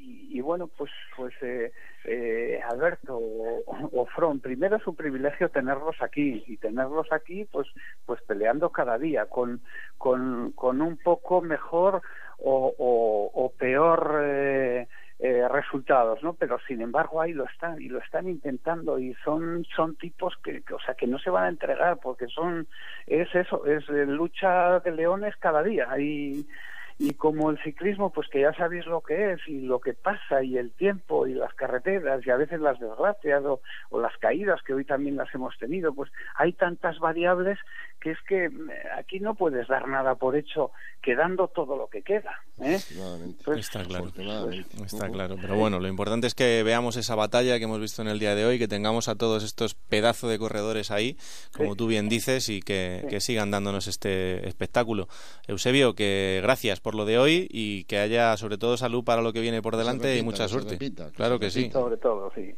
Y, 0.08 0.42
bueno, 0.42 0.68
pues, 0.68 0.92
pues 1.16 1.34
eh, 1.42 1.72
eh 2.04 2.62
Alberto 2.70 3.18
o, 3.18 3.64
o 3.66 4.06
From, 4.08 4.40
primero 4.40 4.76
es 4.76 4.86
un 4.86 4.96
privilegio 4.96 5.50
tenerlos 5.50 5.96
aquí 6.02 6.44
y 6.46 6.58
tenerlos 6.58 7.12
aquí, 7.12 7.46
pues, 7.46 7.68
pues 8.06 8.22
peleando 8.24 8.70
cada 8.70 8.98
día 9.00 9.26
con, 9.26 9.62
con, 9.98 10.54
un 10.82 10.98
poco 11.04 11.42
mejor 11.42 12.02
o, 12.38 13.32
o, 13.34 13.52
peor. 13.58 14.22
Eh, 14.24 14.88
eh, 15.18 15.48
resultados, 15.48 16.22
¿no? 16.24 16.34
Pero 16.34 16.58
sin 16.68 16.82
embargo 16.82 17.22
ahí 17.22 17.32
lo 17.32 17.46
están 17.46 17.82
y 17.82 17.88
lo 17.88 18.00
están 18.00 18.28
intentando 18.28 19.00
y 19.00 19.14
son 19.24 19.64
son 19.74 19.96
tipos 19.96 20.34
que, 20.44 20.62
o 20.74 20.80
sea 20.82 20.94
que 20.94 21.08
no 21.08 21.18
se 21.20 21.30
van 21.30 21.46
a 21.46 21.48
entregar 21.48 22.00
porque 22.04 22.28
son 22.28 22.68
es 23.08 23.34
eso 23.34 23.66
es 23.66 23.88
eh, 23.88 24.06
lucha 24.06 24.82
de 24.82 24.92
leones 24.92 25.34
cada 25.38 25.64
día 25.64 25.88
y 25.98 26.46
y 26.98 27.14
como 27.14 27.50
el 27.50 27.62
ciclismo 27.62 28.12
pues 28.12 28.30
que 28.30 28.42
ya 28.42 28.54
sabéis 28.54 28.86
lo 28.86 29.02
que 29.02 29.34
es 29.34 29.42
y 29.48 29.60
lo 29.62 29.80
que 29.80 29.94
pasa 29.94 30.44
y 30.44 30.58
el 30.58 30.72
tiempo 30.72 31.28
y 31.28 31.34
las 31.34 31.54
carreteras 31.54 32.26
y 32.26 32.30
a 32.30 32.38
veces 32.38 32.62
las 32.62 32.80
desgracias 32.80 33.44
o, 33.44 33.60
las 34.00 34.16
caídas 34.18 34.62
que 34.62 34.74
hoy 34.74 34.86
también 34.86 35.18
las 35.18 35.34
hemos 35.36 35.58
tenido 35.58 35.94
pues 35.94 36.12
hay 36.36 36.54
tantas 36.54 37.00
variables 37.00 37.60
que 38.06 38.12
es 38.12 38.20
que 38.28 38.46
eh, 38.46 38.52
aquí 38.96 39.20
no 39.20 39.34
puedes 39.34 39.68
dar 39.68 39.88
nada 39.88 40.14
por 40.14 40.36
hecho 40.36 40.70
quedando 41.02 41.48
todo 41.48 41.76
lo 41.76 41.88
que 41.88 42.04
queda 42.04 42.44
¿eh? 42.62 42.78
pues, 43.44 43.60
está 43.62 43.84
claro 43.84 44.12
está 44.86 45.10
claro 45.10 45.38
pero 45.42 45.56
bueno 45.56 45.80
lo 45.80 45.88
importante 45.88 46.28
es 46.28 46.36
que 46.36 46.62
veamos 46.62 46.98
esa 46.98 47.16
batalla 47.16 47.58
que 47.58 47.64
hemos 47.64 47.80
visto 47.80 48.04
en 48.04 48.08
el 48.08 48.20
día 48.20 48.36
de 48.36 48.46
hoy 48.46 48.60
que 48.60 48.68
tengamos 48.68 49.08
a 49.08 49.16
todos 49.16 49.44
estos 49.44 49.74
pedazos 49.74 50.30
de 50.30 50.38
corredores 50.38 50.92
ahí 50.92 51.18
como 51.52 51.76
tú 51.76 51.88
bien 51.88 52.08
dices 52.08 52.48
y 52.50 52.62
que, 52.62 53.08
que 53.10 53.20
sigan 53.20 53.50
dándonos 53.50 53.88
este 53.88 54.48
espectáculo 54.48 55.08
Eusebio 55.48 55.96
que 55.96 56.42
gracias 56.44 56.82
por 56.82 56.94
lo 56.94 57.06
de 57.06 57.18
hoy 57.18 57.48
y 57.50 57.86
que 57.86 57.98
haya 57.98 58.38
sobre 58.38 58.60
todo 58.60 58.78
salud 58.78 59.04
para 59.04 59.24
lo 59.24 59.34
que 59.34 59.42
viene 59.42 59.64
por 59.64 59.78
delante 59.78 60.16
y 60.16 60.22
mucha 60.22 60.48
suerte. 60.48 60.78
claro 61.16 61.40
que 61.40 61.50
sí. 61.50 61.72
Sobre 61.72 61.98
todo, 61.98 62.32
sí. 62.36 62.56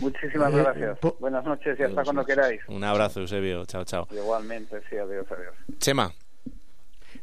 Muchísimas 0.00 0.52
eh, 0.52 0.56
gracias. 0.56 0.98
Buenas 1.18 1.44
noches 1.44 1.78
y 1.78 1.82
hasta 1.82 2.04
cuando 2.04 2.24
queráis. 2.24 2.60
Un 2.68 2.84
abrazo, 2.84 3.20
Eusebio. 3.20 3.64
Chao, 3.66 3.84
chao. 3.84 4.06
Igualmente, 4.10 4.80
sí, 4.88 4.96
adiós, 4.96 5.26
adiós. 5.30 5.54
Chema. 5.78 6.12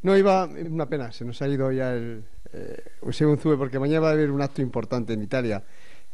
No, 0.01 0.18
iba, 0.18 0.45
una 0.45 0.88
pena, 0.88 1.12
se 1.12 1.26
nos 1.26 1.41
ha 1.41 1.47
ido 1.47 1.72
ya 1.72 1.93
el 1.93 2.24
eh, 2.53 2.84
Eusebio 3.01 3.34
Unzube 3.34 3.57
porque 3.57 3.80
mañana 3.80 4.01
va 4.01 4.09
a 4.09 4.14
haber 4.14 4.32
un 4.32 4.41
acto 4.41 4.62
importante 4.62 5.14
en 5.14 5.22
Italia. 5.22 5.64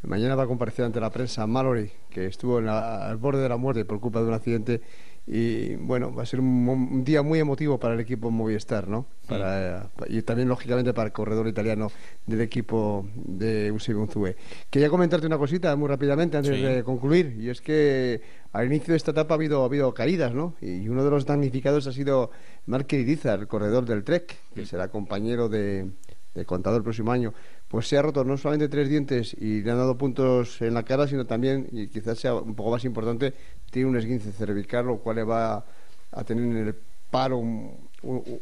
Mañana 0.03 0.35
va 0.35 0.43
a 0.43 0.47
comparecer 0.47 0.85
ante 0.85 0.99
la 0.99 1.09
prensa 1.09 1.47
Mallory, 1.47 1.91
que 2.09 2.27
estuvo 2.27 2.57
al 2.57 3.17
borde 3.17 3.41
de 3.41 3.49
la 3.49 3.57
muerte 3.57 3.83
por 3.83 3.99
culpa 3.99 4.21
de 4.21 4.27
un 4.27 4.33
accidente 4.33 4.81
y 5.30 5.75
bueno, 5.75 6.15
va 6.15 6.23
a 6.23 6.25
ser 6.25 6.39
un, 6.39 7.03
día 7.03 7.21
muy 7.21 7.39
emotivo 7.39 7.78
para 7.78 7.95
el 7.95 7.99
equipo 7.99 8.32
Movistar, 8.32 8.88
¿no? 8.88 9.07
Para, 9.28 9.89
y 10.07 10.21
también, 10.21 10.47
lógicamente, 10.47 10.93
para 10.93 11.07
el 11.07 11.11
corredor 11.11 11.49
italiano 11.49 11.91
del 12.25 12.39
equipo 12.39 13.05
de 13.13 13.69
UCI 13.73 13.93
Unzue. 13.93 14.38
Quería 14.69 14.89
comentarte 14.89 15.28
una 15.28 15.38
cosita 15.38 15.75
muy 15.75 15.89
rápidamente 15.89 16.38
antes 16.38 16.61
de 16.61 16.82
concluir, 16.82 17.36
y 17.38 17.49
es 17.49 17.59
que 17.59 18.21
al 18.53 18.67
inicio 18.67 18.93
de 18.93 18.97
esta 18.97 19.11
etapa 19.11 19.34
ha 19.34 19.36
habido, 19.36 19.63
ha 19.63 19.65
habido 19.65 19.93
caídas, 19.93 20.34
¿no? 20.34 20.55
Y 20.61 20.88
uno 20.88 21.03
de 21.03 21.11
los 21.11 21.25
damnificados 21.25 21.88
ha 21.88 21.91
sido 21.91 22.32
Mark 22.65 22.88
Iriza, 22.89 23.34
el 23.34 23.47
corredor 23.47 23.86
del 23.86 24.05
Trek, 24.05 24.34
que 24.55 24.65
será 24.65 24.88
compañero 24.88 25.49
de, 25.49 25.89
de 26.36 26.45
contador 26.45 26.78
el 26.78 26.84
próximo 26.84 27.11
año 27.11 27.34
pues 27.68 27.88
se 27.88 27.97
ha 27.97 28.01
roto 28.01 28.24
no 28.24 28.38
solamente 28.38 28.70
tres 28.70 28.89
dientes 28.89 29.36
y 29.39 29.61
le 29.61 29.72
han 29.72 29.78
dado 29.78 29.97
puntos 29.97 30.61
en 30.61 30.74
la 30.74 30.84
cara, 30.84 31.07
sino 31.07 31.26
también, 31.26 31.68
y 31.72 31.88
quizás 31.88 32.20
sea 32.20 32.36
un 32.36 32.55
poco 32.55 32.72
más 32.72 32.86
importante, 32.86 33.34
tiene 33.72 33.89
un 33.89 33.97
esguince 33.97 34.32
cervical, 34.32 34.86
lo 34.86 34.97
cual 34.97 35.18
le 35.18 35.24
va 35.24 35.65
a 36.11 36.24
tener 36.24 36.45
en 36.45 36.68
el 36.68 36.76
paro 37.09 37.41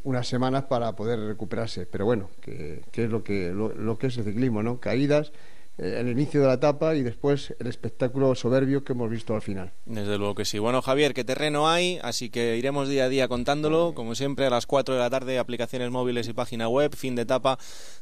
unas 0.03 0.27
semanas 0.27 0.65
para 0.65 0.95
poder 0.95 1.19
recuperarse. 1.19 1.85
Pero 1.85 2.05
bueno, 2.05 2.29
que, 2.41 2.83
es 2.93 3.09
lo 3.09 3.23
que, 3.23 3.51
lo, 3.51 3.97
que 3.97 4.07
es 4.07 4.17
el 4.17 4.25
ciclismo, 4.25 4.63
¿no? 4.63 4.79
Caídas, 4.79 5.31
el 5.77 6.07
inicio 6.09 6.41
de 6.41 6.47
la 6.47 6.53
etapa 6.53 6.95
y 6.95 7.03
después 7.03 7.53
el 7.59 7.67
espectáculo 7.67 8.33
soberbio 8.35 8.83
que 8.83 8.93
hemos 8.93 9.09
visto 9.09 9.35
al 9.35 9.41
final. 9.41 9.73
Desde 9.85 10.17
luego 10.17 10.35
que 10.35 10.45
sí. 10.45 10.57
Bueno, 10.57 10.81
Javier, 10.81 11.13
¿qué 11.13 11.23
terreno 11.23 11.67
hay? 11.67 11.99
Así 12.01 12.29
que 12.29 12.57
iremos 12.57 12.87
día 12.87 13.05
a 13.05 13.09
día 13.09 13.27
contándolo. 13.27 13.93
Como 13.93 14.15
siempre, 14.15 14.45
a 14.45 14.49
las 14.49 14.65
4 14.65 14.95
de 14.95 15.01
la 15.01 15.09
tarde, 15.09 15.37
aplicaciones 15.37 15.91
móviles 15.91 16.27
y 16.29 16.33
página 16.33 16.69
web, 16.69 16.95
fin 16.95 17.15
de 17.15 17.23
etapa, 17.23 17.59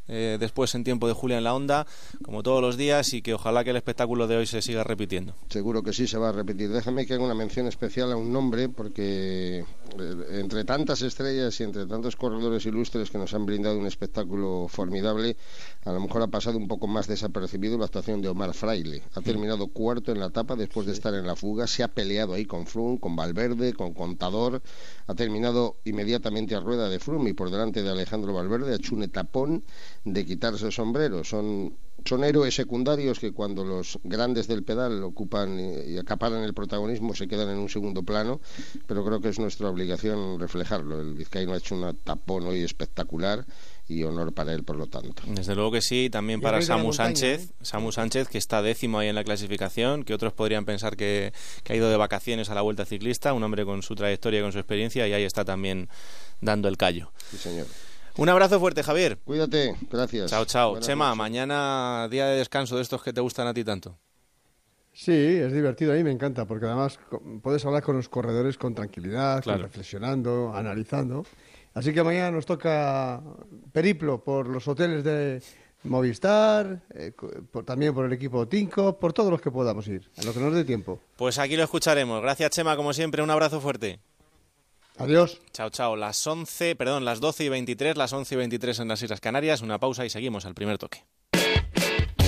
eh, 0.08 0.38
después 0.40 0.76
en 0.76 0.84
tiempo 0.84 1.08
de 1.08 1.14
Julia 1.14 1.38
en 1.38 1.44
la 1.44 1.56
onda, 1.56 1.88
como 2.24 2.44
todos 2.44 2.62
los 2.62 2.78
días, 2.78 3.14
y 3.14 3.22
que 3.22 3.34
ojalá 3.34 3.64
que 3.64 3.72
el 3.72 3.78
espectáculo 3.78 4.28
de 4.28 4.38
hoy 4.38 4.46
se 4.46 4.62
siga 4.62 4.84
repitiendo. 4.84 5.36
Seguro 5.50 5.82
que 5.82 5.94
sí 5.94 6.06
se 6.08 6.18
va 6.18 6.30
a 6.30 6.32
repetir. 6.32 6.70
Déjame 6.70 7.08
que 7.08 7.16
haga 7.16 7.24
una 7.24 7.36
mención 7.36 7.68
especial 7.68 8.12
a 8.12 8.16
un 8.16 8.32
nombre, 8.32 8.70
porque 8.70 9.60
eh, 10.00 10.26
entre 10.32 10.64
tantas 10.64 11.02
estrellas 11.02 11.60
y 11.60 11.64
entre 11.64 11.88
tantos 11.88 12.16
corredores 12.16 12.66
ilustres 12.68 13.10
que 13.10 13.18
nos 13.18 13.34
han 13.34 13.48
brindado 13.48 13.80
un 13.80 13.88
espectáculo 13.88 14.68
formidable, 14.70 15.38
a 15.86 15.92
lo 15.92 16.00
mejor 16.00 16.22
ha 16.22 16.28
pasado 16.28 16.58
un 16.58 16.68
poco 16.68 16.88
más 16.88 17.08
desapercibido 17.08 17.63
la 17.72 17.86
actuación 17.86 18.22
de 18.22 18.28
Omar 18.28 18.54
Fraile. 18.54 19.04
Ha 19.16 19.22
mm. 19.22 19.24
terminado 19.24 19.68
cuarto 19.68 20.12
en 20.12 20.20
la 20.20 20.28
etapa 20.28 20.56
después 20.56 20.86
de 20.86 20.94
estar 20.94 21.14
en 21.14 21.26
la 21.26 21.36
fuga. 21.36 21.66
Se 21.68 21.84
ha 21.84 21.88
peleado 21.88 22.34
ahí 22.34 22.46
con 22.46 22.68
Frum, 22.68 22.98
con 22.98 23.16
Valverde, 23.16 23.74
con 23.74 23.94
Contador. 23.94 24.62
Ha 25.08 25.16
terminado 25.16 25.78
inmediatamente 25.86 26.56
a 26.56 26.60
rueda 26.60 26.90
de 26.90 27.00
Frum 27.00 27.28
y 27.28 27.34
por 27.34 27.50
delante 27.50 27.82
de 27.82 27.90
Alejandro 27.90 28.34
Valverde 28.34 28.74
ha 28.74 28.76
hecho 28.76 28.96
un 28.96 29.04
etapón 29.04 29.64
de 30.04 30.26
quitarse 30.26 30.66
el 30.66 30.72
sombrero. 30.72 31.24
Son 31.24 31.74
son 32.06 32.24
héroes 32.26 32.56
secundarios 32.56 33.20
que 33.20 33.32
cuando 33.32 33.64
los 33.64 33.98
grandes 34.04 34.48
del 34.48 34.64
pedal 34.64 35.04
ocupan 35.04 35.58
y 35.60 35.98
acaparan 35.98 36.44
el 36.44 36.54
protagonismo 36.54 37.16
se 37.16 37.28
quedan 37.28 37.50
en 37.50 37.58
un 37.58 37.70
segundo 37.70 38.04
plano, 38.04 38.42
pero 38.88 39.06
creo 39.06 39.22
que 39.22 39.30
es 39.30 39.40
nuestra 39.40 39.70
obligación 39.70 40.38
reflejarlo. 40.38 41.00
El 41.00 41.14
vizcaíno 41.14 41.54
ha 41.54 41.58
hecho 41.58 41.76
un 41.76 41.98
tapón 42.04 42.44
hoy 42.44 42.62
espectacular 42.62 43.46
y 43.88 44.04
honor 44.04 44.34
para 44.34 44.54
él, 44.54 44.64
por 44.64 44.78
lo 44.78 44.88
tanto. 44.88 45.24
Desde 45.28 45.56
luego 45.56 45.72
que 45.72 45.82
sí, 45.82 46.10
también 46.10 46.42
para 46.42 46.62
Samu 46.62 46.94
Sánchez, 46.94 47.50
¿eh? 47.50 47.54
Samu 47.62 47.92
Sánchez, 47.92 48.30
que 48.30 48.38
está 48.38 48.62
décimo 48.62 49.00
ahí 49.00 49.10
en 49.10 49.16
la 49.16 49.24
clasificación, 49.24 50.04
que 50.04 50.14
otros 50.14 50.34
podrían 50.34 50.66
pensar 50.66 50.96
que, 50.96 51.34
ha 51.68 51.76
ido 51.76 51.90
de 51.90 51.98
vacaciones 51.98 52.50
a 52.50 52.56
la 52.56 52.62
vuelta 52.62 52.86
ciclista, 52.86 53.34
un 53.34 53.44
hombre 53.44 53.66
con 53.66 53.82
su 53.82 53.96
trayectoria 53.96 54.40
y 54.40 54.44
con 54.44 54.52
su 54.52 54.60
experiencia, 54.60 55.08
y 55.08 55.14
ahí 55.14 55.24
está 55.24 55.44
también 55.44 55.90
dando 56.42 56.68
el 56.68 56.78
callo. 56.78 57.12
Sí, 57.32 57.38
señor. 57.38 57.68
Un 58.16 58.30
abrazo 58.30 58.60
fuerte, 58.60 58.84
Javier. 58.84 59.18
Cuídate, 59.24 59.76
gracias. 59.92 60.30
Chao, 60.30 60.46
chao. 60.46 60.80
Chema, 60.80 61.16
mañana 61.16 62.08
día 62.10 62.28
de 62.28 62.38
descanso 62.38 62.76
de 62.76 62.84
estos 62.84 63.02
que 63.02 63.12
te 63.12 63.22
gustan 63.22 63.48
a 63.48 63.54
ti 63.54 63.64
tanto. 63.64 63.98
Sí, 64.94 65.12
es 65.12 65.52
divertido, 65.52 65.92
a 65.92 65.96
mí 65.96 66.04
me 66.04 66.12
encanta, 66.12 66.46
porque 66.46 66.68
además 66.68 67.00
puedes 67.42 67.66
hablar 67.66 67.82
con 67.82 67.98
los 67.98 68.08
corredores 68.10 68.58
con 68.60 68.76
tranquilidad, 68.76 69.44
reflexionando, 69.44 70.54
analizando. 70.54 71.26
Así 71.74 71.94
que 71.94 72.04
mañana 72.04 72.32
nos 72.32 72.46
toca 72.46 73.22
periplo 73.72 74.24
por 74.24 74.48
los 74.48 74.68
hoteles 74.68 75.04
de 75.04 75.42
Movistar, 75.84 76.82
eh, 76.94 77.12
también 77.66 77.94
por 77.94 78.06
el 78.06 78.14
equipo 78.14 78.48
Tinko, 78.48 78.98
por 78.98 79.12
todos 79.12 79.32
los 79.32 79.42
que 79.42 79.52
podamos 79.52 79.88
ir, 79.88 80.10
a 80.18 80.24
lo 80.24 80.34
que 80.34 80.40
nos 80.40 80.54
dé 80.54 80.64
tiempo. 80.64 81.00
Pues 81.18 81.40
aquí 81.40 81.58
lo 81.58 81.64
escucharemos. 81.64 82.22
Gracias, 82.22 82.52
Chema, 82.52 82.76
como 82.76 82.94
siempre, 82.94 83.22
un 83.22 83.30
abrazo 83.32 83.60
fuerte. 83.60 84.00
Adiós. 84.98 85.42
Chao, 85.52 85.70
chao. 85.70 85.96
Las 85.96 86.26
11, 86.26 86.76
perdón, 86.76 87.04
las 87.04 87.20
12 87.20 87.46
y 87.46 87.50
23, 87.50 87.98
las 87.98 88.14
11 88.14 88.36
y 88.36 88.38
23 88.38 88.80
en 88.80 88.88
las 88.88 89.02
Islas 89.02 89.20
Canarias. 89.20 89.62
Una 89.62 89.80
pausa 89.80 90.06
y 90.06 90.10
seguimos 90.10 90.46
al 90.46 90.54
primer 90.54 90.78
toque. 90.78 91.04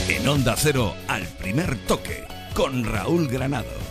En 0.10 0.28
Onda 0.28 0.56
Cero, 0.58 0.94
al 1.08 1.28
primer 1.38 1.78
toque, 1.86 2.24
con 2.56 2.84
Raúl 2.84 3.28
Granado. 3.28 3.85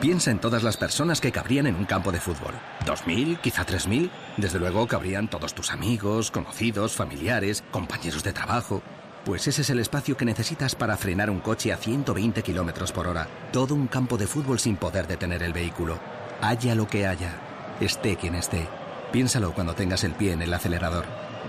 Piensa 0.00 0.30
en 0.30 0.38
todas 0.38 0.62
las 0.62 0.78
personas 0.78 1.20
que 1.20 1.30
cabrían 1.30 1.66
en 1.66 1.74
un 1.74 1.84
campo 1.84 2.10
de 2.10 2.20
fútbol. 2.20 2.54
¿Dos 2.86 3.06
mil? 3.06 3.38
¿Quizá 3.38 3.66
tres 3.66 3.86
mil? 3.86 4.10
Desde 4.38 4.58
luego 4.58 4.88
cabrían 4.88 5.28
todos 5.28 5.52
tus 5.52 5.70
amigos, 5.72 6.30
conocidos, 6.30 6.94
familiares, 6.94 7.62
compañeros 7.70 8.24
de 8.24 8.32
trabajo. 8.32 8.80
Pues 9.26 9.46
ese 9.46 9.60
es 9.60 9.68
el 9.68 9.78
espacio 9.78 10.16
que 10.16 10.24
necesitas 10.24 10.74
para 10.74 10.96
frenar 10.96 11.28
un 11.28 11.40
coche 11.40 11.70
a 11.70 11.76
120 11.76 12.42
kilómetros 12.42 12.92
por 12.92 13.08
hora. 13.08 13.28
Todo 13.52 13.74
un 13.74 13.88
campo 13.88 14.16
de 14.16 14.26
fútbol 14.26 14.58
sin 14.58 14.76
poder 14.76 15.06
detener 15.06 15.42
el 15.42 15.52
vehículo. 15.52 15.98
Haya 16.40 16.74
lo 16.74 16.88
que 16.88 17.06
haya. 17.06 17.38
Esté 17.78 18.16
quien 18.16 18.36
esté. 18.36 18.66
Piénsalo 19.12 19.52
cuando 19.52 19.74
tengas 19.74 20.02
el 20.04 20.12
pie 20.12 20.32
en 20.32 20.40
el 20.40 20.54
acelerador. 20.54 21.04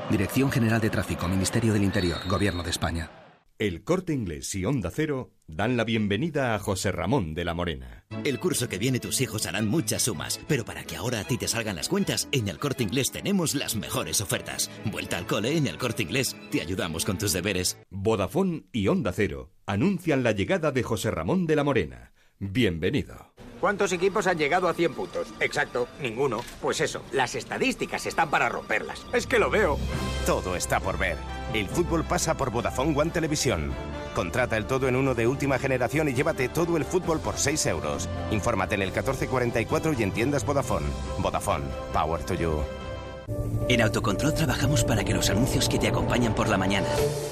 Dirección 0.10 0.52
General 0.52 0.82
de 0.82 0.90
Tráfico, 0.90 1.30
Ministerio 1.30 1.72
del 1.72 1.84
Interior, 1.84 2.20
Gobierno 2.28 2.64
de 2.64 2.72
España. 2.72 3.21
El 3.62 3.84
Corte 3.84 4.12
Inglés 4.12 4.56
y 4.56 4.66
Onda 4.66 4.90
Cero 4.90 5.36
dan 5.46 5.78
la 5.78 5.84
bienvenida 5.84 6.56
a 6.56 6.60
José 6.60 6.92
Ramón 6.92 7.36
de 7.36 7.46
la 7.46 7.54
Morena. 7.54 8.08
El 8.24 8.40
curso 8.40 8.68
que 8.68 8.80
viene 8.80 9.00
tus 9.00 9.22
hijos 9.22 9.46
harán 9.46 9.68
muchas 9.68 10.02
sumas, 10.02 10.40
pero 10.48 10.66
para 10.66 10.84
que 10.84 10.96
ahora 10.96 11.20
a 11.20 11.26
ti 11.26 11.38
te 11.38 11.48
salgan 11.48 11.76
las 11.76 11.88
cuentas, 11.88 12.28
en 12.32 12.48
el 12.48 12.58
Corte 12.58 12.82
Inglés 12.82 13.12
tenemos 13.12 13.54
las 13.54 13.76
mejores 13.76 14.20
ofertas. 14.20 14.72
Vuelta 14.86 15.20
al 15.20 15.28
cole 15.28 15.56
en 15.56 15.68
el 15.68 15.78
Corte 15.78 16.02
Inglés, 16.02 16.36
te 16.50 16.60
ayudamos 16.60 17.06
con 17.06 17.20
tus 17.20 17.34
deberes. 17.34 17.78
Vodafone 17.92 18.64
y 18.72 18.88
Onda 18.88 19.14
Cero 19.14 19.52
anuncian 19.68 20.24
la 20.24 20.32
llegada 20.32 20.72
de 20.72 20.82
José 20.82 21.12
Ramón 21.12 21.46
de 21.46 21.56
la 21.56 21.64
Morena. 21.64 22.14
Bienvenido. 22.40 23.31
¿Cuántos 23.62 23.92
equipos 23.92 24.26
han 24.26 24.40
llegado 24.40 24.68
a 24.68 24.74
100 24.74 24.94
puntos? 24.96 25.28
Exacto, 25.40 25.88
ninguno. 26.02 26.42
Pues 26.60 26.82
eso, 26.82 27.04
las 27.12 27.36
estadísticas 27.36 28.08
están 28.08 28.32
para 28.32 28.50
romperlas. 28.50 29.06
Es 29.14 29.28
que 29.28 29.38
lo 29.38 29.52
veo. 29.52 29.78
Todo 30.26 30.56
está 30.56 30.80
por 30.80 30.98
ver. 30.98 31.16
El 31.54 31.68
fútbol 31.68 32.04
pasa 32.04 32.36
por 32.36 32.50
Vodafone 32.50 33.00
One 33.00 33.12
Televisión. 33.12 33.72
Contrata 34.16 34.58
el 34.58 34.66
todo 34.66 34.88
en 34.88 34.96
uno 34.96 35.14
de 35.14 35.28
última 35.28 35.60
generación 35.60 36.10
y 36.10 36.14
llévate 36.14 36.50
todo 36.50 36.76
el 36.76 36.86
fútbol 36.86 37.20
por 37.20 37.38
6 37.38 37.64
euros. 37.68 38.10
Infórmate 38.32 38.74
en 38.74 38.82
el 38.82 38.88
1444 38.88 39.94
y 39.94 40.04
en 40.04 40.12
tiendas 40.12 40.44
Vodafone. 40.44 40.88
Vodafone, 41.20 41.66
power 41.94 42.24
to 42.24 42.34
you. 42.34 42.64
En 43.70 43.82
Autocontrol 43.82 44.34
trabajamos 44.34 44.84
para 44.84 45.04
que 45.04 45.14
los 45.14 45.30
anuncios 45.30 45.70
que 45.70 45.78
te 45.78 45.88
acompañan 45.88 46.34
por 46.34 46.50
la 46.50 46.58
mañana, 46.58 46.88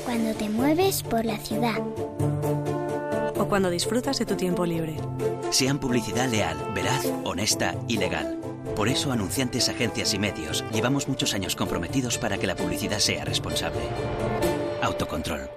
Cuando 0.05 0.33
te 0.35 0.47
mueves 0.47 1.01
por 1.01 1.25
la 1.25 1.37
ciudad. 1.37 1.81
O 3.39 3.47
cuando 3.47 3.69
disfrutas 3.69 4.19
de 4.19 4.25
tu 4.25 4.35
tiempo 4.35 4.65
libre. 4.65 4.97
sean 5.51 5.79
publicidad 5.79 6.27
leal, 6.29 6.57
veraz, 6.75 7.07
honesta 7.23 7.73
y 7.87 7.97
legal. 7.97 8.37
Por 8.75 8.89
eso, 8.89 9.11
anunciantes, 9.11 9.69
agencias 9.69 10.13
y 10.13 10.19
medios, 10.19 10.63
llevamos 10.71 11.07
muchos 11.07 11.33
años 11.33 11.55
comprometidos 11.55 12.17
para 12.17 12.37
que 12.37 12.47
la 12.47 12.55
publicidad 12.55 12.99
sea 12.99 13.25
responsable. 13.25 13.81
Autocontrol. 14.81 15.49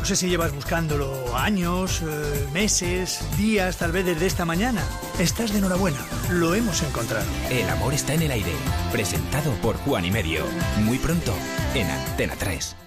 No 0.00 0.06
sé 0.06 0.16
si 0.16 0.28
llevas 0.28 0.52
buscándolo 0.52 1.36
años, 1.36 2.02
eh, 2.02 2.48
meses, 2.52 3.20
días, 3.36 3.76
tal 3.76 3.92
vez 3.92 4.04
desde 4.04 4.26
esta 4.26 4.44
mañana. 4.44 4.82
Estás 5.20 5.52
de 5.52 5.58
enhorabuena. 5.58 6.04
Lo 6.30 6.56
hemos 6.56 6.82
encontrado. 6.82 7.26
El 7.50 7.68
amor 7.68 7.94
está 7.94 8.14
en 8.14 8.22
el 8.22 8.32
aire. 8.32 8.52
Presentado 8.90 9.52
por 9.62 9.76
Juan 9.76 10.04
y 10.04 10.10
Medio. 10.10 10.44
Muy 10.80 10.98
pronto 10.98 11.32
en 11.74 11.88
Antena 11.88 12.34
3. 12.36 12.81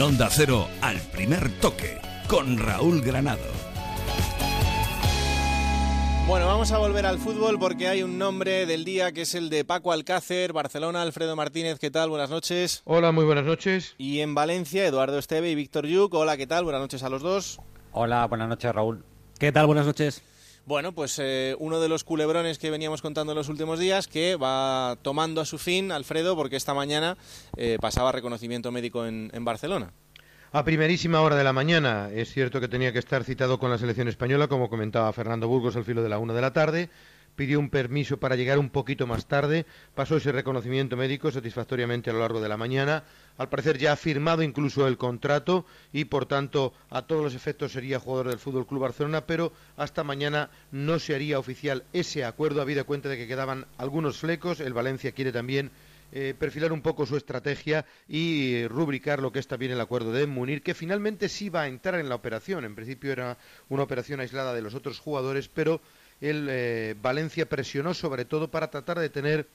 En 0.00 0.04
Onda 0.04 0.30
Cero, 0.30 0.66
al 0.80 0.96
primer 1.12 1.60
toque, 1.60 2.00
con 2.26 2.56
Raúl 2.56 3.02
Granado. 3.02 3.44
Bueno, 6.26 6.46
vamos 6.46 6.72
a 6.72 6.78
volver 6.78 7.04
al 7.04 7.18
fútbol 7.18 7.58
porque 7.58 7.86
hay 7.86 8.02
un 8.02 8.16
nombre 8.16 8.64
del 8.64 8.86
día 8.86 9.12
que 9.12 9.20
es 9.20 9.34
el 9.34 9.50
de 9.50 9.62
Paco 9.66 9.92
Alcácer, 9.92 10.54
Barcelona, 10.54 11.02
Alfredo 11.02 11.36
Martínez, 11.36 11.78
¿qué 11.78 11.90
tal? 11.90 12.08
Buenas 12.08 12.30
noches. 12.30 12.80
Hola, 12.86 13.12
muy 13.12 13.26
buenas 13.26 13.44
noches. 13.44 13.94
Y 13.98 14.20
en 14.20 14.34
Valencia, 14.34 14.86
Eduardo 14.86 15.18
Esteve 15.18 15.50
y 15.50 15.54
Víctor 15.54 15.86
Yuk. 15.86 16.14
Hola, 16.14 16.38
¿qué 16.38 16.46
tal? 16.46 16.64
Buenas 16.64 16.80
noches 16.80 17.02
a 17.02 17.10
los 17.10 17.20
dos. 17.20 17.60
Hola, 17.92 18.26
buenas 18.26 18.48
noches, 18.48 18.74
Raúl. 18.74 19.04
¿Qué 19.38 19.52
tal? 19.52 19.66
Buenas 19.66 19.84
noches. 19.84 20.22
Bueno, 20.66 20.92
pues 20.92 21.18
eh, 21.18 21.56
uno 21.58 21.80
de 21.80 21.88
los 21.88 22.04
culebrones 22.04 22.58
que 22.58 22.70
veníamos 22.70 23.02
contando 23.02 23.32
en 23.32 23.38
los 23.38 23.48
últimos 23.48 23.78
días 23.78 24.06
que 24.06 24.36
va 24.36 24.96
tomando 25.02 25.40
a 25.40 25.44
su 25.44 25.58
fin, 25.58 25.90
Alfredo, 25.90 26.36
porque 26.36 26.56
esta 26.56 26.74
mañana 26.74 27.16
eh, 27.56 27.78
pasaba 27.80 28.12
reconocimiento 28.12 28.70
médico 28.70 29.06
en, 29.06 29.30
en 29.32 29.44
Barcelona. 29.44 29.92
A 30.52 30.64
primerísima 30.64 31.20
hora 31.20 31.36
de 31.36 31.44
la 31.44 31.52
mañana, 31.52 32.10
es 32.12 32.32
cierto 32.32 32.60
que 32.60 32.66
tenía 32.66 32.92
que 32.92 32.98
estar 32.98 33.22
citado 33.22 33.58
con 33.58 33.70
la 33.70 33.78
selección 33.78 34.08
española, 34.08 34.48
como 34.48 34.68
comentaba 34.68 35.12
Fernando 35.12 35.46
Burgos 35.46 35.76
al 35.76 35.84
filo 35.84 36.02
de 36.02 36.08
la 36.08 36.18
una 36.18 36.34
de 36.34 36.40
la 36.40 36.52
tarde. 36.52 36.90
Pidió 37.36 37.60
un 37.60 37.70
permiso 37.70 38.18
para 38.18 38.34
llegar 38.34 38.58
un 38.58 38.68
poquito 38.68 39.06
más 39.06 39.26
tarde, 39.26 39.64
pasó 39.94 40.16
ese 40.16 40.32
reconocimiento 40.32 40.96
médico 40.96 41.30
satisfactoriamente 41.30 42.10
a 42.10 42.12
lo 42.12 42.18
largo 42.18 42.40
de 42.40 42.48
la 42.48 42.56
mañana. 42.56 43.04
Al 43.40 43.48
parecer 43.48 43.78
ya 43.78 43.92
ha 43.92 43.96
firmado 43.96 44.42
incluso 44.42 44.86
el 44.86 44.98
contrato 44.98 45.64
y, 45.94 46.04
por 46.04 46.26
tanto, 46.26 46.74
a 46.90 47.00
todos 47.00 47.24
los 47.24 47.34
efectos 47.34 47.72
sería 47.72 47.98
jugador 47.98 48.28
del 48.28 48.38
Fútbol 48.38 48.66
Club 48.66 48.82
Barcelona, 48.82 49.22
pero 49.22 49.50
hasta 49.78 50.04
mañana 50.04 50.50
no 50.72 50.98
se 50.98 51.14
haría 51.14 51.38
oficial 51.38 51.84
ese 51.94 52.26
acuerdo, 52.26 52.60
habida 52.60 52.84
cuenta 52.84 53.08
de 53.08 53.16
que 53.16 53.26
quedaban 53.26 53.64
algunos 53.78 54.18
flecos. 54.18 54.60
El 54.60 54.74
Valencia 54.74 55.12
quiere 55.12 55.32
también 55.32 55.70
eh, 56.12 56.34
perfilar 56.38 56.70
un 56.70 56.82
poco 56.82 57.06
su 57.06 57.16
estrategia 57.16 57.86
y 58.06 58.56
eh, 58.56 58.68
rubricar 58.68 59.22
lo 59.22 59.32
que 59.32 59.38
es 59.38 59.46
también 59.46 59.72
el 59.72 59.80
acuerdo 59.80 60.12
de 60.12 60.26
Munir, 60.26 60.60
que 60.60 60.74
finalmente 60.74 61.30
sí 61.30 61.48
va 61.48 61.62
a 61.62 61.68
entrar 61.68 61.98
en 61.98 62.10
la 62.10 62.16
operación. 62.16 62.66
En 62.66 62.74
principio 62.74 63.10
era 63.10 63.38
una 63.70 63.84
operación 63.84 64.20
aislada 64.20 64.52
de 64.52 64.60
los 64.60 64.74
otros 64.74 64.98
jugadores, 64.98 65.48
pero 65.48 65.80
el 66.20 66.46
eh, 66.50 66.94
Valencia 67.00 67.48
presionó 67.48 67.94
sobre 67.94 68.26
todo 68.26 68.50
para 68.50 68.70
tratar 68.70 68.98
de 68.98 69.08
tener 69.08 69.46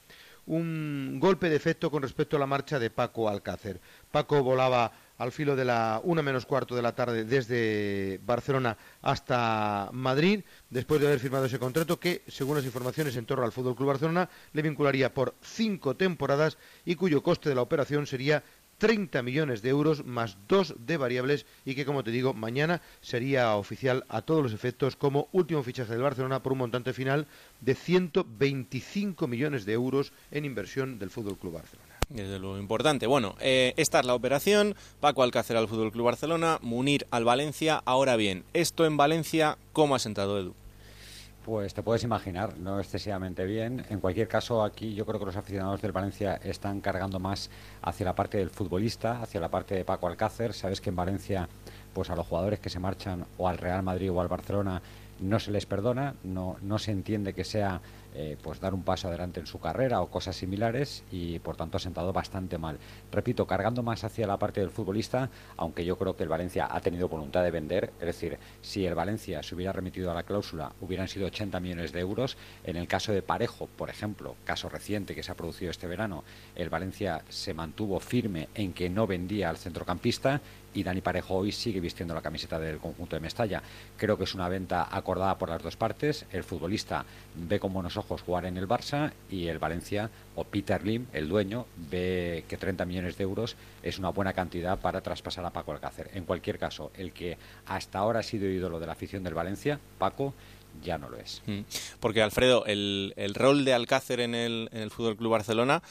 un 0.48 1.20
golpe 1.20 1.50
de 1.50 1.56
efecto 1.56 1.89
con 1.89 2.04
respecto 2.04 2.38
a 2.38 2.39
la 2.39 2.46
marcha 2.46 2.80
de 2.80 2.89
Paco 2.89 3.30
Alcácer. 3.30 3.80
Paco 4.12 4.43
volaba 4.43 4.91
al 5.18 5.32
filo 5.32 5.56
de 5.56 5.66
la 5.66 6.02
una 6.04 6.22
menos 6.22 6.46
cuarto 6.46 6.76
de 6.76 6.82
la 6.82 6.93
tarde 6.93 7.24
desde 7.24 8.20
Barcelona 8.26 8.78
hasta 9.02 9.89
Madrid, 9.93 10.43
después 10.70 11.00
de 11.00 11.08
haber 11.08 11.20
firmado 11.20 11.46
ese 11.46 11.60
contrato 11.60 12.00
que, 12.00 12.24
según 12.28 12.58
las 12.58 12.66
informaciones 12.66 13.16
en 13.16 13.26
torno 13.26 13.46
al 13.46 13.52
Fútbol 13.52 13.76
Club 13.76 13.89
Barcelona, 13.89 14.30
le 14.54 14.62
vincularía 14.62 15.14
por 15.14 15.36
cinco 15.41 15.96
temporadas 15.96 16.58
y 16.84 16.96
cuyo 16.96 17.24
coste 17.24 17.50
de 17.50 17.56
la 17.56 17.62
operación 17.62 18.08
sería 18.08 18.43
30 18.78 19.21
millones 19.21 19.61
de 19.61 19.69
euros 19.69 20.05
más 20.05 20.38
dos 20.47 20.76
de 20.78 20.97
variables 20.97 21.45
y 21.65 21.76
que, 21.76 21.86
como 21.86 22.03
te 22.03 22.11
digo, 22.11 22.34
mañana 22.34 22.82
sería 23.01 23.55
oficial 23.55 24.05
a 24.09 24.21
todos 24.21 24.43
los 24.43 24.53
efectos 24.53 24.95
como 24.95 25.28
último 25.32 25.63
fichaje 25.63 25.93
del 25.93 26.01
Barcelona 26.01 26.43
por 26.43 26.53
un 26.53 26.59
montante 26.59 26.93
final 26.93 27.28
de 27.61 27.76
125 27.76 29.28
millones 29.28 29.65
de 29.65 29.73
euros 29.73 30.13
en 30.32 30.45
inversión 30.45 30.99
del 30.99 31.09
Fútbol 31.09 31.38
Club 31.38 31.53
Barcelona. 31.53 31.95
Desde 32.09 32.38
lo 32.38 32.59
importante. 32.59 33.07
Bueno, 33.07 33.36
eh, 33.39 33.73
esta 33.78 33.99
es 33.99 34.05
la 34.05 34.13
operación. 34.13 34.76
Paco 34.99 35.23
Alcácer 35.23 35.57
al 35.57 35.67
Fútbol 35.67 35.91
Club 35.91 36.05
Barcelona, 36.05 36.59
Munir 36.61 37.07
al 37.09 37.23
Valencia. 37.23 37.82
Ahora 37.86 38.15
bien, 38.15 38.43
esto 38.53 38.86
en 38.86 38.97
Valencia, 38.97 39.57
¿cómo 39.73 39.95
ha 39.95 39.99
sentado 39.99 40.39
Edu? 40.39 40.53
Pues 41.46 41.76
te 41.76 41.84
puedes 41.84 42.04
imaginar, 42.04 42.58
no 42.58 42.80
excesivamente 42.80 43.46
bien. 43.46 43.86
En 43.91 44.00
cualquier 44.00 44.28
caso, 44.28 44.64
aquí 44.64 44.96
yo 44.96 45.06
creo 45.06 45.20
que 45.20 45.28
los 45.28 45.36
aficionados 45.36 45.80
del 45.80 45.91
Valencia 45.91 46.39
están 46.43 46.82
cargando 46.82 47.20
más 47.20 47.52
hacia 47.84 48.04
la 48.04 48.16
parte 48.16 48.39
del 48.39 48.50
futbolista, 48.50 49.22
hacia 49.22 49.39
la 49.39 49.50
parte 49.50 49.76
de 49.76 49.86
Paco 49.86 50.08
Alcácer. 50.08 50.54
Sabes 50.54 50.82
que 50.82 50.89
en 50.89 50.96
Valencia, 50.96 51.48
pues 51.93 52.10
a 52.10 52.16
los 52.16 52.26
jugadores 52.26 52.60
que 52.60 52.72
se 52.72 52.80
marchan 52.80 53.28
o 53.38 53.48
al 53.48 53.60
Real 53.60 53.84
Madrid 53.84 54.12
o 54.12 54.22
al 54.22 54.28
Barcelona 54.28 54.82
no 55.20 55.39
se 55.39 55.52
les 55.52 55.68
perdona, 55.68 56.16
no, 56.24 56.58
no 56.64 56.80
se 56.80 56.91
entiende 56.91 57.34
que 57.34 57.43
sea 57.43 57.80
eh, 58.16 58.38
pues 58.41 58.59
dar 58.59 58.74
un 58.74 58.84
paso 58.84 59.07
adelante 59.07 59.39
en 59.39 59.45
su 59.45 59.59
carrera 59.59 60.01
o 60.01 60.09
cosas 60.09 60.36
similares 60.36 61.03
y 61.11 61.39
por 61.39 61.57
tanto 61.57 61.78
ha 61.78 61.80
sentado 61.80 62.13
bastante 62.13 62.57
mal. 62.57 62.80
Repito, 63.11 63.45
cargando 63.45 63.84
más 63.84 64.03
hacia 64.03 64.28
la 64.28 64.39
parte 64.39 64.61
del 64.61 64.70
futbolista, 64.70 65.30
aunque 65.57 65.86
yo 65.86 65.97
creo 65.97 66.16
que 66.16 66.24
el 66.24 66.30
Valencia 66.30 66.68
ha 66.70 66.80
tenido 66.82 67.09
voluntad 67.09 67.43
de 67.43 67.51
vender, 67.51 67.91
es 67.99 68.05
decir, 68.05 68.38
si 68.61 68.86
el 68.86 68.95
Valencia 68.95 69.43
se 69.43 69.55
hubiera 69.55 69.74
remitido 69.74 70.11
a 70.11 70.13
la 70.13 70.24
cláusula 70.24 70.74
hubieran 70.82 71.07
sido 71.07 71.28
80 71.28 71.59
millones 71.59 71.91
de 71.91 71.99
euros. 71.99 72.38
En 72.63 72.78
el 72.78 72.88
caso 72.88 73.11
de 73.11 73.22
Parejo, 73.22 73.68
por 73.68 73.89
ejemplo, 73.89 74.36
caso 74.45 74.70
reciente 74.70 75.16
que 75.16 75.24
se 75.24 75.32
ha 75.32 75.36
producido 75.36 75.72
este 75.72 75.88
verano, 75.88 76.24
el 76.55 76.70
Valencia 76.70 77.24
se 77.30 77.53
mantuvo 77.53 77.99
firme 77.99 78.49
en 78.55 78.74
que 78.74 78.89
no 78.89 79.07
vendía 79.07 79.49
al 79.49 79.57
centrocampista 79.57 80.41
y 80.76 80.84
Dani 80.84 81.01
Parejo 81.01 81.36
hoy 81.36 81.51
sigue 81.51 81.80
vistiendo 81.80 82.13
la 82.13 82.21
camiseta 82.21 82.59
del 82.59 82.78
conjunto 82.78 83.15
de 83.15 83.21
Mestalla. 83.21 83.63
Creo 83.97 84.17
que 84.17 84.26
es 84.26 84.36
una 84.36 84.49
venta 84.49 84.88
acordada 84.91 85.38
por 85.38 85.49
las 85.49 85.63
dos 85.63 85.78
partes. 85.78 86.26
El 86.32 86.43
futbolista 86.43 87.05
ve 87.36 87.59
con 87.59 87.73
buenos 87.73 87.97
ojos 87.97 88.21
jugar 88.21 88.45
en 88.45 88.57
el 88.57 88.67
Barça 88.67 89.11
y 89.32 89.47
el 89.47 89.57
Valencia 89.57 90.09
o 90.36 90.43
Peter 90.43 90.86
Lim, 90.86 91.07
el 91.13 91.30
dueño, 91.30 91.65
ve 91.89 92.43
que 92.47 92.57
30 92.57 92.86
millones 92.86 93.17
de 93.17 93.23
euros 93.23 93.55
es 93.82 93.97
una 93.97 94.09
buena 94.09 94.34
cantidad 94.34 94.78
para 94.78 95.01
traspasar 95.01 95.45
a 95.45 95.51
Paco 95.51 95.71
Alcácer. 95.71 96.11
En 96.13 96.26
cualquier 96.26 96.59
caso, 96.59 96.91
el 96.97 97.13
que 97.13 97.38
hasta 97.65 97.99
ahora 97.99 98.19
ha 98.19 98.23
sido 98.23 98.47
ídolo 98.49 98.80
de 98.80 98.86
la 98.86 98.91
afición 98.91 99.23
del 99.23 99.34
Valencia, 99.34 99.80
Paco, 99.97 100.34
ya 100.82 100.97
no 100.97 101.09
lo 101.09 101.17
es. 101.17 101.41
Mm. 101.45 101.61
Porque 101.99 102.21
Alfredo, 102.21 102.65
el, 102.65 103.13
el 103.17 103.34
rol 103.36 103.65
de 103.65 103.73
Alcácer 103.73 104.19
en 104.19 104.36
el, 104.36 104.69
en 104.71 104.82
el 104.82 104.91
Fútbol 104.91 105.17
Club 105.17 105.32
Barcelona, 105.32 105.82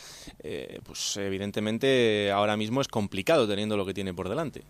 eh, 0.41 0.81
pues 0.85 1.17
evidentemente 1.17 2.31
ahora 2.33 2.57
mismo 2.57 2.81
es 2.81 2.89
complicado 2.89 3.47
teniendo 3.49 3.77
lo 3.77 3.87
que 3.87 3.95
tiene 3.95 4.15
por 4.15 4.29
delante 4.29 4.65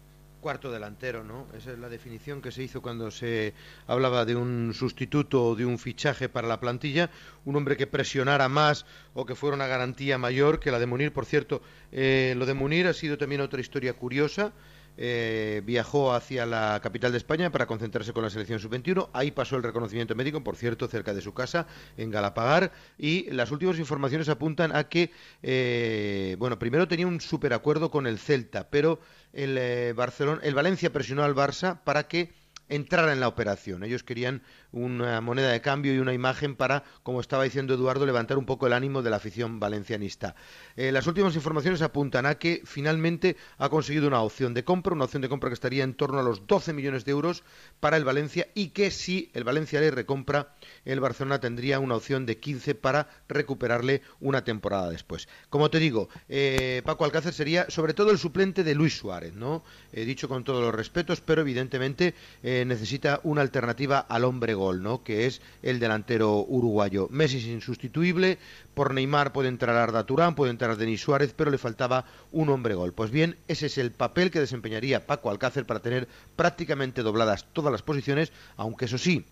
cuarto 0.44 0.70
delantero, 0.70 1.24
¿no? 1.24 1.46
Esa 1.56 1.72
es 1.72 1.78
la 1.78 1.88
definición 1.88 2.42
que 2.42 2.52
se 2.52 2.62
hizo 2.62 2.82
cuando 2.82 3.10
se 3.10 3.54
hablaba 3.86 4.26
de 4.26 4.36
un 4.36 4.74
sustituto 4.74 5.42
o 5.42 5.54
de 5.54 5.64
un 5.64 5.78
fichaje 5.78 6.28
para 6.28 6.46
la 6.46 6.60
plantilla, 6.60 7.08
un 7.46 7.56
hombre 7.56 7.78
que 7.78 7.86
presionara 7.86 8.46
más 8.50 8.84
o 9.14 9.24
que 9.24 9.36
fuera 9.36 9.56
una 9.56 9.66
garantía 9.66 10.18
mayor 10.18 10.60
que 10.60 10.70
la 10.70 10.78
de 10.78 10.84
Munir. 10.84 11.14
Por 11.14 11.24
cierto, 11.24 11.62
eh, 11.92 12.34
lo 12.36 12.44
de 12.44 12.52
Munir 12.52 12.86
ha 12.88 12.92
sido 12.92 13.16
también 13.16 13.40
otra 13.40 13.58
historia 13.58 13.94
curiosa. 13.94 14.52
Eh, 14.96 15.62
viajó 15.64 16.12
hacia 16.14 16.46
la 16.46 16.80
capital 16.82 17.10
de 17.12 17.18
España 17.18 17.50
para 17.50 17.66
concentrarse 17.66 18.12
con 18.12 18.22
la 18.22 18.30
selección 18.30 18.60
sub-21. 18.60 19.10
Ahí 19.12 19.30
pasó 19.30 19.56
el 19.56 19.62
reconocimiento 19.62 20.14
médico, 20.14 20.42
por 20.44 20.56
cierto, 20.56 20.86
cerca 20.88 21.12
de 21.14 21.20
su 21.20 21.34
casa, 21.34 21.66
en 21.96 22.10
Galapagar. 22.10 22.72
Y 22.98 23.30
las 23.30 23.50
últimas 23.50 23.78
informaciones 23.78 24.28
apuntan 24.28 24.74
a 24.74 24.84
que, 24.84 25.10
eh, 25.42 26.36
bueno, 26.38 26.58
primero 26.58 26.86
tenía 26.88 27.06
un 27.06 27.20
superacuerdo 27.20 27.90
con 27.90 28.06
el 28.06 28.18
Celta, 28.18 28.68
pero 28.70 29.00
el, 29.32 29.58
eh, 29.58 29.92
Barcelona, 29.94 30.40
el 30.44 30.54
Valencia 30.54 30.92
presionó 30.92 31.24
al 31.24 31.34
Barça 31.34 31.80
para 31.82 32.06
que 32.06 32.32
entrara 32.68 33.12
en 33.12 33.20
la 33.20 33.28
operación. 33.28 33.84
Ellos 33.84 34.02
querían 34.02 34.42
una 34.74 35.20
moneda 35.20 35.50
de 35.50 35.60
cambio 35.60 35.94
y 35.94 35.98
una 35.98 36.12
imagen 36.12 36.56
para, 36.56 36.84
como 37.02 37.20
estaba 37.20 37.44
diciendo 37.44 37.74
Eduardo, 37.74 38.04
levantar 38.04 38.38
un 38.38 38.44
poco 38.44 38.66
el 38.66 38.72
ánimo 38.72 39.02
de 39.02 39.10
la 39.10 39.16
afición 39.16 39.60
valencianista. 39.60 40.34
Eh, 40.76 40.90
las 40.92 41.06
últimas 41.06 41.34
informaciones 41.36 41.80
apuntan 41.80 42.26
a 42.26 42.34
que 42.34 42.62
finalmente 42.64 43.36
ha 43.58 43.68
conseguido 43.68 44.08
una 44.08 44.20
opción 44.20 44.52
de 44.52 44.64
compra, 44.64 44.94
una 44.94 45.04
opción 45.04 45.22
de 45.22 45.28
compra 45.28 45.48
que 45.48 45.54
estaría 45.54 45.84
en 45.84 45.94
torno 45.94 46.18
a 46.18 46.22
los 46.22 46.46
12 46.46 46.72
millones 46.72 47.04
de 47.04 47.12
euros 47.12 47.44
para 47.78 47.96
el 47.96 48.04
Valencia 48.04 48.48
y 48.54 48.68
que 48.68 48.90
si 48.90 49.30
el 49.34 49.44
Valencia 49.44 49.80
le 49.80 49.90
recompra, 49.90 50.54
el 50.84 51.00
Barcelona 51.00 51.40
tendría 51.40 51.78
una 51.78 51.94
opción 51.94 52.26
de 52.26 52.38
15 52.38 52.74
para 52.74 53.08
recuperarle 53.28 54.02
una 54.20 54.44
temporada 54.44 54.90
después. 54.90 55.28
Como 55.50 55.70
te 55.70 55.78
digo, 55.78 56.08
eh, 56.28 56.82
Paco 56.84 57.04
Alcácer 57.04 57.32
sería 57.32 57.70
sobre 57.70 57.94
todo 57.94 58.10
el 58.10 58.18
suplente 58.18 58.64
de 58.64 58.74
Luis 58.74 58.98
Suárez, 58.98 59.34
¿no? 59.34 59.62
He 59.92 60.04
dicho 60.04 60.28
con 60.28 60.42
todos 60.42 60.62
los 60.62 60.74
respetos, 60.74 61.20
pero 61.20 61.42
evidentemente 61.42 62.14
eh, 62.42 62.64
necesita 62.66 63.20
una 63.22 63.42
alternativa 63.42 63.98
al 63.98 64.24
hombre 64.24 64.54
gol, 64.54 64.63
¿no? 64.72 65.02
Que 65.02 65.26
es 65.26 65.40
el 65.62 65.78
delantero 65.78 66.44
uruguayo. 66.46 67.08
Messi 67.10 67.38
es 67.38 67.46
insustituible, 67.46 68.38
por 68.74 68.94
Neymar 68.94 69.32
puede 69.32 69.48
entrar 69.48 69.76
Arda 69.76 70.06
Turán, 70.06 70.34
puede 70.34 70.50
entrar 70.50 70.76
Denis 70.76 71.00
Suárez, 71.00 71.34
pero 71.36 71.50
le 71.50 71.58
faltaba 71.58 72.04
un 72.32 72.48
hombre 72.48 72.74
gol. 72.74 72.92
Pues 72.92 73.10
bien, 73.10 73.36
ese 73.48 73.66
es 73.66 73.78
el 73.78 73.92
papel 73.92 74.30
que 74.30 74.40
desempeñaría 74.40 75.06
Paco 75.06 75.30
Alcácer 75.30 75.66
para 75.66 75.80
tener 75.80 76.08
prácticamente 76.36 77.02
dobladas 77.02 77.46
todas 77.52 77.72
las 77.72 77.82
posiciones, 77.82 78.32
aunque 78.56 78.86
eso 78.86 78.98
sí, 78.98 79.24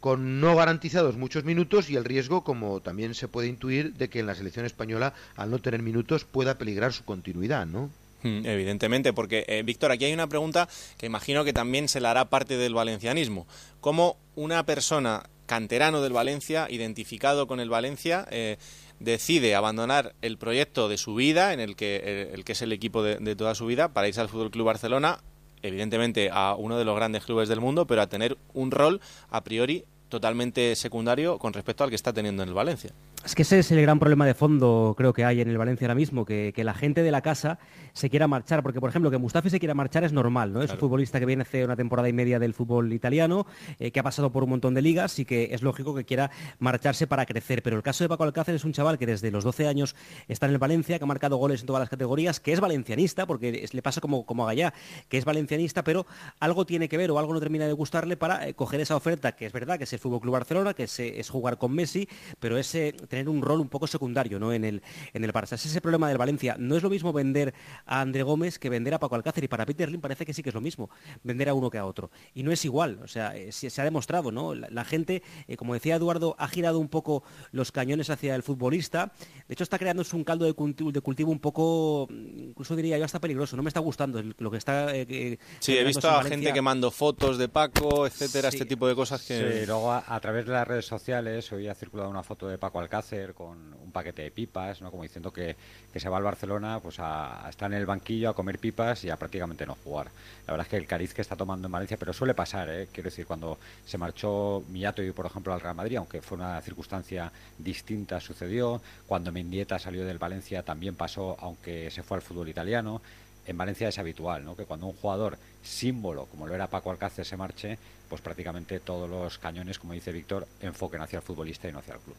con 0.00 0.40
no 0.40 0.54
garantizados 0.54 1.16
muchos 1.16 1.44
minutos 1.44 1.90
y 1.90 1.96
el 1.96 2.04
riesgo, 2.04 2.44
como 2.44 2.80
también 2.80 3.14
se 3.14 3.28
puede 3.28 3.48
intuir, 3.48 3.94
de 3.94 4.08
que 4.08 4.20
en 4.20 4.26
la 4.26 4.34
selección 4.34 4.64
española, 4.64 5.14
al 5.36 5.50
no 5.50 5.58
tener 5.58 5.82
minutos, 5.82 6.24
pueda 6.24 6.58
peligrar 6.58 6.92
su 6.92 7.04
continuidad, 7.04 7.66
¿no? 7.66 7.90
Mm, 8.22 8.46
evidentemente, 8.46 9.12
porque 9.12 9.44
eh, 9.48 9.62
Víctor, 9.64 9.92
aquí 9.92 10.04
hay 10.04 10.12
una 10.12 10.26
pregunta 10.26 10.68
que 10.96 11.06
imagino 11.06 11.44
que 11.44 11.52
también 11.52 11.88
se 11.88 12.00
la 12.00 12.10
hará 12.10 12.24
parte 12.26 12.56
del 12.56 12.74
valencianismo. 12.74 13.46
¿Cómo 13.80 14.16
una 14.34 14.64
persona 14.66 15.24
canterano 15.46 16.02
del 16.02 16.12
Valencia, 16.12 16.66
identificado 16.70 17.46
con 17.46 17.60
el 17.60 17.70
Valencia, 17.70 18.26
eh, 18.30 18.58
decide 19.00 19.54
abandonar 19.54 20.14
el 20.20 20.36
proyecto 20.36 20.88
de 20.88 20.98
su 20.98 21.14
vida, 21.14 21.52
en 21.52 21.60
el 21.60 21.74
que, 21.74 22.00
eh, 22.04 22.30
el, 22.34 22.44
que 22.44 22.52
es 22.52 22.62
el 22.62 22.72
equipo 22.72 23.02
de, 23.02 23.16
de, 23.16 23.36
toda 23.36 23.54
su 23.54 23.66
vida, 23.66 23.92
para 23.92 24.08
irse 24.08 24.20
al 24.20 24.28
Fútbol 24.28 24.50
Club 24.50 24.66
Barcelona, 24.66 25.20
evidentemente 25.62 26.30
a 26.32 26.54
uno 26.54 26.76
de 26.78 26.84
los 26.84 26.94
grandes 26.96 27.24
clubes 27.24 27.48
del 27.48 27.60
mundo, 27.60 27.86
pero 27.86 28.02
a 28.02 28.08
tener 28.08 28.36
un 28.52 28.70
rol 28.70 29.00
a 29.30 29.42
priori 29.42 29.84
totalmente 30.08 30.74
secundario 30.76 31.38
con 31.38 31.52
respecto 31.52 31.84
al 31.84 31.90
que 31.90 31.96
está 31.96 32.12
teniendo 32.12 32.42
en 32.42 32.48
el 32.48 32.54
Valencia. 32.54 32.92
Es 33.24 33.34
que 33.34 33.42
ese 33.42 33.58
es 33.58 33.70
el 33.72 33.82
gran 33.82 33.98
problema 33.98 34.26
de 34.26 34.34
fondo, 34.34 34.94
creo 34.96 35.12
que 35.12 35.24
hay 35.24 35.40
en 35.40 35.48
el 35.48 35.58
Valencia 35.58 35.86
ahora 35.86 35.94
mismo, 35.94 36.24
que, 36.24 36.52
la 36.58 36.74
gente 36.74 37.02
de 37.02 37.10
la 37.10 37.20
casa 37.22 37.58
se 37.92 38.10
quiera 38.10 38.26
marchar, 38.26 38.62
porque 38.62 38.80
por 38.80 38.90
ejemplo 38.90 39.10
que 39.10 39.18
Mustafi 39.18 39.50
se 39.50 39.58
quiera 39.58 39.74
marchar 39.74 40.04
es 40.04 40.12
normal, 40.12 40.52
¿no? 40.52 40.62
Es 40.62 40.72
un 40.72 40.78
futbolista 40.78 41.18
que 41.18 41.26
viene 41.26 41.42
hace 41.42 41.64
una 41.64 41.76
temporada 41.76 42.08
y 42.08 42.12
media 42.12 42.38
del 42.38 42.54
fútbol 42.54 42.92
italiano, 42.92 43.46
eh, 43.78 43.90
que 43.90 44.00
ha 44.00 44.02
pasado 44.02 44.30
por 44.30 44.44
un 44.44 44.50
montón 44.50 44.74
de 44.74 44.82
ligas 44.82 45.18
y 45.18 45.24
que 45.24 45.50
es 45.52 45.62
lógico 45.62 45.94
que 45.94 46.04
quiera 46.04 46.30
marcharse 46.58 47.06
para 47.06 47.26
crecer. 47.26 47.62
Pero 47.62 47.76
el 47.76 47.82
caso 47.82 48.04
de 48.04 48.08
Paco 48.08 48.24
Alcácer 48.24 48.54
es 48.54 48.64
un 48.64 48.72
chaval 48.72 48.98
que 48.98 49.06
desde 49.06 49.30
los 49.30 49.44
12 49.44 49.66
años 49.66 49.96
está 50.28 50.46
en 50.46 50.52
el 50.52 50.58
Valencia, 50.58 50.98
que 50.98 51.04
ha 51.04 51.06
marcado 51.06 51.36
goles 51.36 51.60
en 51.60 51.66
todas 51.66 51.80
las 51.80 51.88
categorías, 51.88 52.40
que 52.40 52.52
es 52.52 52.60
valencianista, 52.60 53.26
porque 53.26 53.68
le 53.70 53.82
pasa 53.82 54.00
como, 54.00 54.26
como 54.26 54.44
a 54.44 54.46
Gallá, 54.46 54.74
que 55.08 55.18
es 55.18 55.24
valencianista, 55.24 55.84
pero 55.84 56.06
algo 56.40 56.66
tiene 56.66 56.88
que 56.88 56.96
ver 56.96 57.10
o 57.10 57.18
algo 57.18 57.34
no 57.34 57.40
termina 57.40 57.66
de 57.66 57.72
gustarle 57.72 58.16
para 58.16 58.48
eh, 58.48 58.54
coger 58.54 58.80
esa 58.80 58.96
oferta, 58.96 59.32
que 59.32 59.46
es 59.46 59.52
verdad 59.52 59.78
que 59.78 59.84
es 59.84 59.92
el 59.98 60.02
Fútbol 60.02 60.20
Club 60.20 60.32
Barcelona, 60.32 60.74
que 60.74 60.84
es, 60.84 61.00
es 61.00 61.28
jugar 61.28 61.58
con 61.58 61.72
Messi, 61.72 62.08
pero 62.40 62.56
es 62.56 62.70
tener 63.08 63.28
un 63.28 63.42
rol 63.42 63.60
un 63.60 63.68
poco 63.68 63.86
secundario 63.86 64.38
¿no? 64.38 64.52
en, 64.52 64.64
el, 64.64 64.82
en 65.12 65.24
el 65.24 65.32
Barça. 65.32 65.54
Es 65.54 65.66
ese 65.66 65.80
problema 65.80 66.08
del 66.08 66.18
Valencia. 66.18 66.56
No 66.58 66.76
es 66.76 66.82
lo 66.82 66.90
mismo 66.90 67.12
vender 67.12 67.54
a 67.86 68.00
André 68.00 68.22
Gómez 68.22 68.58
que 68.58 68.70
vender 68.70 68.94
a 68.94 68.98
Paco 68.98 69.14
Alcácer. 69.14 69.44
Y 69.44 69.48
para 69.48 69.66
Peter 69.66 69.90
Lim 69.90 70.00
parece 70.00 70.24
que 70.24 70.32
sí 70.32 70.42
que 70.42 70.50
es 70.50 70.54
lo 70.54 70.60
mismo, 70.60 70.90
vender 71.22 71.48
a 71.48 71.54
uno 71.54 71.70
que 71.70 71.78
a 71.78 71.86
otro. 71.86 72.10
Y 72.34 72.42
no 72.42 72.52
es 72.52 72.64
igual. 72.64 73.00
O 73.02 73.08
sea, 73.08 73.36
eh, 73.36 73.52
se, 73.52 73.80
ha 73.80 73.84
demostrado, 73.84 74.30
¿no? 74.30 74.54
La, 74.54 74.84
gente, 74.84 75.22
eh, 75.46 75.56
como 75.56 75.74
decía 75.74 75.96
Eduardo, 75.96 76.36
ha 76.38 76.48
girado 76.48 76.78
un 76.78 76.88
poco 76.88 77.22
los 77.52 77.72
cañones 77.72 78.10
hacia 78.10 78.34
el 78.34 78.42
futbolista. 78.42 79.12
De 79.46 79.54
hecho, 79.54 79.64
está 79.64 79.78
creándose 79.78 80.16
un 80.16 80.24
caldo 80.24 80.44
de 80.44 80.52
cultivo, 80.54 81.30
un 81.30 81.40
poco, 81.40 82.08
incluso 82.10 82.76
diría 82.76 82.98
yo, 82.98 83.04
hasta 83.04 83.20
peligroso. 83.20 83.56
No 83.56 83.62
me 83.62 83.68
está 83.68 83.80
gustando 83.80 84.22
lo 84.38 84.50
que 84.50 84.56
está... 84.56 84.94
Eh, 84.94 85.38
sí, 85.58 85.76
he 85.76 85.84
visto 85.84 86.08
a 86.08 86.22
gente 86.24 86.52
quemando 86.52 86.90
fotos 86.90 87.38
de 87.38 87.48
Paco, 87.48 88.06
etcétera, 88.06 88.48
este 88.48 88.64
tipo 88.64 88.86
de 88.86 88.94
cosas 88.94 89.22
que... 89.22 89.60
Sí, 89.60 89.66
luego 89.66 89.87
a, 89.92 90.04
a, 90.06 90.20
través 90.20 90.46
de 90.46 90.52
las 90.52 90.66
redes 90.66 90.86
sociales 90.86 91.50
hoy 91.52 91.68
ha 91.68 91.74
circulado 91.74 92.10
una 92.10 92.22
foto 92.22 92.48
de 92.48 92.58
Paco 92.58 92.80
Alcácer 92.80 93.34
con 93.34 93.74
un 93.74 93.92
paquete 93.92 94.22
de 94.22 94.30
pipas, 94.30 94.80
¿no? 94.80 94.90
como 94.90 95.02
diciendo 95.02 95.32
que, 95.32 95.56
se 95.94 96.08
va 96.08 96.18
al 96.18 96.22
Barcelona 96.22 96.78
pues 96.80 97.00
a, 97.00 97.46
estar 97.50 97.72
en 97.72 97.78
el 97.78 97.86
banquillo 97.86 98.30
a 98.30 98.34
comer 98.34 98.58
pipas 98.58 99.02
y 99.04 99.10
a 99.10 99.16
prácticamente 99.16 99.66
no 99.66 99.76
jugar. 99.82 100.08
La 100.46 100.52
verdad 100.52 100.66
es 100.66 100.70
que 100.70 100.76
el 100.76 100.86
cariz 100.86 101.12
que 101.12 101.22
está 101.22 101.34
tomando 101.34 101.66
en 101.66 101.72
Valencia, 101.72 101.96
pero 101.96 102.12
suele 102.12 102.34
pasar, 102.34 102.68
¿eh? 102.70 102.88
quiero 102.92 103.10
decir, 103.10 103.26
cuando 103.26 103.58
se 103.84 103.98
marchó 103.98 104.62
Miato 104.68 105.02
y 105.02 105.10
por 105.10 105.26
ejemplo 105.26 105.52
al 105.52 105.60
Real 105.60 105.74
Madrid, 105.74 105.96
aunque 105.96 106.22
fue 106.22 106.38
una 106.38 106.60
circunstancia 106.60 107.32
distinta, 107.58 108.20
sucedió. 108.20 108.80
Cuando 109.06 109.32
Mendieta 109.32 109.78
salió 109.78 110.04
del 110.04 110.18
Valencia 110.18 110.62
también 110.62 110.94
pasó, 110.94 111.36
aunque 111.40 111.90
se 111.90 112.02
fue 112.02 112.18
al 112.18 112.22
fútbol 112.22 112.48
italiano 112.48 113.00
en 113.48 113.56
Valencia 113.56 113.88
es 113.88 113.98
habitual, 113.98 114.44
¿no? 114.44 114.54
Que 114.54 114.66
cuando 114.66 114.86
un 114.86 114.92
jugador 114.92 115.38
símbolo, 115.62 116.26
como 116.26 116.46
lo 116.46 116.54
era 116.54 116.66
Paco 116.66 116.90
Alcácer, 116.90 117.24
se 117.24 117.38
marche, 117.38 117.78
pues 118.08 118.20
prácticamente 118.20 118.80
todos 118.80 119.08
los 119.08 119.38
cañones, 119.38 119.78
como 119.78 119.92
dice 119.92 120.12
Víctor, 120.12 120.46
enfoquen 120.60 121.00
hacia 121.00 121.18
el 121.18 121.22
futbolista 121.22 121.68
y 121.68 121.72
no 121.72 121.78
hacia 121.78 121.94
el 121.94 122.00
club. 122.00 122.16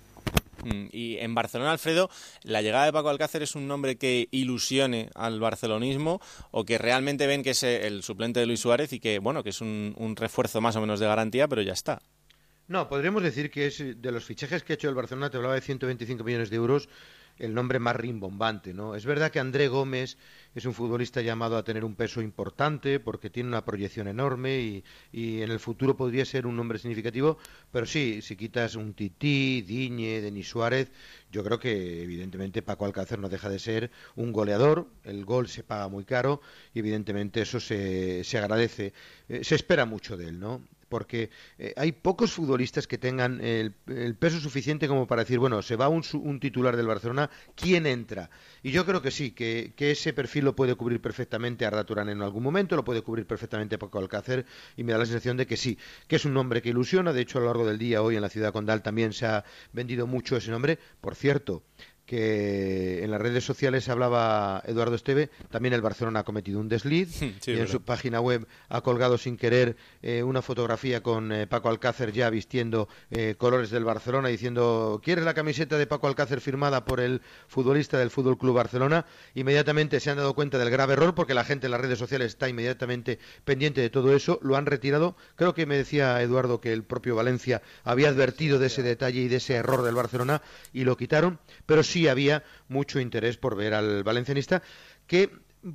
Mm, 0.63 0.87
y 0.91 1.17
en 1.17 1.33
Barcelona, 1.33 1.71
Alfredo, 1.71 2.09
la 2.43 2.61
llegada 2.61 2.85
de 2.85 2.93
Paco 2.93 3.09
Alcácer 3.09 3.41
es 3.43 3.55
un 3.55 3.67
nombre 3.67 3.97
que 3.97 4.27
ilusione 4.31 5.09
al 5.15 5.39
barcelonismo 5.39 6.21
o 6.51 6.65
que 6.65 6.77
realmente 6.77 7.27
ven 7.27 7.43
que 7.43 7.51
es 7.51 7.63
el 7.63 8.03
suplente 8.03 8.39
de 8.39 8.45
Luis 8.45 8.59
Suárez 8.59 8.93
y 8.93 8.99
que, 8.99 9.19
bueno, 9.19 9.43
que 9.43 9.49
es 9.49 9.61
un, 9.61 9.93
un 9.97 10.15
refuerzo 10.15 10.61
más 10.61 10.75
o 10.75 10.81
menos 10.81 10.99
de 10.99 11.07
garantía, 11.07 11.47
pero 11.47 11.61
ya 11.61 11.73
está. 11.73 12.01
No, 12.67 12.87
podríamos 12.87 13.23
decir 13.23 13.49
que 13.49 13.65
es 13.65 13.79
de 13.79 14.11
los 14.11 14.23
fichajes 14.23 14.63
que 14.63 14.73
ha 14.73 14.75
hecho 14.75 14.89
el 14.89 14.95
Barcelona, 14.95 15.31
te 15.31 15.37
hablaba 15.37 15.55
de 15.55 15.61
125 15.61 16.23
millones 16.23 16.51
de 16.51 16.55
euros, 16.55 16.87
el 17.39 17.53
nombre 17.53 17.79
más 17.79 17.95
rimbombante, 17.95 18.73
¿no? 18.73 18.95
Es 18.95 19.05
verdad 19.05 19.31
que 19.31 19.39
André 19.39 19.69
Gómez 19.69 20.17
es 20.53 20.65
un 20.65 20.73
futbolista 20.73 21.21
llamado 21.21 21.57
a 21.57 21.63
tener 21.63 21.85
un 21.85 21.95
peso 21.95 22.21
importante 22.21 22.99
porque 22.99 23.29
tiene 23.29 23.49
una 23.49 23.63
proyección 23.63 24.07
enorme 24.07 24.83
y, 25.13 25.41
en 25.41 25.49
el 25.49 25.59
futuro 25.59 25.95
podría 25.95 26.25
ser 26.25 26.45
un 26.45 26.55
nombre 26.57 26.79
significativo, 26.79 27.37
pero 27.71 27.85
sí, 27.85 28.21
si 28.21 28.35
quitas 28.35 28.75
un 28.75 28.93
Tití, 28.93 29.61
Diñe, 29.61 30.21
Denis 30.21 30.49
Suárez, 30.49 30.91
yo 31.31 31.43
creo 31.43 31.59
que 31.59 32.03
evidentemente 32.03 32.61
Paco 32.61 32.85
Alcácer 32.85 33.19
no 33.19 33.29
deja 33.29 33.49
de 33.49 33.59
ser 33.59 33.91
un 34.15 34.31
goleador, 34.33 34.87
el 35.03 35.23
gol 35.25 35.47
se 35.47 35.63
paga 35.63 35.87
muy 35.87 36.03
caro 36.03 36.41
y 36.73 36.79
evidentemente 36.79 37.41
eso 37.41 37.59
se, 37.59 38.23
se 38.23 38.37
agradece, 38.37 38.93
eh, 39.29 39.43
se 39.43 39.55
espera 39.55 39.85
mucho 39.85 40.17
de 40.17 40.29
él, 40.29 40.39
¿no? 40.39 40.61
Porque 40.89 41.29
eh, 41.57 41.73
hay 41.77 41.91
pocos 41.91 42.33
futbolistas 42.33 42.87
que 42.87 42.97
tengan 42.97 43.39
el, 43.41 43.73
peso 44.19 44.39
suficiente 44.39 44.87
como 44.87 45.07
para 45.07 45.23
decir, 45.23 45.39
bueno, 45.39 45.61
se 45.61 45.75
va 45.75 45.87
un, 45.87 46.03
un, 46.13 46.39
titular 46.39 46.75
del 46.75 46.87
Barcelona, 46.87 47.29
¿quién 47.55 47.85
entra? 47.85 48.29
Y 48.63 48.71
yo 48.71 48.85
creo 48.85 49.01
que 49.01 49.11
sí, 49.11 49.31
que, 49.31 49.73
ese 49.77 50.13
perfil 50.13 50.45
lo 50.45 50.55
puede 50.55 50.75
cubrir 50.75 51.01
perfectamente 51.01 51.65
Arda 51.65 51.85
Turán 51.85 52.09
en 52.09 52.21
algún 52.21 52.43
momento, 52.43 52.75
lo 52.75 52.83
puede 52.83 53.01
cubrir 53.01 53.25
perfectamente 53.25 53.77
Paco 53.77 53.99
Alcácer, 53.99 54.45
y 54.75 54.83
me 54.83 54.91
da 54.91 54.97
la 54.97 55.05
sensación 55.05 55.37
de 55.37 55.47
que 55.47 55.57
sí, 55.57 55.77
que 56.07 56.17
es 56.17 56.25
un 56.25 56.33
nombre 56.33 56.61
que 56.61 56.69
ilusiona, 56.69 57.13
de 57.13 57.21
hecho 57.21 57.37
a 57.37 57.41
lo 57.41 57.47
largo 57.47 57.65
del 57.65 57.77
día 57.77 58.01
hoy 58.01 58.15
en 58.15 58.21
la 58.21 58.29
ciudad 58.29 58.51
condal 58.51 58.81
también 58.81 59.13
se 59.13 59.25
ha 59.25 59.45
vendido 59.71 60.07
mucho 60.07 60.37
ese 60.37 60.51
nombre, 60.51 60.79
por 61.01 61.15
cierto, 61.15 61.63
que 62.09 63.03
en 63.03 63.11
las 63.11 63.21
redes 63.21 63.43
sociales 63.43 63.87
hablaba 63.87 64.63
Eduardo 64.65 64.95
Esteve, 64.95 65.29
también 65.51 65.75
el 65.75 65.81
Barcelona 65.81 66.21
ha 66.21 66.23
cometido 66.23 66.59
un 66.59 66.67
desliz 66.67 67.21
y 67.45 67.51
en 67.51 67.67
su 67.67 67.83
página 67.83 68.19
web 68.19 68.47
ha 68.67 68.81
colgado 68.81 69.19
sin 69.19 69.37
querer 69.37 69.77
eh, 70.01 70.23
una 70.23 70.41
fotografía 70.41 71.03
con 71.03 71.31
eh, 71.31 71.45
Paco 71.45 71.69
Alcácer 71.69 72.11
ya 72.11 72.31
vistiendo 72.31 72.89
eh, 73.11 73.35
colores 73.37 73.69
del 73.69 73.83
Barcelona 73.83 74.29
diciendo 74.29 74.99
¿quieres 75.03 75.23
la 75.23 75.35
camiseta 75.35 75.77
de 75.77 75.85
Paco 75.85 76.07
Alcácer 76.07 76.41
firmada 76.41 76.83
por 76.83 76.99
el 76.99 77.21
futbolista 77.47 77.99
del 77.99 78.09
Fútbol 78.09 78.39
Club 78.39 78.55
Barcelona? 78.55 79.05
Inmediatamente 79.35 79.99
se 79.99 80.09
han 80.09 80.17
dado 80.17 80.33
cuenta 80.33 80.57
del 80.57 80.71
grave 80.71 80.93
error 80.93 81.13
porque 81.13 81.35
la 81.35 81.43
gente 81.43 81.67
en 81.67 81.71
las 81.73 81.81
redes 81.81 81.99
sociales 81.99 82.29
está 82.29 82.49
inmediatamente 82.49 83.19
pendiente 83.45 83.81
de 83.81 83.91
todo 83.91 84.15
eso, 84.15 84.39
lo 84.41 84.55
han 84.55 84.65
retirado. 84.65 85.15
Creo 85.35 85.53
que 85.53 85.67
me 85.67 85.77
decía 85.77 86.19
Eduardo 86.23 86.59
que 86.59 86.73
el 86.73 86.81
propio 86.83 87.15
Valencia 87.15 87.61
había 87.83 88.09
advertido 88.09 88.57
de 88.57 88.65
ese 88.65 88.81
detalle 88.81 89.21
y 89.21 89.27
de 89.27 89.35
ese 89.35 89.53
error 89.53 89.83
del 89.83 89.93
Barcelona 89.93 90.41
y 90.73 90.85
lo 90.85 90.97
quitaron, 90.97 91.37
pero 91.67 91.83
sí 91.83 91.98
había 92.07 92.43
mucho 92.67 92.99
interés 92.99 93.37
por 93.37 93.55
ver 93.55 93.73
al 93.73 94.03
valencianista, 94.03 94.61
que 95.07 95.31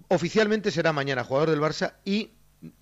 oficialmente 0.09 0.71
será 0.71 0.93
mañana 0.93 1.25
jugador 1.25 1.51
del 1.51 1.61
Barça 1.61 1.95
y 2.05 2.31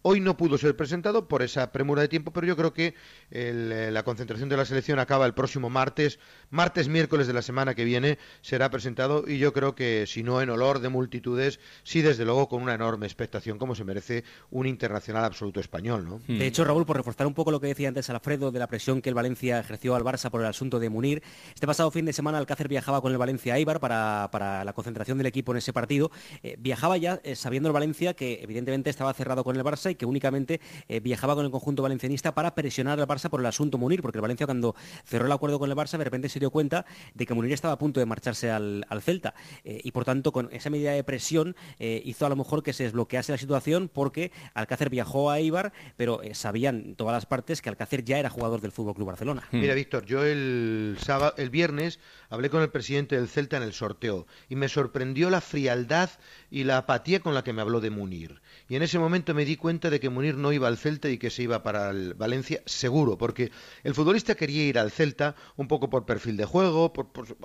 Hoy 0.03 0.21
no 0.21 0.37
pudo 0.37 0.59
ser 0.59 0.77
presentado 0.77 1.29
por 1.29 1.43
esa 1.43 1.73
premura 1.73 2.03
de 2.03 2.09
tiempo, 2.09 2.33
pero 2.33 2.47
yo 2.47 2.57
creo 2.57 2.73
que 2.73 2.95
eh, 3.31 3.91
la 3.93 4.05
concentración 4.05 4.49
de 4.49 4.57
la 4.57 4.65
selección 4.65 4.99
acaba 4.99 5.27
el 5.27 5.35
próximo 5.35 5.71
martes, 5.71 6.19
martes, 6.51 6.89
miércoles 6.89 7.27
de 7.27 7.33
la 7.33 7.43
semana 7.43 7.75
que 7.75 7.85
viene 7.85 8.19
será 8.41 8.71
presentado 8.71 9.25
y 9.27 9.39
yo 9.39 9.53
creo 9.53 9.75
que 9.75 10.07
si 10.07 10.23
no 10.23 10.41
en 10.41 10.51
olor 10.51 10.81
de 10.81 10.89
multitudes, 10.89 11.61
sí 11.83 12.03
desde 12.03 12.25
luego 12.25 12.49
con 12.49 12.63
una 12.63 12.75
enorme 12.75 13.07
expectación 13.07 13.59
como 13.59 13.75
se 13.75 13.85
merece 13.85 14.25
un 14.51 14.67
internacional 14.67 15.25
absoluto 15.25 15.61
español. 15.61 16.05
¿no? 16.05 16.21
De 16.29 16.47
hecho, 16.47 16.65
Raúl, 16.65 16.87
por 16.87 16.97
reforzar 16.97 17.27
un 17.27 17.35
poco 17.35 17.51
lo 17.51 17.61
que 17.61 17.69
decía 17.69 17.89
antes 17.89 18.09
Alfredo 18.11 18.53
de 18.53 18.59
la 18.59 18.67
presión 18.67 19.03
que 19.03 19.09
el 19.09 19.15
Valencia 19.15 19.59
ejerció 19.59 19.95
al 19.95 20.05
Barça 20.05 20.31
por 20.31 20.41
el 20.41 20.47
asunto 20.47 20.79
de 20.79 20.91
Munir, 20.91 21.23
este 21.55 21.67
pasado 21.67 21.91
fin 21.91 22.05
de 22.05 22.13
semana 22.13 22.39
Alcácer 22.39 22.69
viajaba 22.69 23.01
con 23.01 23.13
el 23.13 23.19
Valencia 23.19 23.55
a 23.55 23.59
Ibar 23.59 23.81
para, 23.81 24.65
la 24.65 24.73
concentración 24.73 25.19
del 25.19 25.27
equipo 25.27 25.53
en 25.53 25.59
ese 25.59 25.73
partido. 25.73 26.11
Eh, 26.43 26.57
viajaba 26.59 26.97
ya 26.97 27.21
eh, 27.25 27.35
sabiendo 27.35 27.69
el 27.69 27.73
Valencia 27.73 28.15
que 28.15 28.41
evidentemente 28.43 28.91
estaba 28.91 29.13
cerrado 29.15 29.45
con 29.45 29.57
el 29.57 29.63
Barça 29.63 29.72
y 29.91 29.95
que 29.95 30.07
únicamente 30.07 30.61
eh, 30.89 31.01
viajaba 31.01 31.35
con 31.35 31.45
el 31.45 31.51
conjunto 31.51 31.83
valencianista 31.83 32.35
para 32.35 32.55
presionar 32.55 33.01
al 33.01 33.07
Barça 33.07 33.31
por 33.31 33.41
el 33.41 33.47
asunto 33.47 33.79
Munir, 33.79 34.03
porque 34.03 34.19
el 34.19 34.23
Valencia 34.23 34.47
cuando 34.47 34.75
cerró 35.05 35.27
el 35.27 35.33
acuerdo 35.33 35.59
con 35.59 35.71
el 35.71 35.77
Barça 35.77 35.97
de 35.97 36.05
repente 36.05 36.29
se 36.29 36.39
dio 36.39 36.51
cuenta 36.51 36.85
de 37.15 37.27
que 37.27 37.35
Munir 37.35 37.53
estaba 37.53 37.75
a 37.75 37.79
punto 37.79 38.01
de 38.01 38.07
marcharse 38.07 38.51
al, 38.51 38.85
Celta 39.01 39.35
eh, 39.65 39.81
y 39.83 39.91
por 39.91 40.05
tanto 40.05 40.33
con 40.33 40.49
esa 40.53 40.71
medida 40.71 40.93
de 40.93 41.03
presión 41.03 41.57
hizo 41.79 42.27
a 42.27 42.29
lo 42.29 42.37
mejor 42.37 42.63
que 42.63 42.73
se 42.73 42.85
desbloquease 42.85 43.33
la 43.33 43.39
situación 43.39 43.91
porque 43.93 44.31
Alcácer 44.55 44.91
viajó 44.91 45.31
a 45.31 45.41
Ibar, 45.41 45.73
pero 45.97 46.21
sabían 46.33 46.95
todas 46.95 47.15
las 47.15 47.27
partes 47.27 47.61
que 47.63 47.69
Alcácer 47.69 48.05
ya 48.05 48.19
era 48.19 48.31
jugador 48.31 48.61
del 48.61 48.73
Fútbol 48.73 48.95
Club 48.95 49.09
Barcelona. 49.09 49.43
Mira, 49.51 49.75
Víctor, 49.75 50.05
yo 50.05 50.25
el 50.25 50.97
sábado, 51.01 51.35
el 51.37 51.51
viernes 51.51 51.99
hablé 52.29 52.51
con 52.51 52.63
el 52.63 52.71
presidente 52.71 53.17
del 53.17 53.29
Celta 53.29 53.57
en 53.57 53.63
el 53.63 53.73
sorteo 53.73 54.27
y 54.49 54.57
me 54.57 54.69
sorprendió 54.69 55.31
la 55.31 55.41
frialdad 55.41 56.11
y 56.51 56.65
la 56.65 56.79
apatía 56.79 57.21
con 57.21 57.35
la 57.35 57.45
que 57.45 57.53
me 57.53 57.63
habló 57.63 57.81
de 57.81 57.91
Munir. 57.91 58.41
Y 58.69 58.77
en 58.77 58.83
ese 58.83 58.99
momento 58.99 59.35
me 59.35 59.45
di 59.45 59.57
cuenta 59.57 59.91
de 59.91 60.01
que 60.01 60.11
Munir 60.11 60.37
no 60.37 60.53
iba 60.53 60.69
al 60.69 60.79
Celta 60.79 61.09
y 61.09 61.19
que 61.19 61.31
se 61.31 61.43
iba 61.43 61.63
para 61.63 61.91
el 61.91 62.15
Valencia 62.15 62.63
seguro, 62.67 63.19
porque 63.19 63.51
el 63.85 63.95
futbolista 63.95 64.35
quería 64.35 64.65
ir 64.65 64.79
al 64.79 64.91
Celta 64.91 65.35
un 65.57 65.69
poco 65.69 65.91
por 65.91 66.07
perfil 66.07 66.37
de 66.37 66.45
juego, 66.45 66.93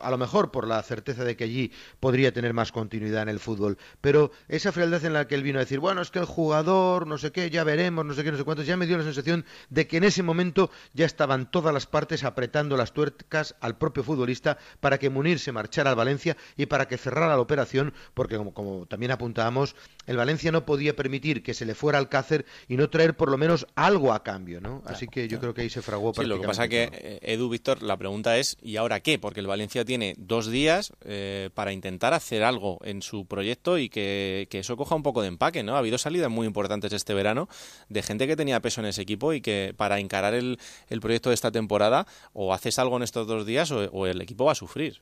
a 0.02 0.12
lo 0.12 0.18
mejor 0.18 0.52
por 0.52 0.68
la 0.68 0.82
certeza 0.84 1.24
de 1.24 1.36
que 1.36 1.46
allí 1.46 1.72
podría 2.00 2.32
tener 2.32 2.54
más 2.54 2.72
continuidad 2.72 3.24
en 3.24 3.30
el 3.30 3.40
fútbol. 3.40 3.78
Pero 4.02 4.32
esa 4.48 4.72
frialdad 4.72 5.04
en 5.06 5.14
la 5.14 5.28
que 5.28 5.36
él 5.36 5.44
vino 5.44 5.60
a 5.60 5.64
decir, 5.64 5.80
bueno, 5.80 6.02
es 6.02 6.12
que 6.12 6.20
el 6.20 6.26
jugador, 6.26 7.08
no 7.08 7.18
sé 7.18 7.32
qué, 7.32 7.50
ya 7.50 7.64
veremos, 7.64 8.06
no 8.06 8.14
sé 8.14 8.24
qué, 8.24 8.32
no 8.32 8.38
sé 8.38 8.44
cuántos, 8.44 8.66
ya 8.66 8.78
me 8.78 8.88
dio 8.88 8.98
la 8.98 9.04
sensación 9.04 9.46
de 9.70 9.88
que 9.88 9.98
en 9.98 10.04
ese 10.04 10.24
momento 10.24 10.70
ya 10.94 11.06
estaban 11.06 11.50
todas 11.52 11.74
las 11.74 11.86
partes 11.86 12.24
apretando 12.24 12.78
las 12.78 12.94
tuercas 12.94 13.56
al 13.60 13.78
propio 13.78 14.04
futbolista 14.04 14.58
para 14.80 14.98
que 14.98 15.10
Munir 15.10 15.40
se 15.40 15.52
marchara 15.52 15.90
al 15.90 15.96
Valencia 15.96 16.38
y 16.56 16.66
para 16.68 16.88
que 16.88 16.98
cerrara 16.98 17.28
la 17.28 17.40
operación, 17.40 17.94
porque 18.14 18.38
como, 18.54 18.86
también 18.86 19.12
apuntábamos, 19.12 19.76
el 20.08 20.18
Valencia 20.18 20.52
no 20.52 20.66
podía 20.66 20.96
permitir 20.96 21.44
que 21.44 21.54
se 21.54 21.66
le 21.66 21.76
fuera 21.76 22.00
al 22.00 22.10
Cácer 22.10 22.46
y 22.68 22.78
no 22.78 22.90
traer 22.90 23.16
por 23.16 23.30
lo 23.30 23.38
menos 23.38 23.68
algo 23.76 24.14
a 24.14 24.24
cambio, 24.24 24.60
¿no? 24.60 24.82
Así 24.86 25.08
que 25.08 25.28
yo 25.28 25.40
creo 25.40 25.54
que 25.54 25.62
ahí 25.62 25.70
se 25.70 25.82
fraguó 25.82 26.14
sí, 26.14 26.26
lo 26.26 26.42
que 26.42 26.48
pasa 26.48 26.68
que, 26.68 26.90
eh, 26.92 27.20
Edu, 27.22 27.50
Víctor, 27.50 27.84
la 27.84 27.98
pregunta 27.98 28.38
es, 28.38 28.58
¿y 28.62 28.78
ahora 28.78 29.02
qué? 29.02 29.20
Porque 29.20 29.42
el 29.42 29.48
Valencia 29.48 29.86
tiene 29.86 30.16
dos 30.18 30.50
días 30.50 30.94
eh, 31.02 31.50
para 31.54 31.74
intentar 31.74 32.14
hacer 32.14 32.44
algo 32.44 32.80
en 32.84 33.02
su 33.02 33.26
proyecto 33.26 33.78
y 33.78 33.90
que, 33.90 34.48
que, 34.50 34.60
eso 34.60 34.78
coja 34.78 34.96
un 34.96 35.04
poco 35.04 35.22
de 35.22 35.28
empaque, 35.28 35.62
¿no? 35.62 35.76
Ha 35.76 35.80
habido 35.80 35.98
salidas 35.98 36.32
muy 36.32 36.48
importantes 36.48 36.94
este 36.94 37.14
verano 37.14 37.50
de 37.90 38.02
gente 38.02 38.28
que 38.28 38.36
tenía 38.36 38.62
peso 38.62 38.82
en 38.82 38.88
ese 38.88 39.02
equipo 39.02 39.34
y 39.34 39.42
que 39.42 39.74
para 39.76 40.00
encarar 40.00 40.34
el, 40.34 40.58
el 40.88 41.02
proyecto 41.02 41.30
de 41.30 41.36
esta 41.36 41.52
temporada 41.52 42.08
o 42.34 42.54
haces 42.54 42.80
algo 42.80 42.98
en 42.98 43.04
estos 43.04 43.28
dos 43.28 43.46
días 43.46 43.72
o 43.72 44.08
el 44.08 44.22
equipo 44.22 44.46
va 44.46 44.54
a 44.54 44.56
sufrir 44.56 45.02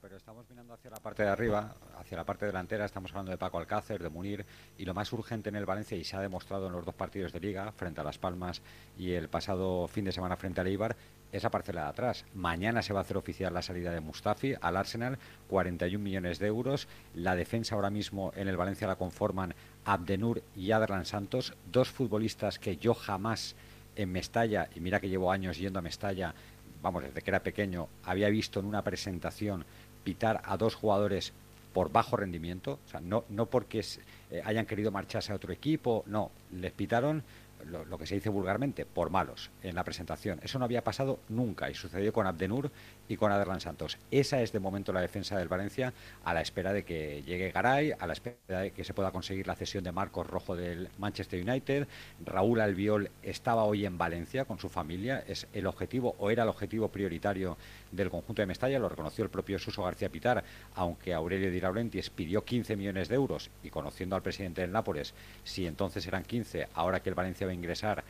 pero 0.00 0.16
estamos 0.16 0.48
mirando 0.48 0.74
hacia 0.74 0.90
la 0.90 0.96
parte 0.98 1.22
de 1.22 1.28
arriba, 1.28 1.74
la 2.16 2.24
parte 2.24 2.46
delantera, 2.46 2.84
estamos 2.84 3.10
hablando 3.12 3.30
de 3.30 3.38
Paco 3.38 3.58
Alcácer, 3.58 4.02
de 4.02 4.08
Munir, 4.08 4.44
y 4.78 4.84
lo 4.84 4.94
más 4.94 5.12
urgente 5.12 5.48
en 5.48 5.56
el 5.56 5.66
Valencia, 5.66 5.96
y 5.96 6.04
se 6.04 6.16
ha 6.16 6.20
demostrado 6.20 6.66
en 6.66 6.72
los 6.72 6.84
dos 6.84 6.94
partidos 6.94 7.32
de 7.32 7.40
liga, 7.40 7.72
frente 7.72 8.00
a 8.00 8.04
Las 8.04 8.18
Palmas 8.18 8.62
y 8.98 9.12
el 9.12 9.28
pasado 9.28 9.88
fin 9.88 10.04
de 10.04 10.12
semana 10.12 10.36
frente 10.36 10.60
al 10.60 10.66
Eibar, 10.66 10.96
es 11.32 11.42
la 11.42 11.50
parcela 11.50 11.84
de 11.84 11.88
atrás. 11.88 12.24
Mañana 12.34 12.82
se 12.82 12.92
va 12.92 13.00
a 13.00 13.02
hacer 13.02 13.16
oficial 13.16 13.54
la 13.54 13.62
salida 13.62 13.90
de 13.90 14.00
Mustafi 14.00 14.54
al 14.60 14.76
Arsenal, 14.76 15.18
41 15.48 16.02
millones 16.02 16.38
de 16.38 16.46
euros. 16.46 16.88
La 17.14 17.34
defensa 17.34 17.74
ahora 17.74 17.90
mismo 17.90 18.32
en 18.36 18.48
el 18.48 18.56
Valencia 18.56 18.86
la 18.86 18.96
conforman 18.96 19.54
Abdenur 19.84 20.42
y 20.54 20.72
Adran 20.72 21.06
Santos, 21.06 21.54
dos 21.70 21.90
futbolistas 21.90 22.58
que 22.58 22.76
yo 22.76 22.92
jamás 22.94 23.56
en 23.96 24.12
Mestalla, 24.12 24.68
y 24.74 24.80
mira 24.80 25.00
que 25.00 25.08
llevo 25.08 25.32
años 25.32 25.58
yendo 25.58 25.78
a 25.78 25.82
Mestalla, 25.82 26.34
vamos, 26.82 27.02
desde 27.02 27.22
que 27.22 27.30
era 27.30 27.42
pequeño, 27.42 27.88
había 28.04 28.28
visto 28.28 28.60
en 28.60 28.66
una 28.66 28.82
presentación 28.82 29.64
pitar 30.04 30.42
a 30.44 30.56
dos 30.56 30.74
jugadores 30.74 31.32
por 31.72 31.90
bajo 31.90 32.16
rendimiento, 32.16 32.78
o 32.84 32.88
sea, 32.88 33.00
no, 33.00 33.24
no 33.28 33.46
porque 33.46 33.84
eh, 34.30 34.42
hayan 34.44 34.66
querido 34.66 34.90
marcharse 34.90 35.32
a 35.32 35.36
otro 35.36 35.52
equipo, 35.52 36.04
no, 36.06 36.30
les 36.52 36.72
pitaron 36.72 37.22
lo, 37.64 37.98
que 37.98 38.06
se 38.06 38.14
dice 38.14 38.28
vulgarmente, 38.28 38.84
por 38.84 39.10
malos 39.10 39.50
en 39.62 39.74
la 39.74 39.84
presentación. 39.84 40.40
Eso 40.42 40.58
no 40.58 40.64
había 40.64 40.82
pasado 40.82 41.20
nunca 41.28 41.70
y 41.70 41.74
sucedió 41.74 42.12
con 42.12 42.26
Abdenur 42.26 42.70
y 43.12 43.16
con 43.18 43.30
Aderlan 43.30 43.60
Santos. 43.60 43.98
Esa 44.10 44.40
es 44.40 44.52
de 44.52 44.58
momento 44.58 44.92
la 44.92 45.02
defensa 45.02 45.36
del 45.36 45.48
Valencia 45.48 45.92
a 46.24 46.32
la 46.32 46.40
espera 46.40 46.72
de 46.72 46.82
que 46.82 47.22
llegue 47.22 47.50
Garay, 47.50 47.92
a 47.98 48.06
la 48.06 48.14
espera 48.14 48.60
de 48.60 48.70
que 48.70 48.84
se 48.84 48.94
pueda 48.94 49.10
conseguir 49.10 49.46
la 49.46 49.54
cesión 49.54 49.84
de 49.84 49.92
Marcos 49.92 50.26
Rojo 50.26 50.56
del 50.56 50.88
Manchester 50.98 51.46
United. 51.46 51.86
Raúl 52.24 52.60
Albiol 52.60 53.10
estaba 53.22 53.64
hoy 53.64 53.84
en 53.84 53.98
Valencia 53.98 54.46
con 54.46 54.58
su 54.58 54.70
familia. 54.70 55.22
Es 55.26 55.46
el 55.52 55.66
objetivo 55.66 56.16
o 56.18 56.30
era 56.30 56.44
el 56.44 56.48
objetivo 56.48 56.88
prioritario 56.88 57.58
del 57.90 58.08
conjunto 58.08 58.40
de 58.40 58.46
Mestalla, 58.46 58.78
lo 58.78 58.88
reconoció 58.88 59.24
el 59.24 59.30
propio 59.30 59.58
Suso 59.58 59.82
García 59.82 60.08
Pitar, 60.08 60.42
aunque 60.74 61.12
Aurelio 61.12 61.50
Di 61.50 61.60
Laurentiis 61.60 62.08
pidió 62.08 62.44
15 62.44 62.76
millones 62.76 63.08
de 63.08 63.16
euros 63.16 63.50
y 63.62 63.68
conociendo 63.68 64.16
al 64.16 64.22
presidente 64.22 64.62
del 64.62 64.72
Nápoles, 64.72 65.12
si 65.44 65.66
entonces 65.66 66.06
eran 66.06 66.22
15, 66.22 66.68
ahora 66.74 67.00
que 67.00 67.10
el 67.10 67.14
Valencia 67.14 67.46
va 67.46 67.52
a 67.52 67.54
ingresar 67.54 68.02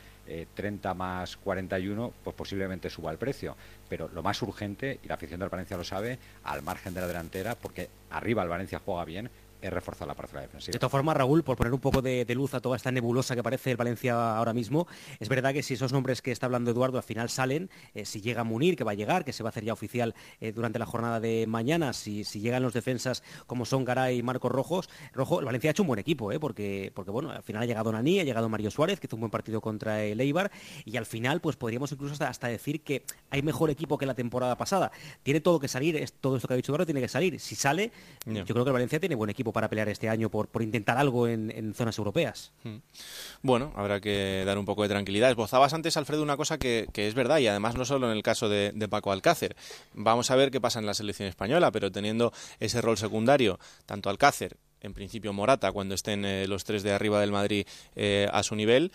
30 0.53 0.89
eh, 0.89 0.93
más 0.93 1.35
41, 1.37 2.13
pues 2.23 2.35
posiblemente 2.35 2.89
suba 2.89 3.11
el 3.11 3.17
precio. 3.17 3.57
Pero 3.93 4.09
lo 4.11 4.23
más 4.23 4.41
urgente, 4.41 4.99
y 5.03 5.07
la 5.07 5.13
afición 5.13 5.39
del 5.39 5.49
Valencia 5.49 5.77
lo 5.77 5.83
sabe, 5.83 6.17
al 6.45 6.63
margen 6.63 6.95
de 6.95 7.01
la 7.01 7.05
delantera, 7.05 7.53
porque 7.53 7.89
arriba 8.09 8.41
el 8.41 8.49
Valencia 8.49 8.81
juega 8.83 9.05
bien, 9.05 9.29
reforzar 9.69 10.07
la 10.07 10.15
parcela 10.15 10.41
defensiva. 10.41 10.73
De 10.73 10.79
todas 10.79 10.91
formas, 10.91 11.15
Raúl, 11.15 11.43
por 11.43 11.57
poner 11.57 11.73
un 11.73 11.79
poco 11.79 12.01
de, 12.01 12.25
luz 12.33 12.53
a 12.53 12.59
toda 12.59 12.75
esta 12.75 12.91
nebulosa 12.91 13.35
que 13.35 13.43
parece 13.43 13.71
el 13.71 13.77
Valencia 13.77 14.37
ahora 14.37 14.53
mismo, 14.53 14.87
es 15.19 15.29
verdad 15.29 15.53
que 15.53 15.63
si 15.63 15.75
esos 15.75 15.93
nombres 15.93 16.21
que 16.21 16.31
está 16.31 16.47
hablando 16.47 16.71
Eduardo 16.71 16.97
al 16.97 17.03
final 17.03 17.29
salen, 17.29 17.69
eh, 17.93 18.05
si 18.05 18.21
llega 18.21 18.43
Munir, 18.43 18.75
que 18.75 18.83
va 18.83 18.91
a 18.91 18.95
llegar, 18.95 19.23
que 19.23 19.33
se 19.33 19.43
va 19.43 19.49
a 19.49 19.51
hacer 19.51 19.63
ya 19.63 19.73
oficial 19.73 20.15
eh, 20.39 20.51
durante 20.51 20.79
la 20.79 20.85
jornada 20.85 21.19
de 21.19 21.45
mañana, 21.47 21.93
si, 21.93 22.23
llegan 22.23 22.63
los 22.63 22.73
defensas 22.73 23.23
como 23.47 23.65
son 23.65 23.85
Garay 23.85 24.17
y 24.17 24.23
Marcos 24.23 24.51
Rojos, 24.51 24.89
Rojo, 25.13 25.39
el 25.39 25.45
Valencia 25.45 25.69
ha 25.69 25.71
hecho 25.71 25.83
un 25.83 25.87
buen 25.87 25.99
equipo, 25.99 26.31
eh, 26.31 26.39
porque, 26.39 26.91
porque 26.93 27.11
bueno, 27.11 27.31
al 27.31 27.43
final 27.43 27.63
ha 27.63 27.65
llegado 27.65 27.91
Nani, 27.91 28.19
ha 28.19 28.23
llegado 28.23 28.49
Mario 28.49 28.71
Suárez, 28.71 28.99
que 28.99 29.07
hizo 29.07 29.15
un 29.15 29.21
buen 29.21 29.31
partido 29.31 29.61
contra 29.61 30.03
el 30.03 30.19
Eibar, 30.19 30.51
y 30.85 30.97
al 30.97 31.05
final 31.05 31.39
pues 31.41 31.55
podríamos 31.55 31.91
incluso 31.91 32.23
hasta, 32.23 32.47
decir 32.47 32.81
que 32.81 33.03
hay 33.29 33.41
mejor 33.41 33.69
equipo 33.69 33.97
que 33.97 34.05
la 34.05 34.13
temporada 34.13 34.57
pasada. 34.57 34.91
Tiene 35.23 35.39
todo 35.39 35.59
que 35.59 35.67
salir, 35.67 35.95
es, 35.95 36.13
todo 36.13 36.35
esto 36.35 36.47
que 36.47 36.53
ha 36.53 36.57
dicho 36.57 36.71
Eduardo 36.71 36.85
tiene 36.85 37.01
que 37.01 37.07
salir. 37.07 37.39
Si 37.39 37.55
sale, 37.55 37.91
yo 38.25 38.45
creo 38.45 38.63
que 38.63 38.69
el 38.69 38.73
Valencia 38.73 38.99
tiene 38.99 39.15
buen 39.15 39.29
equipo 39.29 39.52
para 39.53 39.69
pelear 39.69 39.89
este 39.89 40.09
año 40.09 40.29
por, 40.29 40.49
intentar 40.61 40.97
algo 40.97 41.27
en, 41.27 41.73
zonas 41.73 41.97
europeas. 41.97 42.51
Hmm. 42.63 42.77
Bueno, 43.41 43.71
habrá 43.75 44.01
que 44.01 44.43
dar 44.45 44.57
un 44.57 44.65
poco 44.65 44.83
de 44.83 44.89
tranquilidad. 44.89 45.29
Esbozabas 45.29 45.73
antes, 45.73 45.95
Alfredo, 45.97 46.23
una 46.23 46.37
cosa 46.37 46.57
que, 46.57 46.87
es 46.93 47.13
verdad, 47.13 47.37
y 47.39 47.47
además 47.47 47.75
no 47.75 47.85
solo 47.85 48.11
en 48.11 48.17
el 48.17 48.23
caso 48.23 48.49
de, 48.49 48.73
Paco 48.89 49.11
Alcácer. 49.11 49.55
Vamos 49.93 50.29
a 50.29 50.35
ver 50.35 50.51
qué 50.51 50.59
pasa 50.59 50.79
en 50.79 50.85
la 50.85 50.93
selección 50.93 51.29
española, 51.29 51.71
pero 51.71 51.91
teniendo 51.91 52.33
ese 52.59 52.81
rol 52.81 52.97
secundario, 52.97 53.59
tanto 53.85 54.09
Alcácer, 54.09 54.57
en 54.81 54.93
principio 54.93 55.33
Morata, 55.33 55.71
cuando 55.71 55.95
estén 55.95 56.25
eh, 56.25 56.45
los 56.47 56.65
tres 56.65 56.83
de 56.83 56.91
arriba 56.91 57.19
del 57.21 57.31
Madrid 57.31 57.65
eh, 57.95 58.27
a 58.31 58.43
su 58.43 58.55
nivel, 58.55 58.91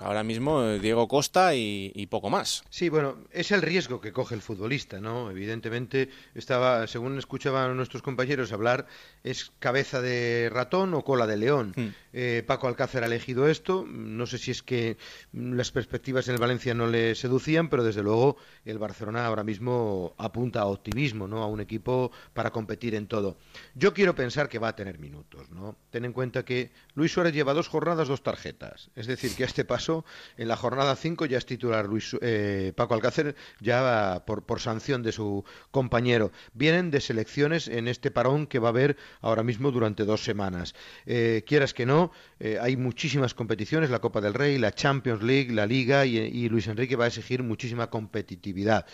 ahora 0.00 0.22
mismo 0.22 0.62
eh, 0.64 0.78
Diego 0.78 1.08
Costa 1.08 1.54
y, 1.54 2.06
poco 2.10 2.30
más. 2.30 2.64
Sí, 2.70 2.88
bueno, 2.88 3.18
es 3.32 3.50
el 3.52 3.62
riesgo 3.62 4.00
que 4.00 4.12
coge 4.12 4.34
el 4.34 4.42
futbolista, 4.42 5.00
¿no? 5.00 5.30
Evidentemente, 5.30 6.08
estaba, 6.34 6.86
según 6.86 7.18
escuchaban 7.18 7.76
nuestros 7.76 8.02
compañeros 8.02 8.52
hablar, 8.52 8.86
es 9.24 9.52
cabeza 9.58 10.00
de 10.00 10.50
ratón 10.52 10.94
o 10.94 11.04
cola 11.04 11.26
de 11.26 11.36
león. 11.36 11.72
Hmm. 11.76 11.88
Eh, 12.12 12.42
Paco 12.46 12.68
Alcácer 12.68 13.02
ha 13.02 13.06
elegido 13.06 13.48
esto. 13.48 13.84
No 13.86 14.26
sé 14.26 14.38
si 14.38 14.50
es 14.50 14.62
que 14.62 14.96
las 15.32 15.70
perspectivas 15.70 16.28
en 16.28 16.34
el 16.34 16.40
Valencia 16.40 16.74
no 16.74 16.86
le 16.86 17.14
seducían, 17.14 17.68
pero 17.68 17.84
desde 17.84 18.02
luego 18.02 18.36
el 18.64 18.78
Barcelona 18.78 19.26
ahora 19.26 19.44
mismo 19.44 20.14
apunta 20.16 20.60
a 20.60 20.66
optimismo, 20.66 21.28
¿no? 21.28 21.42
A 21.42 21.46
un 21.46 21.60
equipo 21.60 22.10
para 22.32 22.50
competir 22.50 22.94
en 22.94 23.06
todo. 23.06 23.36
Yo 23.74 23.92
quiero 23.94 24.14
pensar 24.14 24.48
que 24.48 24.58
va 24.58 24.68
a 24.68 24.76
tener 24.76 24.98
minutos, 24.98 25.50
¿no? 25.50 25.76
Ten 25.90 26.04
en 26.04 26.12
cuenta 26.12 26.44
que 26.44 26.70
Luis 26.94 27.12
Suárez 27.12 27.34
lleva 27.34 27.54
dos 27.54 27.68
jornadas, 27.68 28.08
dos 28.08 28.22
tarjetas. 28.22 28.90
Es 28.96 29.06
decir, 29.06 29.34
que 29.34 29.44
a 29.44 29.46
este 29.46 29.64
paso, 29.64 29.87
en 30.36 30.48
la 30.48 30.56
jornada 30.56 30.96
5 30.96 31.26
ya 31.26 31.38
es 31.38 31.46
titular 31.46 31.86
Luis, 31.86 32.16
eh, 32.20 32.72
Paco 32.76 32.94
Alcácer, 32.94 33.34
ya 33.60 34.22
por, 34.26 34.60
sanción 34.60 35.02
de 35.02 35.12
su 35.12 35.44
compañero. 35.70 36.32
Vienen 36.52 36.90
de 36.90 37.00
selecciones 37.00 37.68
en 37.68 37.88
este 37.88 38.10
parón 38.10 38.46
que 38.46 38.58
va 38.58 38.68
a 38.68 38.70
haber 38.70 38.96
ahora 39.20 39.42
mismo 39.42 39.70
durante 39.70 40.04
dos 40.04 40.22
semanas. 40.22 40.74
Eh, 41.06 41.44
quieras 41.46 41.74
que 41.74 41.86
no, 41.86 42.12
eh, 42.40 42.58
hay 42.60 42.76
muchísimas 42.76 43.34
competiciones, 43.34 43.90
la 43.90 44.00
Copa 44.00 44.20
del 44.20 44.34
Rey, 44.34 44.58
la 44.58 44.72
Champions 44.72 45.22
League, 45.22 45.52
la 45.52 45.66
Liga, 45.66 46.04
y, 46.06 46.48
Luis 46.48 46.66
Enrique 46.66 46.96
va 46.96 47.04
a 47.04 47.08
exigir 47.08 47.42
muchísima 47.42 47.88
competitividad. 47.90 48.86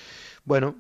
Bueno, 0.45 0.77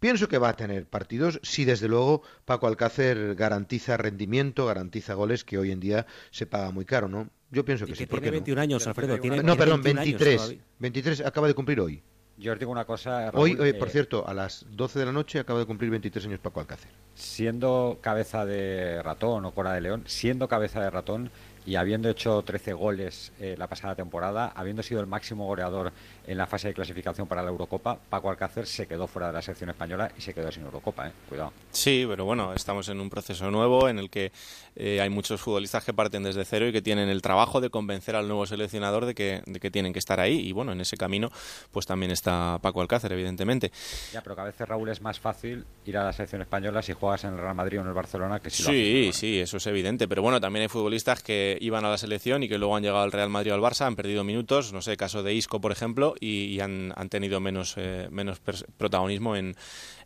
Pienso 0.00 0.28
que 0.28 0.38
va 0.38 0.48
a 0.48 0.56
tener 0.56 0.88
partidos 0.88 1.38
si 1.44 1.64
desde 1.64 1.86
luego 1.86 2.22
Paco 2.44 2.66
Alcácer 2.66 3.36
garantiza 3.36 3.96
rendimiento, 3.96 4.66
garantiza 4.66 5.14
goles 5.14 5.44
que 5.44 5.58
hoy 5.58 5.70
en 5.70 5.78
día 5.78 6.06
se 6.32 6.44
paga 6.44 6.72
muy 6.72 6.84
caro, 6.84 7.08
¿no? 7.08 7.30
Yo 7.50 7.64
pienso 7.64 7.86
que, 7.86 7.94
sí. 7.94 8.06
Tiene 8.06 8.30
21 8.30 8.60
años, 8.60 8.86
Alfredo. 8.86 9.18
no, 9.42 9.56
perdón, 9.56 9.82
23. 9.82 10.56
23 10.78 11.20
acaba 11.20 11.46
de 11.46 11.54
cumplir 11.54 11.80
hoy. 11.80 12.02
Yo 12.38 12.52
os 12.52 12.58
digo 12.58 12.70
una 12.70 12.84
cosa. 12.84 13.30
hoy, 13.34 13.56
por 13.74 13.88
cierto, 13.88 14.26
a 14.28 14.34
las 14.34 14.66
12 14.70 14.98
de 14.98 15.06
la 15.06 15.12
noche 15.12 15.38
acaba 15.38 15.58
de 15.60 15.66
cumplir 15.66 15.90
23 15.90 16.26
años 16.26 16.40
Paco 16.40 16.60
Alcácer. 16.60 16.90
Siendo 17.14 17.98
cabeza 18.02 18.44
de 18.44 19.02
ratón 19.02 19.44
o 19.46 19.52
cora 19.52 19.72
de 19.72 19.80
león, 19.80 20.02
siendo 20.06 20.48
cabeza 20.48 20.82
de 20.82 20.90
ratón, 20.90 21.30
y 21.66 21.74
habiendo 21.74 22.08
hecho 22.08 22.42
13 22.42 22.72
goles 22.72 23.32
eh, 23.40 23.56
la 23.58 23.66
pasada 23.66 23.96
temporada, 23.96 24.52
habiendo 24.54 24.82
sido 24.84 25.00
el 25.00 25.06
máximo 25.06 25.46
goleador 25.46 25.92
en 26.26 26.38
la 26.38 26.46
fase 26.46 26.68
de 26.68 26.74
clasificación 26.74 27.26
para 27.26 27.42
la 27.42 27.50
Eurocopa, 27.50 27.98
Paco 28.08 28.30
Alcácer 28.30 28.66
se 28.66 28.86
quedó 28.86 29.06
fuera 29.08 29.28
de 29.28 29.34
la 29.34 29.42
selección 29.42 29.70
española 29.70 30.10
y 30.16 30.20
se 30.20 30.32
quedó 30.32 30.50
sin 30.52 30.64
Eurocopa, 30.64 31.08
¿eh? 31.08 31.12
cuidado. 31.28 31.52
Sí, 31.72 32.06
pero 32.08 32.24
bueno, 32.24 32.52
estamos 32.54 32.88
en 32.88 33.00
un 33.00 33.10
proceso 33.10 33.50
nuevo 33.50 33.88
en 33.88 33.98
el 33.98 34.10
que 34.10 34.32
eh, 34.76 35.00
hay 35.00 35.10
muchos 35.10 35.40
futbolistas 35.40 35.84
que 35.84 35.92
parten 35.92 36.22
desde 36.22 36.44
cero 36.44 36.68
y 36.68 36.72
que 36.72 36.82
tienen 36.82 37.08
el 37.08 37.20
trabajo 37.20 37.60
de 37.60 37.68
convencer 37.68 38.14
al 38.14 38.28
nuevo 38.28 38.46
seleccionador 38.46 39.04
de 39.04 39.14
que, 39.14 39.42
de 39.46 39.58
que 39.58 39.70
tienen 39.70 39.92
que 39.92 39.98
estar 39.98 40.20
ahí 40.20 40.38
y 40.38 40.52
bueno, 40.52 40.72
en 40.72 40.80
ese 40.80 40.96
camino 40.96 41.30
pues 41.72 41.86
también 41.86 42.12
está 42.12 42.58
Paco 42.62 42.80
Alcácer, 42.80 43.12
evidentemente. 43.12 43.72
Ya, 44.12 44.20
pero 44.22 44.36
que 44.36 44.42
a 44.42 44.44
veces 44.44 44.68
Raúl 44.68 44.88
es 44.88 45.00
más 45.00 45.18
fácil 45.18 45.64
ir 45.84 45.98
a 45.98 46.04
la 46.04 46.12
selección 46.12 46.42
española 46.42 46.80
si 46.82 46.92
juegas 46.92 47.24
en 47.24 47.34
el 47.34 47.38
Real 47.38 47.54
Madrid 47.56 47.78
o 47.78 47.82
en 47.82 47.88
el 47.88 47.94
Barcelona 47.94 48.38
que 48.38 48.50
si 48.50 48.62
lo 48.62 48.70
Sí, 48.70 49.10
sí, 49.12 49.40
eso 49.40 49.56
es 49.56 49.66
evidente, 49.66 50.06
pero 50.06 50.22
bueno, 50.22 50.40
también 50.40 50.62
hay 50.62 50.68
futbolistas 50.68 51.22
que 51.22 51.55
iban 51.60 51.84
a 51.84 51.90
la 51.90 51.98
selección 51.98 52.42
y 52.42 52.48
que 52.48 52.58
luego 52.58 52.76
han 52.76 52.82
llegado 52.82 53.02
al 53.02 53.12
Real 53.12 53.28
Madrid 53.28 53.52
o 53.52 53.54
al 53.54 53.60
Barça, 53.60 53.86
han 53.86 53.96
perdido 53.96 54.24
minutos, 54.24 54.72
no 54.72 54.82
sé, 54.82 54.96
caso 54.96 55.22
de 55.22 55.34
Isco, 55.34 55.60
por 55.60 55.72
ejemplo, 55.72 56.14
y, 56.20 56.60
han, 56.60 56.92
han, 56.96 57.08
tenido 57.08 57.40
menos, 57.40 57.74
eh, 57.76 58.08
menos 58.10 58.40
protagonismo 58.76 59.36
en, 59.36 59.56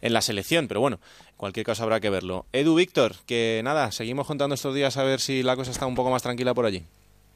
en, 0.01 0.13
la 0.13 0.23
selección. 0.23 0.69
Pero 0.69 0.81
bueno, 0.81 1.01
en 1.29 1.37
cualquier 1.37 1.67
caso 1.67 1.83
habrá 1.83 2.01
que 2.01 2.11
verlo. 2.11 2.47
Edu, 2.53 2.75
Víctor, 2.75 3.17
que 3.27 3.61
nada, 3.65 3.93
seguimos 3.93 4.27
contando 4.27 4.55
estos 4.55 4.75
días 4.75 4.97
a 4.97 5.05
ver 5.05 5.21
si 5.21 5.43
la 5.43 5.57
cosa 5.57 5.71
está 5.71 5.87
un 5.87 5.95
poco 5.95 6.11
más 6.11 6.23
tranquila 6.23 6.55
por 6.55 6.67
allí. 6.67 6.85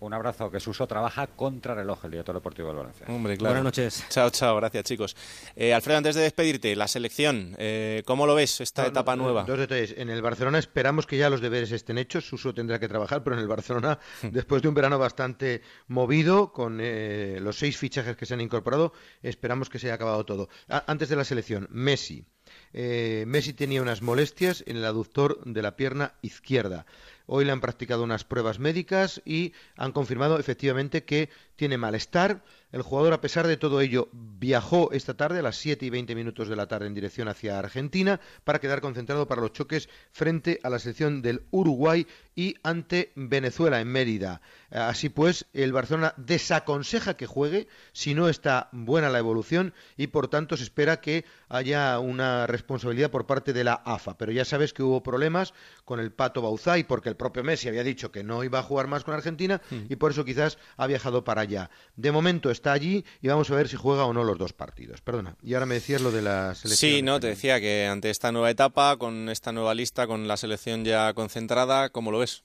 Un 0.00 0.12
abrazo, 0.12 0.50
que 0.50 0.60
Suso 0.60 0.86
trabaja 0.86 1.26
contra 1.28 1.74
reloj 1.74 2.04
el 2.04 2.10
director 2.10 2.34
deportivo 2.34 2.68
del 2.68 2.76
Valencia. 2.78 3.06
Hombre, 3.08 3.36
claro. 3.36 3.54
Buenas 3.54 3.64
noches. 3.64 4.04
Chao, 4.08 4.30
chao, 4.30 4.56
gracias 4.56 4.84
chicos. 4.84 5.16
Eh, 5.56 5.72
Alfredo, 5.72 5.98
antes 5.98 6.14
de 6.14 6.22
despedirte, 6.22 6.76
la 6.76 6.88
selección, 6.88 7.54
eh, 7.58 8.02
¿cómo 8.04 8.26
lo 8.26 8.34
ves 8.34 8.60
esta 8.60 8.82
no, 8.82 8.88
etapa 8.88 9.16
no, 9.16 9.24
nueva? 9.24 9.44
Dos 9.44 9.58
detalles. 9.58 9.94
En 9.96 10.10
el 10.10 10.20
Barcelona 10.20 10.58
esperamos 10.58 11.06
que 11.06 11.16
ya 11.16 11.30
los 11.30 11.40
deberes 11.40 11.72
estén 11.72 11.98
hechos. 11.98 12.26
Suso 12.26 12.52
tendrá 12.52 12.78
que 12.78 12.88
trabajar, 12.88 13.22
pero 13.22 13.36
en 13.36 13.42
el 13.42 13.48
Barcelona, 13.48 13.98
después 14.22 14.62
de 14.62 14.68
un 14.68 14.74
verano 14.74 14.98
bastante 14.98 15.62
movido, 15.88 16.52
con 16.52 16.78
eh, 16.80 17.38
los 17.40 17.58
seis 17.58 17.76
fichajes 17.76 18.16
que 18.16 18.26
se 18.26 18.34
han 18.34 18.40
incorporado, 18.40 18.92
esperamos 19.22 19.68
que 19.68 19.78
se 19.78 19.86
haya 19.86 19.94
acabado 19.94 20.24
todo. 20.24 20.48
A 20.68 20.84
antes 20.90 21.08
de 21.08 21.16
la 21.16 21.24
selección, 21.24 21.68
Messi. 21.70 22.24
Eh, 22.72 23.24
Messi 23.26 23.52
tenía 23.52 23.82
unas 23.82 24.02
molestias 24.02 24.64
en 24.66 24.76
el 24.76 24.84
aductor 24.84 25.42
de 25.44 25.62
la 25.62 25.76
pierna 25.76 26.14
izquierda. 26.22 26.86
Hoy 27.26 27.44
le 27.44 27.52
han 27.52 27.60
practicado 27.60 28.02
unas 28.02 28.24
pruebas 28.24 28.58
médicas 28.58 29.22
y 29.24 29.54
han 29.76 29.92
confirmado 29.92 30.38
efectivamente 30.38 31.04
que 31.04 31.30
tiene 31.56 31.78
malestar. 31.78 32.42
El 32.70 32.82
jugador, 32.82 33.12
a 33.12 33.20
pesar 33.20 33.46
de 33.46 33.56
todo 33.56 33.80
ello, 33.80 34.08
viajó 34.12 34.90
esta 34.90 35.14
tarde 35.14 35.38
a 35.38 35.42
las 35.42 35.56
7 35.56 35.86
y 35.86 35.90
20 35.90 36.14
minutos 36.16 36.48
de 36.48 36.56
la 36.56 36.66
tarde 36.66 36.88
en 36.88 36.94
dirección 36.94 37.28
hacia 37.28 37.58
Argentina 37.58 38.20
para 38.42 38.58
quedar 38.58 38.80
concentrado 38.80 39.28
para 39.28 39.40
los 39.40 39.52
choques 39.52 39.88
frente 40.10 40.58
a 40.64 40.70
la 40.70 40.80
selección 40.80 41.22
del 41.22 41.44
Uruguay 41.52 42.06
y 42.34 42.56
ante 42.64 43.12
Venezuela 43.14 43.80
en 43.80 43.88
Mérida. 43.88 44.40
Así 44.70 45.08
pues, 45.08 45.46
el 45.52 45.72
Barcelona 45.72 46.14
desaconseja 46.16 47.16
que 47.16 47.26
juegue 47.26 47.68
si 47.92 48.14
no 48.14 48.28
está 48.28 48.68
buena 48.72 49.08
la 49.08 49.20
evolución 49.20 49.72
y 49.96 50.08
por 50.08 50.26
tanto 50.26 50.56
se 50.56 50.64
espera 50.64 51.00
que 51.00 51.24
haya 51.48 52.00
una 52.00 52.48
responsabilidad 52.48 53.12
por 53.12 53.26
parte 53.26 53.52
de 53.52 53.62
la 53.62 53.74
AFA. 53.74 54.18
Pero 54.18 54.32
ya 54.32 54.44
sabes 54.44 54.72
que 54.72 54.82
hubo 54.82 55.04
problemas 55.04 55.54
con 55.84 56.00
el 56.00 56.10
Pato 56.10 56.42
Bauzay 56.42 56.82
porque 56.82 57.08
el 57.08 57.13
propio 57.16 57.44
Messi 57.44 57.68
había 57.68 57.84
dicho 57.84 58.10
que 58.10 58.24
no 58.24 58.44
iba 58.44 58.58
a 58.58 58.62
jugar 58.62 58.86
más 58.86 59.04
con 59.04 59.14
Argentina 59.14 59.60
mm. 59.70 59.92
y 59.92 59.96
por 59.96 60.10
eso 60.10 60.24
quizás 60.24 60.58
ha 60.76 60.86
viajado 60.86 61.24
para 61.24 61.42
allá. 61.42 61.70
De 61.96 62.12
momento 62.12 62.50
está 62.50 62.72
allí 62.72 63.04
y 63.20 63.28
vamos 63.28 63.50
a 63.50 63.54
ver 63.54 63.68
si 63.68 63.76
juega 63.76 64.04
o 64.04 64.12
no 64.12 64.24
los 64.24 64.38
dos 64.38 64.52
partidos. 64.52 65.00
Perdona. 65.00 65.36
Y 65.42 65.54
ahora 65.54 65.66
me 65.66 65.74
decías 65.74 66.00
lo 66.00 66.10
de 66.10 66.22
la 66.22 66.54
selección. 66.54 66.90
Sí, 66.90 67.02
no, 67.02 67.20
te 67.20 67.28
decía 67.28 67.60
que 67.60 67.86
ante 67.86 68.10
esta 68.10 68.32
nueva 68.32 68.50
etapa, 68.50 68.96
con 68.96 69.28
esta 69.28 69.52
nueva 69.52 69.74
lista, 69.74 70.06
con 70.06 70.28
la 70.28 70.36
selección 70.36 70.84
ya 70.84 71.12
concentrada, 71.14 71.90
¿cómo 71.90 72.10
lo 72.10 72.18
ves? 72.18 72.44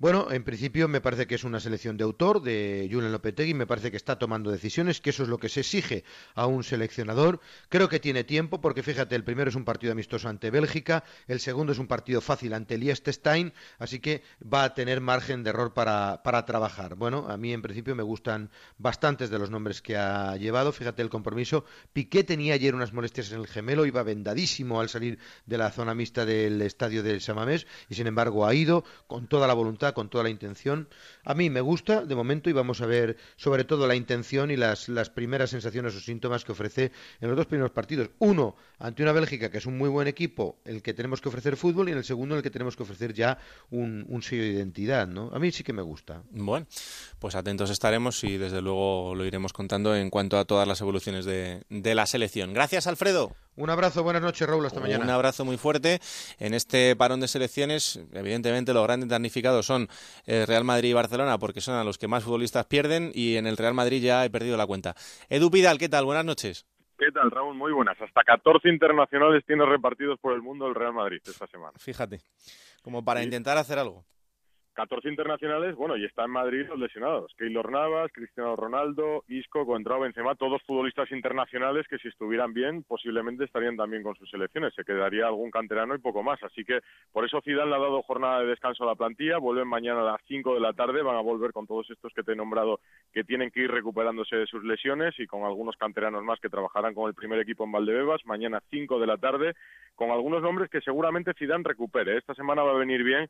Bueno, 0.00 0.28
en 0.30 0.44
principio 0.44 0.88
me 0.88 1.02
parece 1.02 1.26
que 1.26 1.34
es 1.34 1.44
una 1.44 1.60
selección 1.60 1.98
de 1.98 2.04
autor 2.04 2.40
de 2.40 2.88
Julen 2.90 3.12
Lopetegui, 3.12 3.52
me 3.52 3.66
parece 3.66 3.90
que 3.90 3.98
está 3.98 4.18
tomando 4.18 4.50
decisiones, 4.50 4.98
que 4.98 5.10
eso 5.10 5.24
es 5.24 5.28
lo 5.28 5.36
que 5.36 5.50
se 5.50 5.60
exige 5.60 6.04
a 6.34 6.46
un 6.46 6.64
seleccionador. 6.64 7.38
Creo 7.68 7.90
que 7.90 8.00
tiene 8.00 8.24
tiempo, 8.24 8.62
porque 8.62 8.82
fíjate, 8.82 9.14
el 9.14 9.24
primero 9.24 9.50
es 9.50 9.56
un 9.56 9.66
partido 9.66 9.92
amistoso 9.92 10.30
ante 10.30 10.50
Bélgica, 10.50 11.04
el 11.28 11.38
segundo 11.38 11.72
es 11.72 11.78
un 11.78 11.86
partido 11.86 12.22
fácil 12.22 12.54
ante 12.54 12.78
Liechtenstein, 12.78 13.52
así 13.78 14.00
que 14.00 14.22
va 14.42 14.64
a 14.64 14.72
tener 14.72 15.02
margen 15.02 15.44
de 15.44 15.50
error 15.50 15.74
para, 15.74 16.22
para 16.24 16.46
trabajar. 16.46 16.94
Bueno, 16.94 17.26
a 17.28 17.36
mí 17.36 17.52
en 17.52 17.60
principio 17.60 17.94
me 17.94 18.02
gustan 18.02 18.48
bastantes 18.78 19.28
de 19.28 19.38
los 19.38 19.50
nombres 19.50 19.82
que 19.82 19.98
ha 19.98 20.34
llevado, 20.36 20.72
fíjate 20.72 21.02
el 21.02 21.10
compromiso. 21.10 21.66
Piqué 21.92 22.24
tenía 22.24 22.54
ayer 22.54 22.74
unas 22.74 22.94
molestias 22.94 23.32
en 23.32 23.40
el 23.40 23.46
gemelo, 23.46 23.84
iba 23.84 24.02
vendadísimo 24.02 24.80
al 24.80 24.88
salir 24.88 25.18
de 25.44 25.58
la 25.58 25.70
zona 25.70 25.94
mixta 25.94 26.24
del 26.24 26.62
estadio 26.62 27.02
del 27.02 27.20
Samamés 27.20 27.66
y 27.90 27.96
sin 27.96 28.06
embargo 28.06 28.46
ha 28.46 28.54
ido 28.54 28.82
con 29.06 29.26
toda 29.26 29.46
la 29.46 29.52
voluntad 29.52 29.89
con 29.92 30.08
toda 30.08 30.24
la 30.24 30.30
intención. 30.30 30.88
A 31.24 31.34
mí 31.34 31.50
me 31.50 31.60
gusta 31.60 32.04
de 32.04 32.14
momento 32.14 32.50
y 32.50 32.52
vamos 32.52 32.80
a 32.80 32.86
ver 32.86 33.16
sobre 33.36 33.64
todo 33.64 33.86
la 33.86 33.94
intención 33.94 34.50
y 34.50 34.56
las, 34.56 34.88
las 34.88 35.10
primeras 35.10 35.50
sensaciones 35.50 35.94
o 35.94 36.00
síntomas 36.00 36.44
que 36.44 36.52
ofrece 36.52 36.92
en 37.20 37.28
los 37.28 37.36
dos 37.36 37.46
primeros 37.46 37.70
partidos. 37.70 38.10
Uno, 38.18 38.56
ante 38.78 39.02
una 39.02 39.12
Bélgica 39.12 39.50
que 39.50 39.58
es 39.58 39.66
un 39.66 39.78
muy 39.78 39.88
buen 39.88 40.08
equipo, 40.08 40.58
el 40.64 40.82
que 40.82 40.94
tenemos 40.94 41.20
que 41.20 41.28
ofrecer 41.28 41.56
fútbol, 41.56 41.88
y 41.88 41.92
en 41.92 41.98
el 41.98 42.04
segundo, 42.04 42.36
el 42.36 42.42
que 42.42 42.50
tenemos 42.50 42.76
que 42.76 42.82
ofrecer 42.82 43.12
ya 43.12 43.38
un, 43.70 44.04
un 44.08 44.22
sello 44.22 44.42
de 44.42 44.50
identidad. 44.50 45.06
¿no? 45.06 45.30
A 45.32 45.38
mí 45.38 45.52
sí 45.52 45.62
que 45.64 45.72
me 45.72 45.82
gusta. 45.82 46.22
Bueno, 46.30 46.66
pues 47.18 47.34
atentos 47.34 47.70
estaremos 47.70 48.22
y 48.24 48.36
desde 48.36 48.60
luego 48.60 49.14
lo 49.14 49.24
iremos 49.24 49.52
contando 49.52 49.94
en 49.94 50.10
cuanto 50.10 50.38
a 50.38 50.44
todas 50.44 50.66
las 50.66 50.80
evoluciones 50.80 51.24
de, 51.24 51.64
de 51.68 51.94
la 51.94 52.06
selección. 52.06 52.52
Gracias, 52.52 52.86
Alfredo. 52.86 53.34
Un 53.56 53.68
abrazo, 53.68 54.02
buenas 54.02 54.22
noches, 54.22 54.48
Raúl, 54.48 54.64
hasta 54.64 54.80
mañana. 54.80 55.04
Un 55.04 55.10
abrazo 55.10 55.44
muy 55.44 55.58
fuerte. 55.58 56.00
En 56.38 56.54
este 56.54 56.96
parón 56.96 57.20
de 57.20 57.28
selecciones, 57.28 58.00
evidentemente 58.12 58.72
los 58.72 58.84
grandes 58.84 59.08
damnificados 59.08 59.66
son 59.66 59.79
el 60.26 60.46
Real 60.46 60.64
Madrid 60.64 60.90
y 60.90 60.94
Barcelona, 60.94 61.38
porque 61.38 61.60
son 61.60 61.76
a 61.76 61.84
los 61.84 61.98
que 61.98 62.08
más 62.08 62.24
futbolistas 62.24 62.66
pierden, 62.66 63.10
y 63.14 63.36
en 63.36 63.46
el 63.46 63.56
Real 63.56 63.74
Madrid 63.74 64.02
ya 64.02 64.24
he 64.24 64.30
perdido 64.30 64.56
la 64.56 64.66
cuenta. 64.66 64.94
Edu 65.28 65.50
Pidal, 65.50 65.78
¿qué 65.78 65.88
tal? 65.88 66.04
Buenas 66.04 66.24
noches. 66.24 66.66
¿Qué 66.98 67.10
tal, 67.12 67.30
Raúl? 67.30 67.54
Muy 67.54 67.72
buenas. 67.72 67.98
Hasta 68.00 68.22
14 68.22 68.68
internacionales 68.68 69.42
tiene 69.46 69.64
repartidos 69.64 70.18
por 70.20 70.34
el 70.34 70.42
mundo 70.42 70.66
el 70.66 70.74
Real 70.74 70.92
Madrid 70.92 71.20
esta 71.24 71.46
semana. 71.46 71.72
Fíjate, 71.78 72.20
como 72.82 73.02
para 73.02 73.20
sí. 73.20 73.24
intentar 73.24 73.56
hacer 73.56 73.78
algo. 73.78 74.04
14 74.80 75.10
internacionales, 75.10 75.76
bueno, 75.76 75.94
y 75.98 76.06
está 76.06 76.24
en 76.24 76.30
Madrid 76.30 76.66
los 76.66 76.78
lesionados. 76.78 77.34
Keylor 77.36 77.70
Navas, 77.70 78.10
Cristiano 78.14 78.56
Ronaldo, 78.56 79.24
Isco, 79.28 79.66
Contrao, 79.66 80.00
Benzema, 80.00 80.36
todos 80.36 80.62
futbolistas 80.62 81.12
internacionales 81.12 81.86
que 81.86 81.98
si 81.98 82.08
estuvieran 82.08 82.54
bien, 82.54 82.82
posiblemente 82.84 83.44
estarían 83.44 83.76
también 83.76 84.02
con 84.02 84.14
sus 84.14 84.30
selecciones. 84.30 84.72
Se 84.74 84.84
quedaría 84.84 85.26
algún 85.26 85.50
canterano 85.50 85.94
y 85.94 85.98
poco 85.98 86.22
más. 86.22 86.42
Así 86.42 86.64
que 86.64 86.80
por 87.12 87.26
eso 87.26 87.42
Zidane 87.42 87.68
le 87.68 87.76
ha 87.76 87.78
dado 87.78 88.00
jornada 88.02 88.40
de 88.40 88.46
descanso 88.46 88.84
a 88.84 88.86
la 88.86 88.94
plantilla. 88.94 89.36
Vuelven 89.36 89.68
mañana 89.68 90.00
a 90.00 90.12
las 90.12 90.22
5 90.26 90.54
de 90.54 90.60
la 90.60 90.72
tarde. 90.72 91.02
Van 91.02 91.16
a 91.16 91.20
volver 91.20 91.52
con 91.52 91.66
todos 91.66 91.90
estos 91.90 92.14
que 92.14 92.22
te 92.22 92.32
he 92.32 92.36
nombrado 92.36 92.80
que 93.12 93.22
tienen 93.22 93.50
que 93.50 93.60
ir 93.60 93.70
recuperándose 93.70 94.36
de 94.36 94.46
sus 94.46 94.64
lesiones 94.64 95.14
y 95.18 95.26
con 95.26 95.44
algunos 95.44 95.76
canteranos 95.76 96.24
más 96.24 96.40
que 96.40 96.48
trabajarán 96.48 96.94
con 96.94 97.06
el 97.06 97.14
primer 97.14 97.38
equipo 97.38 97.64
en 97.64 97.72
Valdebebas. 97.72 98.24
Mañana 98.24 98.62
5 98.70 98.98
de 98.98 99.06
la 99.06 99.18
tarde 99.18 99.52
con 99.94 100.10
algunos 100.10 100.40
nombres 100.40 100.70
que 100.70 100.80
seguramente 100.80 101.34
Zidane 101.34 101.64
recupere. 101.64 102.16
Esta 102.16 102.34
semana 102.34 102.62
va 102.62 102.70
a 102.70 102.78
venir 102.78 103.04
bien. 103.04 103.28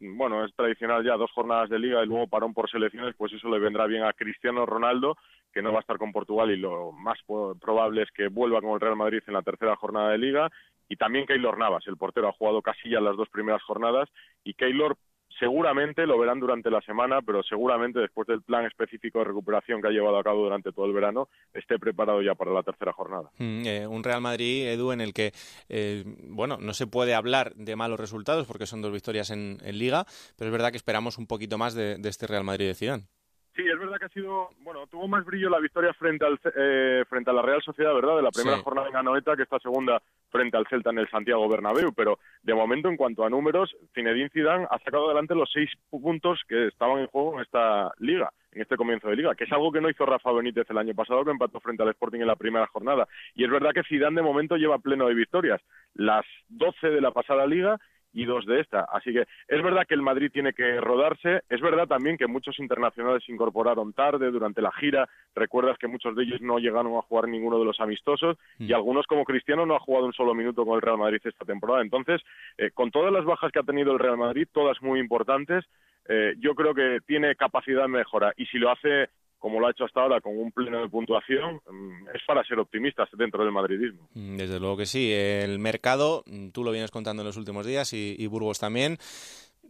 Bueno, 0.00 0.44
es 0.44 0.54
tradicional 0.54 1.04
ya 1.04 1.16
dos 1.16 1.30
jornadas 1.32 1.70
de 1.70 1.78
liga 1.78 2.02
y 2.02 2.06
luego 2.06 2.26
parón 2.26 2.54
por 2.54 2.70
selecciones, 2.70 3.14
pues 3.16 3.32
eso 3.32 3.48
le 3.48 3.58
vendrá 3.58 3.86
bien 3.86 4.04
a 4.04 4.12
Cristiano 4.12 4.66
Ronaldo, 4.66 5.16
que 5.52 5.62
no 5.62 5.72
va 5.72 5.78
a 5.78 5.80
estar 5.80 5.98
con 5.98 6.12
Portugal 6.12 6.50
y 6.50 6.56
lo 6.56 6.92
más 6.92 7.18
probable 7.60 8.02
es 8.02 8.10
que 8.12 8.28
vuelva 8.28 8.60
con 8.60 8.70
el 8.70 8.80
Real 8.80 8.96
Madrid 8.96 9.22
en 9.26 9.34
la 9.34 9.42
tercera 9.42 9.76
jornada 9.76 10.10
de 10.10 10.18
liga. 10.18 10.50
Y 10.88 10.96
también 10.96 11.26
Keylor 11.26 11.56
Navas, 11.56 11.86
el 11.86 11.96
portero, 11.96 12.28
ha 12.28 12.32
jugado 12.32 12.60
casi 12.60 12.90
ya 12.90 13.00
las 13.00 13.16
dos 13.16 13.28
primeras 13.30 13.62
jornadas 13.62 14.10
y 14.44 14.54
Keylor 14.54 14.96
seguramente 15.42 16.06
lo 16.06 16.16
verán 16.20 16.38
durante 16.38 16.70
la 16.70 16.80
semana, 16.82 17.20
pero 17.20 17.42
seguramente 17.42 17.98
después 17.98 18.28
del 18.28 18.42
plan 18.42 18.64
específico 18.64 19.18
de 19.18 19.24
recuperación 19.24 19.82
que 19.82 19.88
ha 19.88 19.90
llevado 19.90 20.16
a 20.16 20.22
cabo 20.22 20.44
durante 20.44 20.70
todo 20.70 20.86
el 20.86 20.92
verano, 20.92 21.28
esté 21.52 21.80
preparado 21.80 22.22
ya 22.22 22.36
para 22.36 22.52
la 22.52 22.62
tercera 22.62 22.92
jornada. 22.92 23.28
Mm, 23.38 23.66
eh, 23.66 23.86
un 23.88 24.04
Real 24.04 24.20
Madrid, 24.20 24.68
Edu, 24.68 24.92
en 24.92 25.00
el 25.00 25.12
que, 25.12 25.32
eh, 25.68 26.04
bueno, 26.28 26.58
no 26.60 26.74
se 26.74 26.86
puede 26.86 27.16
hablar 27.16 27.54
de 27.56 27.74
malos 27.74 27.98
resultados 27.98 28.46
porque 28.46 28.66
son 28.66 28.82
dos 28.82 28.92
victorias 28.92 29.30
en, 29.30 29.58
en 29.64 29.78
Liga, 29.80 30.04
pero 30.38 30.46
es 30.48 30.52
verdad 30.52 30.70
que 30.70 30.76
esperamos 30.76 31.18
un 31.18 31.26
poquito 31.26 31.58
más 31.58 31.74
de, 31.74 31.96
de 31.96 32.08
este 32.08 32.28
Real 32.28 32.44
Madrid 32.44 32.68
de 32.68 32.74
Zidane. 32.76 33.08
Sí, 33.56 33.62
es 33.66 33.78
verdad 33.78 33.98
que 33.98 34.06
ha 34.06 34.10
sido, 34.10 34.48
bueno, 34.60 34.86
tuvo 34.86 35.08
más 35.08 35.24
brillo 35.26 35.50
la 35.50 35.58
victoria 35.58 35.92
frente 35.94 36.24
al 36.24 36.40
eh, 36.56 37.04
frente 37.08 37.30
a 37.30 37.34
la 37.34 37.42
Real 37.42 37.60
Sociedad, 37.62 37.92
¿verdad? 37.92 38.16
De 38.16 38.22
la 38.22 38.30
primera 38.30 38.56
sí. 38.56 38.62
jornada 38.62 38.88
en 38.88 38.96
Anoeta 38.96 39.36
que 39.36 39.42
esta 39.42 39.58
segunda 39.58 40.00
frente 40.32 40.56
al 40.56 40.66
Celta 40.66 40.90
en 40.90 40.98
el 40.98 41.08
Santiago 41.10 41.48
Bernabéu, 41.48 41.92
pero 41.92 42.18
de 42.42 42.54
momento 42.54 42.88
en 42.88 42.96
cuanto 42.96 43.24
a 43.24 43.30
números, 43.30 43.76
Zinedine 43.94 44.30
Zidane 44.30 44.66
ha 44.68 44.78
sacado 44.78 45.06
adelante 45.06 45.34
los 45.34 45.50
seis 45.52 45.70
puntos 45.90 46.40
que 46.48 46.68
estaban 46.68 47.00
en 47.00 47.06
juego 47.06 47.34
en 47.34 47.42
esta 47.42 47.92
liga, 47.98 48.32
en 48.50 48.62
este 48.62 48.76
comienzo 48.76 49.08
de 49.08 49.16
liga, 49.16 49.34
que 49.34 49.44
es 49.44 49.52
algo 49.52 49.70
que 49.70 49.80
no 49.80 49.90
hizo 49.90 50.06
Rafa 50.06 50.32
Benítez 50.32 50.68
el 50.70 50.78
año 50.78 50.94
pasado, 50.94 51.24
que 51.24 51.30
empató 51.30 51.60
frente 51.60 51.82
al 51.82 51.90
Sporting 51.90 52.20
en 52.20 52.26
la 52.26 52.36
primera 52.36 52.66
jornada. 52.66 53.06
Y 53.34 53.44
es 53.44 53.50
verdad 53.50 53.72
que 53.72 53.84
Zidane 53.84 54.16
de 54.16 54.22
momento 54.22 54.56
lleva 54.56 54.78
pleno 54.78 55.06
de 55.06 55.14
victorias, 55.14 55.60
las 55.94 56.24
12 56.48 56.88
de 56.88 57.00
la 57.00 57.12
pasada 57.12 57.46
liga 57.46 57.78
y 58.12 58.24
dos 58.24 58.46
de 58.46 58.60
esta. 58.60 58.86
Así 58.92 59.12
que 59.12 59.24
es 59.48 59.62
verdad 59.62 59.86
que 59.86 59.94
el 59.94 60.02
Madrid 60.02 60.30
tiene 60.32 60.52
que 60.52 60.80
rodarse, 60.80 61.42
es 61.48 61.60
verdad 61.60 61.86
también 61.86 62.16
que 62.16 62.26
muchos 62.26 62.58
internacionales 62.58 63.22
se 63.24 63.32
incorporaron 63.32 63.92
tarde 63.92 64.30
durante 64.30 64.62
la 64.62 64.72
gira, 64.72 65.08
recuerdas 65.34 65.78
que 65.78 65.88
muchos 65.88 66.14
de 66.14 66.24
ellos 66.24 66.40
no 66.40 66.58
llegaron 66.58 66.96
a 66.96 67.02
jugar 67.02 67.28
ninguno 67.28 67.58
de 67.58 67.64
los 67.64 67.80
amistosos 67.80 68.36
mm. 68.58 68.64
y 68.64 68.72
algunos 68.72 69.06
como 69.06 69.24
Cristiano 69.24 69.66
no 69.66 69.76
ha 69.76 69.80
jugado 69.80 70.06
un 70.06 70.12
solo 70.12 70.34
minuto 70.34 70.64
con 70.64 70.76
el 70.76 70.82
Real 70.82 70.98
Madrid 70.98 71.20
esta 71.24 71.44
temporada. 71.44 71.82
Entonces, 71.82 72.20
eh, 72.58 72.70
con 72.72 72.90
todas 72.90 73.12
las 73.12 73.24
bajas 73.24 73.52
que 73.52 73.58
ha 73.58 73.64
tenido 73.64 73.92
el 73.92 73.98
Real 73.98 74.16
Madrid, 74.16 74.46
todas 74.52 74.80
muy 74.82 75.00
importantes, 75.00 75.64
eh, 76.08 76.34
yo 76.38 76.54
creo 76.54 76.74
que 76.74 76.98
tiene 77.06 77.36
capacidad 77.36 77.82
de 77.82 77.88
mejora 77.88 78.32
y 78.36 78.46
si 78.46 78.58
lo 78.58 78.70
hace 78.70 79.08
como 79.42 79.58
lo 79.58 79.66
ha 79.66 79.72
hecho 79.72 79.84
hasta 79.84 80.00
ahora 80.00 80.20
con 80.20 80.38
un 80.38 80.52
pleno 80.52 80.80
de 80.80 80.88
puntuación, 80.88 81.60
mm, 81.68 82.10
es 82.14 82.22
para 82.24 82.44
ser 82.44 82.60
optimistas 82.60 83.08
dentro 83.14 83.42
del 83.42 83.52
madridismo. 83.52 84.08
Mm, 84.14 84.36
desde 84.36 84.60
luego 84.60 84.76
que 84.76 84.86
sí. 84.86 85.12
El 85.12 85.58
mercado, 85.58 86.22
mm, 86.26 86.50
tú 86.50 86.62
lo 86.62 86.70
vienes 86.70 86.92
contando 86.92 87.22
en 87.22 87.26
los 87.26 87.36
últimos 87.36 87.66
días 87.66 87.92
y, 87.92 88.24
Burgos 88.28 88.60
también. 88.60 88.98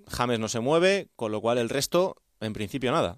James 0.08 0.38
no 0.38 0.48
se 0.48 0.60
mueve, 0.60 1.08
con 1.16 1.32
lo 1.32 1.40
cual 1.40 1.56
el 1.56 1.70
resto, 1.70 2.16
en 2.40 2.52
principio, 2.52 2.92
nada. 2.92 3.16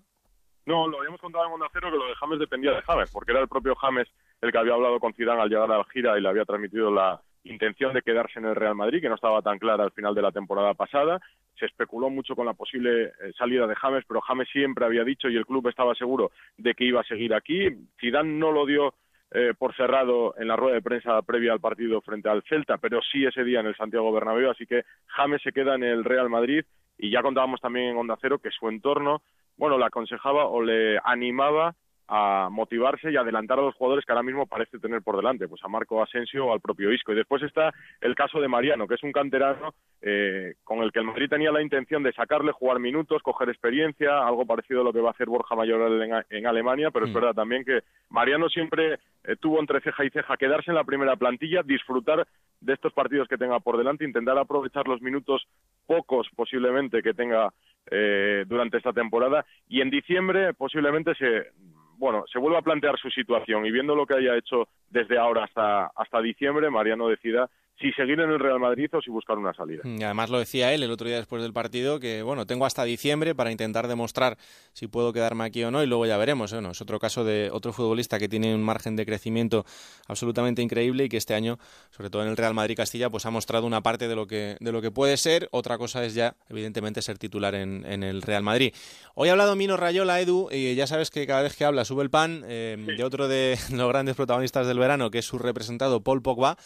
No, 0.65 0.87
lo 0.87 1.01
habíamos 1.01 1.21
contado 1.21 1.45
en 1.47 1.55
Onda 1.55 1.67
Cero 1.73 1.89
que 1.91 1.99
lo 1.99 2.07
de 2.07 2.15
James 2.15 2.39
dependía 2.39 2.71
de 2.71 2.83
James, 2.83 3.11
porque 3.11 3.33
era 3.33 3.41
el 3.41 3.49
propio 3.49 3.75
James 3.75 4.07
el 4.41 4.53
que 4.53 4.59
había 4.59 4.75
hablado 4.75 5.01
con 5.01 5.13
Zidane 5.13 5.43
al 5.43 5.49
llegar 5.49 5.73
a 5.73 5.79
la 5.79 5.85
gira 5.93 6.17
y 6.17 6.23
le 6.23 6.29
había 6.29 6.45
transmitido 6.45 6.93
la 6.93 7.21
intención 7.45 7.93
de 7.93 8.03
quedarse 8.03 8.39
en 8.39 8.47
el 8.47 8.57
Real 8.57 8.75
Madrid, 8.75 9.01
que 9.01 9.09
no 9.09 9.15
estaba 9.15 9.43
tan 9.43 9.59
clara 9.59 9.85
al 9.85 9.93
final 9.93 10.15
de 10.15 10.23
la 10.23 10.33
temporada 10.33 10.75
pasada. 10.75 11.21
Se 11.59 11.67
especuló 11.67 12.11
mucho 12.11 12.35
con 12.35 12.47
la 12.47 12.55
posible 12.55 13.05
eh, 13.05 13.33
salida 13.37 13.67
de 13.67 13.77
James, 13.77 14.05
pero 14.07 14.21
James 14.23 14.49
siempre 14.51 14.85
había 14.85 15.05
dicho 15.05 15.29
y 15.29 15.37
el 15.37 15.47
club 15.47 15.69
estaba 15.69 15.95
seguro 15.95 16.33
de 16.57 16.75
que 16.75 16.85
iba 16.85 17.01
a 17.01 17.05
seguir 17.05 17.35
aquí. 17.35 17.69
Zidane 18.01 18.39
no 18.39 18.51
lo 18.51 18.67
dio 18.67 18.95
eh, 19.31 19.53
por 19.59 19.75
cerrado 19.75 20.35
en 20.39 20.49
la 20.49 20.57
rueda 20.57 20.77
de 20.77 20.83
prensa 20.83 21.21
previa 21.23 21.53
al 21.53 21.61
partido 21.61 22.01
frente 22.01 22.29
al 22.29 22.43
Celta, 22.45 22.79
pero 22.79 23.01
sí 23.03 23.25
ese 23.25 23.45
día 23.45 23.61
en 23.61 23.67
el 23.67 23.77
Santiago 23.77 24.13
Bernabéu, 24.13 24.51
así 24.51 24.67
que 24.67 24.85
James 25.07 25.43
se 25.43 25.53
queda 25.53 25.75
en 25.75 25.83
el 25.83 26.05
Real 26.05 26.31
Madrid 26.31 26.65
y 26.99 27.11
ya 27.11 27.23
contábamos 27.23 27.61
también 27.61 27.87
en 27.87 27.97
Onda 27.97 28.17
Cero 28.21 28.39
que 28.39 28.51
su 28.51 28.69
entorno, 28.69 29.23
bueno, 29.57 29.77
le 29.77 29.87
aconsejaba 29.87 30.47
o 30.47 30.63
le 30.63 30.99
animaba 31.05 31.75
a 32.09 32.49
motivarse 32.51 33.11
y 33.11 33.17
adelantar 33.17 33.59
a 33.59 33.63
los 33.63 33.75
jugadores 33.75 34.05
que 34.05 34.13
ahora 34.13 34.23
mismo 34.23 34.47
parece 34.47 34.79
tener 34.79 35.03
por 35.03 35.17
delante, 35.17 35.49
pues 35.49 35.65
a 35.65 35.69
Marco 35.69 36.03
Asensio 36.03 36.47
o 36.47 36.53
al 36.53 36.61
propio 36.61 36.93
Isco. 36.93 37.13
Y 37.13 37.17
después 37.17 37.43
está 37.43 37.73
el 38.01 38.15
caso 38.15 38.41
de 38.41 38.49
Mariano, 38.49 38.87
que 38.87 38.95
es 38.95 39.03
un 39.03 39.13
canterano 39.13 39.75
eh, 40.03 40.55
con 40.65 40.81
el 40.81 40.93
que 40.93 40.99
el 40.99 41.07
Madrid 41.07 41.31
tenía 41.31 41.51
la 41.51 41.63
intención 41.63 42.03
de 42.03 42.13
sacarle, 42.13 42.53
jugar 42.53 42.79
minutos, 42.79 43.23
coger 43.23 43.49
experiencia, 43.49 44.27
algo 44.27 44.45
parecido 44.45 44.83
a 44.83 44.85
lo 44.85 44.93
que 44.93 45.01
va 45.01 45.09
a 45.09 45.13
hacer 45.13 45.29
Borja 45.29 45.57
Mayoral 45.57 46.25
en, 46.29 46.47
Alemania, 46.47 46.91
pero 46.91 47.07
es 47.07 47.11
mm. 47.11 47.15
verdad 47.15 47.35
también 47.35 47.65
que 47.65 47.81
Mariano 48.11 48.49
siempre 48.51 48.99
eh, 49.25 49.37
tuvo 49.41 49.61
entre 49.61 49.81
ceja 49.81 50.05
y 50.05 50.11
ceja 50.11 50.37
quedarse 50.37 50.71
en 50.71 50.77
la 50.77 50.85
primera 50.85 51.17
plantilla, 51.17 51.63
disfrutar 51.63 52.27
de 52.61 52.73
estos 52.75 52.93
partidos 52.93 53.29
que 53.29 53.39
tenga 53.39 53.61
por 53.61 53.79
delante, 53.79 54.05
intentar 54.05 54.39
aprovechar 54.39 54.87
los 54.89 55.01
minutos 55.01 55.47
pocos 55.87 56.29
posiblemente 56.37 57.03
que 57.03 57.15
tenga 57.15 57.51
eh, 57.91 58.45
durante 58.47 58.79
esta 58.79 58.93
temporada 58.93 59.45
y 59.69 59.81
en 59.81 59.91
diciembre 59.91 60.55
posiblemente 60.55 61.15
se 61.15 61.51
bueno, 61.99 62.25
se 62.33 62.39
vuelve 62.39 62.59
a 62.59 62.63
plantear 62.63 62.99
su 62.99 63.11
situación 63.11 63.67
y 63.67 63.71
viendo 63.71 63.95
lo 63.95 64.07
que 64.07 64.15
haya 64.15 64.37
hecho 64.37 64.69
desde 64.91 65.19
ahora 65.19 65.45
hasta, 65.45 65.87
hasta 65.95 66.21
diciembre, 66.21 66.71
Mariano 66.71 67.09
decida 67.09 67.49
si 67.81 67.91
seguir 67.93 68.21
en 68.21 68.31
el 68.31 68.39
Real 68.39 68.61
Madrid 68.61 68.89
o 68.93 69.03
si 69.03 69.11
buscar 69.11 69.37
una 69.37 69.53
salida. 69.53 69.83
Y 69.85 70.03
además 70.03 70.31
lo 70.31 70.39
decía 70.39 70.73
él 70.73 70.83
el 70.83 70.91
otro 70.91 71.09
día 71.09 71.17
después 71.17 71.43
del 71.43 71.53
partido, 71.53 71.99
que 71.99 72.23
bueno, 72.23 72.47
tengo 72.47 72.67
hasta 72.67 72.85
diciembre 72.85 73.35
para 73.35 73.51
intentar 73.51 73.89
demostrar 73.89 74.39
si 74.73 74.87
puedo 74.87 75.13
quedarme 75.13 75.45
aquí 75.45 75.65
o 75.65 75.71
no 75.71 75.83
y 75.83 75.87
luego 75.87 76.07
ya 76.07 76.17
veremos. 76.17 76.53
¿eh? 76.53 76.61
es 76.71 76.81
otro 76.81 76.99
caso 76.99 77.25
de 77.25 77.51
otro 77.53 77.73
futbolista 77.73 78.19
que 78.19 78.29
tiene 78.29 78.55
un 78.55 78.63
margen 78.63 78.95
de 78.95 79.05
crecimiento 79.05 79.65
absolutamente 80.07 80.63
increíble 80.63 81.05
y 81.05 81.09
que 81.09 81.17
este 81.17 81.35
año, 81.35 81.59
sobre 81.91 82.11
todo 82.11 82.23
en 82.23 82.29
el 82.29 82.37
Real 82.37 82.55
Madrid 82.55 82.77
Castilla, 82.77 83.11
pues 83.11 83.27
ha 83.27 83.31
mostrado 83.31 83.67
una 83.67 83.83
parte 83.83 84.07
de 84.07 84.15
lo 84.15 84.27
que, 84.27 84.57
de 84.61 84.73
lo 84.73 84.81
que 84.81 84.91
puede 84.93 85.17
ser. 85.17 85.49
Otra 85.51 85.77
cosa 85.77 86.05
es 86.05 86.15
ya, 86.15 86.37
evidentemente, 86.49 87.03
ser 87.03 87.19
titular 87.19 87.55
en, 87.55 87.85
el 87.85 88.23
Real 88.23 88.43
Madrid. 88.43 88.73
Hoy 89.15 89.29
ha 89.29 89.33
hablado 89.33 89.57
Mino 89.57 89.77
Rayola, 89.77 90.21
Edu, 90.21 90.49
y 90.51 90.75
ya 90.75 90.87
sabes 90.87 91.11
que 91.11 91.27
cada 91.27 91.43
vez 91.43 91.57
que 91.57 91.65
habla 91.65 91.85
sube 91.85 92.03
el 92.03 92.11
pan 92.11 92.43
eh, 92.47 92.77
de 92.97 93.05
otro 93.05 93.29
de 93.29 93.59
los 93.73 93.89
grandes 93.89 94.15
protagonistas 94.15 94.67
del 94.67 94.79
verano, 94.79 95.11
que 95.11 95.19
es 95.19 95.25
su 95.25 95.39
representado 95.39 96.03
Paul 96.03 96.23
Pogba 96.23 96.57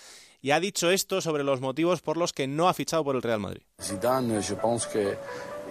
y 0.40 0.50
ha 0.52 0.60
dicho 0.60 0.90
esto 0.90 1.20
sobre 1.20 1.44
los 1.44 1.60
motivos 1.60 2.00
por 2.00 2.16
los 2.16 2.32
que 2.32 2.46
no 2.46 2.68
ha 2.68 2.74
fichado 2.74 3.04
por 3.04 3.16
el 3.16 3.22
Real 3.22 3.40
Madrid. 3.40 3.62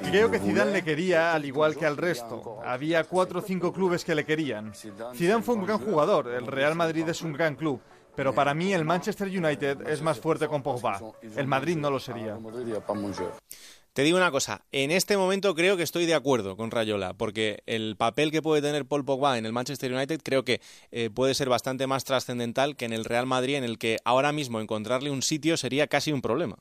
Creo 0.04 0.30
que 0.30 0.40
Zidane 0.40 0.72
le 0.72 0.84
quería 0.84 1.34
al 1.34 1.46
igual 1.46 1.76
que 1.76 1.86
al 1.86 1.98
resto. 1.98 2.60
Había 2.64 3.04
cuatro 3.04 3.40
o 3.40 3.42
cinco 3.42 3.74
clubes 3.74 4.06
que 4.06 4.14
le 4.16 4.26
querían. 4.26 4.74
Zidane 5.16 5.44
fue 5.44 5.56
un 5.56 5.66
gran 5.66 5.80
jugador, 5.80 6.28
el 6.28 6.46
Real 6.46 6.76
Madrid 6.76 7.08
es 7.10 7.22
un 7.22 7.34
gran 7.34 7.56
club, 7.56 7.82
pero 8.16 8.34
para 8.34 8.54
mí 8.54 8.74
el 8.74 8.86
Manchester 8.86 9.28
United 9.28 9.88
es 9.88 10.02
más 10.02 10.20
fuerte 10.20 10.48
con 10.48 10.62
Pogba. 10.62 11.00
El 11.36 11.48
Madrid 11.48 11.78
no 11.78 11.90
lo 11.90 12.00
sería. 12.00 12.38
Te 13.98 14.04
digo 14.04 14.18
una 14.18 14.30
cosa, 14.30 14.62
en 14.72 14.92
este 14.92 15.18
momento 15.18 15.56
creo 15.56 15.76
que 15.76 15.82
estoy 15.82 16.06
de 16.06 16.14
acuerdo 16.14 16.56
con 16.56 16.70
Rayola, 16.70 17.16
porque 17.18 17.64
el 17.66 17.96
papel 17.98 18.30
que 18.30 18.44
puede 18.44 18.62
tener 18.62 18.86
Paul 18.86 19.04
Pogba 19.04 19.40
en 19.40 19.48
el 19.48 19.54
Manchester 19.54 19.92
United 19.92 20.20
creo 20.24 20.44
que 20.44 20.60
eh, 20.92 21.10
puede 21.10 21.34
ser 21.34 21.50
bastante 21.50 21.88
más 21.88 22.06
trascendental 22.06 22.76
que 22.76 22.86
en 22.86 22.94
el 22.94 23.06
Real 23.06 23.26
Madrid, 23.26 23.56
en 23.56 23.64
el 23.64 23.80
que 23.80 23.98
ahora 24.06 24.32
mismo 24.32 24.62
encontrarle 24.62 25.10
un 25.10 25.24
sitio 25.24 25.58
sería 25.58 25.88
casi 25.88 26.12
un 26.12 26.22
problema. 26.22 26.58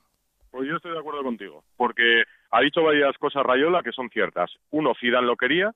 Pues 0.49 0.67
yo 0.67 0.77
estoy 0.77 0.93
de 0.93 0.97
acuerdo 0.97 1.21
contigo, 1.21 1.63
porque 1.75 2.23
ha 2.49 2.61
dicho 2.61 2.81
varias 2.81 3.15
cosas 3.19 3.43
Rayola 3.43 3.83
que 3.83 3.91
son 3.91 4.09
ciertas. 4.09 4.49
Uno, 4.71 4.93
Zidane 4.99 5.27
lo 5.27 5.35
quería, 5.35 5.75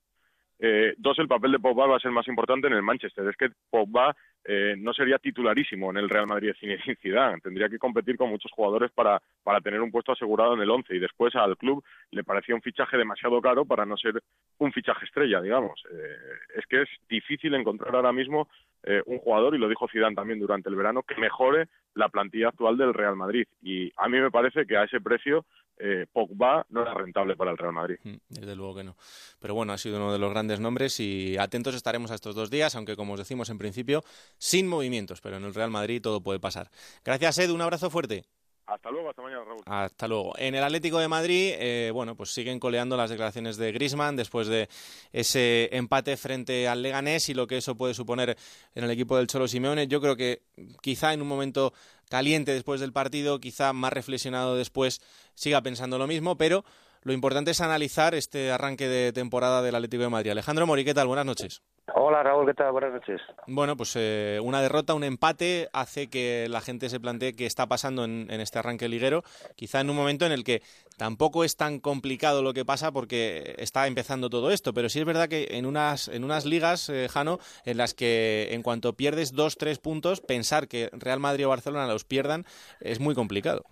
eh, 0.63 0.93
dos, 0.97 1.17
el 1.17 1.27
papel 1.27 1.53
de 1.53 1.59
Pogba 1.59 1.88
va 1.88 1.97
a 1.97 1.99
ser 1.99 2.11
más 2.11 2.27
importante 2.27 2.67
en 2.67 2.73
el 2.73 2.83
Manchester. 2.83 3.27
Es 3.27 3.35
que 3.35 3.49
Pogba 3.71 4.15
eh, 4.45 4.75
no 4.77 4.93
sería 4.93 5.17
titularísimo 5.17 5.89
en 5.89 5.97
el 5.97 6.07
Real 6.07 6.27
Madrid 6.27 6.53
sin 6.59 6.95
Zidane. 6.97 7.41
Tendría 7.41 7.67
que 7.67 7.79
competir 7.79 8.15
con 8.15 8.29
muchos 8.29 8.51
jugadores 8.51 8.91
para, 8.91 9.19
para 9.43 9.59
tener 9.59 9.81
un 9.81 9.89
puesto 9.89 10.11
asegurado 10.11 10.53
en 10.53 10.61
el 10.61 10.69
once 10.69 10.95
y 10.95 10.99
después 10.99 11.35
al 11.35 11.57
club 11.57 11.83
le 12.11 12.23
parecía 12.23 12.53
un 12.53 12.61
fichaje 12.61 12.95
demasiado 12.95 13.41
caro 13.41 13.65
para 13.65 13.88
no 13.88 13.97
ser 13.97 14.21
un 14.59 14.71
fichaje 14.71 15.05
estrella, 15.05 15.41
digamos. 15.41 15.83
Eh, 15.91 16.57
es 16.57 16.65
que 16.67 16.83
es 16.83 16.89
difícil 17.09 17.55
encontrar 17.55 17.95
ahora 17.95 18.11
mismo 18.11 18.47
eh, 18.83 19.01
un 19.07 19.17
jugador, 19.17 19.55
y 19.55 19.57
lo 19.57 19.67
dijo 19.67 19.88
Zidane 19.88 20.15
también 20.15 20.39
durante 20.39 20.69
el 20.69 20.75
verano, 20.75 21.01
que 21.01 21.15
mejore 21.15 21.69
la 21.95 22.09
plantilla 22.09 22.49
actual 22.49 22.77
del 22.77 22.93
Real 22.93 23.15
Madrid. 23.15 23.47
Y 23.61 23.91
a 23.97 24.07
mí 24.07 24.19
me 24.19 24.31
parece 24.31 24.65
que 24.65 24.77
a 24.77 24.84
ese 24.84 25.01
precio 25.01 25.45
eh, 25.77 26.05
Pogba 26.11 26.65
no 26.69 26.84
era 26.84 26.93
rentable 26.93 27.35
para 27.35 27.51
el 27.51 27.57
Real 27.57 27.73
Madrid. 27.73 27.97
Mm, 28.03 28.15
desde 28.30 28.55
luego 28.55 28.76
que 28.76 28.84
no. 28.84 28.95
Pero 29.39 29.55
bueno, 29.55 29.73
ha 29.73 29.77
sido 29.77 29.97
uno 29.97 30.13
de 30.13 30.19
los 30.19 30.30
grandes 30.30 30.59
nombres 30.59 30.99
y 30.99 31.38
atentos 31.38 31.73
estaremos 31.73 32.11
a 32.11 32.15
estos 32.15 32.35
dos 32.35 32.51
días, 32.51 32.76
aunque 32.76 32.95
como 32.95 33.13
os 33.13 33.19
decimos 33.19 33.49
en 33.49 33.57
principio, 33.57 34.03
sin 34.38 34.68
movimientos, 34.68 35.22
pero 35.22 35.38
en 35.38 35.43
el 35.43 35.53
Real 35.53 35.72
Madrid 35.72 36.01
todo 36.01 36.22
puede 36.22 36.39
pasar. 36.39 36.69
Gracias, 37.03 37.39
Ed, 37.39 37.49
un 37.49 37.61
abrazo 37.61 37.89
fuerte. 37.89 38.26
Hasta 38.72 38.89
luego, 38.89 39.10
hasta 39.10 39.22
mañana, 39.22 39.43
Raúl. 39.43 39.61
Hasta 39.65 40.07
luego. 40.07 40.34
En 40.38 40.56
el 40.56 40.64
Atlético 40.64 40.99
de 40.99 41.10
Madrid, 41.10 41.56
eh, 41.57 41.91
bueno, 41.93 42.15
pues 42.15 42.34
siguen 42.34 42.57
coleando 42.57 42.95
las 42.95 43.10
declaraciones 43.10 43.57
de 43.57 43.73
Grisman 43.73 44.15
después 44.15 44.48
de 44.48 44.69
ese 45.11 45.68
empate 45.76 46.15
frente 46.15 46.69
al 46.69 46.81
Leganés 46.81 47.27
y 47.27 47.34
lo 47.34 47.48
que 47.48 47.57
eso 47.57 47.76
puede 47.76 47.93
suponer 47.93 48.38
en 48.73 48.84
el 48.85 48.91
equipo 48.91 49.18
del 49.18 49.27
Cholo 49.27 49.49
Simeone. 49.49 49.88
Yo 49.88 49.99
creo 49.99 50.15
que 50.15 50.43
quizá 50.81 51.11
en 51.11 51.22
un 51.22 51.27
momento 51.27 51.73
caliente 52.10 52.53
después 52.53 52.80
del 52.80 52.93
partido, 52.93 53.41
quizá 53.41 53.73
más 53.73 53.91
reflexionado 53.91 54.56
después, 54.56 55.02
siga 55.35 55.61
pensando 55.61 55.98
lo 55.98 56.07
mismo, 56.07 56.38
pero 56.38 56.64
lo 57.03 57.11
importante 57.11 57.52
es 57.52 57.60
analizar 57.60 58.15
este 58.15 58.52
arranque 58.52 58.88
de 58.88 59.11
temporada 59.11 59.61
del 59.61 59.76
Atlético 59.76 60.03
de 60.03 60.10
Madrid. 60.10 60.31
Alejandro 60.31 60.65
Mori, 60.65 60.85
¿qué 60.85 60.93
tal? 60.93 61.07
Buenas 61.07 61.26
noches. 61.26 61.61
Hola 61.94 62.24
Raúl, 62.24 62.45
¿qué 62.45 62.53
tal? 62.53 62.72
Buenas 62.72 62.94
noches. 62.94 63.22
Bueno, 63.48 63.76
pues 63.76 63.95
eh, 63.98 64.40
una 64.41 64.62
derrota, 64.62 64.94
un 64.94 65.03
empate 65.03 65.68
hace 65.74 66.10
que 66.10 66.48
la 66.49 66.62
gente 66.62 66.90
se 66.90 66.99
plantee 66.99 67.36
qué 67.36 67.45
está 67.45 67.68
pasando 67.68 68.06
en, 68.06 68.30
este 68.30 68.60
arranque 68.60 68.88
liguero, 68.88 69.24
quizá 69.56 69.82
en 69.82 69.90
un 69.90 69.95
momento 69.95 70.26
en 70.26 70.32
el 70.32 70.44
que 70.44 70.62
tampoco 70.98 71.44
es 71.44 71.58
tan 71.58 71.80
complicado 71.80 72.44
lo 72.44 72.53
que 72.53 72.66
pasa 72.66 72.91
porque 72.91 73.56
está 73.58 73.88
empezando 73.88 74.30
todo 74.30 74.52
esto, 74.52 74.74
pero 74.74 74.90
sí 74.90 74.99
es 74.99 75.06
verdad 75.06 75.28
que 75.28 75.48
en 75.52 75.66
unas, 75.66 76.08
en 76.08 76.24
unas 76.24 76.45
ligas, 76.45 76.88
eh, 76.90 77.08
Jano, 77.10 77.40
en 77.66 77.78
las 77.78 77.94
que 77.94 78.49
en 78.52 78.62
cuanto 78.64 78.94
pierdes 78.94 79.34
dos, 79.34 79.58
tres 79.58 79.80
puntos, 79.80 80.22
pensar 80.22 80.68
que 80.68 80.90
Real 80.94 81.20
Madrid 81.20 81.48
o 81.48 81.49
Barcelona 81.49 81.88
los 81.88 82.06
pierdan 82.06 82.45
es 82.80 82.99
muy 82.99 83.16
complicado. 83.16 83.64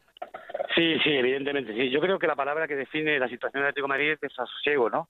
Sí, 0.76 0.98
sí, 1.04 1.12
evidentemente, 1.12 1.74
sí. 1.74 1.90
Yo 1.90 2.00
creo 2.00 2.20
que 2.20 2.28
la 2.28 2.36
palabra 2.36 2.68
que 2.68 2.76
define 2.76 3.20
la 3.20 3.28
situación 3.28 3.62
del 3.62 3.70
Atlético 3.70 3.88
de 3.88 3.90
Madrid 3.90 4.18
es 4.22 4.40
asosiego, 4.40 4.90
¿no? 4.90 5.10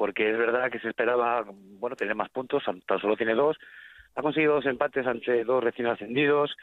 Porque 0.00 0.30
es 0.30 0.38
verdad 0.38 0.70
que 0.70 0.78
se 0.78 0.88
esperaba, 0.88 1.44
bueno, 1.78 1.94
tener 1.94 2.14
más 2.14 2.30
puntos, 2.30 2.64
tan 2.64 3.00
solo 3.02 3.18
tiene 3.18 3.34
dos, 3.34 3.58
ha 4.14 4.22
conseguido 4.22 4.54
dos 4.54 4.64
empates 4.64 5.06
ante 5.06 5.44
dos 5.44 5.62
recién 5.62 5.88
ascendidos 5.88 6.56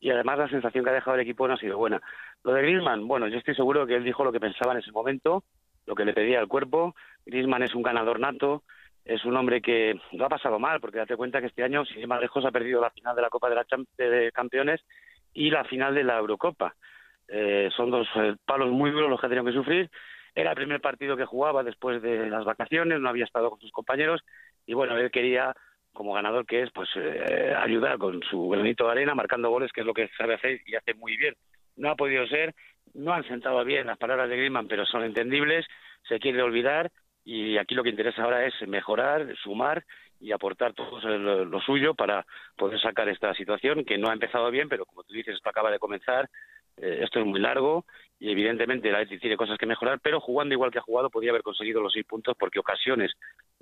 y 0.00 0.08
además 0.08 0.38
la 0.38 0.48
sensación 0.48 0.84
que 0.84 0.90
ha 0.90 0.94
dejado 0.94 1.16
el 1.16 1.20
equipo 1.20 1.46
no 1.46 1.52
ha 1.52 1.58
sido 1.58 1.76
buena. 1.76 2.00
Lo 2.44 2.54
de 2.54 2.62
Griezmann, 2.62 3.06
bueno, 3.06 3.28
yo 3.28 3.36
estoy 3.36 3.54
seguro 3.54 3.86
que 3.86 3.94
él 3.94 4.04
dijo 4.04 4.24
lo 4.24 4.32
que 4.32 4.40
pensaba 4.40 4.72
en 4.72 4.78
ese 4.78 4.90
momento, 4.90 5.44
lo 5.84 5.94
que 5.94 6.06
le 6.06 6.14
pedía 6.14 6.40
al 6.40 6.48
cuerpo. 6.48 6.94
Griezmann 7.26 7.62
es 7.62 7.74
un 7.74 7.82
ganador 7.82 8.20
nato, 8.20 8.62
es 9.04 9.22
un 9.26 9.36
hombre 9.36 9.60
que 9.60 10.00
lo 10.12 10.24
ha 10.24 10.30
pasado 10.30 10.58
mal, 10.58 10.80
porque 10.80 10.96
date 10.96 11.14
cuenta 11.14 11.42
que 11.42 11.48
este 11.48 11.64
año, 11.64 11.84
sin 11.84 11.98
ir 11.98 12.08
más 12.08 12.22
lejos, 12.22 12.42
ha 12.46 12.52
perdido 12.52 12.80
la 12.80 12.88
final 12.88 13.14
de 13.14 13.20
la 13.20 13.28
Copa 13.28 13.50
de, 13.50 13.54
la 13.54 13.66
de 13.98 14.32
Campeones 14.32 14.80
y 15.34 15.50
la 15.50 15.64
final 15.64 15.94
de 15.94 16.04
la 16.04 16.16
Eurocopa. 16.16 16.74
Eh, 17.28 17.68
son 17.76 17.90
dos 17.90 18.08
eh, 18.14 18.36
palos 18.46 18.70
muy 18.70 18.90
duros 18.90 19.10
los 19.10 19.20
que 19.20 19.26
ha 19.26 19.28
tenido 19.28 19.44
que 19.44 19.52
sufrir 19.52 19.90
era 20.34 20.50
el 20.50 20.56
primer 20.56 20.80
partido 20.80 21.16
que 21.16 21.24
jugaba 21.24 21.62
después 21.62 22.02
de 22.02 22.28
las 22.28 22.44
vacaciones, 22.44 23.00
no 23.00 23.08
había 23.08 23.24
estado 23.24 23.50
con 23.50 23.60
sus 23.60 23.72
compañeros 23.72 24.22
y 24.66 24.74
bueno, 24.74 24.96
él 24.96 25.10
quería, 25.10 25.54
como 25.92 26.14
ganador 26.14 26.46
que 26.46 26.62
es, 26.62 26.70
pues 26.72 26.88
eh, 26.96 27.54
ayudar 27.56 27.98
con 27.98 28.22
su 28.22 28.48
granito 28.48 28.86
de 28.86 28.92
arena, 28.92 29.14
marcando 29.14 29.50
goles, 29.50 29.72
que 29.72 29.80
es 29.80 29.86
lo 29.86 29.94
que 29.94 30.08
sabe 30.16 30.34
hacer 30.34 30.60
y 30.66 30.74
hace 30.74 30.94
muy 30.94 31.16
bien. 31.16 31.34
No 31.76 31.90
ha 31.90 31.96
podido 31.96 32.26
ser, 32.26 32.54
no 32.94 33.12
han 33.12 33.26
sentado 33.26 33.64
bien 33.64 33.86
las 33.86 33.98
palabras 33.98 34.28
de 34.28 34.36
Griezmann, 34.36 34.68
pero 34.68 34.84
son 34.86 35.04
entendibles, 35.04 35.66
se 36.08 36.18
quiere 36.18 36.42
olvidar 36.42 36.90
y 37.24 37.58
aquí 37.58 37.74
lo 37.74 37.82
que 37.82 37.90
interesa 37.90 38.22
ahora 38.22 38.46
es 38.46 38.54
mejorar, 38.66 39.34
sumar 39.42 39.84
y 40.20 40.32
aportar 40.32 40.72
todo 40.72 40.98
lo, 41.00 41.60
suyo 41.60 41.94
para 41.94 42.26
poder 42.56 42.80
sacar 42.80 43.08
esta 43.08 43.34
situación 43.34 43.84
que 43.84 43.98
no 43.98 44.08
ha 44.08 44.14
empezado 44.14 44.50
bien, 44.50 44.68
pero 44.68 44.84
como 44.84 45.04
tú 45.04 45.14
dices, 45.14 45.36
esto 45.36 45.48
acaba 45.48 45.70
de 45.70 45.78
comenzar 45.78 46.28
eh, 46.80 47.00
esto 47.02 47.20
es 47.20 47.26
muy 47.26 47.40
largo 47.40 47.84
y 48.18 48.30
evidentemente 48.30 48.90
la 48.90 48.98
Atleti 48.98 49.20
tiene 49.20 49.36
cosas 49.36 49.58
que 49.58 49.66
mejorar, 49.66 50.00
pero 50.02 50.20
jugando 50.20 50.54
igual 50.54 50.70
que 50.70 50.78
ha 50.78 50.82
jugado 50.82 51.10
podía 51.10 51.30
haber 51.30 51.42
conseguido 51.42 51.80
los 51.80 51.92
seis 51.92 52.04
puntos 52.04 52.36
porque 52.38 52.58
ocasiones 52.58 53.12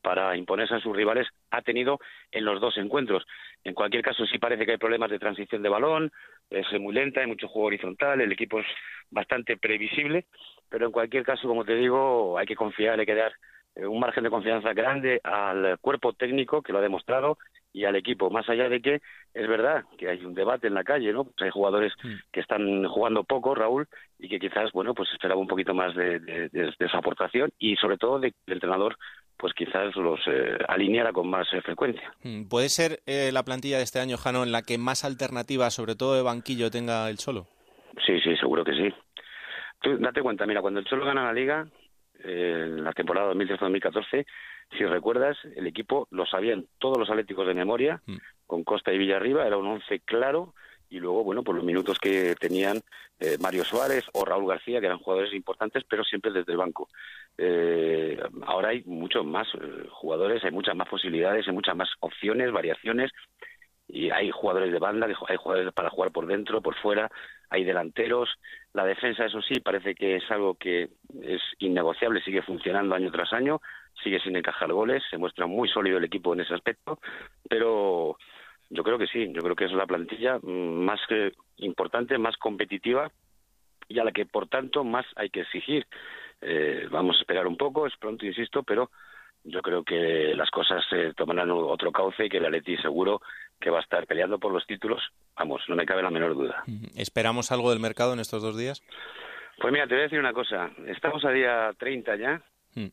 para 0.02 0.36
imponerse 0.36 0.74
a 0.74 0.80
sus 0.80 0.94
rivales 0.94 1.26
ha 1.50 1.62
tenido 1.62 1.98
en 2.30 2.44
los 2.44 2.60
dos 2.60 2.76
encuentros. 2.78 3.26
En 3.64 3.74
cualquier 3.74 4.02
caso 4.02 4.24
sí 4.26 4.38
parece 4.38 4.64
que 4.64 4.72
hay 4.72 4.78
problemas 4.78 5.10
de 5.10 5.18
transición 5.18 5.62
de 5.62 5.68
balón, 5.68 6.12
es 6.50 6.66
muy 6.80 6.94
lenta, 6.94 7.20
hay 7.20 7.26
mucho 7.26 7.48
juego 7.48 7.66
horizontal, 7.66 8.20
el 8.20 8.32
equipo 8.32 8.60
es 8.60 8.66
bastante 9.10 9.56
previsible, 9.56 10.26
pero 10.68 10.86
en 10.86 10.92
cualquier 10.92 11.24
caso, 11.24 11.48
como 11.48 11.64
te 11.64 11.74
digo, 11.74 12.38
hay 12.38 12.46
que 12.46 12.56
confiar, 12.56 12.98
hay 12.98 13.06
que 13.06 13.14
dar 13.14 13.32
un 13.76 14.00
margen 14.00 14.24
de 14.24 14.30
confianza 14.30 14.72
grande 14.72 15.20
al 15.24 15.78
cuerpo 15.80 16.12
técnico 16.12 16.62
que 16.62 16.72
lo 16.72 16.78
ha 16.78 16.82
demostrado 16.82 17.38
y 17.72 17.84
al 17.84 17.94
equipo, 17.96 18.30
más 18.30 18.48
allá 18.48 18.70
de 18.70 18.80
que 18.80 19.02
es 19.34 19.46
verdad 19.48 19.84
que 19.98 20.08
hay 20.08 20.24
un 20.24 20.34
debate 20.34 20.66
en 20.66 20.72
la 20.74 20.82
calle, 20.84 21.12
¿no? 21.12 21.24
Pues 21.24 21.36
hay 21.42 21.50
jugadores 21.50 21.92
Mm. 22.02 22.14
que 22.32 22.40
están 22.40 22.84
jugando 22.88 23.24
poco, 23.24 23.54
Raúl, 23.54 23.86
y 24.18 24.28
que 24.30 24.38
quizás, 24.38 24.72
bueno, 24.72 24.94
pues 24.94 25.10
esperaba 25.12 25.38
un 25.40 25.46
poquito 25.46 25.74
más 25.74 25.94
de, 25.94 26.18
de, 26.20 26.48
de- 26.48 26.72
de 26.78 26.88
su 26.88 26.96
aportación 26.96 27.50
y 27.58 27.76
sobre 27.76 27.98
todo 27.98 28.18
de 28.18 28.30
que 28.30 28.36
el 28.46 28.54
entrenador, 28.54 28.96
pues 29.36 29.52
quizás 29.52 29.94
los 29.96 30.20
eh, 30.26 30.56
alineara 30.68 31.12
con 31.12 31.28
más 31.28 31.46
eh, 31.52 31.60
frecuencia. 31.60 32.14
Mm, 32.22 32.48
¿Puede 32.48 32.70
ser 32.70 33.00
eh, 33.04 33.30
la 33.30 33.42
plantilla 33.42 33.76
de 33.76 33.82
este 33.84 34.00
año, 34.00 34.16
Jano, 34.16 34.42
en 34.42 34.52
la 34.52 34.62
que 34.62 34.78
más 34.78 35.04
alternativas, 35.04 35.74
sobre 35.74 35.96
todo 35.96 36.14
de 36.14 36.22
banquillo, 36.22 36.70
tenga 36.70 37.10
el 37.10 37.18
Cholo? 37.18 37.46
Sí, 38.06 38.18
sí, 38.20 38.34
seguro 38.38 38.64
que 38.64 38.72
sí. 38.72 38.88
Tú 39.82 39.98
date 39.98 40.22
cuenta, 40.22 40.46
mira, 40.46 40.62
cuando 40.62 40.80
el 40.80 40.86
Cholo 40.86 41.04
gana 41.04 41.24
la 41.24 41.32
Liga, 41.34 41.66
eh, 41.66 41.85
en 42.24 42.84
la 42.84 42.92
temporada 42.92 43.32
2013-2014, 43.34 44.26
si 44.76 44.84
recuerdas, 44.84 45.36
el 45.54 45.66
equipo 45.66 46.08
lo 46.10 46.26
sabían 46.26 46.66
todos 46.78 46.98
los 46.98 47.08
atléticos 47.08 47.46
de 47.46 47.54
memoria, 47.54 48.02
con 48.46 48.64
Costa 48.64 48.92
y 48.92 48.98
Villarriba, 48.98 49.46
era 49.46 49.56
un 49.56 49.66
once 49.66 50.00
claro, 50.00 50.54
y 50.88 51.00
luego, 51.00 51.24
bueno, 51.24 51.42
por 51.42 51.54
los 51.56 51.64
minutos 51.64 51.98
que 51.98 52.34
tenían 52.36 52.80
eh, 53.18 53.36
Mario 53.40 53.64
Suárez 53.64 54.04
o 54.12 54.24
Raúl 54.24 54.48
García, 54.48 54.80
que 54.80 54.86
eran 54.86 54.98
jugadores 54.98 55.32
importantes, 55.34 55.82
pero 55.88 56.04
siempre 56.04 56.32
desde 56.32 56.52
el 56.52 56.58
banco. 56.58 56.88
Eh, 57.36 58.18
ahora 58.46 58.68
hay 58.68 58.82
muchos 58.84 59.24
más 59.24 59.48
eh, 59.54 59.86
jugadores, 59.90 60.44
hay 60.44 60.52
muchas 60.52 60.76
más 60.76 60.88
posibilidades, 60.88 61.46
hay 61.46 61.54
muchas 61.54 61.76
más 61.76 61.88
opciones, 62.00 62.52
variaciones, 62.52 63.10
y 63.88 64.10
hay 64.10 64.30
jugadores 64.30 64.72
de 64.72 64.78
banda, 64.78 65.06
hay 65.06 65.36
jugadores 65.36 65.72
para 65.72 65.90
jugar 65.90 66.10
por 66.10 66.26
dentro, 66.26 66.60
por 66.60 66.74
fuera, 66.76 67.10
hay 67.50 67.64
delanteros. 67.64 68.28
La 68.72 68.84
defensa, 68.84 69.24
eso 69.24 69.40
sí, 69.42 69.60
parece 69.60 69.94
que 69.94 70.16
es 70.16 70.30
algo 70.30 70.54
que 70.54 70.90
es 71.22 71.42
innegociable, 71.58 72.22
sigue 72.22 72.42
funcionando 72.42 72.94
año 72.94 73.10
tras 73.10 73.32
año, 73.32 73.60
sigue 74.02 74.20
sin 74.20 74.36
encajar 74.36 74.72
goles, 74.72 75.02
se 75.10 75.18
muestra 75.18 75.46
muy 75.46 75.68
sólido 75.68 75.98
el 75.98 76.04
equipo 76.04 76.34
en 76.34 76.40
ese 76.40 76.54
aspecto, 76.54 76.98
pero 77.48 78.16
yo 78.70 78.82
creo 78.82 78.98
que 78.98 79.06
sí, 79.06 79.32
yo 79.32 79.42
creo 79.42 79.54
que 79.54 79.66
es 79.66 79.72
la 79.72 79.86
plantilla 79.86 80.38
más 80.42 81.00
que 81.08 81.32
importante, 81.58 82.18
más 82.18 82.36
competitiva 82.36 83.10
y 83.88 83.98
a 84.00 84.04
la 84.04 84.12
que, 84.12 84.26
por 84.26 84.48
tanto, 84.48 84.82
más 84.82 85.06
hay 85.14 85.30
que 85.30 85.42
exigir. 85.42 85.86
Eh, 86.40 86.88
vamos 86.90 87.16
a 87.16 87.20
esperar 87.20 87.46
un 87.46 87.56
poco, 87.56 87.86
es 87.86 87.96
pronto, 87.96 88.26
insisto, 88.26 88.62
pero 88.64 88.90
yo 89.44 89.62
creo 89.62 89.84
que 89.84 90.34
las 90.34 90.50
cosas 90.50 90.84
se 90.90 91.14
tomarán 91.14 91.50
otro 91.50 91.92
cauce 91.92 92.26
y 92.26 92.28
que 92.28 92.38
el 92.38 92.46
Atleti 92.46 92.76
seguro 92.78 93.20
que 93.60 93.70
va 93.70 93.78
a 93.78 93.82
estar 93.82 94.06
peleando 94.06 94.38
por 94.38 94.52
los 94.52 94.66
títulos. 94.66 95.02
Vamos, 95.36 95.62
no 95.68 95.76
me 95.76 95.86
cabe 95.86 96.02
la 96.02 96.10
menor 96.10 96.34
duda. 96.34 96.64
¿Esperamos 96.96 97.52
algo 97.52 97.70
del 97.70 97.80
mercado 97.80 98.12
en 98.12 98.20
estos 98.20 98.42
dos 98.42 98.56
días? 98.56 98.82
Pues 99.58 99.72
mira, 99.72 99.86
te 99.86 99.94
voy 99.94 100.00
a 100.00 100.04
decir 100.04 100.18
una 100.18 100.32
cosa. 100.32 100.70
Estamos 100.86 101.24
a 101.24 101.30
día 101.30 101.72
30 101.78 102.16
ya. 102.16 102.42
Mm. 102.74 102.86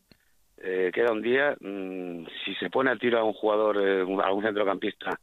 Eh, 0.58 0.92
queda 0.94 1.12
un 1.12 1.22
día. 1.22 1.56
mm, 1.60 2.26
si 2.46 2.56
se 2.56 2.70
pone 2.70 2.92
a 2.92 2.96
tiro 2.96 3.20
a 3.20 3.24
un 3.24 3.34
jugador, 3.34 3.78
eh, 3.82 4.02
a 4.02 4.32
un 4.32 4.44
centrocampista 4.44 5.20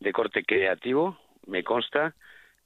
de 0.00 0.12
corte 0.12 0.42
creativo, 0.42 1.18
me 1.46 1.62
consta 1.62 2.14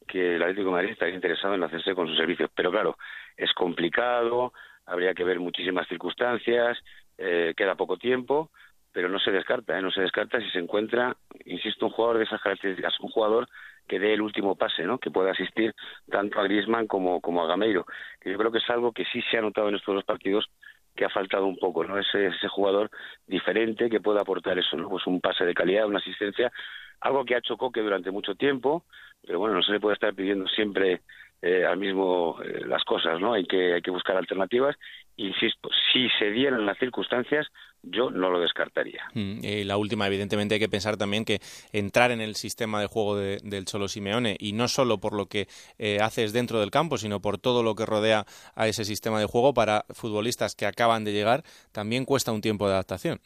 que 0.07 0.37
el 0.37 0.43
Atlético 0.43 0.69
de 0.69 0.73
Madrid 0.73 0.91
estaría 0.93 1.15
interesado 1.15 1.55
en 1.55 1.63
hacerse 1.63 1.95
con 1.95 2.07
sus 2.07 2.17
servicios. 2.17 2.51
Pero 2.55 2.71
claro, 2.71 2.97
es 3.37 3.53
complicado, 3.53 4.53
habría 4.87 5.15
que 5.15 5.25
ver 5.25 5.41
muchísimas 5.41 5.89
circunstancias, 5.89 6.79
eh, 7.19 7.55
queda 7.57 7.75
poco 7.75 7.97
tiempo, 7.97 8.51
pero 8.95 9.09
no 9.09 9.19
se 9.19 9.33
descarta, 9.33 9.77
¿eh? 9.77 9.83
no 9.83 9.91
se 9.91 10.01
descarta 10.01 10.41
si 10.41 10.49
se 10.51 10.61
encuentra, 10.61 11.17
insisto, 11.45 11.87
un 11.87 11.93
jugador 11.93 12.19
de 12.19 12.25
esas 12.25 12.41
características, 12.41 12.99
un 13.01 13.11
jugador 13.11 13.49
que 13.89 13.99
dé 13.99 14.15
el 14.15 14.23
último 14.23 14.55
pase, 14.55 14.85
¿no? 14.85 14.99
que 14.99 15.11
pueda 15.11 15.33
asistir 15.33 15.75
tanto 16.09 16.39
a 16.39 16.45
Griezmann 16.45 16.87
como, 16.87 17.21
como 17.21 17.43
a 17.43 17.49
Gameiro, 17.49 17.85
que 18.21 18.31
yo 18.31 18.39
creo 18.39 18.53
que 18.53 18.59
es 18.59 18.71
algo 18.71 18.93
que 18.93 19.05
sí 19.07 19.21
se 19.31 19.37
ha 19.37 19.43
notado 19.43 19.69
en 19.69 19.75
estos 19.75 19.97
dos 19.97 20.05
partidos 20.05 20.49
que 20.95 21.05
ha 21.05 21.11
faltado 21.11 21.45
un 21.45 21.57
poco, 21.57 21.83
¿no? 21.83 21.99
Ese, 21.99 22.27
ese 22.27 22.47
jugador 22.47 22.89
diferente 23.27 23.91
que 23.91 23.99
pueda 23.99 24.21
aportar 24.21 24.57
eso, 24.61 24.77
¿no? 24.77 24.89
Pues 24.89 25.05
un 25.09 25.21
pase 25.21 25.45
de 25.45 25.53
calidad, 25.53 25.87
una 25.87 25.99
asistencia, 25.99 26.53
algo 27.01 27.25
que 27.25 27.35
ha 27.35 27.39
hecho 27.39 27.57
Coque 27.57 27.81
durante 27.81 28.13
mucho 28.13 28.37
tiempo, 28.37 28.85
pero 29.27 29.41
bueno, 29.41 29.57
no 29.57 29.63
se 29.63 29.73
le 29.73 29.81
puede 29.81 29.95
estar 29.95 30.15
pidiendo 30.15 30.47
siempre 30.47 31.01
eh, 31.43 31.65
al 31.67 31.79
mismo 31.79 32.39
eh, 32.45 32.63
las 32.65 32.85
cosas, 32.85 33.21
¿no? 33.21 33.35
Hay 33.35 33.45
que, 33.45 33.75
hay 33.75 33.83
que 33.83 33.91
buscar 33.91 34.17
alternativas. 34.17 34.77
Insisto, 35.17 35.69
si 35.93 36.09
se 36.11 36.31
dieran 36.31 36.65
las 36.65 36.79
circunstancias, 36.79 37.49
yo 37.91 38.11
no 38.11 38.31
lo 38.31 38.41
descartaría. 38.41 39.03
Mm, 39.15 39.41
eh, 39.43 39.65
la 39.65 39.77
última, 39.77 40.07
evidentemente, 40.07 40.55
hay 40.55 40.61
que 40.61 40.69
pensar 40.69 40.97
también 40.97 41.25
que 41.25 41.41
entrar 41.73 42.11
en 42.11 42.21
el 42.21 42.35
sistema 42.35 42.81
de 42.81 42.87
juego 42.87 43.17
de- 43.17 43.39
del 43.43 43.65
Cholo 43.65 43.89
Simeone, 43.89 44.37
y 44.39 44.53
no 44.53 44.69
solo 44.69 44.99
por 44.99 45.15
lo 45.15 45.27
que 45.27 45.47
eh, 45.79 45.99
haces 46.01 46.33
dentro 46.33 46.61
del 46.61 46.71
campo, 46.71 46.97
sino 46.99 47.21
por 47.21 47.39
todo 47.39 47.63
lo 47.63 47.75
que 47.75 47.87
rodea 47.87 48.25
a 48.55 48.69
ese 48.69 48.85
sistema 48.85 49.19
de 49.21 49.27
juego 49.27 49.55
para 49.55 49.85
futbolistas 49.91 50.55
que 50.55 50.67
acaban 50.67 51.05
de 51.05 51.13
llegar, 51.13 51.43
también 51.73 52.05
cuesta 52.05 52.33
un 52.33 52.41
tiempo 52.41 52.67
de 52.67 52.75
adaptación. 52.75 53.21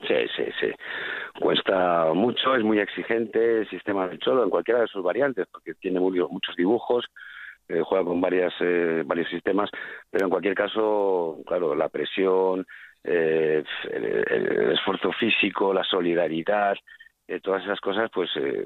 Sí, 0.00 0.14
sí, 0.36 0.44
sí. 0.60 0.68
Cuesta 1.40 2.12
mucho, 2.14 2.54
es 2.56 2.62
muy 2.64 2.78
exigente 2.80 3.60
el 3.60 3.68
sistema 3.70 4.08
del 4.08 4.18
Cholo 4.18 4.42
en 4.44 4.50
cualquiera 4.50 4.80
de 4.80 4.86
sus 4.88 5.02
variantes, 5.02 5.46
porque 5.52 5.74
tiene 5.74 6.00
muy- 6.00 6.18
muchos 6.30 6.56
dibujos, 6.56 7.04
eh, 7.68 7.80
juega 7.84 8.04
con 8.04 8.20
varias, 8.20 8.52
eh, 8.60 9.02
varios 9.04 9.28
sistemas, 9.28 9.70
pero 10.10 10.24
en 10.26 10.30
cualquier 10.30 10.54
caso, 10.54 11.38
claro, 11.46 11.74
la 11.74 11.88
presión, 11.88 12.66
eh, 13.04 13.64
el, 13.90 14.72
esfuerzo 14.72 15.12
físico, 15.12 15.72
la 15.72 15.84
solidaridad, 15.84 16.76
eh, 17.26 17.40
todas 17.40 17.62
esas 17.64 17.80
cosas, 17.80 18.10
pues 18.12 18.30
eh, 18.36 18.64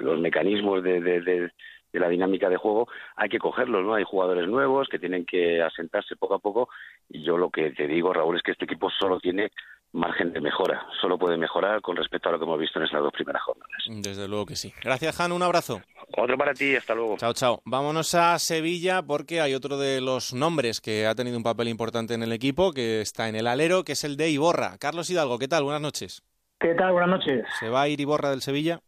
los 0.00 0.18
mecanismos 0.20 0.82
de, 0.82 1.00
de- 1.00 1.20
de- 1.20 1.50
de 1.92 2.00
la 2.00 2.08
dinámica 2.08 2.48
de 2.50 2.56
juego 2.56 2.88
hay 3.16 3.28
que 3.28 3.38
cogerlos, 3.38 3.82
¿no? 3.84 3.94
Hay 3.94 4.04
jugadores 4.04 4.46
nuevos 4.48 4.88
que 4.88 4.98
tienen 4.98 5.24
que 5.24 5.62
asentarse 5.62 6.16
poco 6.16 6.34
a 6.34 6.38
poco 6.40 6.68
y 7.08 7.22
yo 7.22 7.38
lo 7.38 7.50
que 7.50 7.70
te 7.70 7.86
digo, 7.86 8.12
Raúl, 8.12 8.36
es 8.36 8.42
que 8.42 8.50
este 8.52 8.64
equipo 8.66 8.90
solo 8.90 9.18
tiene 9.20 9.50
margen 9.96 10.32
de 10.32 10.40
mejora, 10.40 10.86
solo 11.00 11.18
puede 11.18 11.36
mejorar 11.36 11.80
con 11.80 11.96
respecto 11.96 12.28
a 12.28 12.32
lo 12.32 12.38
que 12.38 12.44
hemos 12.44 12.58
visto 12.58 12.78
en 12.78 12.84
estas 12.84 13.00
dos 13.00 13.12
primeras 13.12 13.42
jornadas. 13.42 13.82
Desde 13.88 14.28
luego 14.28 14.46
que 14.46 14.56
sí. 14.56 14.72
Gracias, 14.82 15.16
Jan. 15.16 15.32
Un 15.32 15.42
abrazo. 15.42 15.80
Otro 16.16 16.36
para 16.36 16.54
ti, 16.54 16.76
hasta 16.76 16.94
luego. 16.94 17.16
Chao, 17.16 17.32
chao. 17.32 17.60
Vámonos 17.64 18.14
a 18.14 18.38
Sevilla 18.38 19.02
porque 19.02 19.40
hay 19.40 19.54
otro 19.54 19.78
de 19.78 20.00
los 20.00 20.34
nombres 20.34 20.80
que 20.80 21.06
ha 21.06 21.14
tenido 21.14 21.36
un 21.36 21.42
papel 21.42 21.68
importante 21.68 22.14
en 22.14 22.22
el 22.22 22.32
equipo, 22.32 22.72
que 22.72 23.00
está 23.00 23.28
en 23.28 23.36
el 23.36 23.46
alero, 23.46 23.82
que 23.84 23.92
es 23.92 24.04
el 24.04 24.16
de 24.16 24.30
Iborra. 24.30 24.76
Carlos 24.78 25.10
Hidalgo, 25.10 25.38
¿qué 25.38 25.48
tal? 25.48 25.64
Buenas 25.64 25.82
noches. 25.82 26.22
¿Qué 26.60 26.74
tal? 26.74 26.92
Buenas 26.92 27.10
noches. 27.10 27.44
¿Se 27.58 27.68
va 27.68 27.82
a 27.82 27.88
ir 27.88 28.00
Iborra 28.00 28.30
del 28.30 28.40
Sevilla? 28.40 28.80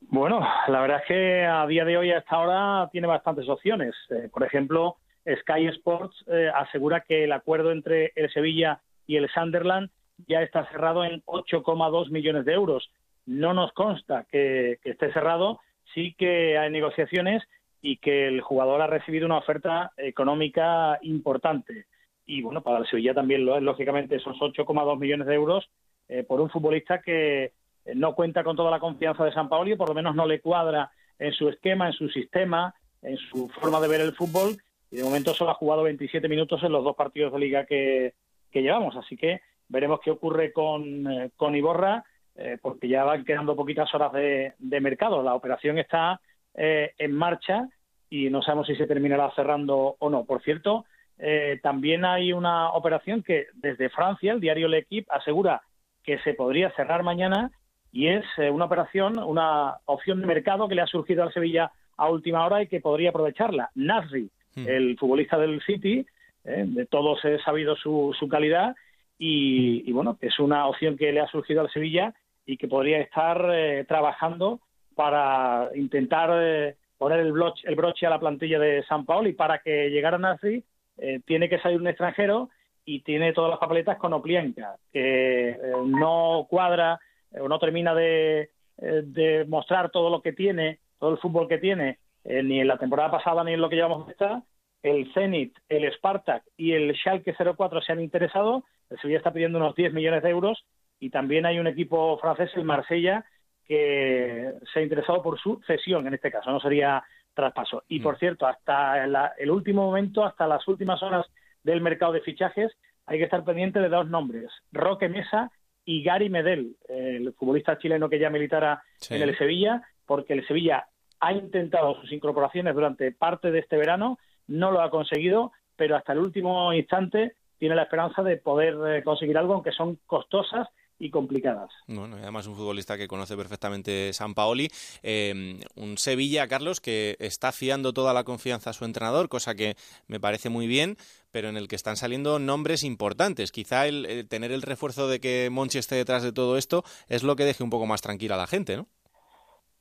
Bueno, 0.00 0.40
la 0.68 0.80
verdad 0.80 1.00
es 1.00 1.08
que 1.08 1.44
a 1.44 1.66
día 1.66 1.84
de 1.84 1.96
hoy, 1.96 2.10
a 2.10 2.18
esta 2.18 2.38
hora, 2.38 2.88
tiene 2.92 3.06
bastantes 3.06 3.48
opciones. 3.48 3.94
Eh, 4.10 4.28
por 4.32 4.44
ejemplo, 4.44 4.96
Sky 5.40 5.66
Sports 5.68 6.24
eh, 6.28 6.50
asegura 6.54 7.00
que 7.00 7.24
el 7.24 7.32
acuerdo 7.32 7.72
entre 7.72 8.12
el 8.14 8.30
Sevilla 8.32 8.80
y 9.06 9.16
el 9.16 9.28
Sunderland 9.30 9.90
ya 10.26 10.42
está 10.42 10.68
cerrado 10.70 11.04
en 11.04 11.22
8,2 11.22 12.10
millones 12.10 12.44
de 12.44 12.52
euros. 12.52 12.90
No 13.26 13.54
nos 13.54 13.72
consta 13.72 14.26
que, 14.30 14.78
esté 14.84 15.12
cerrado, 15.12 15.60
sí 15.94 16.14
que 16.16 16.58
hay 16.58 16.70
negociaciones 16.70 17.42
y 17.82 17.98
que 17.98 18.28
el 18.28 18.40
jugador 18.40 18.80
ha 18.80 18.86
recibido 18.86 19.26
una 19.26 19.38
oferta 19.38 19.92
económica 19.96 20.98
importante. 21.02 21.86
Y 22.24 22.42
bueno, 22.42 22.62
para 22.62 22.78
el 22.78 22.86
Sevilla 22.86 23.14
también 23.14 23.44
lo 23.44 23.56
es, 23.56 23.62
lógicamente, 23.62 24.16
esos 24.16 24.36
8,2 24.36 24.98
millones 24.98 25.26
de 25.26 25.34
euros 25.34 25.68
eh, 26.08 26.24
por 26.24 26.40
un 26.40 26.50
futbolista 26.50 27.00
que 27.00 27.44
eh, 27.44 27.52
no 27.94 28.14
cuenta 28.14 28.42
con 28.42 28.56
toda 28.56 28.70
la 28.70 28.80
confianza 28.80 29.24
de 29.24 29.32
San 29.32 29.48
Paolo 29.48 29.70
y 29.70 29.76
por 29.76 29.88
lo 29.88 29.94
menos 29.94 30.14
no 30.14 30.26
le 30.26 30.40
cuadra 30.40 30.90
en 31.18 31.32
su 31.32 31.48
esquema, 31.48 31.86
en 31.86 31.92
su 31.92 32.08
sistema, 32.08 32.74
en 33.02 33.16
su 33.16 33.48
forma 33.48 33.80
de 33.80 33.88
ver 33.88 34.00
el 34.00 34.14
fútbol. 34.14 34.56
Y 34.90 34.96
de 34.96 35.04
momento 35.04 35.34
solo 35.34 35.50
ha 35.50 35.54
jugado 35.54 35.82
27 35.82 36.28
minutos 36.28 36.62
en 36.62 36.72
los 36.72 36.84
dos 36.84 36.96
partidos 36.96 37.32
de 37.32 37.38
liga 37.38 37.66
que 37.66 38.12
llevamos. 38.52 38.96
Así 38.96 39.16
que 39.16 39.40
veremos 39.68 40.00
qué 40.02 40.10
ocurre 40.10 40.52
con, 40.52 41.10
eh, 41.10 41.30
con 41.36 41.54
Iborra, 41.54 42.04
eh, 42.38 42.58
porque 42.60 42.86
ya 42.86 43.02
van 43.04 43.24
quedando 43.24 43.56
poquitas 43.56 43.92
horas 43.94 44.12
de, 44.12 44.52
de 44.58 44.80
mercado. 44.80 45.22
La 45.22 45.34
operación 45.34 45.78
está 45.78 46.20
eh, 46.54 46.92
en 46.98 47.12
marcha 47.12 47.66
y 48.10 48.28
no 48.28 48.42
sabemos 48.42 48.66
si 48.66 48.76
se 48.76 48.86
terminará 48.86 49.30
cerrando 49.34 49.96
o 49.98 50.10
no. 50.10 50.24
Por 50.24 50.42
cierto, 50.42 50.84
eh, 51.18 51.58
también 51.62 52.04
hay 52.04 52.34
una 52.34 52.72
operación 52.72 53.22
que 53.22 53.46
desde 53.54 53.88
Francia, 53.88 54.32
el 54.32 54.40
diario 54.40 54.68
L'Equipe, 54.68 55.10
asegura 55.10 55.62
que 56.04 56.18
se 56.18 56.34
podría 56.34 56.70
cerrar 56.72 57.02
mañana 57.02 57.50
y 57.90 58.08
es 58.08 58.24
una 58.52 58.66
operación, 58.66 59.18
una 59.18 59.78
opción 59.86 60.20
de 60.20 60.26
mercado 60.26 60.68
que 60.68 60.74
le 60.74 60.82
ha 60.82 60.86
surgido 60.86 61.22
al 61.22 61.32
Sevilla 61.32 61.72
a 61.96 62.10
última 62.10 62.44
hora 62.44 62.62
y 62.62 62.66
que 62.66 62.80
podría 62.80 63.08
aprovecharla. 63.08 63.70
Nasri, 63.74 64.30
el 64.54 64.98
futbolista 64.98 65.38
del 65.38 65.62
City, 65.62 66.06
de 66.44 66.86
todos 66.86 67.24
he 67.24 67.38
sabido 67.38 67.74
su, 67.74 68.14
su 68.18 68.28
calidad 68.28 68.76
y, 69.18 69.88
y, 69.88 69.92
bueno, 69.92 70.18
es 70.20 70.38
una 70.38 70.66
opción 70.66 70.96
que 70.96 71.12
le 71.12 71.20
ha 71.20 71.28
surgido 71.28 71.60
al 71.60 71.70
Sevilla 71.70 72.14
y 72.44 72.56
que 72.56 72.68
podría 72.68 73.00
estar 73.00 73.50
eh, 73.52 73.84
trabajando 73.88 74.60
para 74.94 75.70
intentar 75.74 76.30
eh, 76.34 76.76
poner 76.98 77.20
el 77.20 77.32
broche, 77.32 77.62
el 77.66 77.74
broche 77.74 78.06
a 78.06 78.10
la 78.10 78.20
plantilla 78.20 78.58
de 78.58 78.84
San 78.84 79.04
Paolo 79.04 79.28
y 79.28 79.32
para 79.32 79.58
que 79.58 79.90
llegara 79.90 80.18
Nasri 80.18 80.64
eh, 80.98 81.20
tiene 81.26 81.48
que 81.48 81.58
salir 81.58 81.80
un 81.80 81.88
extranjero 81.88 82.50
y 82.84 83.00
tiene 83.00 83.32
todas 83.32 83.50
las 83.50 83.58
papeletas 83.58 83.98
con 83.98 84.12
Oplienka, 84.12 84.76
que 84.92 85.50
eh, 85.50 85.58
no 85.84 86.46
cuadra 86.48 86.98
eh, 87.32 87.40
o 87.40 87.48
no 87.48 87.58
termina 87.58 87.94
de, 87.94 88.50
de, 88.76 89.44
mostrar 89.46 89.90
todo 89.90 90.08
lo 90.08 90.22
que 90.22 90.32
tiene, 90.32 90.78
todo 90.98 91.10
el 91.10 91.18
fútbol 91.18 91.48
que 91.48 91.58
tiene, 91.58 91.98
ni 92.24 92.60
en 92.60 92.66
la 92.66 92.78
temporada 92.78 93.10
pasada 93.10 93.44
ni 93.44 93.52
en 93.52 93.60
lo 93.60 93.68
que 93.68 93.76
llevamos 93.76 94.08
esta. 94.08 94.42
El 94.82 95.12
Zenit, 95.14 95.56
el 95.68 95.90
Spartak 95.92 96.42
y 96.56 96.72
el 96.72 96.94
Schalke 96.96 97.34
04 97.34 97.80
se 97.82 97.92
han 97.92 98.00
interesado. 98.00 98.64
El 98.90 98.98
Sevilla 99.00 99.18
está 99.18 99.32
pidiendo 99.32 99.58
unos 99.58 99.74
10 99.74 99.92
millones 99.92 100.22
de 100.22 100.30
euros 100.30 100.64
y 100.98 101.10
también 101.10 101.46
hay 101.46 101.58
un 101.58 101.66
equipo 101.66 102.18
francés, 102.18 102.50
el 102.54 102.64
Marsella, 102.64 103.24
que 103.66 104.54
se 104.72 104.80
ha 104.80 104.82
interesado 104.82 105.22
por 105.22 105.38
su 105.38 105.60
cesión, 105.66 106.06
en 106.06 106.14
este 106.14 106.30
caso, 106.30 106.50
no 106.50 106.60
sería 106.60 107.02
traspaso. 107.34 107.82
Y 107.88 108.00
por 108.00 108.14
mm. 108.14 108.18
cierto, 108.18 108.46
hasta 108.46 109.04
el 109.38 109.50
último 109.50 109.86
momento, 109.86 110.24
hasta 110.24 110.46
las 110.46 110.66
últimas 110.68 111.02
horas 111.02 111.26
del 111.62 111.80
mercado 111.80 112.12
de 112.12 112.20
fichajes, 112.20 112.72
hay 113.06 113.18
que 113.18 113.24
estar 113.24 113.44
pendiente 113.44 113.80
de 113.80 113.88
dos 113.88 114.08
nombres, 114.08 114.50
Roque 114.72 115.08
Mesa 115.08 115.50
y 115.84 116.02
Gary 116.02 116.28
Medel, 116.28 116.76
el 116.88 117.32
futbolista 117.34 117.78
chileno 117.78 118.08
que 118.08 118.18
ya 118.18 118.30
militara 118.30 118.82
en 119.10 119.22
el 119.22 119.38
Sevilla, 119.38 119.82
porque 120.04 120.32
el 120.32 120.46
Sevilla 120.46 120.88
ha 121.20 121.32
intentado 121.32 122.00
sus 122.00 122.12
incorporaciones 122.12 122.74
durante 122.74 123.12
parte 123.12 123.50
de 123.50 123.60
este 123.60 123.76
verano, 123.76 124.18
no 124.48 124.72
lo 124.72 124.80
ha 124.80 124.90
conseguido, 124.90 125.52
pero 125.76 125.96
hasta 125.96 126.12
el 126.12 126.18
último 126.18 126.72
instante 126.72 127.34
tiene 127.58 127.74
la 127.74 127.82
esperanza 127.82 128.22
de 128.22 128.36
poder 128.36 128.76
eh, 128.88 129.02
conseguir 129.02 129.36
algo, 129.38 129.54
aunque 129.54 129.72
son 129.72 129.98
costosas 130.06 130.68
y 130.98 131.10
complicadas. 131.10 131.70
Bueno, 131.86 132.16
además 132.16 132.46
un 132.46 132.54
futbolista 132.54 132.96
que 132.96 133.08
conoce 133.08 133.36
perfectamente 133.36 134.12
San 134.12 134.34
Paoli, 134.34 134.68
eh, 135.02 135.60
un 135.74 135.98
Sevilla, 135.98 136.48
Carlos, 136.48 136.80
que 136.80 137.16
está 137.18 137.52
fiando 137.52 137.92
toda 137.92 138.14
la 138.14 138.24
confianza 138.24 138.70
a 138.70 138.72
su 138.72 138.84
entrenador, 138.84 139.28
cosa 139.28 139.54
que 139.54 139.74
me 140.06 140.20
parece 140.20 140.48
muy 140.48 140.66
bien, 140.66 140.96
pero 141.30 141.48
en 141.48 141.56
el 141.56 141.68
que 141.68 141.76
están 141.76 141.96
saliendo 141.96 142.38
nombres 142.38 142.82
importantes. 142.82 143.52
Quizá 143.52 143.86
el, 143.86 144.26
tener 144.28 144.52
el 144.52 144.62
refuerzo 144.62 145.08
de 145.08 145.20
que 145.20 145.48
Monchi 145.50 145.78
esté 145.78 145.96
detrás 145.96 146.22
de 146.22 146.32
todo 146.32 146.56
esto 146.56 146.82
es 147.08 147.22
lo 147.22 147.36
que 147.36 147.44
deje 147.44 147.62
un 147.62 147.70
poco 147.70 147.86
más 147.86 148.00
tranquila 148.00 148.36
a 148.36 148.38
la 148.38 148.46
gente, 148.46 148.76
¿no? 148.76 148.86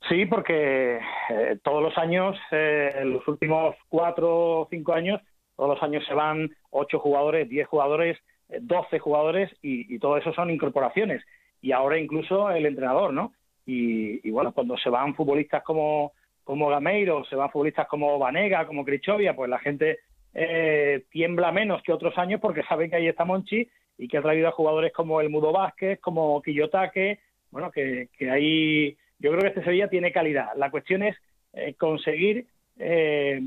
Sí, 0.10 0.26
porque 0.28 1.00
eh, 1.30 1.58
todos 1.64 1.82
los 1.82 1.98
años, 1.98 2.38
eh, 2.52 2.92
en 2.96 3.14
los 3.14 3.28
últimos 3.28 3.76
cuatro 3.90 4.62
o 4.62 4.68
cinco 4.70 4.94
años, 4.94 5.20
todos 5.56 5.70
los 5.70 5.84
años 5.84 6.06
se 6.08 6.14
van 6.14 6.50
ocho 6.72 7.00
jugadores, 7.00 7.50
diez 7.50 7.68
jugadores 7.68 8.18
12 8.50 9.00
jugadores 9.00 9.52
y, 9.62 9.98
todo 10.00 10.18
eso 10.18 10.34
son 10.34 10.50
incorporaciones. 10.52 11.24
Y 11.62 11.72
ahora 11.72 11.98
incluso 11.98 12.50
el 12.52 12.66
entrenador, 12.66 13.14
¿no? 13.14 13.34
Y, 13.66 14.30
bueno, 14.30 14.52
cuando 14.52 14.78
se 14.78 14.90
van 14.90 15.16
futbolistas 15.16 15.64
como, 15.64 16.14
como 16.44 16.70
Gameiro, 16.70 17.26
se 17.26 17.36
van 17.36 17.50
futbolistas 17.50 17.88
como 17.88 18.20
Vanega, 18.20 18.68
como 18.68 18.86
Crichovia, 18.86 19.36
pues 19.36 19.50
la 19.50 19.58
gente 19.58 20.00
eh, 20.34 21.06
tiembla 21.10 21.52
menos 21.52 21.82
que 21.82 21.92
otros 21.92 22.16
años 22.20 22.40
porque 22.40 22.62
saben 22.64 22.92
que 22.92 22.98
ahí 22.98 23.08
está 23.08 23.26
Monchi 23.26 23.68
y 23.98 24.08
que 24.08 24.18
ha 24.18 24.22
traído 24.22 24.48
a 24.48 24.52
jugadores 24.52 24.94
como 24.94 25.20
el 25.20 25.30
Mudo 25.30 25.52
Vázquez, 25.52 26.00
como 26.00 26.42
Quillotake, 26.44 27.20
bueno, 27.50 27.72
que, 27.72 28.10
ahí 28.30 28.96
yo 29.18 29.32
creo 29.32 29.42
que 29.42 29.48
este 29.48 29.64
Sevilla 29.64 29.88
tiene 29.88 30.12
calidad. 30.12 30.50
La 30.58 30.70
cuestión 30.70 31.02
es 31.02 31.16
eh, 31.54 31.74
conseguir 31.74 32.46
eh, 32.78 33.42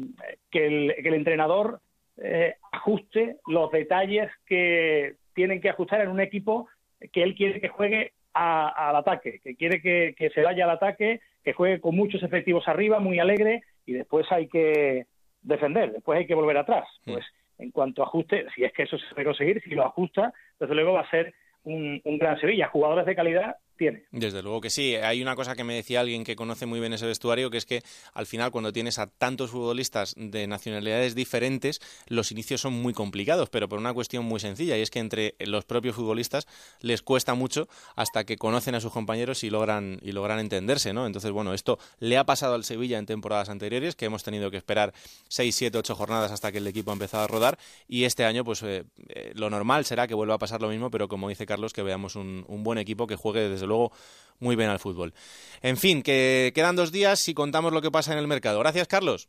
que 0.50 0.66
el 0.66 1.14
entrenador 1.14 1.80
eh, 2.22 2.56
ajuste 2.72 3.36
los 3.46 3.70
detalles 3.70 4.30
que 4.46 5.16
tienen 5.34 5.60
que 5.60 5.70
ajustar 5.70 6.00
en 6.00 6.08
un 6.08 6.20
equipo 6.20 6.68
que 7.12 7.22
él 7.22 7.34
quiere 7.34 7.60
que 7.60 7.68
juegue 7.68 8.12
al 8.34 8.96
ataque, 8.96 9.40
que 9.42 9.56
quiere 9.56 9.80
que, 9.80 10.30
se 10.32 10.42
vaya 10.42 10.64
al 10.64 10.70
ataque, 10.70 11.20
que 11.42 11.52
juegue 11.52 11.80
con 11.80 11.96
muchos 11.96 12.22
efectivos 12.22 12.68
arriba, 12.68 13.00
muy 13.00 13.18
alegre, 13.18 13.62
y 13.84 13.92
después 13.92 14.30
hay 14.30 14.48
que 14.48 15.06
defender, 15.42 15.92
después 15.92 16.18
hay 16.18 16.26
que 16.26 16.34
volver 16.34 16.56
atrás. 16.56 16.86
Mm. 17.04 17.12
Pues 17.12 17.26
en 17.58 17.70
cuanto 17.72 18.02
a 18.02 18.06
ajuste, 18.06 18.46
si 18.54 18.64
es 18.64 18.72
que 18.72 18.84
eso 18.84 18.96
se 18.98 19.14
puede 19.14 19.26
conseguir, 19.26 19.60
si 19.62 19.70
lo 19.70 19.84
ajusta, 19.84 20.32
desde 20.60 20.74
luego 20.74 20.92
va 20.92 21.00
a 21.00 21.10
ser 21.10 21.34
un, 21.64 22.00
un 22.04 22.18
gran 22.18 22.38
Sevilla. 22.38 22.68
Jugadores 22.68 23.06
de 23.06 23.16
calidad 23.16 23.56
tiene. 23.78 24.04
Desde 24.10 24.42
luego 24.42 24.60
que 24.60 24.68
sí. 24.68 24.96
Hay 24.96 25.22
una 25.22 25.36
cosa 25.36 25.54
que 25.54 25.64
me 25.64 25.74
decía 25.74 26.00
alguien 26.00 26.24
que 26.24 26.36
conoce 26.36 26.66
muy 26.66 26.80
bien 26.80 26.92
ese 26.92 27.06
vestuario, 27.06 27.50
que 27.50 27.56
es 27.56 27.64
que 27.64 27.82
al 28.12 28.26
final 28.26 28.50
cuando 28.50 28.72
tienes 28.72 28.98
a 28.98 29.06
tantos 29.06 29.50
futbolistas 29.50 30.14
de 30.16 30.46
nacionalidades 30.46 31.14
diferentes, 31.14 31.80
los 32.08 32.30
inicios 32.32 32.60
son 32.60 32.74
muy 32.74 32.92
complicados, 32.92 33.48
pero 33.48 33.68
por 33.68 33.78
una 33.78 33.94
cuestión 33.94 34.24
muy 34.24 34.40
sencilla, 34.40 34.76
y 34.76 34.82
es 34.82 34.90
que 34.90 34.98
entre 34.98 35.34
los 35.38 35.64
propios 35.64 35.96
futbolistas 35.96 36.46
les 36.80 37.00
cuesta 37.00 37.34
mucho 37.34 37.68
hasta 37.96 38.24
que 38.24 38.36
conocen 38.36 38.74
a 38.74 38.80
sus 38.80 38.92
compañeros 38.92 39.44
y 39.44 39.50
logran, 39.50 39.98
y 40.02 40.12
logran 40.12 40.40
entenderse, 40.40 40.92
¿no? 40.92 41.06
Entonces, 41.06 41.30
bueno, 41.30 41.54
esto 41.54 41.78
le 42.00 42.18
ha 42.18 42.24
pasado 42.24 42.54
al 42.54 42.64
Sevilla 42.64 42.98
en 42.98 43.06
temporadas 43.06 43.48
anteriores, 43.48 43.94
que 43.94 44.06
hemos 44.06 44.24
tenido 44.24 44.50
que 44.50 44.56
esperar 44.56 44.92
6, 45.28 45.54
7, 45.54 45.78
8 45.78 45.94
jornadas 45.94 46.32
hasta 46.32 46.50
que 46.50 46.58
el 46.58 46.66
equipo 46.66 46.90
ha 46.90 46.94
empezado 46.94 47.24
a 47.24 47.26
rodar, 47.28 47.58
y 47.86 48.04
este 48.04 48.24
año, 48.24 48.44
pues 48.44 48.62
eh, 48.64 48.84
eh, 49.08 49.32
lo 49.34 49.48
normal 49.48 49.84
será 49.84 50.08
que 50.08 50.14
vuelva 50.14 50.34
a 50.34 50.38
pasar 50.38 50.60
lo 50.60 50.68
mismo, 50.68 50.90
pero 50.90 51.06
como 51.06 51.28
dice 51.28 51.46
Carlos, 51.46 51.72
que 51.72 51.82
veamos 51.82 52.16
un, 52.16 52.44
un 52.48 52.64
buen 52.64 52.78
equipo 52.78 53.06
que 53.06 53.14
juegue 53.14 53.48
desde 53.48 53.67
luego 53.68 53.92
muy 54.40 54.56
bien 54.56 54.70
al 54.70 54.78
fútbol. 54.78 55.14
En 55.62 55.76
fin, 55.76 56.02
que 56.02 56.52
quedan 56.54 56.76
dos 56.76 56.92
días 56.92 57.28
y 57.28 57.34
contamos 57.34 57.72
lo 57.72 57.82
que 57.82 57.90
pasa 57.90 58.12
en 58.12 58.18
el 58.18 58.26
mercado. 58.26 58.58
Gracias, 58.60 58.88
Carlos. 58.88 59.28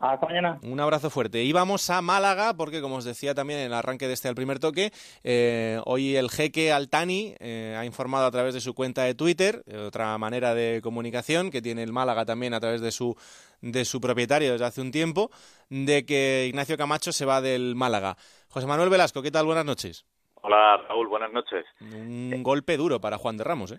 Hasta 0.00 0.26
mañana. 0.26 0.58
Un 0.62 0.80
abrazo 0.80 1.10
fuerte. 1.10 1.44
Y 1.44 1.52
vamos 1.52 1.90
a 1.90 2.00
Málaga, 2.00 2.54
porque 2.54 2.80
como 2.80 2.96
os 2.96 3.04
decía 3.04 3.34
también 3.34 3.60
en 3.60 3.66
el 3.66 3.74
arranque 3.74 4.08
de 4.08 4.14
este 4.14 4.28
al 4.28 4.34
primer 4.34 4.58
toque, 4.58 4.92
eh, 5.24 5.78
hoy 5.84 6.16
el 6.16 6.30
jeque 6.30 6.72
Altani 6.72 7.34
eh, 7.38 7.76
ha 7.78 7.84
informado 7.84 8.24
a 8.24 8.30
través 8.30 8.54
de 8.54 8.62
su 8.62 8.72
cuenta 8.72 9.02
de 9.02 9.14
Twitter, 9.14 9.62
otra 9.86 10.16
manera 10.16 10.54
de 10.54 10.80
comunicación 10.82 11.50
que 11.50 11.60
tiene 11.60 11.82
el 11.82 11.92
Málaga 11.92 12.24
también 12.24 12.54
a 12.54 12.60
través 12.60 12.80
de 12.80 12.92
su, 12.92 13.14
de 13.60 13.84
su 13.84 14.00
propietario 14.00 14.52
desde 14.52 14.64
hace 14.64 14.80
un 14.80 14.90
tiempo, 14.90 15.30
de 15.68 16.06
que 16.06 16.46
Ignacio 16.48 16.78
Camacho 16.78 17.12
se 17.12 17.26
va 17.26 17.42
del 17.42 17.76
Málaga. 17.76 18.16
José 18.48 18.66
Manuel 18.66 18.88
Velasco, 18.88 19.20
¿qué 19.20 19.30
tal? 19.30 19.44
Buenas 19.44 19.66
noches. 19.66 20.06
Hola 20.52 20.78
Raúl, 20.78 21.06
buenas 21.06 21.32
noches. 21.32 21.64
Un 21.80 22.42
golpe 22.42 22.76
duro 22.76 23.00
para 23.00 23.18
Juan 23.18 23.36
de 23.36 23.44
Ramos, 23.44 23.70
¿eh? 23.70 23.78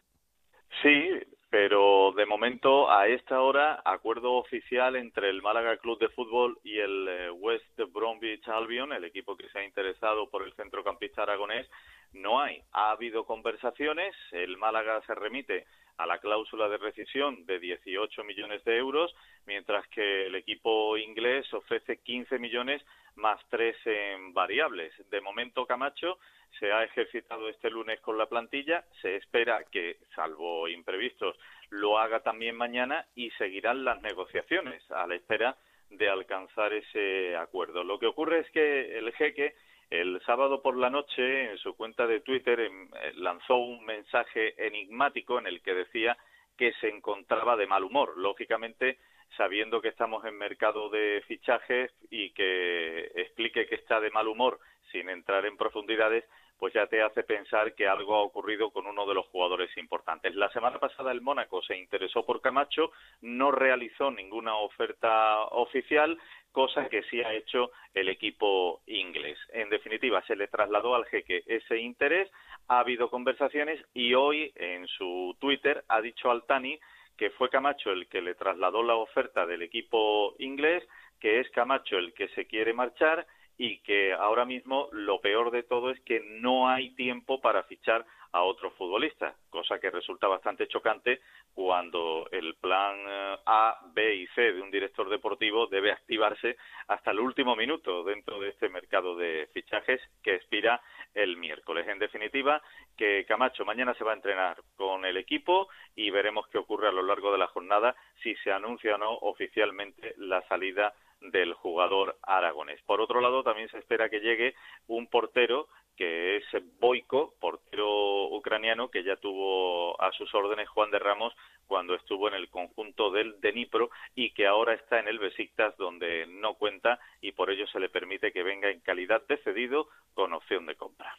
Sí, 0.81 1.09
pero 1.49 2.13
de 2.13 2.25
momento 2.25 2.89
a 2.89 3.09
esta 3.09 3.41
hora 3.41 3.81
acuerdo 3.83 4.35
oficial 4.35 4.95
entre 4.95 5.29
el 5.29 5.41
Málaga 5.41 5.75
Club 5.75 5.99
de 5.99 6.07
Fútbol 6.07 6.57
y 6.63 6.77
el 6.77 7.07
eh, 7.09 7.29
West 7.29 7.77
Bromwich 7.91 8.47
Albion, 8.47 8.93
el 8.93 9.03
equipo 9.03 9.35
que 9.35 9.49
se 9.49 9.59
ha 9.59 9.65
interesado 9.65 10.29
por 10.29 10.43
el 10.43 10.53
centrocampista 10.53 11.23
aragonés, 11.23 11.69
no 12.13 12.39
hay. 12.39 12.61
Ha 12.71 12.91
habido 12.91 13.25
conversaciones, 13.25 14.15
el 14.31 14.55
Málaga 14.55 15.01
se 15.05 15.13
remite 15.13 15.65
a 15.97 16.05
la 16.05 16.19
cláusula 16.19 16.69
de 16.69 16.77
rescisión 16.77 17.45
de 17.45 17.59
18 17.59 18.23
millones 18.23 18.63
de 18.63 18.77
euros, 18.77 19.13
mientras 19.45 19.85
que 19.89 20.27
el 20.27 20.35
equipo 20.35 20.97
inglés 20.97 21.53
ofrece 21.53 21.97
15 21.97 22.39
millones 22.39 22.81
más 23.15 23.41
tres 23.49 23.75
en 23.85 24.33
variables. 24.33 24.93
De 25.09 25.19
momento, 25.19 25.65
Camacho 25.65 26.17
se 26.59 26.71
ha 26.71 26.83
ejercitado 26.83 27.49
este 27.49 27.69
lunes 27.69 27.99
con 28.01 28.17
la 28.17 28.27
plantilla, 28.27 28.83
se 29.01 29.15
espera 29.15 29.63
que, 29.71 29.97
salvo 30.15 30.67
imprevistos, 30.67 31.37
lo 31.69 31.97
haga 31.97 32.21
también 32.21 32.55
mañana 32.55 33.05
y 33.15 33.29
seguirán 33.31 33.83
las 33.83 34.01
negociaciones 34.01 34.83
a 34.91 35.07
la 35.07 35.15
espera 35.15 35.55
de 35.89 36.09
alcanzar 36.09 36.73
ese 36.73 37.35
acuerdo. 37.35 37.83
Lo 37.83 37.99
que 37.99 38.07
ocurre 38.07 38.39
es 38.39 38.51
que 38.51 38.97
el 38.97 39.11
jeque 39.13 39.55
el 39.91 40.21
sábado 40.25 40.61
por 40.61 40.77
la 40.77 40.89
noche 40.89 41.51
en 41.51 41.57
su 41.57 41.75
cuenta 41.75 42.07
de 42.07 42.21
Twitter 42.21 42.61
em, 42.61 42.89
eh, 42.95 43.11
lanzó 43.15 43.57
un 43.57 43.83
mensaje 43.85 44.55
enigmático 44.65 45.37
en 45.37 45.47
el 45.47 45.61
que 45.61 45.73
decía 45.73 46.17
que 46.57 46.71
se 46.79 46.87
encontraba 46.87 47.57
de 47.57 47.67
mal 47.67 47.83
humor. 47.83 48.17
Lógicamente, 48.17 48.99
sabiendo 49.35 49.81
que 49.81 49.89
estamos 49.89 50.23
en 50.23 50.37
mercado 50.37 50.89
de 50.89 51.21
fichajes 51.27 51.91
y 52.09 52.31
que 52.31 53.11
explique 53.15 53.67
que 53.67 53.75
está 53.75 53.99
de 53.99 54.11
mal 54.11 54.29
humor 54.29 54.59
sin 54.91 55.09
entrar 55.09 55.45
en 55.45 55.57
profundidades, 55.57 56.25
pues 56.61 56.73
ya 56.75 56.85
te 56.85 57.01
hace 57.01 57.23
pensar 57.23 57.73
que 57.73 57.87
algo 57.87 58.15
ha 58.15 58.21
ocurrido 58.21 58.69
con 58.69 58.85
uno 58.85 59.07
de 59.07 59.15
los 59.15 59.25
jugadores 59.27 59.75
importantes. 59.77 60.35
La 60.35 60.51
semana 60.51 60.77
pasada 60.77 61.11
el 61.11 61.21
Mónaco 61.21 61.61
se 61.63 61.75
interesó 61.75 62.23
por 62.23 62.39
Camacho, 62.39 62.91
no 63.21 63.51
realizó 63.51 64.11
ninguna 64.11 64.55
oferta 64.55 65.41
oficial, 65.45 66.19
cosa 66.51 66.87
que 66.87 67.01
sí 67.03 67.21
ha 67.21 67.33
hecho 67.33 67.71
el 67.95 68.09
equipo 68.09 68.81
inglés. 68.85 69.39
En 69.53 69.69
definitiva, 69.69 70.21
se 70.27 70.35
le 70.35 70.49
trasladó 70.49 70.93
al 70.93 71.05
jeque 71.05 71.43
ese 71.47 71.79
interés, 71.79 72.29
ha 72.67 72.79
habido 72.79 73.09
conversaciones 73.09 73.83
y 73.95 74.13
hoy 74.13 74.51
en 74.55 74.87
su 74.87 75.35
Twitter 75.39 75.83
ha 75.87 75.99
dicho 75.99 76.29
al 76.29 76.43
Tani 76.43 76.79
que 77.17 77.29
fue 77.31 77.49
Camacho 77.49 77.91
el 77.91 78.07
que 78.07 78.21
le 78.21 78.35
trasladó 78.35 78.83
la 78.83 78.95
oferta 78.95 79.45
del 79.45 79.61
equipo 79.61 80.35
inglés, 80.39 80.83
que 81.19 81.39
es 81.39 81.49
Camacho 81.51 81.97
el 81.97 82.13
que 82.13 82.27
se 82.29 82.45
quiere 82.45 82.73
marchar 82.73 83.27
y 83.57 83.79
que 83.79 84.13
ahora 84.13 84.45
mismo 84.45 84.89
lo 84.91 85.21
peor 85.21 85.51
de 85.51 85.63
todo 85.63 85.91
es 85.91 85.99
que 86.01 86.19
no 86.19 86.67
hay 86.67 86.91
tiempo 86.95 87.41
para 87.41 87.63
fichar 87.63 88.05
a 88.33 88.43
otros 88.43 88.73
futbolistas, 88.75 89.35
cosa 89.49 89.79
que 89.79 89.91
resulta 89.91 90.27
bastante 90.27 90.67
chocante 90.67 91.19
cuando 91.53 92.27
el 92.31 92.55
plan 92.55 92.97
eh, 93.05 93.37
A, 93.45 93.81
B 93.93 94.15
y 94.15 94.27
C 94.27 94.53
de 94.53 94.61
un 94.61 94.71
director 94.71 95.09
deportivo 95.09 95.67
debe 95.67 95.91
activarse 95.91 96.55
hasta 96.87 97.11
el 97.11 97.19
último 97.19 97.55
minuto 97.57 98.03
dentro 98.03 98.39
de 98.39 98.49
este 98.49 98.69
mercado 98.69 99.17
de 99.17 99.49
fichajes 99.53 99.99
que 100.23 100.35
expira 100.35 100.81
el 101.13 101.35
miércoles. 101.35 101.85
En 101.89 101.99
definitiva, 101.99 102.61
que 102.95 103.25
Camacho 103.25 103.65
mañana 103.65 103.93
se 103.95 104.05
va 104.05 104.11
a 104.11 104.15
entrenar 104.15 104.61
con 104.77 105.05
el 105.05 105.17
equipo 105.17 105.67
y 105.95 106.09
veremos 106.09 106.47
qué 106.47 106.57
ocurre 106.57 106.87
a 106.87 106.93
lo 106.93 107.03
largo 107.03 107.33
de 107.33 107.37
la 107.37 107.47
jornada 107.47 107.95
si 108.23 108.35
se 108.35 108.51
anuncia 108.53 108.95
o 108.95 108.97
no 108.97 109.11
oficialmente 109.11 110.13
la 110.17 110.41
salida 110.47 110.93
del 111.21 111.53
jugador 111.53 112.17
aragonés. 112.23 112.81
Por 112.83 113.01
otro 113.01 113.21
lado, 113.21 113.43
también 113.43 113.69
se 113.69 113.77
espera 113.77 114.09
que 114.09 114.19
llegue 114.19 114.55
un 114.87 115.07
portero 115.07 115.67
que 115.95 116.37
es 116.37 116.45
Boico, 116.79 117.35
portero 117.39 118.25
ucraniano 118.35 118.89
que 118.89 119.03
ya 119.03 119.17
tuvo 119.17 120.01
a 120.01 120.11
sus 120.13 120.33
órdenes 120.33 120.67
Juan 120.69 120.89
de 120.89 120.99
Ramos 120.99 121.33
cuando 121.71 121.95
estuvo 121.95 122.27
en 122.27 122.33
el 122.33 122.49
conjunto 122.49 123.11
del 123.11 123.39
Denipro 123.39 123.91
y 124.13 124.33
que 124.33 124.45
ahora 124.45 124.73
está 124.73 124.99
en 124.99 125.07
el 125.07 125.19
Besiktas 125.19 125.73
donde 125.77 126.25
no 126.27 126.55
cuenta 126.55 126.99
y 127.21 127.31
por 127.31 127.49
ello 127.49 127.65
se 127.71 127.79
le 127.79 127.87
permite 127.87 128.33
que 128.33 128.43
venga 128.43 128.69
en 128.69 128.81
calidad 128.81 129.21
de 129.25 129.37
cedido 129.37 129.87
con 130.13 130.33
opción 130.33 130.65
de 130.65 130.75
compra. 130.75 131.15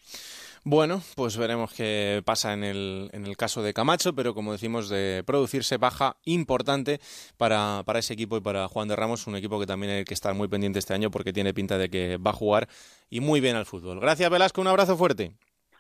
Bueno, 0.63 1.01
pues 1.17 1.39
veremos 1.39 1.73
qué 1.73 2.21
pasa 2.27 2.53
en 2.53 2.65
el, 2.65 3.09
en 3.15 3.25
el 3.25 3.35
caso 3.35 3.63
de 3.63 3.73
Camacho, 3.73 4.15
pero 4.15 4.35
como 4.35 4.53
decimos, 4.53 4.91
de 4.91 5.25
producirse 5.27 5.79
baja 5.79 6.17
importante 6.27 7.01
para, 7.39 7.83
para 7.87 8.01
ese 8.01 8.13
equipo 8.13 8.37
y 8.37 8.43
para 8.43 8.69
Juan 8.69 8.89
de 8.89 8.97
Ramos, 8.97 9.27
un 9.27 9.37
equipo 9.37 9.59
que 9.59 9.65
también 9.65 9.93
hay 9.95 10.05
que 10.05 10.13
estar 10.13 10.35
muy 10.35 10.49
pendiente 10.49 10.81
este 10.81 10.93
año 10.93 11.11
porque 11.11 11.33
tiene 11.33 11.55
pinta 11.55 11.79
de 11.79 11.89
que 11.89 12.19
va 12.19 12.33
a 12.33 12.35
jugar 12.35 12.69
y 13.09 13.21
muy 13.21 13.41
bien 13.41 13.57
al 13.57 13.65
fútbol. 13.65 14.01
Gracias, 14.01 14.29
Velasco, 14.29 14.61
un 14.61 14.69
abrazo 14.69 14.99
fuerte. 14.99 15.33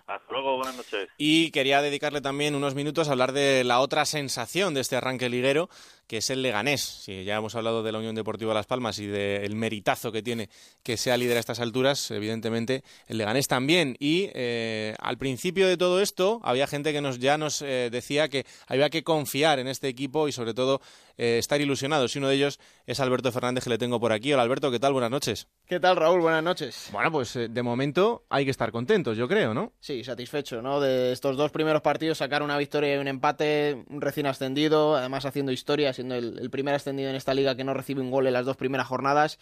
Hasta 0.06 0.31
luego, 0.42 0.56
buenas 0.58 0.76
noches. 0.76 1.08
Y 1.16 1.50
quería 1.50 1.82
dedicarle 1.82 2.20
también 2.20 2.54
unos 2.54 2.74
minutos 2.74 3.08
a 3.08 3.12
hablar 3.12 3.32
de 3.32 3.64
la 3.64 3.80
otra 3.80 4.04
sensación 4.04 4.74
de 4.74 4.80
este 4.80 4.96
arranque 4.96 5.28
liguero, 5.28 5.68
que 6.06 6.18
es 6.18 6.30
el 6.30 6.42
Leganés. 6.42 6.82
Si 6.82 7.24
ya 7.24 7.36
hemos 7.36 7.54
hablado 7.54 7.82
de 7.82 7.92
la 7.92 7.98
Unión 7.98 8.14
Deportiva 8.14 8.52
Las 8.52 8.66
Palmas 8.66 8.98
y 8.98 9.06
del 9.06 9.54
meritazo 9.54 10.12
que 10.12 10.22
tiene 10.22 10.50
que 10.82 10.96
sea 10.96 11.16
líder 11.16 11.36
a 11.36 11.40
estas 11.40 11.60
alturas, 11.60 12.10
evidentemente 12.10 12.84
el 13.06 13.18
Leganés 13.18 13.48
también. 13.48 13.96
Y 13.98 14.28
eh, 14.34 14.94
al 14.98 15.16
principio 15.16 15.66
de 15.66 15.76
todo 15.76 16.00
esto 16.00 16.40
había 16.42 16.66
gente 16.66 16.92
que 16.92 17.00
nos 17.00 17.18
ya 17.18 17.38
nos 17.38 17.62
eh, 17.62 17.88
decía 17.90 18.28
que 18.28 18.44
había 18.66 18.90
que 18.90 19.04
confiar 19.04 19.58
en 19.58 19.68
este 19.68 19.88
equipo 19.88 20.28
y 20.28 20.32
sobre 20.32 20.54
todo 20.54 20.80
eh, 21.16 21.38
estar 21.38 21.60
ilusionados. 21.60 22.14
Y 22.14 22.18
uno 22.18 22.28
de 22.28 22.34
ellos 22.34 22.60
es 22.86 23.00
Alberto 23.00 23.32
Fernández, 23.32 23.64
que 23.64 23.70
le 23.70 23.78
tengo 23.78 24.00
por 24.00 24.12
aquí. 24.12 24.32
Hola 24.32 24.42
Alberto, 24.42 24.70
¿qué 24.70 24.80
tal? 24.80 24.92
Buenas 24.92 25.10
noches. 25.10 25.48
¿Qué 25.66 25.80
tal 25.80 25.96
Raúl? 25.96 26.20
Buenas 26.20 26.42
noches. 26.42 26.90
Bueno, 26.92 27.10
pues 27.10 27.32
de 27.34 27.62
momento 27.62 28.26
hay 28.28 28.44
que 28.44 28.50
estar 28.50 28.70
contentos, 28.72 29.16
yo 29.16 29.28
creo, 29.28 29.54
¿no? 29.54 29.72
Sí, 29.80 30.04
satisfecho, 30.04 30.31
¿no? 30.62 30.80
De 30.80 31.12
estos 31.12 31.36
dos 31.36 31.50
primeros 31.50 31.82
partidos 31.82 32.18
sacar 32.18 32.42
una 32.42 32.56
victoria 32.56 32.96
y 32.96 32.98
un 32.98 33.08
empate, 33.08 33.84
un 33.88 34.00
recién 34.00 34.26
ascendido, 34.26 34.96
además 34.96 35.24
haciendo 35.24 35.52
historia, 35.52 35.92
siendo 35.92 36.14
el, 36.14 36.38
el 36.38 36.50
primer 36.50 36.74
ascendido 36.74 37.10
en 37.10 37.16
esta 37.16 37.34
liga 37.34 37.54
que 37.56 37.64
no 37.64 37.74
recibe 37.74 38.00
un 38.00 38.10
gol 38.10 38.26
en 38.26 38.32
las 38.32 38.46
dos 38.46 38.56
primeras 38.56 38.86
jornadas. 38.86 39.38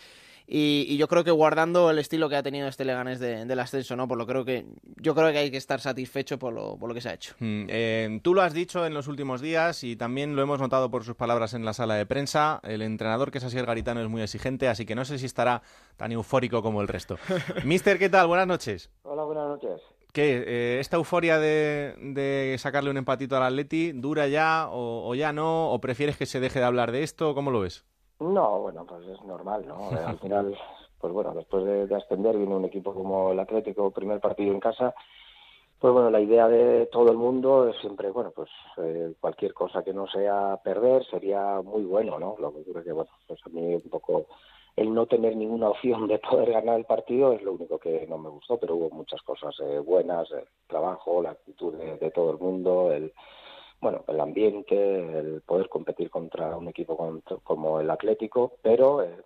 Y, 0.52 0.96
yo 0.96 1.06
creo 1.06 1.22
que 1.22 1.30
guardando 1.30 1.92
el 1.92 2.00
estilo 2.00 2.28
que 2.28 2.34
ha 2.34 2.42
tenido 2.42 2.66
este 2.66 2.84
Leganés 2.84 3.20
del 3.20 3.58
ascenso, 3.60 3.94
¿no? 3.94 4.08
Por 4.08 4.18
lo 4.18 4.26
creo 4.26 4.44
que 4.44 4.66
yo 4.96 5.14
creo 5.14 5.30
que 5.30 5.38
hay 5.38 5.50
que 5.52 5.56
estar 5.56 5.80
satisfecho 5.80 6.40
por 6.40 6.52
lo, 6.52 6.76
por 6.76 6.88
lo 6.88 6.94
que 6.94 7.00
se 7.00 7.08
ha 7.08 7.14
hecho. 7.14 7.36
Mm, 7.38 7.66
eh, 7.68 8.20
tú 8.24 8.34
lo 8.34 8.42
has 8.42 8.52
dicho 8.52 8.84
en 8.84 8.92
los 8.92 9.06
últimos 9.06 9.40
días 9.40 9.84
y 9.84 9.94
también 9.94 10.34
lo 10.34 10.42
hemos 10.42 10.58
notado 10.58 10.90
por 10.90 11.04
sus 11.04 11.14
palabras 11.14 11.54
en 11.54 11.64
la 11.64 11.72
sala 11.72 11.94
de 11.94 12.04
prensa. 12.04 12.58
El 12.64 12.82
entrenador 12.82 13.30
que 13.30 13.38
es 13.38 13.44
así 13.44 13.58
el 13.58 13.66
Garitano 13.66 14.00
es 14.00 14.08
muy 14.08 14.22
exigente, 14.22 14.66
así 14.66 14.84
que 14.84 14.96
no 14.96 15.04
sé 15.04 15.18
si 15.18 15.26
estará 15.26 15.62
tan 15.96 16.10
eufórico 16.10 16.62
como 16.62 16.80
el 16.80 16.88
resto. 16.88 17.16
Mister, 17.64 17.96
¿qué 18.00 18.08
tal? 18.08 18.26
Buenas 18.26 18.48
noches. 18.48 18.90
Hola, 19.04 19.22
buenas 19.22 19.46
noches. 19.46 19.80
¿Qué? 20.12 20.44
Eh, 20.46 20.80
¿Esta 20.80 20.96
euforia 20.96 21.38
de, 21.38 22.56
sacarle 22.58 22.90
un 22.90 22.96
empatito 22.96 23.36
al 23.36 23.44
Atleti 23.44 23.92
dura 23.92 24.26
ya 24.28 24.68
o, 24.70 25.08
o 25.08 25.14
ya 25.14 25.32
no? 25.32 25.70
¿O 25.70 25.80
prefieres 25.80 26.16
que 26.16 26.26
se 26.26 26.40
deje 26.40 26.58
de 26.58 26.64
hablar 26.64 26.92
de 26.92 27.02
esto? 27.02 27.34
¿Cómo 27.34 27.50
lo 27.50 27.60
ves? 27.60 27.84
No, 28.20 28.60
bueno, 28.60 28.84
pues 28.86 29.06
es 29.08 29.22
normal, 29.24 29.66
¿no? 29.66 29.88
Al 30.06 30.18
final, 30.18 30.54
pues 31.00 31.12
bueno, 31.12 31.32
después 31.34 31.64
de, 31.64 31.94
ascender 31.94 32.36
viene 32.36 32.54
un 32.54 32.66
equipo 32.66 32.92
como 32.92 33.32
el 33.32 33.40
Atlético, 33.40 33.90
primer 33.90 34.20
partido 34.20 34.52
en 34.52 34.60
casa, 34.60 34.94
pues 35.78 35.92
bueno, 35.94 36.10
la 36.10 36.20
idea 36.20 36.46
de 36.46 36.86
todo 36.86 37.10
el 37.10 37.16
mundo 37.16 37.68
es 37.68 37.76
siempre, 37.80 38.10
bueno, 38.10 38.30
pues 38.36 38.50
eh, 38.76 39.14
cualquier 39.18 39.54
cosa 39.54 39.82
que 39.82 39.94
no 39.94 40.06
sea 40.06 40.58
perder 40.62 41.02
sería 41.06 41.62
muy 41.62 41.82
bueno, 41.84 42.18
¿no? 42.18 42.36
Lo 42.38 42.52
que 42.52 42.60
ocurre 42.60 42.84
que, 42.84 42.92
bueno, 42.92 43.10
pues 43.26 43.40
a 43.46 43.48
mí 43.48 43.74
un 43.76 43.90
poco 43.90 44.26
el 44.76 44.92
no 44.94 45.06
tener 45.06 45.36
ninguna 45.36 45.68
opción 45.68 46.06
de 46.08 46.18
poder 46.18 46.52
ganar 46.52 46.78
el 46.78 46.84
partido 46.84 47.32
es 47.32 47.42
lo 47.42 47.52
único 47.52 47.78
que 47.78 48.06
no 48.08 48.18
me 48.18 48.30
gustó, 48.30 48.58
pero 48.58 48.76
hubo 48.76 48.90
muchas 48.90 49.22
cosas 49.22 49.54
eh, 49.60 49.78
buenas, 49.78 50.30
el 50.32 50.44
trabajo, 50.66 51.22
la 51.22 51.30
actitud 51.30 51.74
de 51.74 52.10
todo 52.10 52.32
el 52.32 52.38
mundo, 52.38 52.92
el 52.92 53.12
bueno, 53.80 54.04
el 54.08 54.20
ambiente, 54.20 55.18
el 55.18 55.40
poder 55.40 55.68
competir 55.68 56.10
contra 56.10 56.56
un 56.56 56.68
equipo 56.68 56.96
como 57.42 57.80
el 57.80 57.90
Atlético, 57.90 58.52
pero 58.62 59.02
eh, 59.02 59.16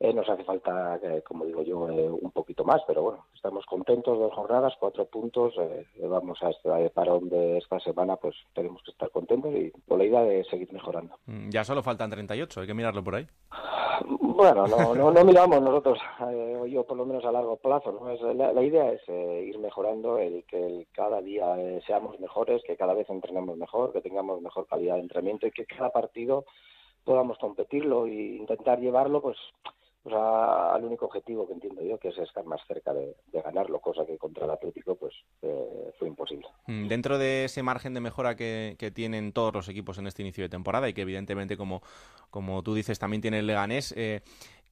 eh, 0.00 0.12
nos 0.12 0.28
hace 0.28 0.44
falta, 0.44 0.98
eh, 1.02 1.22
como 1.22 1.44
digo 1.44 1.62
yo, 1.62 1.78
un 1.78 2.30
poquito 2.32 2.64
más, 2.64 2.82
pero 2.86 3.02
bueno, 3.02 3.26
estamos 3.34 3.64
contentos, 3.66 4.18
dos 4.18 4.34
jornadas, 4.34 4.74
cuatro 4.80 5.04
puntos, 5.06 5.54
vamos 6.02 6.42
a 6.42 6.50
este 6.50 6.90
parón 6.90 7.28
de 7.28 7.58
esta 7.58 7.78
semana, 7.80 8.16
pues 8.16 8.34
tenemos 8.54 8.82
que 8.82 8.90
estar 8.90 9.10
contentos 9.10 9.54
y 9.54 9.70
con 9.86 9.98
la 9.98 10.04
idea 10.04 10.22
de 10.22 10.44
seguir 10.44 10.72
mejorando. 10.72 11.16
Mm, 11.26 11.50
ya 11.50 11.64
solo 11.64 11.82
faltan 11.82 12.10
38, 12.10 12.60
hay 12.60 12.66
que 12.66 12.74
mirarlo 12.74 13.04
por 13.04 13.14
ahí. 13.16 13.26
Bueno, 14.40 14.66
no, 14.66 14.94
no, 14.94 15.10
no 15.10 15.24
miramos 15.24 15.60
nosotros, 15.60 15.98
eh, 16.30 16.62
yo 16.70 16.84
por 16.84 16.96
lo 16.96 17.04
menos 17.04 17.22
a 17.26 17.32
largo 17.32 17.56
plazo. 17.56 17.92
¿no? 17.92 18.08
Es, 18.08 18.22
la, 18.22 18.62
idea 18.62 18.90
es 18.90 19.02
eh, 19.06 19.44
ir 19.46 19.58
mejorando, 19.58 20.16
el 20.16 20.44
que 20.44 20.86
cada 20.92 21.20
día 21.20 21.58
eh, 21.58 21.82
seamos 21.86 22.18
mejores, 22.18 22.62
que 22.66 22.74
cada 22.74 22.94
vez 22.94 23.10
entrenemos 23.10 23.58
mejor, 23.58 23.92
que 23.92 24.00
tengamos 24.00 24.40
mejor 24.40 24.66
calidad 24.66 24.94
de 24.94 25.02
entrenamiento 25.02 25.46
y 25.46 25.50
que 25.50 25.66
cada 25.66 25.90
partido 25.90 26.46
podamos 27.04 27.36
competirlo 27.36 28.06
e 28.06 28.36
intentar 28.36 28.80
llevarlo 28.80 29.20
pues 29.20 29.36
pues 30.02 30.14
al 30.14 30.82
único 30.82 31.06
objetivo 31.06 31.46
que 31.46 31.52
entiendo 31.52 31.82
yo, 31.82 31.98
que 31.98 32.08
es 32.08 32.18
estar 32.18 32.44
más 32.44 32.60
cerca 32.66 32.94
de, 32.94 33.14
ganarlo, 33.32 33.80
cosa 33.80 34.06
que 34.06 34.16
contra 34.16 34.44
el 34.44 34.50
Atlético 34.50 34.94
pues 34.94 35.14
eh, 35.42 35.92
fue 35.98 36.08
imposible. 36.08 36.46
Mm, 36.66 36.88
dentro 36.88 37.18
de 37.18 37.44
ese 37.44 37.62
margen 37.62 37.92
de 37.92 38.00
mejora 38.00 38.34
que, 38.34 38.76
tienen 38.94 39.32
todos 39.32 39.54
los 39.54 39.68
equipos 39.68 39.98
en 39.98 40.06
este 40.06 40.22
inicio 40.22 40.42
de 40.42 40.48
temporada 40.48 40.88
y 40.88 40.94
que 40.94 41.02
evidentemente, 41.02 41.56
como, 41.56 41.82
como 42.30 42.62
tú 42.62 42.74
dices, 42.74 42.98
también 42.98 43.20
tiene 43.20 43.40
el 43.40 43.46
Leganés, 43.46 43.92
eh, 43.96 44.22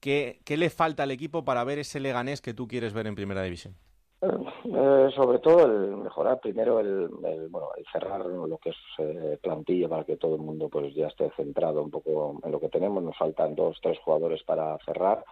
¿qué, 0.01 0.41
¿qué 0.45 0.57
le 0.57 0.71
falta 0.71 1.03
al 1.03 1.11
equipo 1.11 1.45
para 1.45 1.63
ver 1.65 1.79
ese 1.79 2.01
Leganés 2.01 2.41
que 2.41 2.55
tú 2.55 2.67
quieres 2.67 2.95
ver 2.95 3.07
en 3.07 3.15
Primera 3.15 3.43
División? 3.43 3.77
Eh, 4.21 5.11
sobre 5.15 5.39
todo 5.39 5.65
el 5.65 5.97
mejorar 5.97 6.41
primero 6.41 6.81
el, 6.81 7.07
bueno 7.51 7.69
el 7.77 7.87
cerrar 7.93 8.27
lo 8.27 8.59
que 8.59 8.71
es 8.71 8.77
eh, 8.99 9.39
plantilla 9.41 9.89
para 9.89 10.03
que 10.03 10.17
todo 10.17 10.35
el 10.35 10.41
mundo 10.41 10.69
pues 10.69 10.93
ya 10.93 11.07
esté 11.07 11.31
centrado 11.37 11.83
un 11.83 11.91
poco 11.91 12.41
en 12.43 12.51
lo 12.51 12.59
que 12.59 12.69
tenemos. 12.69 13.03
Nos 13.03 13.17
faltan 13.17 13.55
dos 13.55 13.79
tres 13.81 13.99
jugadores 14.01 14.43
para 14.43 14.77
cerrar. 14.85 15.25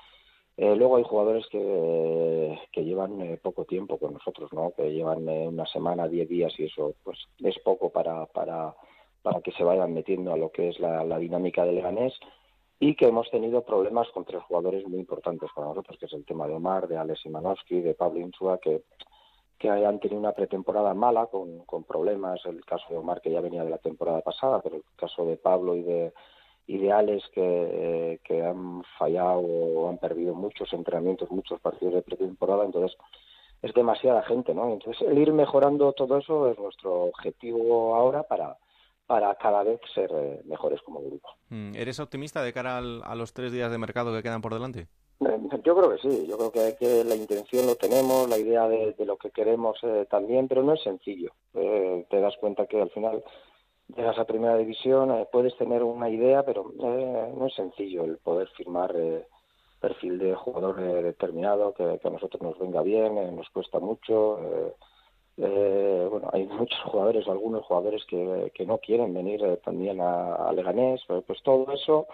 Eh, 0.56 0.76
luego 0.76 0.96
hay 0.96 1.02
jugadores 1.02 1.46
que, 1.48 2.58
que 2.72 2.84
llevan 2.84 3.38
poco 3.42 3.64
tiempo 3.64 3.98
con 3.98 4.14
nosotros 4.14 4.52
no 4.52 4.72
que 4.76 4.92
llevan 4.92 5.28
una 5.28 5.66
semana 5.66 6.08
diez 6.08 6.28
días 6.28 6.52
y 6.58 6.64
eso 6.66 6.94
pues 7.02 7.18
es 7.40 7.58
poco 7.58 7.90
para 7.90 8.26
para 8.26 8.74
para 9.22 9.40
que 9.40 9.50
se 9.52 9.64
vayan 9.64 9.92
metiendo 9.92 10.32
a 10.32 10.36
lo 10.36 10.52
que 10.52 10.68
es 10.68 10.78
la, 10.78 11.02
la 11.04 11.18
dinámica 11.18 11.64
del 11.64 11.74
Leganés 11.74 12.14
y 12.78 12.94
que 12.94 13.06
hemos 13.06 13.30
tenido 13.30 13.64
problemas 13.64 14.08
con 14.10 14.24
tres 14.24 14.42
jugadores 14.42 14.86
muy 14.86 14.98
importantes 14.98 15.50
para 15.54 15.68
nosotros, 15.68 15.96
que 15.98 16.06
es 16.06 16.12
el 16.12 16.24
tema 16.24 16.46
de 16.46 16.54
Omar, 16.54 16.88
de 16.88 16.98
Alex 16.98 17.24
Imanowski, 17.24 17.80
de 17.80 17.94
Pablo 17.94 18.20
Insua, 18.20 18.58
que, 18.58 18.82
que 19.58 19.70
han 19.70 19.98
tenido 19.98 20.20
una 20.20 20.32
pretemporada 20.32 20.92
mala 20.92 21.26
con, 21.26 21.64
con 21.64 21.84
problemas, 21.84 22.40
el 22.44 22.64
caso 22.64 22.84
de 22.90 22.96
Omar 22.96 23.20
que 23.22 23.30
ya 23.30 23.40
venía 23.40 23.64
de 23.64 23.70
la 23.70 23.78
temporada 23.78 24.20
pasada, 24.20 24.60
pero 24.60 24.76
el 24.76 24.84
caso 24.96 25.24
de 25.24 25.36
Pablo 25.36 25.74
y 25.74 25.82
de 25.82 26.12
y 26.66 26.78
de 26.78 26.92
Alex 26.92 27.28
que, 27.32 28.20
que 28.24 28.42
han 28.42 28.82
fallado 28.98 29.40
o 29.40 29.88
han 29.88 29.98
perdido 29.98 30.34
muchos 30.34 30.72
entrenamientos, 30.72 31.30
muchos 31.30 31.60
partidos 31.60 31.94
de 31.94 32.02
pretemporada, 32.02 32.64
entonces 32.64 32.98
es 33.62 33.72
demasiada 33.72 34.22
gente, 34.22 34.52
¿no? 34.52 34.72
Entonces 34.72 35.06
el 35.06 35.16
ir 35.16 35.32
mejorando 35.32 35.92
todo 35.92 36.18
eso 36.18 36.50
es 36.50 36.58
nuestro 36.58 37.04
objetivo 37.04 37.94
ahora 37.94 38.24
para 38.24 38.56
para 39.06 39.34
cada 39.36 39.62
vez 39.62 39.80
ser 39.94 40.10
eh, 40.12 40.42
mejores 40.44 40.80
como 40.82 41.00
grupo. 41.00 41.28
Mm, 41.50 41.74
¿Eres 41.74 42.00
optimista 42.00 42.42
de 42.42 42.52
cara 42.52 42.78
a 42.78 43.14
los 43.14 43.32
tres 43.32 43.52
días 43.52 43.70
de 43.70 43.78
mercado 43.78 44.12
que 44.12 44.22
quedan 44.22 44.42
por 44.42 44.52
delante? 44.52 44.88
Eh, 45.20 45.40
yo 45.64 45.76
creo 45.76 45.90
que 45.90 45.98
sí, 45.98 46.26
yo 46.26 46.36
creo 46.36 46.52
que, 46.52 46.76
que 46.78 47.04
la 47.04 47.14
intención 47.14 47.66
lo 47.66 47.76
tenemos, 47.76 48.28
la 48.28 48.38
idea 48.38 48.68
de, 48.68 48.94
lo 49.04 49.16
que 49.16 49.30
queremos 49.30 49.78
eh, 49.82 50.06
también, 50.10 50.48
pero 50.48 50.62
no 50.62 50.74
es 50.74 50.82
sencillo. 50.82 51.32
te 51.52 52.20
das 52.20 52.34
cuenta 52.38 52.66
que 52.66 52.80
al 52.82 52.90
final 52.90 53.22
llegas 53.96 54.18
a 54.18 54.24
primera 54.24 54.56
división, 54.56 55.26
puedes 55.30 55.56
tener 55.56 55.82
una 55.84 56.10
idea, 56.10 56.42
pero 56.44 56.72
no 56.76 57.46
es 57.46 57.54
sencillo 57.54 58.04
el 58.04 58.18
poder 58.18 58.48
firmar 58.56 58.92
perfil 59.80 60.18
de 60.18 60.34
jugador 60.34 60.80
determinado 60.80 61.72
que, 61.72 61.98
que, 62.00 62.08
a 62.08 62.10
nosotros 62.10 62.42
nos 62.42 62.58
venga 62.58 62.82
bien, 62.82 63.36
nos 63.36 63.48
cuesta 63.50 63.78
mucho 63.78 64.74
eh, 65.38 66.08
bueno, 66.10 66.28
hay 66.32 66.46
muchos 66.46 66.80
jugadores, 66.84 67.26
algunos 67.28 67.64
jugadores 67.64 68.04
que, 68.06 68.50
que 68.54 68.66
no 68.66 68.78
quieren 68.78 69.12
venir 69.14 69.44
eh, 69.44 69.58
también 69.64 70.00
a, 70.00 70.52
Leganés, 70.52 71.02
pues, 71.06 71.24
pues, 71.26 71.42
todo 71.42 71.72
eso 71.72 72.06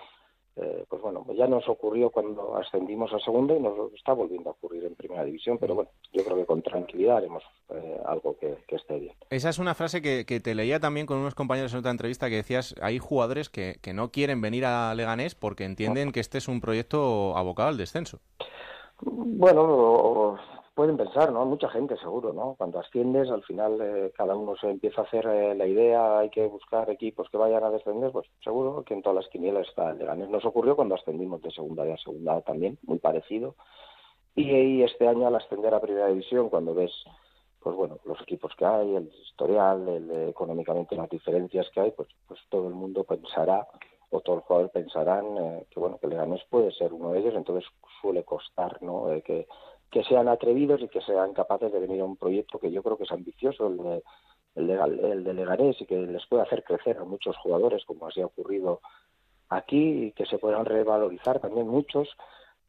eh, 0.54 0.84
pues 0.86 1.00
bueno, 1.00 1.24
ya 1.34 1.46
nos 1.46 1.66
ocurrió 1.66 2.10
cuando 2.10 2.56
ascendimos 2.58 3.10
a 3.14 3.18
segunda 3.20 3.56
y 3.56 3.60
nos 3.60 3.90
está 3.94 4.12
volviendo 4.12 4.50
a 4.50 4.52
ocurrir 4.52 4.84
en 4.84 4.94
primera 4.94 5.24
división, 5.24 5.56
pero 5.56 5.74
bueno, 5.74 5.90
yo 6.12 6.22
creo 6.22 6.36
que 6.36 6.44
con 6.44 6.60
tranquilidad 6.60 7.16
haremos 7.16 7.42
eh, 7.70 7.98
algo 8.04 8.36
que, 8.38 8.58
esté 8.68 8.98
bien. 8.98 9.14
Esa 9.30 9.48
es 9.48 9.58
una 9.58 9.74
frase 9.74 10.02
que, 10.02 10.24
te 10.24 10.54
leía 10.54 10.78
también 10.78 11.06
con 11.06 11.16
unos 11.16 11.34
compañeros 11.34 11.72
en 11.72 11.78
otra 11.78 11.90
entrevista 11.90 12.28
que 12.28 12.36
decías, 12.36 12.74
hay 12.82 12.98
jugadores 12.98 13.48
que, 13.48 13.78
que 13.80 13.94
no 13.94 14.10
quieren 14.10 14.42
venir 14.42 14.66
a 14.66 14.94
Leganés 14.94 15.34
porque 15.34 15.64
entienden 15.64 16.12
que 16.12 16.20
este 16.20 16.36
es 16.36 16.48
un 16.48 16.60
proyecto 16.60 17.34
abocado 17.36 17.70
al 17.70 17.78
descenso. 17.78 18.18
Bueno, 19.00 20.38
pueden 20.82 20.96
pensar, 20.96 21.30
¿no? 21.30 21.44
Mucha 21.44 21.68
gente 21.68 21.96
seguro, 21.98 22.32
¿no? 22.32 22.56
Cuando 22.58 22.80
asciendes, 22.80 23.30
al 23.30 23.44
final 23.44 23.78
eh, 23.80 24.12
cada 24.16 24.34
uno 24.34 24.56
se 24.56 24.68
empieza 24.68 25.02
a 25.02 25.04
hacer 25.04 25.24
eh, 25.28 25.54
la 25.54 25.64
idea, 25.64 26.18
hay 26.18 26.28
que 26.28 26.44
buscar 26.48 26.90
equipos 26.90 27.28
que 27.30 27.36
vayan 27.36 27.62
a 27.62 27.70
descender, 27.70 28.10
pues 28.10 28.26
seguro 28.42 28.82
que 28.82 28.92
en 28.92 29.00
todas 29.00 29.14
las 29.22 29.28
quinielas 29.28 29.68
está 29.68 29.90
el 29.90 29.98
Leganés. 29.98 30.28
Nos 30.28 30.44
ocurrió 30.44 30.74
cuando 30.74 30.96
ascendimos 30.96 31.40
de 31.40 31.52
segunda 31.52 31.84
a 31.84 31.96
segunda 31.98 32.40
también, 32.40 32.80
muy 32.82 32.98
parecido. 32.98 33.54
Y, 34.34 34.82
este 34.82 35.06
año 35.06 35.28
al 35.28 35.36
ascender 35.36 35.72
a 35.72 35.80
primera 35.80 36.08
división, 36.08 36.48
cuando 36.48 36.74
ves, 36.74 36.90
pues 37.60 37.76
bueno, 37.76 38.00
los 38.04 38.20
equipos 38.20 38.50
que 38.58 38.64
hay, 38.64 38.96
el 38.96 39.08
historial, 39.24 39.88
el, 39.88 40.30
económicamente 40.30 40.96
las 40.96 41.08
diferencias 41.08 41.70
que 41.72 41.80
hay, 41.80 41.90
pues, 41.92 42.08
pues 42.26 42.40
todo 42.48 42.66
el 42.66 42.74
mundo 42.74 43.04
pensará 43.04 43.68
o 44.10 44.20
todos 44.20 44.38
los 44.38 44.46
jugadores 44.46 44.72
pensarán 44.72 45.24
eh, 45.38 45.66
que 45.70 45.78
bueno 45.78 45.98
que 45.98 46.08
Leganés 46.08 46.42
puede 46.50 46.72
ser 46.72 46.92
uno 46.92 47.12
de 47.12 47.20
ellos, 47.20 47.34
entonces 47.34 47.64
suele 48.00 48.24
costar, 48.24 48.82
¿no? 48.82 49.06
que 49.24 49.46
que 49.92 50.02
sean 50.04 50.26
atrevidos 50.26 50.80
y 50.80 50.88
que 50.88 51.02
sean 51.02 51.34
capaces 51.34 51.70
de 51.70 51.78
venir 51.78 52.00
a 52.00 52.06
un 52.06 52.16
proyecto 52.16 52.58
que 52.58 52.72
yo 52.72 52.82
creo 52.82 52.96
que 52.96 53.04
es 53.04 53.12
ambicioso, 53.12 53.68
el 53.68 53.76
de, 53.76 54.02
el 54.54 54.66
de, 54.66 55.10
el 55.12 55.22
de 55.22 55.34
Leganés, 55.34 55.80
y 55.80 55.86
que 55.86 55.98
les 55.98 56.26
puede 56.26 56.42
hacer 56.42 56.64
crecer 56.64 56.96
a 56.96 57.04
muchos 57.04 57.36
jugadores, 57.36 57.84
como 57.84 58.06
así 58.06 58.22
ha 58.22 58.26
ocurrido 58.26 58.80
aquí, 59.50 60.06
y 60.06 60.12
que 60.12 60.24
se 60.24 60.38
puedan 60.38 60.64
revalorizar 60.64 61.40
también 61.40 61.68
muchos, 61.68 62.08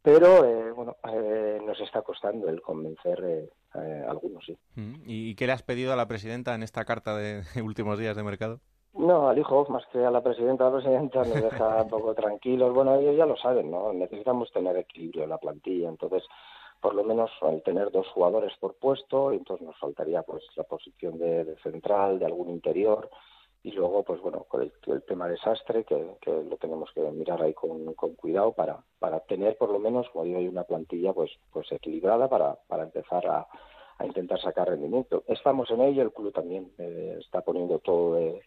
pero 0.01 0.43
eh, 0.43 0.73
bueno, 0.73 0.97
eh, 1.13 1.61
nos 1.65 1.79
está 1.79 2.01
costando 2.01 2.49
el 2.49 2.61
convencer 2.61 3.23
eh, 3.23 4.03
a 4.05 4.11
algunos, 4.11 4.45
sí. 4.45 4.57
Mm, 4.75 4.95
¿Y 5.05 5.35
qué 5.35 5.47
le 5.47 5.53
has 5.53 5.63
pedido 5.63 5.93
a 5.93 5.95
la 5.95 6.09
presidenta 6.09 6.53
en 6.53 6.61
esta 6.61 6.83
carta 6.83 7.15
de 7.15 7.43
últimos 7.63 7.97
días 7.97 8.17
de 8.17 8.23
mercado? 8.23 8.59
No, 8.93 9.29
al 9.29 9.39
hijo, 9.39 9.65
más 9.69 9.83
que 9.93 10.05
a 10.05 10.11
la 10.11 10.21
presidenta, 10.21 10.65
la 10.65 10.73
presidenta 10.73 11.19
nos 11.19 11.41
deja 11.41 11.83
un 11.83 11.89
poco 11.89 12.13
tranquilos. 12.13 12.73
Bueno, 12.73 12.95
ellos 12.95 13.15
ya 13.15 13.25
lo 13.25 13.37
saben, 13.37 13.71
¿no? 13.71 13.93
Necesitamos 13.93 14.51
tener 14.51 14.75
equilibrio 14.77 15.23
en 15.23 15.29
la 15.29 15.39
plantilla, 15.39 15.87
entonces 15.87 16.23
por 16.84 16.95
lo 16.95 17.05
menos 17.05 17.31
al 17.41 17.64
tener 17.64 17.91
dos 17.91 18.10
jugadores 18.10 18.51
por 18.60 18.76
puesto, 18.76 19.31
entonces 19.31 19.65
nos 19.65 19.80
faltaría 19.80 20.22
pues 20.22 20.43
la 20.57 20.65
posición 20.65 21.18
de, 21.18 21.55
central, 21.64 22.19
de 22.19 22.26
algún 22.26 22.49
interior, 22.49 23.10
y 23.64 23.72
luego 23.72 24.03
pues 24.03 24.19
bueno 24.19 24.43
con 24.49 24.61
el, 24.61 25.03
tema 25.03 25.30
desastre 25.30 25.85
que, 25.85 26.18
lo 26.27 26.57
tenemos 26.57 26.91
que 26.93 26.99
mirar 26.99 27.41
ahí 27.41 27.53
con, 27.53 27.93
cuidado 27.93 28.51
para 28.51 28.84
para 28.99 29.22
tener 29.22 29.57
por 29.57 29.69
lo 29.69 29.80
menos 29.80 30.10
como 30.10 30.26
digo 30.26 30.39
una 30.39 30.65
plantilla 30.65 31.14
pues 31.14 31.31
pues 31.53 31.72
equilibrada 31.72 32.27
para 32.27 32.55
para 32.68 32.84
empezar 32.84 33.26
a, 33.27 33.47
a 33.99 34.05
intentar 34.05 34.41
sacar 34.41 34.68
rendimiento. 34.68 35.23
Estamos 35.27 35.72
en 35.72 35.80
ello 35.80 36.01
el 36.03 36.11
club 36.11 36.34
también 36.34 36.73
eh, 36.77 37.15
está 37.22 37.39
poniendo 37.39 37.80
todo 37.80 38.15
de, 38.15 38.41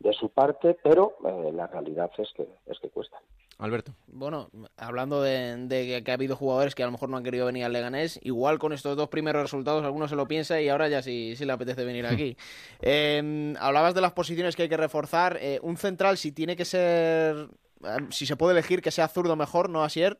de 0.00 0.12
su 0.14 0.30
parte 0.30 0.76
pero 0.82 1.14
eh, 1.24 1.52
la 1.52 1.68
realidad 1.68 2.10
es 2.18 2.32
que 2.32 2.48
es 2.66 2.80
que 2.80 2.90
cuesta 2.90 3.20
Alberto. 3.58 3.94
Bueno, 4.06 4.50
hablando 4.76 5.22
de, 5.22 6.02
que 6.04 6.10
ha 6.10 6.14
habido 6.14 6.36
jugadores 6.36 6.74
que 6.74 6.82
a 6.82 6.86
lo 6.86 6.92
mejor 6.92 7.08
no 7.08 7.16
han 7.16 7.24
querido 7.24 7.46
venir 7.46 7.64
al 7.64 7.72
Leganés, 7.72 8.20
igual 8.22 8.58
con 8.58 8.72
estos 8.74 8.96
dos 8.96 9.08
primeros 9.08 9.42
resultados 9.42 9.84
alguno 9.84 10.08
se 10.08 10.16
lo 10.16 10.28
piensa 10.28 10.60
y 10.60 10.68
ahora 10.68 10.88
ya 10.88 11.02
sí, 11.02 11.34
sí 11.36 11.46
le 11.46 11.52
apetece 11.52 11.84
venir 11.84 12.06
aquí. 12.06 12.36
Em, 12.82 13.56
hablabas 13.58 13.94
de 13.94 14.00
las 14.02 14.12
posiciones 14.12 14.54
que 14.54 14.64
hay 14.64 14.68
que 14.68 14.76
reforzar. 14.76 15.38
Eh, 15.40 15.58
un 15.62 15.76
central, 15.76 16.18
si 16.18 16.32
tiene 16.32 16.54
que 16.54 16.64
ser, 16.66 17.48
em, 17.82 18.10
si 18.10 18.26
se 18.26 18.36
puede 18.36 18.52
elegir 18.52 18.82
que 18.82 18.90
sea 18.90 19.08
zurdo 19.08 19.36
mejor, 19.36 19.70
no 19.70 19.82
Asier. 19.82 20.18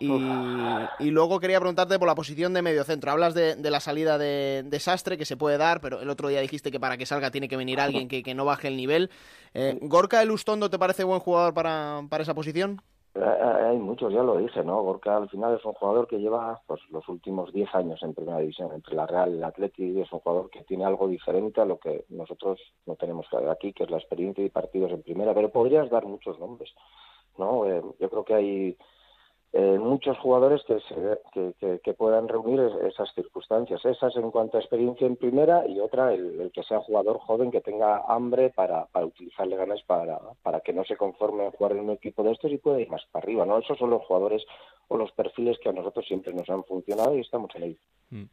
Y, 0.00 1.10
luego 1.10 1.40
quería 1.40 1.60
preguntarte 1.60 1.98
por 1.98 2.08
la 2.08 2.14
posición 2.14 2.54
de 2.54 2.62
medio 2.62 2.84
centro. 2.84 3.10
Hablas 3.10 3.34
de, 3.34 3.56
la 3.70 3.80
salida 3.80 4.16
de, 4.16 4.78
Sastre 4.80 5.18
que 5.18 5.26
se 5.26 5.36
puede 5.36 5.58
dar, 5.58 5.80
pero 5.80 6.00
el 6.00 6.08
otro 6.08 6.28
día 6.28 6.40
dijiste 6.40 6.70
que 6.70 6.80
para 6.80 6.96
que 6.96 7.04
salga 7.04 7.30
tiene 7.30 7.48
que 7.48 7.56
venir 7.56 7.80
alguien 7.80 8.08
que, 8.08 8.34
no 8.34 8.44
baje 8.44 8.68
el 8.68 8.76
nivel. 8.76 9.10
Eh, 9.52 9.78
¿Gorka 9.82 10.22
el 10.22 10.30
Ustondo 10.30 10.70
te 10.70 10.78
parece 10.78 11.04
buen 11.04 11.20
jugador 11.20 11.52
para, 11.52 12.02
esa 12.18 12.34
posición? 12.34 12.80
Eh, 13.14 13.20
eh, 13.20 13.66
hay 13.70 13.76
muchos, 13.76 14.12
ya 14.12 14.22
lo 14.22 14.38
dije, 14.38 14.62
¿no? 14.64 14.82
Gorka 14.82 15.16
al 15.16 15.28
final 15.28 15.56
es 15.56 15.64
un 15.64 15.72
jugador 15.74 16.06
que 16.06 16.18
lleva 16.18 16.62
pues, 16.66 16.80
los 16.90 17.06
últimos 17.08 17.52
10 17.52 17.74
años 17.74 18.02
en 18.02 18.14
primera 18.14 18.38
división, 18.38 18.70
entre 18.72 18.94
la 18.94 19.06
Real 19.06 19.34
y 19.34 19.38
el 19.38 19.44
Atleti, 19.44 20.00
es 20.00 20.10
un 20.12 20.20
jugador 20.20 20.48
que 20.48 20.62
tiene 20.62 20.84
algo 20.84 21.08
diferente 21.08 21.60
a 21.60 21.66
lo 21.66 21.78
que 21.78 22.06
nosotros 22.08 22.58
no 22.86 22.94
tenemos 22.94 23.26
aquí, 23.50 23.72
que 23.72 23.84
es 23.84 23.90
la 23.90 23.98
experiencia 23.98 24.44
y 24.44 24.48
partidos 24.48 24.92
en 24.92 25.02
primera, 25.02 25.34
pero 25.34 25.50
podrías 25.50 25.90
dar 25.90 26.06
muchos 26.06 26.38
nombres, 26.38 26.70
¿no? 27.36 27.66
yo 27.66 28.10
creo 28.10 28.24
que 28.24 28.34
hay 28.34 28.76
eh, 29.52 29.78
muchos 29.80 30.16
jugadores 30.18 30.62
que, 30.64 30.78
se, 30.80 31.80
que, 31.82 31.94
puedan 31.94 32.28
reunir 32.28 32.60
esas 32.86 33.12
circunstancias. 33.14 33.84
Esas 33.84 34.14
en 34.16 34.30
cuanto 34.30 34.56
a 34.56 34.60
experiencia 34.60 35.06
en 35.06 35.16
primera 35.16 35.66
y 35.66 35.80
otra 35.80 36.14
el, 36.14 36.52
que 36.54 36.62
sea 36.62 36.78
jugador 36.78 37.18
joven 37.18 37.50
que 37.50 37.60
tenga 37.60 38.04
hambre 38.06 38.50
para, 38.50 38.86
para 38.86 39.06
utilizarle 39.06 39.56
ganas 39.56 39.82
para, 39.82 40.20
para 40.42 40.60
que 40.60 40.72
no 40.72 40.84
se 40.84 40.96
conforme 40.96 41.46
a 41.46 41.50
jugar 41.50 41.72
en 41.72 41.80
un 41.80 41.90
equipo 41.90 42.22
de 42.22 42.30
estos 42.32 42.52
y 42.52 42.58
pueda 42.58 42.80
ir 42.80 42.88
más 42.90 43.02
para 43.10 43.24
arriba. 43.24 43.44
¿no? 43.44 43.58
Esos 43.58 43.76
son 43.76 43.90
los 43.90 44.04
jugadores 44.04 44.44
o 44.86 44.96
los 44.96 45.10
perfiles 45.12 45.58
que 45.58 45.68
a 45.68 45.72
nosotros 45.72 46.06
siempre 46.06 46.32
nos 46.32 46.48
han 46.48 46.62
funcionado 46.62 47.16
y 47.16 47.20
estamos 47.20 47.50
en 47.56 47.62
ello. 47.64 47.78
Mm. 48.10 48.24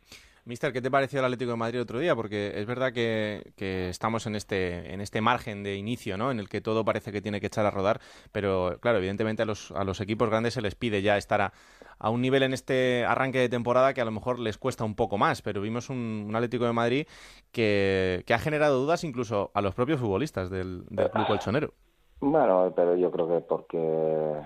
Mister, 0.48 0.72
¿qué 0.72 0.82
te 0.82 0.90
pareció 0.90 1.20
el 1.20 1.26
Atlético 1.26 1.52
de 1.52 1.58
Madrid 1.58 1.82
otro 1.82 2.00
día? 2.00 2.16
Porque 2.16 2.54
es 2.56 2.66
verdad 2.66 2.94
que, 2.94 3.52
estamos 3.90 4.26
en 4.28 4.36
este, 4.38 4.94
en 4.94 5.02
este 5.02 5.20
margen 5.20 5.62
de 5.62 5.76
inicio, 5.76 6.18
¿no? 6.18 6.32
En 6.32 6.40
el 6.40 6.48
que 6.48 6.62
todo 6.62 6.86
parece 6.86 7.12
que 7.12 7.22
tiene 7.22 7.42
que 7.42 7.48
echar 7.48 7.66
a 7.66 7.72
rodar, 7.72 8.00
pero 8.32 8.78
claro, 8.80 9.00
evidentemente 9.00 9.44
a 9.44 9.46
los, 9.46 9.72
a 9.72 9.84
los 9.84 10.00
equipos 10.00 10.30
grandes 10.30 10.54
se 10.54 10.62
les 10.62 10.76
pide 10.76 11.02
ya 11.02 11.18
estar 11.18 11.42
a, 11.42 12.10
un 12.10 12.22
nivel 12.22 12.44
en 12.44 12.54
este 12.54 13.04
arranque 13.04 13.40
de 13.40 13.50
temporada 13.50 13.94
que 13.94 14.00
a 14.00 14.06
lo 14.06 14.12
mejor 14.12 14.40
les 14.40 14.58
cuesta 14.58 14.86
un 14.86 14.96
poco 14.96 15.18
más, 15.18 15.42
pero 15.42 15.60
vimos 15.60 15.90
un, 15.90 16.32
Atlético 16.34 16.64
de 16.64 16.74
Madrid 16.74 17.08
que, 17.52 18.24
ha 18.34 18.40
generado 18.40 18.80
dudas 18.80 19.04
incluso 19.04 19.52
a 19.54 19.60
los 19.60 19.76
propios 19.76 20.00
futbolistas 20.00 20.50
del, 20.50 20.86
club 20.86 21.28
colchonero. 21.28 21.74
Bueno, 22.22 22.72
pero 22.74 22.96
yo 22.96 23.12
creo 23.12 23.28
que 23.28 23.42
porque 23.42 24.42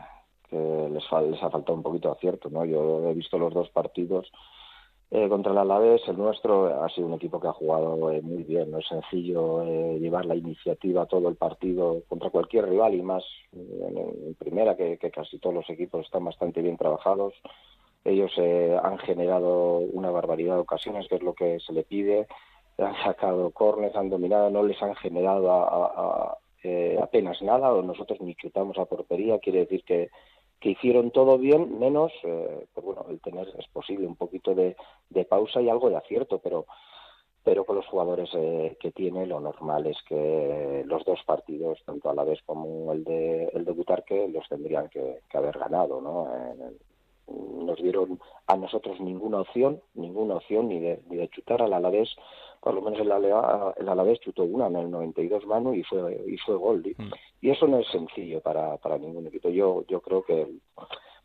les, 0.49 1.03
les 1.29 1.43
ha 1.43 1.49
faltado 1.51 1.75
un 1.75 1.83
poquito 1.83 2.07
de 2.07 2.15
acierto, 2.15 2.49
¿no? 2.49 2.65
Yo 2.65 3.07
he 3.07 3.13
visto 3.13 3.37
los 3.37 3.53
dos 3.53 3.69
partidos 3.69 4.31
eh, 5.13 5.27
contra 5.27 5.51
el 5.51 5.57
Alavés, 5.57 6.01
el 6.07 6.17
nuestro 6.17 6.81
ha 6.81 6.87
sido 6.87 7.07
un 7.07 7.15
equipo 7.15 7.37
que 7.41 7.49
ha 7.49 7.51
jugado 7.51 8.11
eh, 8.11 8.21
muy 8.21 8.43
bien. 8.43 8.71
No 8.71 8.77
es 8.77 8.87
sencillo 8.87 9.61
eh, 9.61 9.99
llevar 9.99 10.25
la 10.25 10.37
iniciativa 10.37 11.05
todo 11.05 11.27
el 11.27 11.35
partido 11.35 12.01
contra 12.07 12.29
cualquier 12.29 12.69
rival 12.69 12.95
y 12.95 13.01
más 13.01 13.21
en, 13.51 14.35
primera, 14.35 14.77
que, 14.77 14.97
casi 15.13 15.37
todos 15.37 15.53
los 15.53 15.69
equipos 15.69 16.05
están 16.05 16.23
bastante 16.23 16.61
bien 16.61 16.77
trabajados. 16.77 17.33
Ellos 18.05 18.31
han 18.81 18.97
generado 18.99 19.79
una 19.79 20.09
barbaridad 20.11 20.55
de 20.55 20.61
ocasiones, 20.61 21.07
que 21.09 21.15
es 21.15 21.21
lo 21.21 21.33
que 21.33 21.59
se 21.59 21.73
le 21.73 21.83
pide. 21.83 22.27
Han 22.77 22.95
sacado 23.03 23.51
cornes, 23.51 23.95
han 23.95 24.09
dominado, 24.09 24.49
no 24.49 24.63
les 24.63 24.81
han 24.81 24.95
generado 24.95 25.51
apenas 27.01 27.41
nada, 27.41 27.73
o 27.73 27.81
nosotros 27.83 28.21
ni 28.21 28.33
chutamos 28.35 28.77
a 28.79 28.85
portería. 28.85 29.39
Quiere 29.39 29.59
decir 29.59 29.83
que 29.83 30.09
que 30.61 30.69
hicieron 30.69 31.09
todo 31.09 31.39
bien, 31.39 31.79
menos, 31.79 32.13
eh, 32.23 32.67
pues 32.73 32.85
bueno, 32.85 33.05
el 33.09 33.19
tener, 33.19 33.47
es 33.57 33.67
posible, 33.69 34.05
un 34.05 34.15
poquito 34.15 34.53
de, 34.53 34.75
pausa 35.27 35.59
y 35.59 35.69
algo 35.69 35.89
de 35.89 35.97
acierto, 35.97 36.39
pero 36.39 36.65
pero 37.43 37.65
con 37.65 37.75
los 37.75 37.87
jugadores 37.87 38.29
eh, 38.35 38.77
que 38.79 38.91
tiene 38.91 39.25
lo 39.25 39.39
normal 39.39 39.87
es 39.87 39.97
que 40.07 40.83
los 40.85 41.03
dos 41.05 41.19
partidos, 41.25 41.79
tanto 41.83 42.11
a 42.11 42.13
la 42.13 42.23
vez 42.23 42.39
como 42.45 42.93
el 42.93 43.03
de 43.03 43.45
el 43.45 43.65
de 43.65 43.71
Butarque, 43.71 44.27
los 44.27 44.47
tendrían 44.47 44.89
que, 44.89 45.21
haber 45.33 45.57
ganado, 45.57 45.99
¿no? 45.99 46.27
Nos 47.27 47.77
dieron 47.77 48.19
a 48.47 48.55
nosotros 48.55 48.99
ninguna 48.99 49.41
opción, 49.41 49.81
ninguna 49.93 50.35
opción 50.35 50.67
ni 50.67 50.79
de, 50.79 51.01
ni 51.09 51.17
de 51.17 51.29
chutar 51.29 51.61
al 51.61 51.73
Alavés, 51.73 52.15
por 52.61 52.73
lo 52.73 52.81
menos 52.81 52.99
el, 52.99 53.11
el 53.11 53.89
Alavés 53.89 54.19
chutó 54.19 54.43
una 54.43 54.67
en 54.67 54.75
el 54.75 54.91
92 54.91 55.45
mano 55.45 55.73
y 55.73 55.83
fue 55.83 56.21
y 56.27 56.37
fue 56.37 56.55
gol. 56.55 56.85
Y, 56.85 57.01
mm. 57.01 57.51
eso 57.51 57.67
no 57.67 57.79
es 57.79 57.87
sencillo 57.87 58.41
para, 58.41 58.77
para 58.77 58.97
ningún 58.97 59.27
equipo. 59.27 59.49
Yo 59.49 59.83
yo 59.87 60.01
creo 60.01 60.23
que 60.23 60.47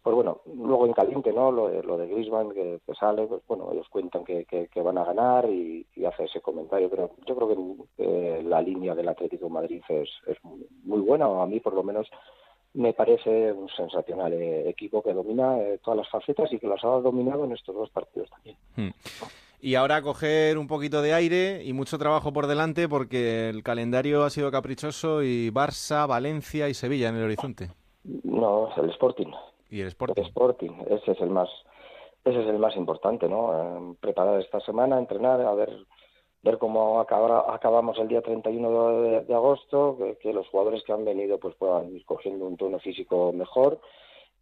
pues 0.07 0.15
bueno, 0.15 0.41
luego 0.55 0.87
en 0.87 0.93
caliente, 0.93 1.33
¿no? 1.33 1.51
Lo, 1.51 1.83
lo 1.83 1.99
de 1.99 2.07
Griezmann 2.07 2.53
que, 2.53 2.79
sale, 2.97 3.27
pues 3.27 3.43
bueno, 3.49 3.73
ellos 3.73 3.89
cuentan 3.89 4.23
que, 4.23 4.45
que, 4.45 4.81
van 4.81 4.99
a 4.99 5.05
ganar 5.05 5.51
y, 5.51 5.85
hace 6.07 6.27
ese 6.27 6.41
comentario, 6.41 6.89
pero 6.89 7.11
yo 7.27 7.35
creo 7.35 7.87
que 7.97 8.43
la 8.45 8.63
línea 8.63 8.95
del 8.95 9.09
Atlético 9.09 9.47
de 9.47 9.51
Madrid 9.51 9.83
es, 9.89 10.09
es 10.29 10.37
muy 10.85 11.01
buena, 11.01 11.27
o 11.27 11.43
a 11.43 11.47
mí 11.49 11.59
por 11.59 11.75
lo 11.75 11.83
menos 11.83 12.09
me 12.77 12.93
parece 12.93 13.53
un 13.53 13.69
sensacional 13.71 14.33
eh, 14.35 14.69
equipo 14.69 15.03
que 15.03 15.15
domina 15.15 15.59
eh, 15.59 15.81
todas 15.83 15.99
las 15.99 16.09
facetas 16.11 16.53
y 16.53 16.59
que 16.59 16.69
las 16.69 16.85
ha 16.85 16.89
dominado 16.89 17.45
en 17.45 17.53
estos 17.53 17.75
dos 17.75 17.91
partidos 17.91 18.31
también. 18.31 18.57
Hmm. 18.77 18.91
Y 19.61 19.75
ahora 19.75 20.03
coger 20.03 20.59
un 20.59 20.69
poquito 20.69 21.01
de 21.01 21.15
aire 21.15 21.65
y 21.65 21.73
mucho 21.73 21.97
trabajo 21.99 22.33
por 22.33 22.47
delante 22.47 22.89
porque 22.89 23.49
el 23.49 23.63
calendario 23.63 24.25
ha 24.25 24.31
sido 24.31 24.51
caprichoso 24.51 25.23
y 25.23 25.51
Barça, 25.51 26.07
Valencia 26.07 26.69
y 26.69 26.75
Sevilla 26.75 27.09
en 27.09 27.17
el 27.17 27.25
horizonte. 27.25 27.71
No, 28.05 28.71
es 28.71 28.79
el 28.79 28.91
Sporting. 28.91 29.33
¿Y 29.71 29.81
el 29.81 29.89
Sporting? 29.89 30.21
El 30.21 30.29
Sporting, 30.29 30.71
ese 30.91 31.13
es 31.13 31.21
el 31.21 31.31
más 31.31 31.49
ese 32.27 32.43
es 32.43 32.49
el 32.49 32.59
más 32.59 32.77
importante, 32.77 33.29
¿no? 33.29 33.53
Eh, 33.55 33.97
preparar 34.01 34.41
esta 34.41 34.61
semana, 34.61 34.99
entrenar, 34.99 35.41
a 35.41 35.55
ver 35.55 35.71
ver 36.43 36.59
cómo 36.59 37.01
acabamos 37.01 37.99
el 37.99 38.09
día 38.09 38.23
31 38.23 39.01
de, 39.03 39.21
de 39.23 39.35
agosto, 39.35 39.99
que, 40.21 40.33
los 40.33 40.49
jugadores 40.49 40.83
que 40.85 40.93
han 40.93 41.05
venido 41.05 41.39
pues 41.39 41.55
puedan 41.57 41.95
ir 41.95 42.05
cogiendo 42.05 42.47
un 42.47 42.57
tono 42.57 42.79
físico 42.79 43.33
mejor 43.33 43.81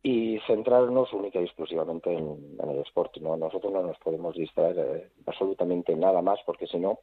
y 0.02 0.38
centrarnos 0.46 1.12
única 1.14 1.40
y 1.40 1.44
exclusivamente 1.44 2.12
en, 2.12 2.58
el 2.62 2.76
deporte. 2.76 3.20
¿no? 3.20 3.36
Nosotros 3.36 3.72
no 3.72 3.82
nos 3.82 3.98
podemos 3.98 4.34
distraer 4.34 4.78
eh, 4.78 5.10
absolutamente 5.26 5.96
nada 5.96 6.20
más 6.20 6.38
porque 6.44 6.66
si 6.66 6.78
no 6.78 7.00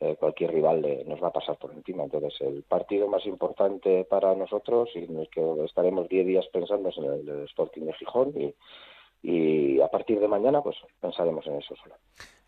eh, 0.00 0.16
cualquier 0.20 0.52
rival 0.52 0.82
nos 1.06 1.22
va 1.22 1.28
a 1.28 1.32
pasar 1.32 1.56
por 1.56 1.72
encima. 1.72 2.04
Entonces 2.04 2.38
el 2.42 2.62
partido 2.64 3.08
más 3.08 3.24
importante 3.24 4.04
para 4.04 4.34
nosotros 4.34 4.90
y 4.94 5.04
en 5.04 5.18
el 5.18 5.30
que 5.30 5.42
estaremos 5.64 6.08
10 6.10 6.26
días 6.26 6.46
pensando 6.52 6.90
es 6.90 6.98
en 6.98 7.04
el, 7.04 7.44
Sporting 7.44 7.86
de 7.86 7.94
Gijón 7.94 8.34
y, 8.36 8.54
y 9.22 9.80
a 9.80 9.88
partir 9.88 10.20
de 10.20 10.28
mañana 10.28 10.60
pues 10.62 10.76
pensaremos 11.00 11.46
en 11.46 11.54
eso 11.54 11.74
solo. 11.76 11.94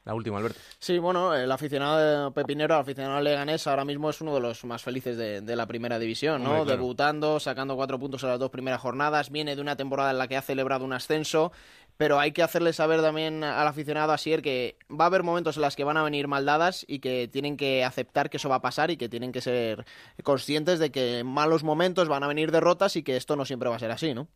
La 0.05 0.15
última, 0.15 0.39
Alberto. 0.39 0.59
Sí, 0.79 0.99
bueno, 0.99 1.35
el 1.35 1.53
aficionado 1.53 2.33
Pepinero, 2.33 2.75
el 2.75 2.81
aficionado 2.81 3.21
leganés, 3.21 3.67
ahora 3.67 3.85
mismo 3.85 4.09
es 4.09 4.21
uno 4.23 4.35
de 4.35 4.41
los 4.41 4.65
más 4.65 4.83
felices 4.83 5.17
de, 5.19 5.57
la 5.57 5.67
primera 5.67 5.99
división, 5.99 6.43
¿no? 6.43 6.65
Debutando, 6.65 7.39
sacando 7.41 7.77
cuatro 7.77 7.99
puntos 7.99 8.23
en 8.23 8.31
las 8.31 8.39
dos 8.39 8.51
primeras 8.51 8.81
jornadas, 8.81 9.31
viene 9.31 9.55
de 9.55 9.61
una 9.61 9.77
temporada 9.77 10.11
en 10.11 10.19
la 10.19 10.27
que 10.27 10.37
ha 10.37 10.43
celebrado 10.43 10.85
un 10.85 10.95
ascenso, 10.95 11.53
pero 11.99 12.21
hay 12.21 12.31
que 12.31 12.43
hacerle 12.43 12.73
saber 12.73 13.03
también 13.03 13.43
al 13.43 13.67
aficionado 13.67 14.13
Asier 14.13 14.41
que 14.41 14.77
va 14.89 15.05
a 15.05 15.09
haber 15.09 15.25
momentos 15.25 15.57
en 15.57 15.65
los 15.65 15.75
que 15.75 15.83
van 15.83 15.97
a 15.97 16.05
venir 16.05 16.29
maldadas 16.29 16.87
y 16.89 17.01
que 17.01 17.29
tienen 17.29 17.57
que 17.57 17.85
aceptar 17.85 18.31
que 18.31 18.37
eso 18.37 18.49
va 18.49 18.55
a 18.55 18.63
pasar 18.63 18.91
y 18.93 18.97
que 18.97 19.09
tienen 19.09 19.33
que 19.33 19.41
ser 19.41 19.85
conscientes 20.23 20.79
de 20.79 20.91
que 20.91 21.19
en 21.19 21.27
malos 21.27 21.65
momentos 21.65 22.09
van 22.09 22.23
a 22.23 22.29
venir 22.29 22.53
derrotas 22.53 22.95
y 22.95 23.03
que 23.03 23.17
esto 23.17 23.35
no 23.35 23.45
siempre 23.45 23.69
va 23.69 23.77
a 23.77 23.81
ser 23.81 23.91
así, 23.91 24.15
¿no? 24.15 24.29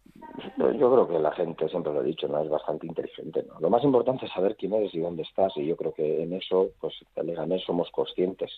Yo 0.58 0.92
creo 0.92 1.08
que 1.08 1.18
la 1.20 1.30
gente, 1.32 1.68
siempre 1.68 1.92
lo 1.92 2.02
he 2.02 2.06
dicho, 2.06 2.26
no 2.26 2.42
es 2.42 2.50
bastante 2.50 2.88
inteligente. 2.88 3.44
¿no? 3.44 3.60
Lo 3.60 3.70
más 3.70 3.84
importante 3.84 4.26
es 4.26 4.32
saber 4.32 4.56
quién 4.56 4.74
eres 4.74 4.92
y 4.92 4.98
dónde 4.98 5.22
estás 5.22 5.56
y 5.56 5.64
yo 5.64 5.76
creo 5.76 5.94
que 5.94 6.24
en 6.24 6.32
eso, 6.32 6.70
pues, 6.80 6.94
el 7.14 7.62
somos 7.64 7.88
conscientes. 7.92 8.50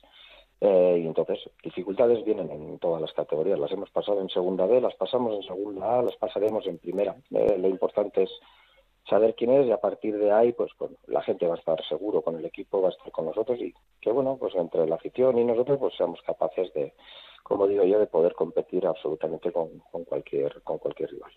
Eh, 0.63 1.01
y 1.03 1.07
entonces, 1.07 1.39
dificultades 1.63 2.25
vienen 2.25 2.51
en 2.51 2.79
todas 2.79 3.03
las 3.03 3.13
categorías. 3.13 3.59
Las 3.59 3.73
hemos 3.73 3.91
pasado 3.91 4.23
en 4.23 4.31
segunda 4.31 4.65
B, 4.65 4.81
las 4.81 4.95
pasamos 4.95 5.35
en 5.35 5.43
segunda 5.43 5.99
A, 5.99 6.03
las 6.03 6.17
pasaremos 6.17 6.67
en 6.67 6.79
primera. 6.79 7.15
Eh, 7.33 7.59
lo 7.59 7.69
importante 7.69 8.23
es 8.23 8.31
saber 9.09 9.35
quién 9.35 9.51
es 9.51 9.67
y 9.67 9.73
a 9.73 9.81
partir 9.81 10.17
de 10.19 10.33
ahí 10.33 10.53
pues 10.53 10.71
la 11.07 11.23
gente 11.23 11.47
va 11.47 11.55
a 11.55 11.59
estar 11.59 11.83
seguro 11.87 12.23
con 12.23 12.37
el 12.37 12.45
equipo, 12.45 12.81
va 12.81 12.89
a 12.89 12.93
estar 12.93 13.11
con 13.13 13.27
nosotros 13.27 13.61
y 13.61 13.75
que 14.01 14.11
bueno, 14.11 14.37
pues 14.39 14.55
entre 14.55 14.87
la 14.87 14.97
afición 14.97 15.39
y 15.39 15.45
nosotros 15.45 15.79
pues 15.79 15.95
seamos 15.97 16.21
capaces 16.23 16.73
de, 16.73 16.95
como 17.45 17.69
digo 17.69 17.85
yo, 17.85 17.99
de 18.01 18.07
poder 18.07 18.35
competir 18.35 18.87
absolutamente 18.87 19.53
con, 19.53 19.69
cualquier 20.07 20.63
con 20.63 20.79
cualquier 20.79 21.11
rival. 21.11 21.31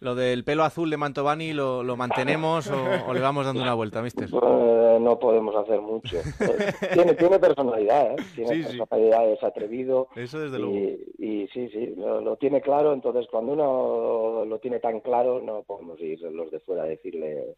Lo 0.00 0.16
del 0.16 0.42
pelo 0.44 0.64
azul 0.64 0.90
de 0.90 0.96
Mantovani, 0.96 1.52
¿lo, 1.52 1.84
lo 1.84 1.96
mantenemos 1.96 2.68
o, 2.70 3.14
le 3.14 3.20
vamos 3.20 3.46
dando 3.46 3.62
una 3.62 3.74
vuelta, 3.74 4.02
mister? 4.02 4.28
Eh, 4.94 5.00
no 5.00 5.18
podemos 5.18 5.56
hacer 5.56 5.80
mucho. 5.80 6.18
tiene, 6.94 7.14
tiene 7.14 7.38
personalidad, 7.40 8.12
¿eh? 8.12 8.16
Tiene 8.36 8.62
personalidad, 8.62 9.28
es 9.28 9.42
atrevido. 9.42 10.08
Eso 10.14 10.38
desde 10.38 10.58
luego. 10.58 10.76
Y, 11.18 11.48
sí, 11.52 11.68
sí, 11.70 11.94
lo, 11.96 12.36
tiene 12.36 12.60
claro. 12.60 12.92
Entonces, 12.92 13.26
cuando 13.28 13.54
uno 13.54 14.44
lo 14.44 14.58
tiene 14.60 14.78
tan 14.78 15.00
claro, 15.00 15.40
no 15.40 15.62
podemos 15.62 16.00
ir 16.00 16.20
los 16.20 16.50
de 16.52 16.60
fuera 16.60 16.84
a 16.84 16.86
decirle 16.86 17.56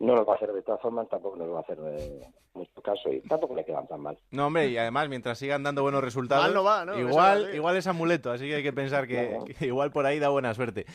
no 0.00 0.14
nos 0.14 0.26
va 0.26 0.32
a 0.32 0.36
hacer 0.36 0.52
de 0.52 0.62
todas 0.62 0.80
formas, 0.80 1.08
tampoco 1.08 1.36
nos 1.36 1.50
va 1.50 1.58
a 1.58 1.60
hacer 1.60 1.78
de 1.78 2.26
mucho 2.54 2.82
caso 2.82 3.12
y 3.12 3.20
tampoco 3.22 3.54
le 3.54 3.64
quedan 3.64 3.86
tan 3.86 4.00
mal. 4.00 4.18
No, 4.30 4.46
hombre, 4.46 4.68
y 4.68 4.76
además, 4.76 5.08
mientras 5.08 5.38
sigan 5.38 5.62
dando 5.62 5.82
buenos 5.82 6.02
resultados, 6.02 6.48
igual, 6.98 7.54
igual 7.54 7.76
es 7.76 7.86
amuleto, 7.86 8.30
así 8.30 8.46
que 8.46 8.56
hay 8.56 8.62
que 8.62 8.72
pensar 8.72 9.06
que, 9.06 9.38
igual 9.60 9.90
por 9.90 10.06
ahí 10.06 10.18
da 10.18 10.28
buena 10.28 10.54
suerte. 10.54 10.86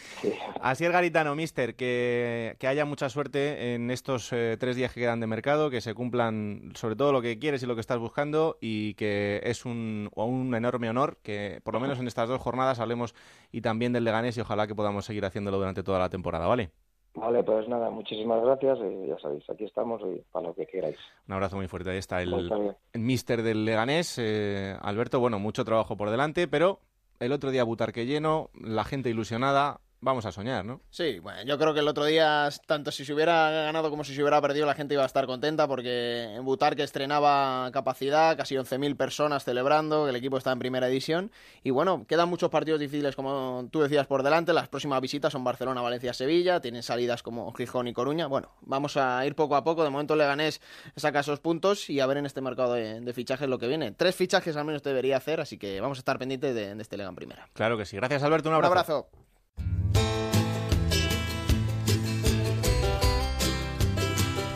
Así 0.61 0.85
el 0.85 0.91
Garitano, 0.91 1.35
mister, 1.35 1.75
que, 1.75 2.55
que, 2.59 2.67
haya 2.67 2.85
mucha 2.85 3.09
suerte 3.09 3.73
en 3.73 3.91
estos 3.91 4.31
eh, 4.31 4.57
tres 4.59 4.75
días 4.75 4.93
que 4.93 5.01
quedan 5.01 5.19
de 5.19 5.27
mercado, 5.27 5.69
que 5.69 5.81
se 5.81 5.93
cumplan 5.93 6.71
sobre 6.75 6.95
todo 6.95 7.11
lo 7.11 7.21
que 7.21 7.39
quieres 7.39 7.63
y 7.63 7.65
lo 7.65 7.75
que 7.75 7.81
estás 7.81 7.99
buscando 7.99 8.57
y 8.61 8.93
que 8.95 9.41
es 9.43 9.65
un, 9.65 10.09
un 10.15 10.55
enorme 10.55 10.89
honor 10.89 11.17
que 11.23 11.61
por 11.63 11.73
lo 11.73 11.79
menos 11.79 11.99
en 11.99 12.07
estas 12.07 12.29
dos 12.29 12.41
jornadas 12.41 12.79
hablemos 12.79 13.15
y 13.51 13.61
también 13.61 13.93
del 13.93 14.03
Leganés 14.03 14.37
y 14.37 14.41
ojalá 14.41 14.67
que 14.67 14.75
podamos 14.75 15.05
seguir 15.05 15.25
haciéndolo 15.25 15.57
durante 15.57 15.83
toda 15.83 15.99
la 15.99 16.09
temporada, 16.09 16.47
¿vale? 16.47 16.71
Vale, 17.15 17.43
pues 17.43 17.67
nada, 17.67 17.89
muchísimas 17.89 18.41
gracias 18.43 18.77
y 18.79 19.07
ya 19.07 19.17
sabéis, 19.19 19.43
aquí 19.49 19.65
estamos 19.65 20.01
y 20.03 20.21
para 20.31 20.47
lo 20.47 20.53
que 20.53 20.65
queráis. 20.65 20.97
Un 21.27 21.33
abrazo 21.33 21.57
muy 21.57 21.67
fuerte, 21.67 21.89
ahí 21.89 21.97
está 21.97 22.21
el, 22.21 22.75
mister 22.93 23.41
del 23.41 23.65
Leganés, 23.65 24.17
eh, 24.19 24.77
Alberto, 24.81 25.19
bueno, 25.19 25.39
mucho 25.39 25.65
trabajo 25.65 25.97
por 25.97 26.11
delante, 26.11 26.47
pero 26.47 26.79
el 27.19 27.31
otro 27.31 27.51
día 27.51 27.63
Butarque 27.63 28.05
lleno, 28.05 28.51
la 28.53 28.83
gente 28.83 29.09
ilusionada, 29.09 29.81
vamos 30.01 30.25
a 30.25 30.31
soñar, 30.31 30.65
¿no? 30.65 30.81
Sí, 30.89 31.19
bueno, 31.19 31.43
yo 31.43 31.57
creo 31.57 31.73
que 31.73 31.79
el 31.81 31.87
otro 31.87 32.05
día, 32.05 32.49
tanto 32.65 32.91
si 32.91 33.05
se 33.05 33.13
hubiera 33.13 33.49
ganado 33.49 33.89
como 33.89 34.03
si 34.03 34.15
se 34.15 34.21
hubiera 34.21 34.41
perdido, 34.41 34.65
la 34.65 34.75
gente 34.75 34.93
iba 34.93 35.03
a 35.03 35.05
estar 35.05 35.25
contenta 35.25 35.67
porque 35.67 36.35
en 36.35 36.45
Butar 36.45 36.75
que 36.75 36.83
estrenaba 36.83 37.69
capacidad, 37.71 38.37
casi 38.37 38.55
11.000 38.55 38.95
personas 38.95 39.43
celebrando, 39.43 40.05
que 40.05 40.11
el 40.11 40.15
equipo 40.15 40.37
está 40.37 40.51
en 40.51 40.59
primera 40.59 40.87
edición. 40.87 41.31
Y 41.63 41.71
bueno, 41.71 42.05
quedan 42.07 42.29
muchos 42.29 42.49
partidos 42.49 42.79
difíciles, 42.79 43.15
como 43.15 43.67
tú 43.71 43.81
decías, 43.81 44.07
por 44.07 44.23
delante. 44.23 44.53
Las 44.53 44.67
próximas 44.67 45.01
visitas 45.01 45.31
son 45.31 45.43
Barcelona, 45.43 45.81
Valencia, 45.81 46.13
Sevilla. 46.13 46.61
Tienen 46.61 46.83
salidas 46.83 47.23
como 47.23 47.51
Gijón 47.53 47.87
y 47.87 47.93
Coruña. 47.93 48.27
Bueno, 48.27 48.51
vamos 48.61 48.97
a 48.97 49.25
ir 49.25 49.35
poco 49.35 49.55
a 49.55 49.63
poco. 49.63 49.83
De 49.83 49.89
momento 49.89 50.15
Leganés 50.15 50.61
saca 50.95 51.19
esos 51.19 51.39
puntos 51.39 51.89
y 51.89 51.99
a 51.99 52.05
ver 52.05 52.17
en 52.17 52.25
este 52.25 52.41
mercado 52.41 52.73
de, 52.73 53.13
fichajes 53.13 53.49
lo 53.49 53.57
que 53.57 53.67
viene. 53.67 53.91
Tres 53.91 54.15
fichajes 54.15 54.55
al 54.55 54.65
menos 54.65 54.83
debería 54.83 55.17
hacer, 55.17 55.41
así 55.41 55.57
que 55.57 55.81
vamos 55.81 55.97
a 55.97 56.01
estar 56.01 56.17
pendientes 56.19 56.53
de, 56.55 56.79
este 56.79 56.97
Legan 56.97 57.15
primera. 57.15 57.49
Claro 57.53 57.77
que 57.77 57.85
sí. 57.85 57.95
Gracias, 57.97 58.23
Alberto. 58.23 58.49
Un 58.49 58.55
abrazo. 58.55 58.71
Un 58.71 58.77
abrazo. 58.77 59.28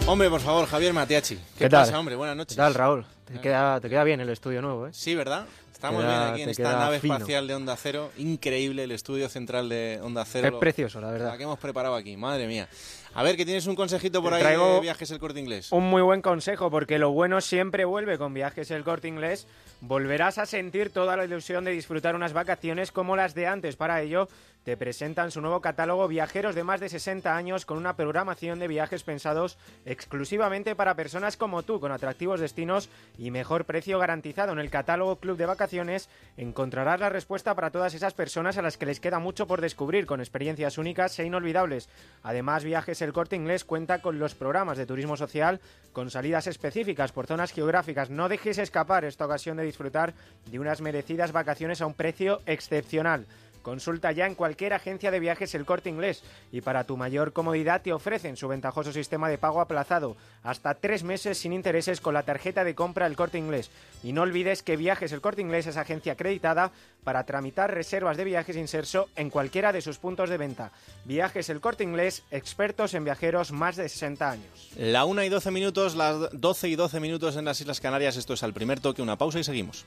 Hombre, 0.05 0.29
por 0.29 0.41
favor, 0.41 0.67
Javier 0.67 0.91
Matiachi. 0.93 1.39
¿Qué, 1.57 1.69
tal? 1.69 1.85
pasa, 1.85 1.97
hombre? 1.97 2.15
Buenas 2.15 2.35
noches. 2.35 2.55
¿Qué 2.55 2.61
tal, 2.61 2.73
Raúl? 2.73 3.05
Te 3.25 3.39
queda, 3.39 3.79
te 3.79 3.89
queda 3.89 4.03
bien 4.03 4.19
el 4.19 4.29
estudio 4.29 4.61
nuevo, 4.61 4.87
¿eh? 4.87 4.89
Sí, 4.91 5.15
¿verdad? 5.15 5.45
Estamos 5.71 6.03
bien 6.03 6.15
aquí 6.15 6.41
en 6.41 6.49
esta 6.49 6.77
nave 6.77 6.97
espacial 6.97 7.47
de 7.47 7.55
Onda 7.55 7.75
Cero. 7.77 8.11
Increíble 8.17 8.83
el 8.83 8.91
estudio 8.91 9.29
central 9.29 9.69
de 9.69 9.99
Onda 10.01 10.25
Cero. 10.25 10.47
Es 10.47 10.53
precioso, 10.55 10.99
la 10.99 11.09
verdad. 11.09 11.31
La 11.31 11.37
que 11.37 11.43
hemos 11.43 11.57
preparado 11.57 11.95
aquí, 11.95 12.17
madre 12.17 12.47
mía. 12.47 12.67
A 13.13 13.23
ver, 13.23 13.37
que 13.37 13.45
tienes 13.45 13.65
un 13.65 13.75
consejito 13.75 14.21
por 14.21 14.33
ahí 14.33 14.43
de 14.43 14.79
Viajes 14.81 15.11
El 15.11 15.19
Corte 15.19 15.39
Inglés. 15.39 15.71
Un 15.71 15.89
muy 15.89 16.01
buen 16.01 16.21
consejo, 16.21 16.69
porque 16.69 16.99
lo 16.99 17.11
bueno 17.11 17.41
siempre 17.41 17.85
vuelve 17.85 18.17
con 18.17 18.33
Viajes 18.33 18.71
El 18.71 18.83
Corte 18.83 19.07
Inglés. 19.07 19.47
Volverás 19.81 20.37
a 20.37 20.45
sentir 20.45 20.89
toda 20.89 21.15
la 21.17 21.25
ilusión 21.25 21.63
de 21.63 21.71
disfrutar 21.71 22.15
unas 22.15 22.33
vacaciones 22.33 22.91
como 22.91 23.15
las 23.15 23.35
de 23.35 23.47
antes. 23.47 23.75
Para 23.75 24.01
ello, 24.01 24.29
te 24.63 24.77
presentan 24.77 25.31
su 25.31 25.41
nuevo 25.41 25.61
catálogo 25.61 26.07
Viajeros 26.07 26.55
de 26.55 26.63
más 26.63 26.79
de 26.79 26.89
60 26.89 27.35
años 27.35 27.65
con 27.65 27.77
una 27.77 27.95
programación 27.95 28.59
de 28.59 28.67
viajes 28.67 29.03
pensados 29.03 29.57
exclusivamente 29.85 30.75
para 30.75 30.95
personas 30.95 31.37
como 31.37 31.63
tú, 31.63 31.79
con 31.79 31.91
atractivos 31.91 32.39
destinos 32.39 32.89
y 33.17 33.31
mejor 33.31 33.65
precio 33.65 33.99
garantizado. 33.99 34.53
En 34.53 34.59
el 34.59 34.69
catálogo 34.69 35.17
Club 35.17 35.37
de 35.37 35.45
Vacaciones 35.45 36.09
encontrarás 36.37 36.99
la 36.99 37.09
respuesta 37.09 37.55
para 37.55 37.71
todas 37.71 37.93
esas 37.93 38.13
personas 38.13 38.57
a 38.57 38.61
las 38.61 38.77
que 38.77 38.85
les 38.85 38.99
queda 38.99 39.19
mucho 39.19 39.47
por 39.47 39.61
descubrir, 39.61 40.05
con 40.05 40.21
experiencias 40.21 40.77
únicas 40.77 41.17
e 41.19 41.25
inolvidables. 41.25 41.89
Además, 42.23 42.63
Viajes 42.63 43.01
El 43.01 43.13
Corte 43.13 43.35
Inglés 43.35 43.65
cuenta 43.65 44.01
con 44.01 44.19
los 44.19 44.35
programas 44.35 44.77
de 44.77 44.85
turismo 44.85 45.17
social 45.17 45.59
con 45.91 46.09
salidas 46.09 46.47
específicas 46.47 47.11
por 47.11 47.27
zonas 47.27 47.51
geográficas. 47.51 48.09
No 48.09 48.29
dejes 48.29 48.57
escapar 48.57 49.03
esta 49.05 49.25
ocasión 49.25 49.57
de 49.57 49.63
disfrutar 49.63 50.13
de 50.49 50.59
unas 50.59 50.81
merecidas 50.81 51.31
vacaciones 51.31 51.81
a 51.81 51.85
un 51.85 51.93
precio 51.93 52.41
excepcional. 52.45 53.25
Consulta 53.63 54.11
ya 54.11 54.27
en 54.27 54.35
cualquier 54.35 54.73
agencia 54.73 55.09
de 55.09 55.19
viajes 55.19 55.55
el 55.55 55.65
corte 55.65 55.89
inglés 55.89 56.21
y 56.51 56.61
para 56.61 56.83
tu 56.83 56.97
mayor 56.97 57.33
comodidad 57.33 57.81
te 57.81 57.93
ofrecen 57.93 58.37
su 58.37 58.47
ventajoso 58.47 58.91
sistema 58.91 59.29
de 59.29 59.37
pago 59.37 59.61
aplazado 59.61 60.15
hasta 60.43 60.75
tres 60.75 61.03
meses 61.03 61.37
sin 61.37 61.53
intereses 61.53 62.01
con 62.01 62.13
la 62.13 62.23
tarjeta 62.23 62.63
de 62.63 62.75
compra 62.75 63.07
el 63.07 63.15
corte 63.15 63.37
inglés. 63.37 63.71
Y 64.03 64.11
no 64.11 64.21
olvides 64.21 64.61
que 64.61 64.75
Viajes 64.75 65.13
el 65.13 65.21
corte 65.21 65.41
inglés 65.41 65.65
es 65.65 65.77
agencia 65.77 66.13
acreditada 66.13 66.71
para 67.05 67.25
tramitar 67.25 67.73
reservas 67.73 68.17
de 68.17 68.25
viajes 68.25 68.57
inserso 68.57 69.07
en 69.15 69.29
cualquiera 69.29 69.71
de 69.71 69.81
sus 69.81 69.97
puntos 69.97 70.29
de 70.29 70.37
venta. 70.37 70.71
Viajes 71.05 71.49
el 71.49 71.61
corte 71.61 71.83
inglés, 71.85 72.23
expertos 72.31 72.93
en 72.93 73.05
viajeros 73.05 73.51
más 73.53 73.77
de 73.77 73.87
60 73.87 74.29
años. 74.29 74.71
La 74.77 75.05
1 75.05 75.23
y 75.23 75.29
12 75.29 75.51
minutos, 75.51 75.95
las 75.95 76.29
12 76.33 76.67
y 76.67 76.75
12 76.75 76.99
minutos 76.99 77.37
en 77.37 77.45
las 77.45 77.61
Islas 77.61 77.79
Canarias. 77.79 78.17
Esto 78.17 78.33
es 78.33 78.43
al 78.43 78.53
primer 78.53 78.81
toque, 78.81 79.01
una 79.01 79.17
pausa 79.17 79.39
y 79.39 79.43
seguimos. 79.43 79.85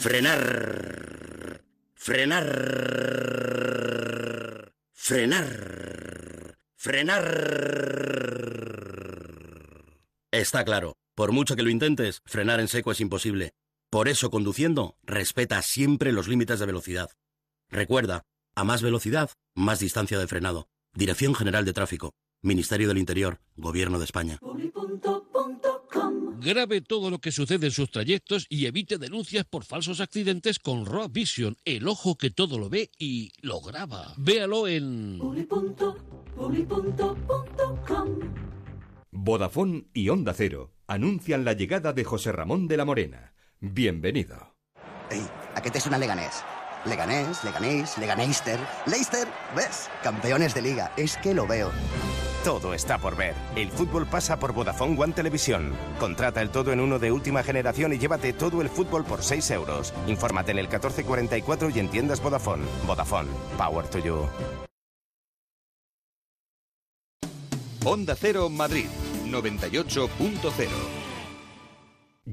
Frenar. 0.00 1.62
Frenar. 1.94 2.46
Frenar. 4.94 6.56
Frenar. 6.74 7.26
Está 10.30 10.64
claro, 10.64 10.96
por 11.14 11.32
mucho 11.32 11.54
que 11.54 11.62
lo 11.62 11.68
intentes, 11.68 12.22
frenar 12.24 12.60
en 12.60 12.68
seco 12.68 12.92
es 12.92 13.02
imposible. 13.02 13.52
Por 13.90 14.08
eso, 14.08 14.30
conduciendo, 14.30 14.96
respeta 15.02 15.60
siempre 15.60 16.12
los 16.12 16.28
límites 16.28 16.60
de 16.60 16.66
velocidad. 16.66 17.10
Recuerda, 17.68 18.22
a 18.54 18.64
más 18.64 18.80
velocidad, 18.80 19.28
más 19.54 19.80
distancia 19.80 20.18
de 20.18 20.26
frenado. 20.26 20.68
Dirección 20.94 21.34
General 21.34 21.66
de 21.66 21.74
Tráfico. 21.74 22.14
Ministerio 22.40 22.88
del 22.88 22.96
Interior, 22.96 23.38
Gobierno 23.54 23.98
de 23.98 24.06
España. 24.06 24.38
Grabe 26.42 26.80
todo 26.80 27.10
lo 27.10 27.18
que 27.18 27.32
sucede 27.32 27.66
en 27.66 27.72
sus 27.72 27.90
trayectos 27.90 28.46
y 28.48 28.64
evite 28.64 28.96
denuncias 28.96 29.44
por 29.44 29.62
falsos 29.62 30.00
accidentes 30.00 30.58
con 30.58 30.86
Raw 30.86 31.10
Vision, 31.10 31.58
el 31.66 31.86
ojo 31.86 32.16
que 32.16 32.30
todo 32.30 32.58
lo 32.58 32.70
ve 32.70 32.90
y 32.98 33.30
lo 33.42 33.60
graba. 33.60 34.14
Véalo 34.16 34.66
en 34.66 35.20
Vodafone 39.10 39.84
y 39.92 40.08
Onda 40.08 40.32
Cero 40.32 40.72
anuncian 40.86 41.44
la 41.44 41.52
llegada 41.52 41.92
de 41.92 42.04
José 42.04 42.32
Ramón 42.32 42.68
de 42.68 42.76
la 42.78 42.86
Morena. 42.86 43.34
Bienvenido. 43.60 44.56
Ey, 45.10 45.20
¿a 45.54 45.60
qué 45.60 45.70
te 45.70 45.78
suena 45.78 45.98
Leganés? 45.98 46.42
Leganés, 46.86 47.44
Leganés, 47.44 47.98
Leganeister, 47.98 48.58
Leicester, 48.86 49.28
¿ves? 49.54 49.90
Campeones 50.02 50.54
de 50.54 50.62
liga, 50.62 50.90
es 50.96 51.18
que 51.18 51.34
lo 51.34 51.46
veo. 51.46 51.70
Todo 52.44 52.72
está 52.72 52.96
por 52.96 53.16
ver. 53.16 53.34
El 53.54 53.70
fútbol 53.70 54.06
pasa 54.06 54.38
por 54.38 54.54
Vodafone 54.54 54.98
One 54.98 55.12
Televisión. 55.12 55.74
Contrata 55.98 56.40
el 56.40 56.48
todo 56.48 56.72
en 56.72 56.80
uno 56.80 56.98
de 56.98 57.12
última 57.12 57.42
generación 57.42 57.92
y 57.92 57.98
llévate 57.98 58.32
todo 58.32 58.62
el 58.62 58.70
fútbol 58.70 59.04
por 59.04 59.22
6 59.22 59.50
euros. 59.50 59.92
Infórmate 60.06 60.52
en 60.52 60.58
el 60.58 60.66
1444 60.66 61.70
y 61.70 61.78
en 61.78 61.88
tiendas 61.88 62.22
Vodafone. 62.22 62.64
Vodafone. 62.86 63.28
Power 63.58 63.86
to 63.88 63.98
you. 63.98 64.26
Onda 67.84 68.14
Cero 68.14 68.48
Madrid 68.48 68.86
98.0 69.26 70.99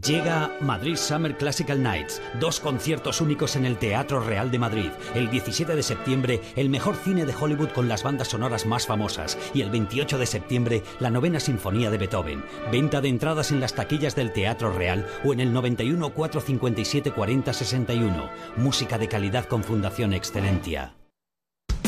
Llega 0.05 0.51
Madrid 0.61 0.95
Summer 0.95 1.37
Classical 1.37 1.81
Nights, 1.81 2.21
dos 2.39 2.59
conciertos 2.59 3.19
únicos 3.21 3.55
en 3.55 3.65
el 3.65 3.77
Teatro 3.77 4.19
Real 4.19 4.51
de 4.51 4.59
Madrid. 4.59 4.89
El 5.15 5.29
17 5.29 5.75
de 5.75 5.81
septiembre, 5.81 6.41
el 6.55 6.69
mejor 6.69 6.95
cine 6.95 7.25
de 7.25 7.33
Hollywood 7.33 7.69
con 7.69 7.87
las 7.87 8.03
bandas 8.03 8.27
sonoras 8.27 8.65
más 8.65 8.85
famosas. 8.85 9.37
Y 9.53 9.61
el 9.61 9.71
28 9.71 10.17
de 10.17 10.25
septiembre, 10.25 10.83
la 10.99 11.09
novena 11.09 11.39
sinfonía 11.39 11.89
de 11.89 11.97
Beethoven. 11.97 12.43
Venta 12.71 13.01
de 13.01 13.09
entradas 13.09 13.51
en 13.51 13.59
las 13.59 13.73
taquillas 13.73 14.15
del 14.15 14.33
Teatro 14.33 14.71
Real 14.71 15.07
o 15.23 15.33
en 15.33 15.39
el 15.39 15.53
91 15.53 16.13
457 16.13 17.11
40 17.11 17.53
61. 17.53 18.29
Música 18.57 18.97
de 18.97 19.07
calidad 19.07 19.45
con 19.45 19.63
Fundación 19.63 20.13
Excelentia. 20.13 20.96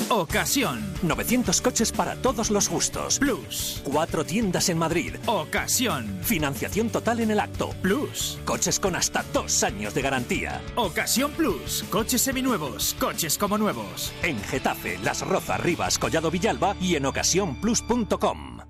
Ocasión. 0.10 0.80
900 1.04 1.62
coches 1.62 1.92
para 1.92 2.16
todos 2.16 2.50
los 2.50 2.68
gustos. 2.68 3.20
Plus. 3.20 3.82
Cuatro 3.84 4.26
tiendas 4.26 4.70
en 4.70 4.78
Madrid. 4.80 5.16
Ocasión. 5.28 6.18
Financiación 6.24 6.90
total 6.90 7.20
en 7.20 7.30
el 7.30 7.40
acto. 7.40 7.70
Plus. 7.84 8.40
Coches 8.44 8.80
con 8.80 8.96
hasta 8.96 9.24
dos 9.32 9.64
años 9.64 9.94
de 9.94 10.02
garantía. 10.02 10.62
Ocasión 10.76 11.32
Plus. 11.32 11.86
Coches 11.92 12.22
seminuevos. 12.22 12.96
Coches 13.00 13.38
como 13.38 13.60
nuevos. 13.60 14.12
En 14.24 14.40
Getafe, 14.42 14.98
Las 15.04 15.22
Rozas, 15.22 15.60
Rivas, 15.62 16.00
Collado 16.00 16.32
Villalba 16.32 16.76
y 16.82 16.96
en 16.96 17.06
ocasiónplus.com. 17.06 18.62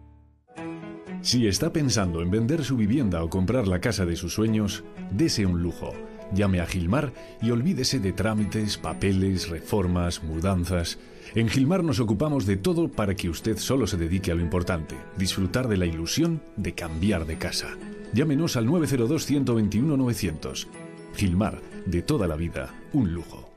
Si 1.21 1.47
está 1.47 1.71
pensando 1.71 2.21
en 2.21 2.31
vender 2.31 2.65
su 2.65 2.75
vivienda 2.75 3.23
o 3.23 3.29
comprar 3.29 3.67
la 3.67 3.79
casa 3.79 4.05
de 4.05 4.15
sus 4.15 4.33
sueños, 4.33 4.83
dese 5.11 5.45
un 5.45 5.61
lujo. 5.61 5.93
Llame 6.33 6.59
a 6.61 6.65
Gilmar 6.65 7.13
y 7.41 7.51
olvídese 7.51 7.99
de 7.99 8.13
trámites, 8.13 8.77
papeles, 8.77 9.49
reformas, 9.49 10.23
mudanzas. 10.23 10.99
En 11.35 11.47
Gilmar 11.47 11.83
nos 11.83 11.99
ocupamos 11.99 12.47
de 12.47 12.57
todo 12.57 12.87
para 12.87 13.15
que 13.15 13.29
usted 13.29 13.57
solo 13.57 13.85
se 13.85 13.97
dedique 13.97 14.31
a 14.31 14.35
lo 14.35 14.41
importante, 14.41 14.95
disfrutar 15.17 15.67
de 15.67 15.77
la 15.77 15.85
ilusión 15.85 16.41
de 16.55 16.73
cambiar 16.73 17.27
de 17.27 17.37
casa. 17.37 17.77
Llámenos 18.13 18.55
al 18.55 18.67
902-121-900. 18.67 20.67
Gilmar, 21.15 21.61
de 21.85 22.01
toda 22.01 22.27
la 22.27 22.35
vida, 22.35 22.73
un 22.93 23.13
lujo. 23.13 23.53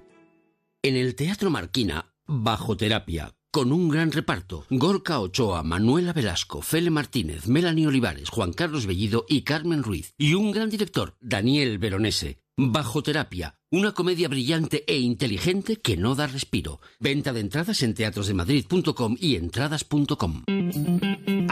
En 0.83 0.97
el 0.97 1.15
Teatro 1.15 1.51
Marquina, 1.51 2.13
Bajo 2.27 2.77
Terapia, 2.77 3.35
con 3.51 3.73
un 3.73 3.89
gran 3.89 4.13
reparto. 4.13 4.67
Gorka 4.69 5.21
Ochoa, 5.21 5.63
Manuela 5.63 6.13
Velasco, 6.13 6.61
Fele 6.61 6.91
Martínez, 6.91 7.47
Melanie 7.47 7.87
Olivares, 7.87 8.29
Juan 8.29 8.53
Carlos 8.53 8.87
Bellido 8.87 9.25
y 9.29 9.43
Carmen 9.43 9.83
Ruiz. 9.83 10.13
Y 10.19 10.35
un 10.35 10.53
gran 10.53 10.69
director, 10.69 11.15
Daniel 11.21 11.79
Veronese. 11.79 12.42
Bajo 12.59 13.03
Terapia, 13.03 13.55
una 13.71 13.93
comedia 13.93 14.29
brillante 14.29 14.85
e 14.87 14.99
inteligente 14.99 15.77
que 15.77 15.97
no 15.97 16.15
da 16.15 16.27
respiro. 16.27 16.81
Venta 17.01 17.33
de 17.33 17.41
entradas 17.41 17.83
en 17.83 17.95
teatrosdemadrid.com 17.95 19.17
y 19.19 19.37
entradas.com. 19.37 20.43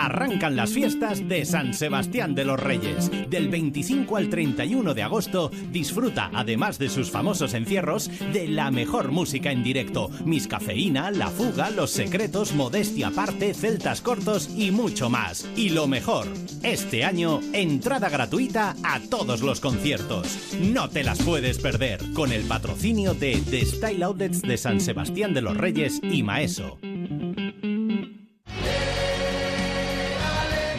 Arrancan 0.00 0.56
las 0.56 0.72
fiestas 0.72 1.28
de 1.28 1.44
San 1.44 1.74
Sebastián 1.74 2.34
de 2.34 2.46
los 2.46 2.58
Reyes. 2.58 3.10
Del 3.28 3.50
25 3.50 4.16
al 4.16 4.30
31 4.30 4.94
de 4.94 5.02
agosto, 5.02 5.50
disfruta, 5.70 6.30
además 6.32 6.78
de 6.78 6.88
sus 6.88 7.10
famosos 7.10 7.52
encierros, 7.52 8.10
de 8.32 8.48
la 8.48 8.70
mejor 8.70 9.12
música 9.12 9.52
en 9.52 9.62
directo. 9.62 10.08
Miss 10.24 10.48
Cafeína, 10.48 11.10
La 11.10 11.28
Fuga, 11.28 11.68
Los 11.68 11.90
Secretos, 11.90 12.54
Modestia 12.54 13.08
Aparte, 13.08 13.52
Celtas 13.52 14.00
Cortos 14.00 14.48
y 14.56 14.70
mucho 14.70 15.10
más. 15.10 15.46
Y 15.54 15.68
lo 15.68 15.86
mejor, 15.86 16.28
este 16.62 17.04
año, 17.04 17.40
entrada 17.52 18.08
gratuita 18.08 18.76
a 18.82 19.00
todos 19.00 19.42
los 19.42 19.60
conciertos. 19.60 20.54
No 20.62 20.88
te 20.88 21.04
las 21.04 21.22
puedes 21.22 21.58
perder 21.58 22.00
con 22.14 22.32
el 22.32 22.44
patrocinio 22.44 23.12
de 23.12 23.38
The 23.50 23.66
Style 23.66 24.02
Outlets 24.02 24.40
de 24.40 24.56
San 24.56 24.80
Sebastián 24.80 25.34
de 25.34 25.42
los 25.42 25.58
Reyes 25.58 26.00
y 26.02 26.22
Maeso. 26.22 26.78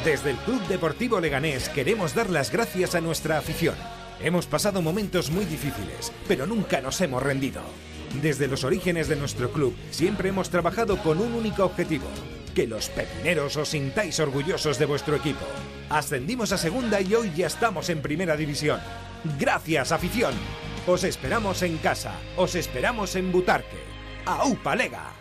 Desde 0.03 0.31
el 0.31 0.37
Club 0.37 0.65
Deportivo 0.67 1.19
Leganés 1.19 1.69
queremos 1.69 2.15
dar 2.15 2.31
las 2.31 2.51
gracias 2.51 2.95
a 2.95 3.01
nuestra 3.01 3.37
afición. 3.37 3.75
Hemos 4.19 4.47
pasado 4.47 4.81
momentos 4.81 5.29
muy 5.29 5.45
difíciles, 5.45 6.11
pero 6.27 6.47
nunca 6.47 6.81
nos 6.81 6.99
hemos 7.01 7.21
rendido. 7.21 7.61
Desde 8.19 8.47
los 8.47 8.63
orígenes 8.63 9.07
de 9.07 9.15
nuestro 9.15 9.51
club 9.51 9.75
siempre 9.91 10.29
hemos 10.29 10.49
trabajado 10.49 10.97
con 11.03 11.19
un 11.21 11.33
único 11.33 11.63
objetivo, 11.63 12.07
que 12.55 12.65
los 12.65 12.89
pepineros 12.89 13.57
os 13.57 13.69
sintáis 13.69 14.19
orgullosos 14.19 14.79
de 14.79 14.87
vuestro 14.87 15.15
equipo. 15.15 15.45
Ascendimos 15.89 16.51
a 16.51 16.57
segunda 16.57 16.99
y 16.99 17.13
hoy 17.13 17.31
ya 17.35 17.45
estamos 17.45 17.89
en 17.91 18.01
primera 18.01 18.35
división. 18.35 18.79
Gracias, 19.39 19.91
afición. 19.91 20.33
Os 20.87 21.03
esperamos 21.03 21.61
en 21.61 21.77
casa, 21.77 22.15
os 22.37 22.55
esperamos 22.55 23.15
en 23.15 23.31
Butarque. 23.31 23.77
¡Aupa 24.25 24.75
Lega! 24.75 25.20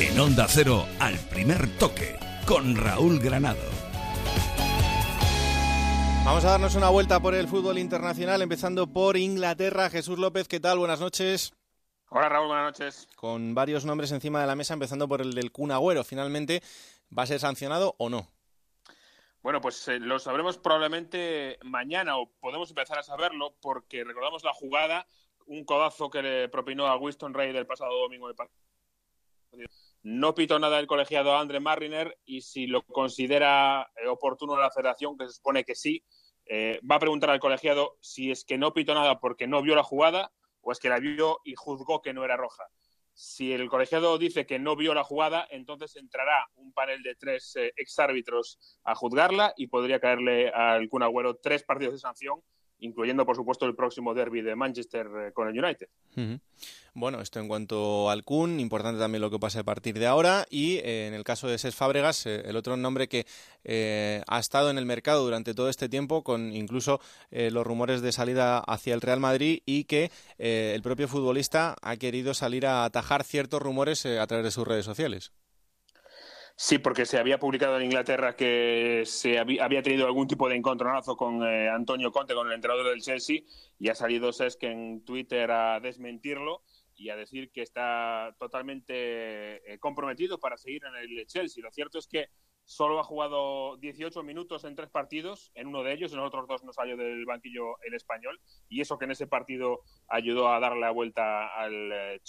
En 0.00 0.20
Onda 0.20 0.46
Cero, 0.48 0.86
al 0.98 1.18
primer 1.30 1.68
toque, 1.78 2.18
con 2.46 2.76
Raúl 2.76 3.18
Granado. 3.18 3.60
Vamos 6.24 6.44
a 6.44 6.50
darnos 6.50 6.74
una 6.76 6.88
vuelta 6.88 7.20
por 7.20 7.34
el 7.34 7.48
fútbol 7.48 7.78
internacional, 7.78 8.42
empezando 8.42 8.86
por 8.86 9.16
Inglaterra. 9.16 9.90
Jesús 9.90 10.18
López, 10.18 10.48
¿qué 10.48 10.60
tal? 10.60 10.78
Buenas 10.78 11.00
noches. 11.00 11.52
Hola 12.08 12.28
Raúl, 12.28 12.48
buenas 12.48 12.66
noches. 12.66 13.08
Con 13.16 13.54
varios 13.54 13.84
nombres 13.84 14.12
encima 14.12 14.40
de 14.40 14.46
la 14.46 14.54
mesa, 14.54 14.74
empezando 14.74 15.08
por 15.08 15.20
el 15.20 15.34
del 15.34 15.50
Kun 15.50 15.72
Agüero. 15.72 16.04
Finalmente, 16.04 16.62
¿va 17.16 17.24
a 17.24 17.26
ser 17.26 17.40
sancionado 17.40 17.94
o 17.98 18.08
no? 18.08 18.31
Bueno, 19.42 19.60
pues 19.60 19.88
eh, 19.88 19.98
lo 19.98 20.20
sabremos 20.20 20.56
probablemente 20.56 21.58
mañana 21.64 22.16
o 22.16 22.30
podemos 22.40 22.70
empezar 22.70 22.98
a 22.98 23.02
saberlo 23.02 23.56
porque 23.60 24.04
recordamos 24.04 24.44
la 24.44 24.52
jugada, 24.52 25.06
un 25.46 25.64
codazo 25.64 26.10
que 26.10 26.22
le 26.22 26.48
propinó 26.48 26.86
a 26.86 26.96
Winston 26.96 27.34
Ray 27.34 27.52
del 27.52 27.66
pasado 27.66 27.98
domingo 27.98 28.28
de. 28.28 28.34
No 30.04 30.34
pitó 30.34 30.58
nada 30.60 30.78
el 30.78 30.86
colegiado 30.86 31.36
Andre 31.36 31.58
Marriner 31.58 32.18
y 32.24 32.42
si 32.42 32.68
lo 32.68 32.82
considera 32.82 33.90
eh, 33.96 34.06
oportuno 34.06 34.56
la 34.56 34.70
federación, 34.70 35.18
que 35.18 35.26
se 35.26 35.34
supone 35.34 35.64
que 35.64 35.74
sí, 35.74 36.04
eh, 36.46 36.80
va 36.88 36.96
a 36.96 37.00
preguntar 37.00 37.30
al 37.30 37.40
colegiado 37.40 37.96
si 38.00 38.30
es 38.30 38.44
que 38.44 38.58
no 38.58 38.72
pitó 38.72 38.94
nada 38.94 39.18
porque 39.18 39.48
no 39.48 39.60
vio 39.60 39.74
la 39.74 39.82
jugada 39.82 40.32
o 40.60 40.70
es 40.70 40.78
que 40.78 40.88
la 40.88 41.00
vio 41.00 41.40
y 41.44 41.54
juzgó 41.56 42.00
que 42.00 42.12
no 42.12 42.24
era 42.24 42.36
roja. 42.36 42.64
Si 43.14 43.52
el 43.52 43.68
colegiado 43.68 44.16
dice 44.18 44.46
que 44.46 44.58
no 44.58 44.74
vio 44.74 44.94
la 44.94 45.04
jugada, 45.04 45.46
entonces 45.50 45.96
entrará 45.96 46.46
un 46.54 46.72
panel 46.72 47.02
de 47.02 47.14
tres 47.14 47.54
eh, 47.56 47.72
exárbitros 47.76 48.58
a 48.84 48.94
juzgarla 48.94 49.52
y 49.56 49.66
podría 49.66 50.00
caerle 50.00 50.48
al 50.50 50.88
Kun 50.88 51.02
Agüero 51.02 51.36
tres 51.36 51.62
partidos 51.62 51.94
de 51.94 52.00
sanción 52.00 52.42
incluyendo 52.82 53.24
por 53.24 53.36
supuesto 53.36 53.64
el 53.64 53.74
próximo 53.74 54.12
derby 54.12 54.42
de 54.42 54.54
Manchester 54.54 55.06
eh, 55.06 55.32
con 55.32 55.48
el 55.48 55.58
United. 55.58 55.88
Bueno, 56.94 57.20
esto 57.22 57.40
en 57.40 57.48
cuanto 57.48 58.10
al 58.10 58.22
Kun, 58.22 58.60
importante 58.60 59.00
también 59.00 59.22
lo 59.22 59.30
que 59.30 59.38
pase 59.38 59.60
a 59.60 59.64
partir 59.64 59.98
de 59.98 60.06
ahora 60.06 60.46
y 60.50 60.76
eh, 60.76 61.06
en 61.06 61.14
el 61.14 61.24
caso 61.24 61.48
de 61.48 61.56
Ses 61.56 61.74
Fábregas, 61.74 62.26
eh, 62.26 62.42
el 62.44 62.56
otro 62.56 62.76
nombre 62.76 63.08
que 63.08 63.24
ha 64.26 64.38
estado 64.38 64.70
en 64.70 64.76
el 64.76 64.84
mercado 64.84 65.24
durante 65.24 65.54
todo 65.54 65.68
este 65.68 65.88
tiempo 65.88 66.24
con 66.24 66.52
incluso 66.52 67.00
los 67.30 67.64
rumores 67.64 68.02
de 68.02 68.10
salida 68.10 68.58
hacia 68.58 68.92
el 68.92 69.00
Real 69.00 69.20
Madrid 69.20 69.60
y 69.64 69.84
que 69.84 70.10
el 70.38 70.82
propio 70.82 71.06
futbolista 71.06 71.76
ha 71.80 71.96
querido 71.96 72.34
salir 72.34 72.66
a 72.66 72.84
atajar 72.84 73.22
ciertos 73.22 73.62
rumores 73.62 74.04
a 74.04 74.26
través 74.26 74.44
de 74.44 74.50
sus 74.50 74.66
redes 74.66 74.84
sociales. 74.84 75.32
Sí, 76.64 76.78
porque 76.78 77.06
se 77.06 77.18
había 77.18 77.40
publicado 77.40 77.76
en 77.76 77.86
Inglaterra 77.86 78.36
que 78.36 79.02
se 79.04 79.36
había, 79.40 79.82
tenido 79.82 80.06
algún 80.06 80.28
tipo 80.28 80.48
de 80.48 80.54
encontronazo 80.54 81.16
con 81.16 81.42
eh, 81.42 81.68
Antonio 81.68 82.12
Conte, 82.12 82.34
con 82.34 82.46
el 82.46 82.52
entrenador 82.52 82.88
del 82.88 83.00
Chelsea, 83.00 83.40
y 83.80 83.88
ha 83.88 83.96
salido 83.96 84.32
Sesc 84.32 84.62
en 84.62 85.04
Twitter 85.04 85.50
a 85.50 85.80
desmentirlo 85.80 86.62
y 86.94 87.10
a 87.10 87.16
decir 87.16 87.50
que 87.50 87.62
está 87.62 88.36
totalmente 88.38 88.94
eh, 89.72 89.80
comprometido 89.80 90.38
para 90.38 90.56
seguir 90.56 90.84
en 90.84 90.94
el 90.94 91.26
Chelsea. 91.26 91.64
Lo 91.64 91.72
cierto 91.72 91.98
es 91.98 92.06
que 92.06 92.28
solo 92.64 93.00
ha 93.00 93.04
jugado 93.04 93.76
18 93.78 94.22
minutos 94.22 94.62
en 94.62 94.76
tres 94.76 94.88
partidos, 94.88 95.50
en 95.56 95.66
uno 95.66 95.82
de 95.82 95.94
ellos, 95.94 96.12
en 96.12 96.18
los 96.18 96.28
otros 96.28 96.46
dos 96.46 96.62
no 96.62 96.72
salió 96.72 96.96
del 96.96 97.24
banquillo 97.24 97.74
el 97.82 97.94
español, 97.94 98.40
y 98.68 98.80
eso 98.80 98.98
que 98.98 99.06
en 99.06 99.10
ese 99.10 99.26
partido 99.26 99.80
ayudó 100.06 100.48
a 100.48 100.60
darle 100.60 100.82
la 100.82 100.92
vuelta 100.92 101.48
al 101.60 101.90
eh, 101.90 102.20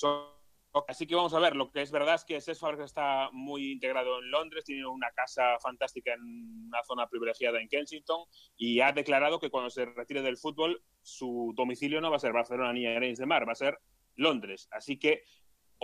Así 0.88 1.06
que 1.06 1.14
vamos 1.14 1.34
a 1.36 1.40
ver, 1.40 1.56
lo 1.56 1.72
que 1.72 1.84
es 1.84 1.92
verdad 1.92 2.16
es 2.16 2.26
que 2.26 2.42
Cesc 2.42 2.62
Fabregas 2.62 2.90
está 2.90 3.30
muy 3.32 3.74
integrado 3.74 4.20
en 4.20 4.32
Londres, 4.32 4.66
tiene 4.66 4.88
una 4.88 5.12
casa 5.12 5.60
fantástica 5.60 6.14
en 6.14 6.68
una 6.68 6.84
zona 6.84 7.08
privilegiada 7.08 7.62
en 7.62 7.68
Kensington 7.70 8.26
y 8.58 8.80
ha 8.80 8.92
declarado 8.92 9.40
que 9.40 9.52
cuando 9.52 9.70
se 9.70 9.86
retire 9.86 10.24
del 10.24 10.38
fútbol 10.38 10.82
su 11.04 11.54
domicilio 11.56 12.02
no 12.02 12.10
va 12.10 12.18
a 12.18 12.20
ser 12.20 12.34
Barcelona 12.34 12.74
ni 12.74 12.88
Arenys 12.88 13.20
de 13.20 13.26
Mar, 13.28 13.48
va 13.48 13.52
a 13.52 13.56
ser 13.56 13.78
Londres. 14.16 14.68
Así 14.72 14.98
que 14.98 15.24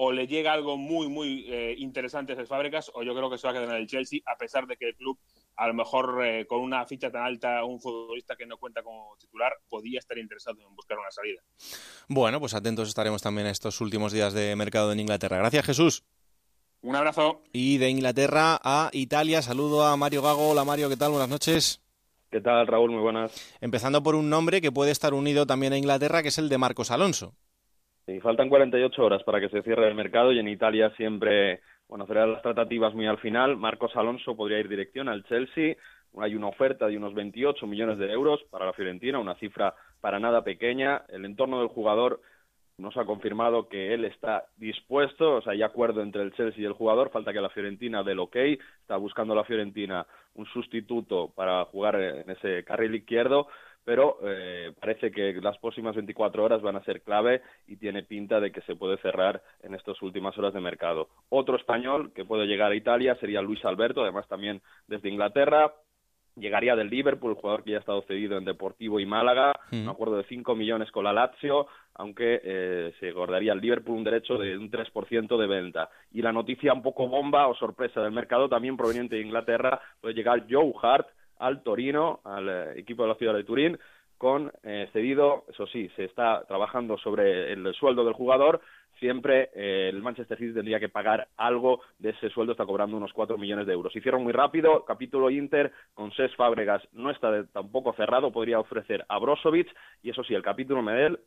o 0.02 0.11
le 0.11 0.28
llega 0.28 0.53
algo 0.53 0.78
muy, 0.78 1.10
muy 1.10 1.45
eh, 1.49 1.76
interesante 1.78 2.32
a 2.32 2.36
esas 2.36 2.48
fábricas, 2.48 2.90
o 2.94 3.03
yo 3.03 3.14
creo 3.14 3.30
que 3.30 3.38
se 3.38 3.45
va 3.45 3.52
a 3.52 3.53
quedar 3.53 3.70
en 3.70 3.82
el 3.82 3.88
Chelsea, 3.88 4.22
a 4.26 4.38
pesar 4.38 4.66
de 4.66 4.78
que 4.78 4.88
el 4.88 4.95
club, 4.95 5.20
a 5.60 5.68
lo 5.68 5.73
mejor 5.73 6.26
eh, 6.26 6.45
con 6.48 6.61
una 6.61 6.86
ficha 6.86 7.11
tan 7.11 7.23
alta, 7.23 7.65
un 7.65 7.81
futbolista 7.81 8.38
que 8.38 8.45
no 8.45 8.57
cuenta 8.57 8.81
como 8.81 9.14
titular, 9.19 9.52
podía 9.68 9.99
estar 9.99 10.18
interesado 10.18 10.57
en 10.65 10.73
buscar 10.73 10.98
una 10.98 11.11
salida. 11.11 11.41
Bueno, 12.07 12.40
pues 12.40 12.53
atentos 12.53 12.88
estaremos 12.88 13.22
también 13.22 13.45
a 13.48 13.52
estos 13.52 13.81
últimos 13.81 14.14
días 14.14 14.34
de 14.34 14.56
mercado 14.56 14.94
en 14.94 15.02
Inglaterra. 15.02 15.38
Gracias, 15.38 15.65
Jesús. 15.65 16.06
Un 16.81 16.95
abrazo. 16.95 17.44
Y 17.52 17.77
de 17.77 17.90
Inglaterra 17.90 18.57
a 18.64 18.90
Italia, 18.94 19.41
saludo 19.41 19.84
a 19.84 19.98
Mario 19.98 20.22
Gago. 20.22 20.52
Hola, 20.52 20.64
Mario, 20.64 20.88
¿qué 20.88 20.95
tal? 20.95 21.11
Buenas 21.11 21.30
noches. 21.30 21.84
¿Qué 22.31 22.40
tal, 22.40 22.65
Raúl? 22.65 22.91
Muy 22.91 23.02
buenas. 23.02 23.57
Empezando 23.60 24.02
por 24.02 24.15
un 24.15 24.30
nombre 24.30 24.61
que 24.61 24.72
puede 24.72 24.91
estar 24.91 25.14
unido 25.14 25.45
también 25.45 25.73
a 25.73 25.77
Inglaterra, 25.77 26.22
que 26.22 26.30
es 26.30 26.38
el 26.38 26.48
de 26.48 26.57
Marcos 26.57 26.90
Alonso. 26.90 27.34
Sí, 28.06 28.22
faltan 28.22 28.48
48 28.48 29.03
horas 29.03 29.23
para 29.23 29.41
que 29.41 29.49
se 29.49 29.61
cierre 29.61 29.90
el 29.90 29.95
mercado 29.95 30.31
y 30.31 30.40
en 30.40 30.48
Italia 30.48 30.91
siempre, 30.95 31.60
bueno, 31.90 32.06
serán 32.06 32.32
las 32.32 32.44
tratativas 32.44 32.94
muy 32.94 33.07
al 33.07 33.18
final. 33.18 33.57
Marcos 33.57 33.95
Alonso 33.95 34.36
podría 34.36 34.60
ir 34.60 34.70
dirección 34.70 35.10
al 35.10 35.24
Chelsea. 35.26 35.76
Hay 36.18 36.36
una 36.36 36.48
oferta 36.48 36.88
de 36.88 36.95
unos 36.95 37.16
28 37.16 37.66
millones 37.66 37.98
de 37.98 38.11
euros 38.11 38.40
para 38.52 38.68
la 38.68 38.74
Fiorentina, 38.74 39.18
una 39.18 39.36
cifra 39.36 39.74
para 39.99 40.20
nada 40.20 40.44
pequeña. 40.44 41.03
El 41.10 41.26
entorno 41.26 41.60
del 41.60 41.68
jugador 41.68 42.22
nos 42.78 42.95
ha 42.95 43.06
confirmado 43.06 43.68
que 43.68 43.94
él 43.94 44.06
está 44.06 44.45
dispuesto, 44.57 45.38
o 45.38 45.41
sea, 45.41 45.53
hay 45.53 45.64
acuerdo 45.64 46.02
entre 46.02 46.22
el 46.22 46.34
Chelsea 46.34 46.61
y 46.61 46.66
el 46.66 46.74
jugador, 46.74 47.10
falta 47.10 47.34
que 47.34 47.41
la 47.41 47.49
Fiorentina 47.49 48.03
dé 48.03 48.14
el 48.14 48.20
ok, 48.20 48.36
está 48.82 48.95
buscando 48.95 49.36
la 49.36 49.44
Fiorentina 49.44 50.06
un 50.36 50.45
sustituto 50.45 51.30
para 51.36 51.66
jugar 51.66 51.99
en 51.99 52.30
ese 52.30 52.64
carril 52.64 52.95
izquierdo, 52.95 53.48
pero 53.85 54.18
eh, 54.23 54.72
parece 54.80 55.11
que 55.11 55.34
las 55.41 55.57
próximas 55.57 55.95
24 55.95 56.43
horas 56.43 56.61
van 56.61 56.76
a 56.76 56.84
ser 56.84 57.01
clave 57.01 57.41
y 57.68 57.77
tiene 57.77 58.03
pinta 58.03 58.39
de 58.39 58.51
que 58.51 58.61
se 58.61 58.76
puede 58.76 58.97
cerrar 58.97 59.41
en 59.64 59.73
estas 59.73 60.01
últimas 60.01 60.38
horas 60.38 60.53
de 60.53 60.61
mercado. 60.61 61.10
Otro 61.30 61.56
español 61.56 62.11
que 62.14 62.26
puede 62.26 62.45
llegar 62.45 62.72
a 62.72 62.76
Italia 62.76 63.15
sería 63.15 63.41
Luis 63.41 63.64
Alberto, 63.65 64.01
además 64.01 64.27
también 64.27 64.61
desde 64.88 65.10
Inglaterra. 65.10 65.73
Llegaría 66.35 66.76
del 66.76 66.89
Liverpool, 66.89 67.35
jugador 67.35 67.64
que 67.64 67.72
ya 67.72 67.77
ha 67.77 67.80
estado 67.81 68.01
cedido 68.03 68.38
en 68.38 68.45
Deportivo 68.45 68.99
y 68.99 69.06
Málaga, 69.06 69.60
un 69.72 69.89
acuerdo 69.89 70.18
de 70.18 70.23
5 70.23 70.56
millones 70.56 70.89
con 70.91 71.03
la 71.03 71.11
Lazio, 71.11 71.68
aunque 71.95 72.39
eh, 72.41 72.93
se 72.99 73.11
guardaría 73.11 73.51
el 73.51 73.60
Liverpool 73.60 73.97
un 73.97 74.06
derecho 74.06 74.38
de 74.38 74.57
un 74.57 74.72
3% 74.72 75.38
de 75.38 75.47
venta. 75.47 75.89
Y 76.14 76.22
la 76.22 76.31
noticia 76.31 76.72
un 76.72 76.81
poco 76.81 77.10
bomba 77.10 77.47
o 77.47 77.56
sorpresa 77.56 78.01
del 78.01 78.14
mercado, 78.14 78.47
también 78.47 78.77
proveniente 78.77 79.18
de 79.18 79.23
Inglaterra, 79.23 79.81
puede 79.99 80.14
llegar 80.14 80.45
Joe 80.49 80.72
Hart, 80.81 81.07
al 81.40 81.64
Torino, 81.64 82.20
al 82.24 82.49
eh, 82.49 82.80
equipo 82.80 83.03
de 83.03 83.10
la 83.10 83.16
ciudad 83.16 83.34
de 83.34 83.44
Turín, 83.44 83.80
con 84.18 84.52
eh, 84.64 84.90
cedido, 84.91 85.45
eso 85.49 85.66
sí, 85.68 85.90
se 85.95 86.03
está 86.03 86.44
trabajando 86.45 86.98
sobre 86.98 87.53
el 87.53 87.74
sueldo 87.74 88.03
del 88.03 88.14
jugador, 88.14 88.61
siempre 88.99 89.49
eh, 89.56 89.90
el 89.90 90.02
Manchester 90.02 90.38
City 90.38 90.53
tendría 90.53 90.80
que 90.80 90.90
pagar 90.90 91.30
algo 91.38 91.82
de 91.99 92.10
ese 92.10 92.30
sueldo, 92.30 92.52
está 92.52 92.66
cobrando 92.66 92.98
unos 92.98 93.14
4 93.14 93.38
millones 93.38 93.66
de 93.66 93.74
euros. 93.74 93.95
Hicieron 93.95 94.24
muy 94.24 94.34
rápido, 94.34 94.84
capítulo 94.84 95.30
Inter 95.30 95.72
con 95.94 96.11
Ses 96.11 96.36
Fábregas 96.36 96.84
no 96.91 97.10
está 97.10 97.45
tampoco 97.45 97.94
cerrado, 97.94 98.32
podría 98.32 98.60
ofrecer 98.60 99.06
a 99.07 99.18
Brozovic, 99.20 99.68
y 100.03 100.10
eso 100.10 100.24
sí, 100.24 100.34
el 100.34 100.44
capítulo 100.44 100.82
Medel 100.82 101.20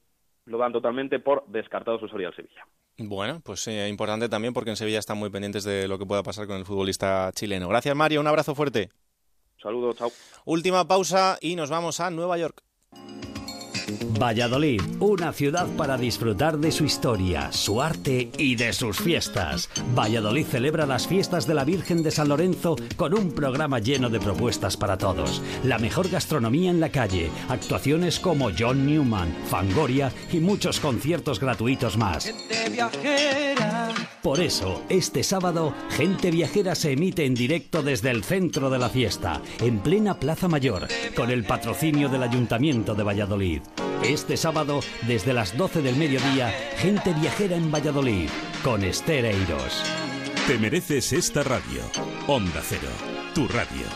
lo 0.45 0.59
dan 0.59 0.73
totalmente 0.73 1.19
por 1.19 1.47
descartado 1.47 1.99
su 1.99 2.09
salida 2.09 2.29
al 2.29 2.37
Sevilla. 2.37 2.67
Bueno, 2.99 3.41
pues 3.43 3.67
importante 3.69 4.29
también 4.29 4.53
porque 4.53 4.71
en 4.71 4.77
Sevilla 4.77 4.99
están 4.99 5.17
muy 5.17 5.31
pendientes 5.31 5.65
de 5.65 5.89
lo 5.89 5.99
que 5.99 6.05
pueda 6.05 6.23
pasar 6.23 6.47
con 6.47 6.57
el 6.57 6.67
futbolista 6.67 7.31
chileno. 7.33 7.69
Gracias 7.69 7.97
Mario, 7.97 8.21
un 8.21 8.27
abrazo 8.27 8.55
fuerte. 8.55 8.91
Saludos, 9.63 9.97
chao. 9.97 10.11
Última 10.45 10.87
pausa 10.89 11.39
y 11.41 11.55
nos 11.55 11.71
vamos 11.71 12.01
a 12.01 12.11
Nueva 12.11 12.37
York. 12.37 12.63
Valladolid, 14.23 14.81
una 15.01 15.33
ciudad 15.33 15.67
para 15.77 15.99
disfrutar 15.99 16.57
de 16.59 16.71
su 16.71 16.85
historia, 16.85 17.51
su 17.51 17.83
arte 17.83 18.31
y 18.39 18.55
de 18.55 18.73
sus 18.73 18.99
fiestas. 18.99 19.69
Valladolid 19.97 20.47
celebra 20.47 20.87
las 20.87 21.09
fiestas 21.09 21.45
de 21.49 21.55
la 21.55 21.65
Virgen 21.65 22.05
de 22.05 22.13
San 22.13 22.29
Lorenzo 22.29 22.77
con 22.95 23.15
un 23.15 23.33
programa 23.33 23.81
lleno 23.81 24.11
de 24.11 24.21
propuestas 24.21 24.77
para 24.77 24.97
todos. 24.97 25.43
La 25.65 25.81
mejor 25.81 26.09
gastronomía 26.09 26.71
en 26.71 26.79
la 26.79 26.91
calle, 26.91 27.33
actuaciones 27.49 28.21
como 28.21 28.51
John 28.57 28.87
Newman, 28.87 29.35
Fangoria 29.49 30.13
y 30.33 30.39
muchos 30.39 30.79
conciertos 30.79 31.41
gratuitos 31.41 31.97
más. 31.97 32.33
Por 34.23 34.39
eso, 34.39 34.85
este 34.89 35.25
sábado, 35.25 35.75
Gente 35.91 36.31
Viajera 36.31 36.77
se 36.77 36.93
emite 36.93 37.25
en 37.25 37.35
directo 37.35 37.83
desde 37.83 38.13
el 38.13 38.23
centro 38.23 38.71
de 38.71 38.79
la 38.79 38.89
fiesta, 38.89 39.43
en 39.61 39.81
plena 39.81 40.21
Plaza 40.21 40.47
Mayor, 40.47 40.87
con 41.17 41.33
el 41.33 41.43
patrocinio 41.43 42.09
del 42.09 42.23
Ayuntamiento 42.23 42.95
de 42.95 43.03
Valladolid. 43.03 43.63
Este 44.13 44.37
sábado, 44.37 44.81
desde 45.07 45.33
las 45.33 45.57
12 45.57 45.81
del 45.81 45.97
mediodía, 45.97 46.51
gente 46.77 47.15
viajera 47.15 47.57
en 47.57 47.73
Valladolid, 47.73 48.29
con 48.63 48.85
Esther 48.85 49.25
Eiros. 49.25 49.83
Te 50.47 50.59
mereces 50.59 51.15
esta 51.15 51.43
radio. 51.43 51.83
Onda 52.27 52.61
Cero, 52.63 52.91
tu 53.35 53.49
radio. 53.49 53.87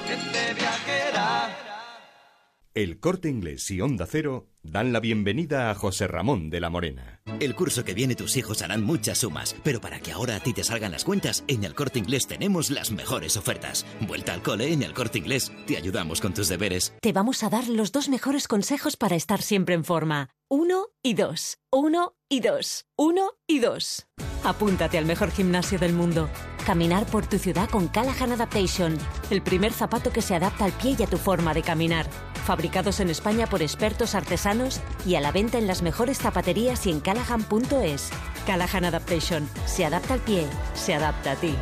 El 2.77 3.01
Corte 3.01 3.31
Inglés 3.31 3.71
y 3.71 3.81
Onda 3.81 4.05
Cero 4.05 4.51
dan 4.63 4.93
la 4.93 5.01
bienvenida 5.01 5.71
a 5.71 5.75
José 5.75 6.09
Ramón 6.09 6.51
de 6.51 6.61
la 6.61 6.69
Morena. 6.69 7.23
El 7.41 7.55
curso 7.55 7.87
que 7.87 7.95
viene 7.95 8.15
tus 8.15 8.37
hijos 8.37 8.61
harán 8.61 8.85
muchas 8.85 9.17
sumas, 9.17 9.57
pero 9.65 9.81
para 9.81 9.99
que 9.99 10.13
ahora 10.13 10.37
a 10.37 10.41
ti 10.41 10.53
te 10.53 10.63
salgan 10.63 10.93
las 10.93 11.03
cuentas, 11.03 11.43
en 11.49 11.65
el 11.65 11.75
Corte 11.75 12.01
Inglés 12.01 12.27
tenemos 12.27 12.69
las 12.69 12.91
mejores 12.91 13.39
ofertas. 13.39 13.87
Vuelta 14.07 14.35
al 14.35 14.43
cole 14.43 14.75
en 14.75 14.83
el 14.83 14.93
Corte 14.93 15.17
Inglés. 15.17 15.51
Te 15.67 15.79
ayudamos 15.79 16.21
con 16.21 16.35
tus 16.35 16.49
deberes. 16.49 16.93
Te 17.01 17.15
vamos 17.15 17.43
a 17.45 17.49
dar 17.49 17.67
los 17.67 17.93
dos 17.93 18.11
mejores 18.11 18.47
consejos 18.47 18.99
para 18.99 19.17
estar 19.17 19.41
siempre 19.41 19.75
en 19.75 19.83
forma. 19.83 20.29
Uno 20.51 20.89
y 21.03 21.15
dos. 21.15 21.57
Uno 21.73 22.15
y 22.29 22.41
dos. 22.41 22.85
Uno 22.99 23.39
y 23.47 23.61
dos. 23.61 24.07
Apúntate 24.45 24.99
al 24.99 25.07
mejor 25.07 25.31
gimnasio 25.31 25.79
del 25.79 25.95
mundo. 25.95 26.29
Caminar 26.67 27.07
por 27.07 27.27
tu 27.27 27.39
ciudad 27.39 27.71
con 27.71 27.89
Callahan 27.89 28.33
Adaptation, 28.33 28.99
el 29.31 29.41
primer 29.41 29.73
zapato 29.73 30.13
que 30.13 30.21
se 30.21 30.35
adapta 30.35 30.67
al 30.67 30.73
pie 30.73 30.95
y 30.99 31.03
a 31.05 31.07
tu 31.07 31.17
forma 31.17 31.55
de 31.55 31.63
caminar. 31.63 32.07
Fabricados 32.47 33.01
en 33.01 33.11
España 33.11 33.49
por 33.49 33.61
expertos 33.61 34.15
artesanos 34.15 34.81
y 35.05 35.17
a 35.17 35.21
la 35.21 35.33
venta 35.33 35.59
en 35.59 35.67
las 35.67 35.83
mejores 35.83 36.19
zapaterías 36.19 36.87
y 36.87 36.93
en 36.93 37.01
callahan.es. 37.01 38.11
Callahan 38.47 38.85
Adaptation. 38.85 39.49
Se 39.67 39.85
adapta 39.85 40.15
al 40.15 40.21
pie, 40.21 40.47
se 40.75 40.95
adapta 40.95 41.33
a 41.33 41.35
ti. 41.35 41.57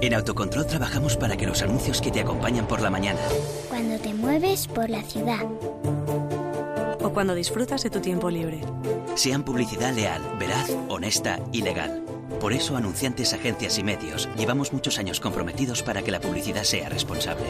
En 0.00 0.14
Autocontrol 0.14 0.68
trabajamos 0.68 1.16
para 1.16 1.36
que 1.36 1.48
los 1.48 1.62
anuncios 1.62 2.00
que 2.00 2.12
te 2.12 2.20
acompañan 2.20 2.68
por 2.68 2.80
la 2.80 2.90
mañana. 2.90 3.18
Cuando 3.70 3.98
te 3.98 4.14
mueves 4.14 4.68
por 4.68 4.88
la 4.88 5.02
ciudad. 5.02 5.44
O 7.02 7.12
cuando 7.12 7.34
disfrutas 7.34 7.82
de 7.82 7.90
tu 7.90 8.00
tiempo 8.00 8.30
libre. 8.30 8.60
Sean 9.16 9.42
publicidad 9.42 9.92
leal, 9.92 10.22
veraz, 10.38 10.70
honesta 10.88 11.40
y 11.50 11.62
legal. 11.62 12.04
Por 12.40 12.52
eso, 12.52 12.76
anunciantes, 12.76 13.32
agencias 13.32 13.78
y 13.78 13.82
medios, 13.82 14.28
llevamos 14.36 14.72
muchos 14.72 15.00
años 15.00 15.18
comprometidos 15.18 15.82
para 15.82 16.02
que 16.02 16.12
la 16.12 16.20
publicidad 16.20 16.62
sea 16.62 16.88
responsable. 16.88 17.46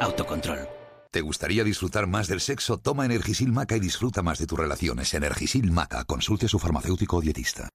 Autocontrol. 0.00 0.66
¿Te 1.16 1.22
gustaría 1.22 1.64
disfrutar 1.64 2.06
más 2.06 2.28
del 2.28 2.42
sexo? 2.42 2.76
Toma 2.76 3.06
Energisil 3.06 3.50
Maca 3.50 3.74
y 3.74 3.80
disfruta 3.80 4.20
más 4.20 4.38
de 4.38 4.46
tus 4.46 4.58
relaciones. 4.58 5.14
Energisil 5.14 5.70
Maca. 5.70 6.04
Consulte 6.04 6.44
a 6.44 6.48
su 6.50 6.58
farmacéutico 6.58 7.16
o 7.16 7.20
dietista. 7.22 7.70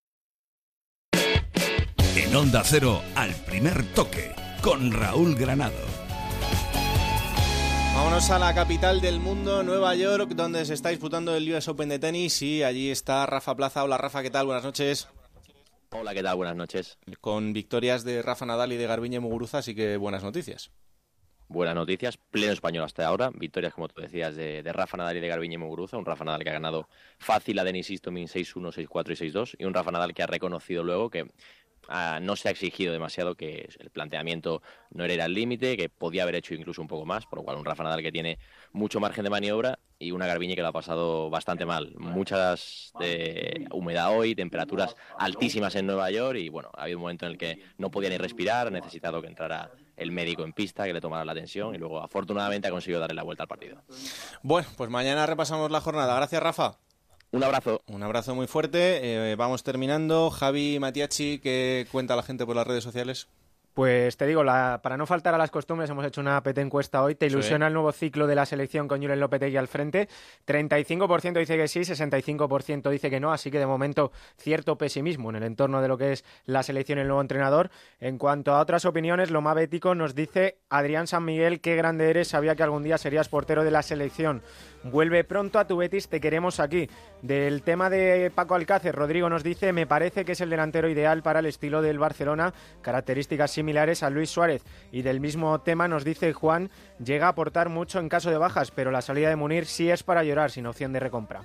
En 2.15 2.35
Onda 2.35 2.61
Cero, 2.63 3.01
al 3.15 3.33
primer 3.33 3.83
toque, 3.95 4.35
con 4.61 4.91
Raúl 4.91 5.33
Granado. 5.33 5.73
Vámonos 7.95 8.29
a 8.29 8.37
la 8.37 8.53
capital 8.53 9.01
del 9.01 9.19
mundo, 9.19 9.63
Nueva 9.63 9.95
York, 9.95 10.33
donde 10.35 10.63
se 10.63 10.75
está 10.75 10.89
disputando 10.89 11.35
el 11.35 11.51
US 11.51 11.67
Open 11.67 11.89
de 11.89 11.97
tenis 11.97 12.43
y 12.43 12.61
allí 12.61 12.91
está 12.91 13.25
Rafa 13.25 13.55
Plaza. 13.55 13.83
Hola 13.83 13.97
Rafa, 13.97 14.21
¿qué 14.21 14.29
tal? 14.29 14.45
Buenas 14.45 14.65
noches. 14.65 15.07
Hola, 15.89 16.13
¿qué 16.13 16.21
tal? 16.21 16.35
Buenas 16.35 16.55
noches. 16.55 16.99
Con 17.21 17.53
victorias 17.53 18.03
de 18.03 18.21
Rafa 18.21 18.45
Nadal 18.45 18.71
y 18.71 18.77
de 18.77 18.85
Garbiñe 18.85 19.19
Muguruza, 19.19 19.57
así 19.57 19.73
que 19.73 19.97
buenas 19.97 20.21
noticias. 20.21 20.69
Buenas 21.53 21.75
noticias, 21.75 22.15
pleno 22.15 22.53
español 22.53 22.85
hasta 22.85 23.05
ahora. 23.05 23.29
Victorias, 23.33 23.73
como 23.73 23.89
tú 23.89 23.99
decías, 23.99 24.37
de, 24.37 24.63
Rafa 24.71 24.95
Nadal 24.95 25.17
y 25.17 25.19
de 25.19 25.27
Garbiñe 25.27 25.57
Muguruza. 25.57 25.97
Un 25.97 26.05
Rafa 26.05 26.23
Nadal 26.23 26.45
que 26.45 26.49
ha 26.49 26.53
ganado 26.53 26.87
fácil 27.17 27.59
a 27.59 27.65
Denis 27.65 27.89
Istomin 27.89 28.29
6-1, 28.29 28.87
6-4 28.87 29.11
y 29.11 29.31
6-2. 29.31 29.55
Y 29.59 29.65
un 29.65 29.73
Rafa 29.73 29.91
Nadal 29.91 30.13
que 30.13 30.23
ha 30.23 30.27
reconocido 30.27 30.81
luego 30.81 31.09
que 31.09 31.27
no 32.21 32.37
se 32.37 32.47
ha 32.47 32.51
exigido 32.51 32.93
demasiado, 32.93 33.35
que 33.35 33.67
el 33.79 33.89
planteamiento 33.89 34.61
no 34.91 35.03
era 35.03 35.25
el 35.25 35.33
límite, 35.33 35.75
que 35.75 35.89
podía 35.89 36.23
haber 36.23 36.35
hecho 36.35 36.53
incluso 36.53 36.81
un 36.81 36.87
poco 36.87 37.05
más, 37.05 37.25
por 37.25 37.39
lo 37.39 37.43
cual 37.43 37.57
un 37.57 37.65
Rafa 37.65 37.83
Nadal 37.83 38.01
que 38.01 38.13
tiene 38.13 38.39
mucho 38.71 39.01
margen 39.01 39.25
de 39.25 39.29
maniobra 39.29 39.77
y 39.99 40.11
una 40.11 40.27
Garbiñe 40.27 40.55
que 40.55 40.61
lo 40.61 40.69
ha 40.69 40.71
pasado 40.71 41.29
bastante 41.29 41.65
mal. 41.65 41.93
Muchas 41.97 42.93
de 42.97 43.67
humedad 43.73 44.17
hoy, 44.17 44.35
temperaturas 44.35 44.95
altísimas 45.17 45.75
en 45.75 45.87
Nueva 45.87 46.09
York 46.11 46.37
y 46.39 46.47
bueno, 46.47 46.71
ha 46.75 46.83
habido 46.83 46.97
un 46.97 47.03
momento 47.03 47.25
en 47.25 47.33
el 47.33 47.37
que 47.37 47.59
no 47.77 47.91
podía 47.91 48.09
ni 48.09 48.17
respirar, 48.17 48.67
ha 48.67 48.71
necesitado 48.71 49.21
que 49.21 49.27
entrara 49.27 49.69
el 49.97 50.11
médico 50.11 50.43
en 50.43 50.53
pista, 50.53 50.85
que 50.85 50.93
le 50.93 51.01
tomara 51.01 51.25
la 51.25 51.33
tensión 51.33 51.75
y 51.75 51.77
luego 51.77 52.01
afortunadamente 52.01 52.67
ha 52.67 52.71
conseguido 52.71 52.99
darle 52.99 53.15
la 53.15 53.23
vuelta 53.23 53.43
al 53.43 53.49
partido. 53.49 53.81
Bueno, 54.41 54.67
pues 54.77 54.89
mañana 54.89 55.25
repasamos 55.25 55.71
la 55.71 55.81
jornada. 55.81 56.15
Gracias, 56.15 56.41
Rafa. 56.41 56.77
Un 57.31 57.43
abrazo. 57.43 57.81
Un 57.87 58.03
abrazo 58.03 58.35
muy 58.35 58.47
fuerte. 58.47 59.31
Eh, 59.31 59.35
vamos 59.35 59.63
terminando. 59.63 60.29
Javi 60.29 60.79
Matiachi, 60.79 61.39
¿qué 61.39 61.87
cuenta 61.91 62.15
la 62.15 62.23
gente 62.23 62.45
por 62.45 62.55
las 62.55 62.67
redes 62.67 62.83
sociales? 62.83 63.27
Pues 63.73 64.17
te 64.17 64.27
digo, 64.27 64.43
para 64.43 64.97
no 64.97 65.05
faltar 65.05 65.33
a 65.33 65.37
las 65.37 65.49
costumbres, 65.49 65.89
hemos 65.89 66.05
hecho 66.05 66.19
una 66.19 66.43
PT 66.43 66.59
encuesta 66.59 67.01
hoy. 67.01 67.15
¿Te 67.15 67.27
ilusiona 67.27 67.67
el 67.67 67.73
nuevo 67.73 67.93
ciclo 67.93 68.27
de 68.27 68.35
la 68.35 68.45
selección 68.45 68.87
con 68.87 69.01
Julen 69.01 69.19
Lopetegui 69.19 69.55
al 69.55 69.69
frente? 69.69 70.09
35% 70.45 71.39
dice 71.39 71.55
que 71.55 71.67
sí, 71.69 71.79
65% 71.79 72.89
dice 72.89 73.09
que 73.09 73.21
no, 73.21 73.31
así 73.31 73.49
que 73.49 73.59
de 73.59 73.65
momento 73.65 74.11
cierto 74.37 74.77
pesimismo 74.77 75.29
en 75.29 75.37
el 75.37 75.43
entorno 75.43 75.81
de 75.81 75.87
lo 75.87 75.97
que 75.97 76.11
es 76.11 76.25
la 76.45 76.63
selección 76.63 76.97
y 76.97 77.01
el 77.01 77.07
nuevo 77.07 77.21
entrenador. 77.21 77.71
En 78.01 78.17
cuanto 78.17 78.53
a 78.53 78.59
otras 78.59 78.83
opiniones, 78.83 79.31
lo 79.31 79.41
más 79.41 79.55
bético 79.55 79.95
nos 79.95 80.15
dice 80.15 80.57
Adrián 80.69 81.07
San 81.07 81.23
Miguel, 81.23 81.61
qué 81.61 81.77
grande 81.77 82.09
eres, 82.09 82.27
sabía 82.27 82.57
que 82.57 82.63
algún 82.63 82.83
día 82.83 82.97
serías 82.97 83.29
portero 83.29 83.63
de 83.63 83.71
la 83.71 83.83
selección. 83.83 84.41
Vuelve 84.83 85.23
pronto 85.23 85.59
a 85.59 85.65
tu 85.65 85.77
Betis, 85.77 86.07
te 86.07 86.19
queremos 86.19 86.59
aquí. 86.59 86.89
Del 87.21 87.61
tema 87.61 87.89
de 87.89 88.31
Paco 88.33 88.55
Alcácer, 88.55 88.95
Rodrigo 88.95 89.29
nos 89.29 89.43
dice, 89.43 89.73
me 89.73 89.85
parece 89.85 90.25
que 90.25 90.31
es 90.31 90.41
el 90.41 90.49
delantero 90.49 90.89
ideal 90.89 91.21
para 91.21 91.39
el 91.39 91.45
estilo 91.45 91.81
del 91.83 91.99
Barcelona, 91.99 92.53
características 92.81 93.51
similares 93.51 94.01
a 94.01 94.09
Luis 94.09 94.31
Suárez. 94.31 94.63
Y 94.91 95.03
del 95.03 95.19
mismo 95.19 95.61
tema 95.61 95.87
nos 95.87 96.03
dice 96.03 96.33
Juan, 96.33 96.71
llega 97.03 97.27
a 97.27 97.29
aportar 97.29 97.69
mucho 97.69 97.99
en 97.99 98.09
caso 98.09 98.31
de 98.31 98.37
bajas, 98.37 98.71
pero 98.71 98.89
la 98.89 99.01
salida 99.01 99.29
de 99.29 99.35
Munir 99.35 99.67
sí 99.67 99.89
es 99.91 100.01
para 100.01 100.23
llorar, 100.23 100.49
sin 100.49 100.65
opción 100.65 100.93
de 100.93 100.99
recompra. 100.99 101.43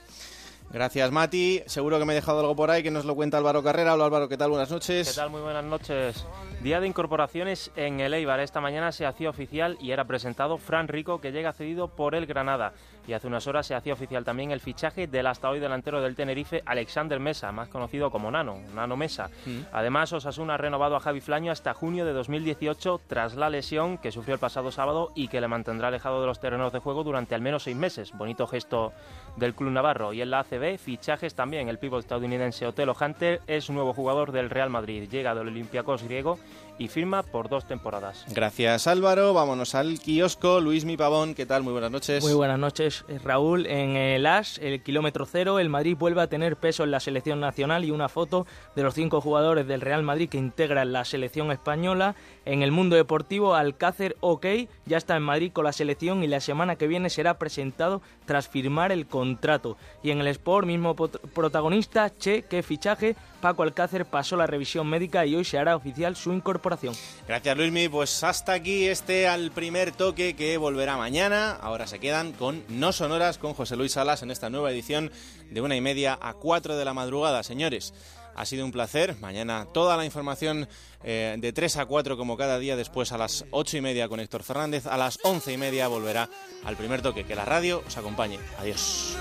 Gracias, 0.71 1.13
Mati. 1.13 1.63
Seguro 1.67 1.99
que 1.99 2.05
me 2.05 2.13
he 2.13 2.17
dejado 2.17 2.41
algo 2.41 2.57
por 2.57 2.71
ahí 2.71 2.83
que 2.83 2.91
nos 2.91 3.05
lo 3.05 3.15
cuenta 3.15 3.39
Álvaro 3.39 3.63
Carrera. 3.63 3.95
Hola, 3.95 4.07
Álvaro, 4.07 4.29
¿qué 4.29 4.37
tal? 4.37 4.51
Buenas 4.51 4.71
noches. 4.71 5.09
¿Qué 5.09 5.15
tal? 5.15 5.31
Muy 5.31 5.41
buenas 5.41 5.65
noches. 5.65 6.27
Día 6.61 6.81
de 6.81 6.89
incorporaciones 6.89 7.71
en 7.77 8.01
el 8.01 8.13
Eibar. 8.15 8.41
Esta 8.41 8.61
mañana 8.61 8.91
se 8.91 9.07
hacía 9.07 9.31
oficial 9.31 9.79
y 9.81 9.93
era 9.93 10.07
presentado 10.07 10.59
Fran 10.59 10.89
Rico, 10.89 11.21
que 11.21 11.31
llega 11.31 11.53
cedido 11.53 11.89
por 11.89 12.17
el 12.17 12.27
Granada. 12.27 12.73
Y 13.07 13.13
hace 13.13 13.27
unas 13.27 13.47
horas 13.47 13.67
se 13.67 13.75
hacía 13.75 13.93
oficial 13.93 14.25
también 14.25 14.51
el 14.51 14.61
fichaje 14.61 15.07
del 15.07 15.27
hasta 15.27 15.49
hoy 15.49 15.61
delantero 15.61 16.01
del 16.01 16.15
Tenerife, 16.15 16.63
Alexander 16.67 17.21
Mesa, 17.21 17.53
más 17.53 17.69
conocido 17.69 18.11
como 18.11 18.31
Nano, 18.31 18.59
Nano 18.75 18.97
Mesa. 18.97 19.31
Mm. 19.45 19.61
Además, 19.73 20.13
Osasuna 20.13 20.55
ha 20.55 20.59
renovado 20.59 20.97
a 20.97 21.01
Javi 21.01 21.21
Flaño 21.21 21.53
hasta 21.53 21.75
junio 21.75 22.05
de 22.05 22.13
2018 22.13 23.01
tras 23.07 23.35
la 23.35 23.51
lesión 23.51 23.99
que 23.99 24.13
sufrió 24.13 24.35
el 24.35 24.41
pasado 24.41 24.71
sábado 24.71 25.13
y 25.15 25.29
que 25.29 25.41
le 25.41 25.49
mantendrá 25.49 25.89
alejado 25.89 26.21
de 26.21 26.27
los 26.27 26.41
terrenos 26.41 26.73
de 26.73 26.79
juego 26.79 27.05
durante 27.05 27.35
al 27.35 27.41
menos 27.41 27.65
seis 27.65 27.77
meses. 27.77 28.13
Bonito 28.13 28.47
gesto 28.47 28.93
del 29.37 29.55
club 29.55 29.71
navarro. 29.71 30.13
Y 30.13 30.23
en 30.23 30.31
la 30.31 30.41
ACB, 30.41 30.79
fichajes 30.79 31.35
también. 31.35 31.69
El 31.69 31.79
pívot 31.79 32.01
estadounidense 32.01 32.67
Otelo 32.67 32.97
Hunter 32.99 33.41
es 33.47 33.69
un 33.69 33.77
nuevo 33.77 33.93
jugador 33.93 34.33
del 34.33 34.51
Real 34.51 34.71
Madrid. 34.71 35.09
Llega 35.09 35.35
del 35.35 35.49
Olympiacos 35.49 36.03
griego 36.03 36.39
y 36.79 36.89
firma 36.89 37.23
por 37.23 37.49
dos 37.49 37.67
temporadas. 37.67 38.25
Gracias 38.29 38.87
Álvaro, 38.87 39.33
vámonos 39.33 39.75
al 39.75 39.99
kiosco. 39.99 40.61
Luis 40.61 40.85
Mi 40.85 40.97
Pavón, 40.97 41.35
¿qué 41.35 41.47
tal? 41.47 41.63
Muy 41.63 41.73
buenas 41.73 41.91
noches. 41.91 42.23
Muy 42.23 42.35
buenas 42.35 42.59
noches 42.59 43.05
eh, 43.09 43.19
Raúl. 43.23 43.67
En 43.67 43.97
el 43.97 44.27
AS, 44.27 44.59
el 44.59 44.83
kilómetro 44.83 45.27
cero, 45.27 45.59
el 45.59 45.69
Madrid 45.69 45.97
vuelve 45.99 46.23
a 46.23 46.27
tener 46.29 46.57
peso 46.57 46.85
en 46.85 46.91
la 46.91 47.01
selección 47.01 47.41
nacional 47.41 47.85
y 47.85 47.91
una 47.91 48.09
foto 48.09 48.47
de 48.75 48.83
los 48.83 48.95
cinco 48.95 49.21
jugadores 49.21 49.67
del 49.67 49.81
Real 49.81 50.03
Madrid 50.03 50.29
que 50.29 50.39
integran 50.39 50.93
la 50.93 51.05
selección 51.05 51.51
española. 51.51 52.15
En 52.45 52.63
el 52.63 52.73
mundo 52.73 52.97
deportivo, 52.97 53.55
Alcácer 53.55 54.17
OK 54.21 54.47
ya 54.85 54.97
está 54.97 55.17
en 55.17 55.23
Madrid 55.23 55.53
con 55.53 55.65
la 55.65 55.73
selección 55.73 56.23
y 56.23 56.27
la 56.27 56.41
semana 56.41 56.77
que 56.77 56.87
viene 56.87 57.11
será 57.11 57.39
presentado 57.39 58.03
tras 58.25 58.49
firmar 58.49 58.93
el 58.93 59.07
contrato. 59.07 59.77
Y 60.03 60.11
en 60.11 60.21
el 60.21 60.27
Sport, 60.29 60.67
mismo 60.67 60.95
protagonista, 60.95 62.11
Che, 62.17 62.43
qué 62.43 62.63
fichaje, 62.63 63.17
Paco 63.47 63.63
Alcácer 63.63 64.07
pasó 64.07 64.37
la 64.37 64.49
revisión 64.49 64.89
médica 64.89 65.25
y 65.25 65.37
hoy 65.37 65.45
se 65.45 65.57
hará 65.57 65.77
oficial 65.77 66.17
su 66.17 66.33
incorporación. 66.33 66.97
Gracias 67.29 67.57
Luismi, 67.57 67.89
pues 67.89 68.25
hasta 68.25 68.55
aquí 68.55 68.89
este 68.89 69.29
al 69.29 69.53
primer 69.53 69.93
toque 69.93 70.35
que 70.35 70.57
volverá 70.57 70.97
mañana. 70.97 71.53
Ahora 71.53 71.87
se 71.87 72.01
quedan 72.01 72.33
con 72.33 72.65
No 72.69 72.91
Sonoras 72.91 73.39
con 73.39 73.55
José 73.55 73.77
Luis 73.77 73.93
Salas 73.93 74.25
en 74.25 74.33
esta 74.33 74.51
nueva 74.51 74.73
edición 74.73 75.13
de 75.49 75.61
una 75.61 75.77
y 75.77 75.81
media 75.81 76.19
a 76.21 76.35
cuatro 76.35 76.77
de 76.77 76.85
la 76.85 76.93
madrugada. 76.93 77.45
Señores, 77.45 77.95
ha 78.35 78.45
sido 78.47 78.65
un 78.65 78.73
placer. 78.73 79.15
Mañana 79.21 79.69
toda 79.73 79.97
la 79.97 80.05
información 80.05 80.69
eh, 81.05 81.37
de 81.39 81.53
3 81.53 81.77
a 81.77 81.87
4 81.87 82.17
como 82.17 82.37
cada 82.37 82.59
día. 82.59 82.75
Después 82.75 83.13
a 83.13 83.19
las 83.19 83.45
ocho 83.53 83.77
y 83.77 83.81
media 83.81 84.09
con 84.09 84.19
Héctor 84.19 84.43
Fernández. 84.43 84.89
A 84.89 84.97
las 84.97 85.21
once 85.23 85.53
y 85.53 85.57
media 85.57 85.87
volverá 85.87 86.29
al 86.65 86.77
primer 86.77 87.01
toque. 87.01 87.23
Que 87.23 87.37
la 87.37 87.45
radio 87.45 87.85
os 87.87 87.97
acompañe. 87.97 88.41
Adiós. 88.59 89.17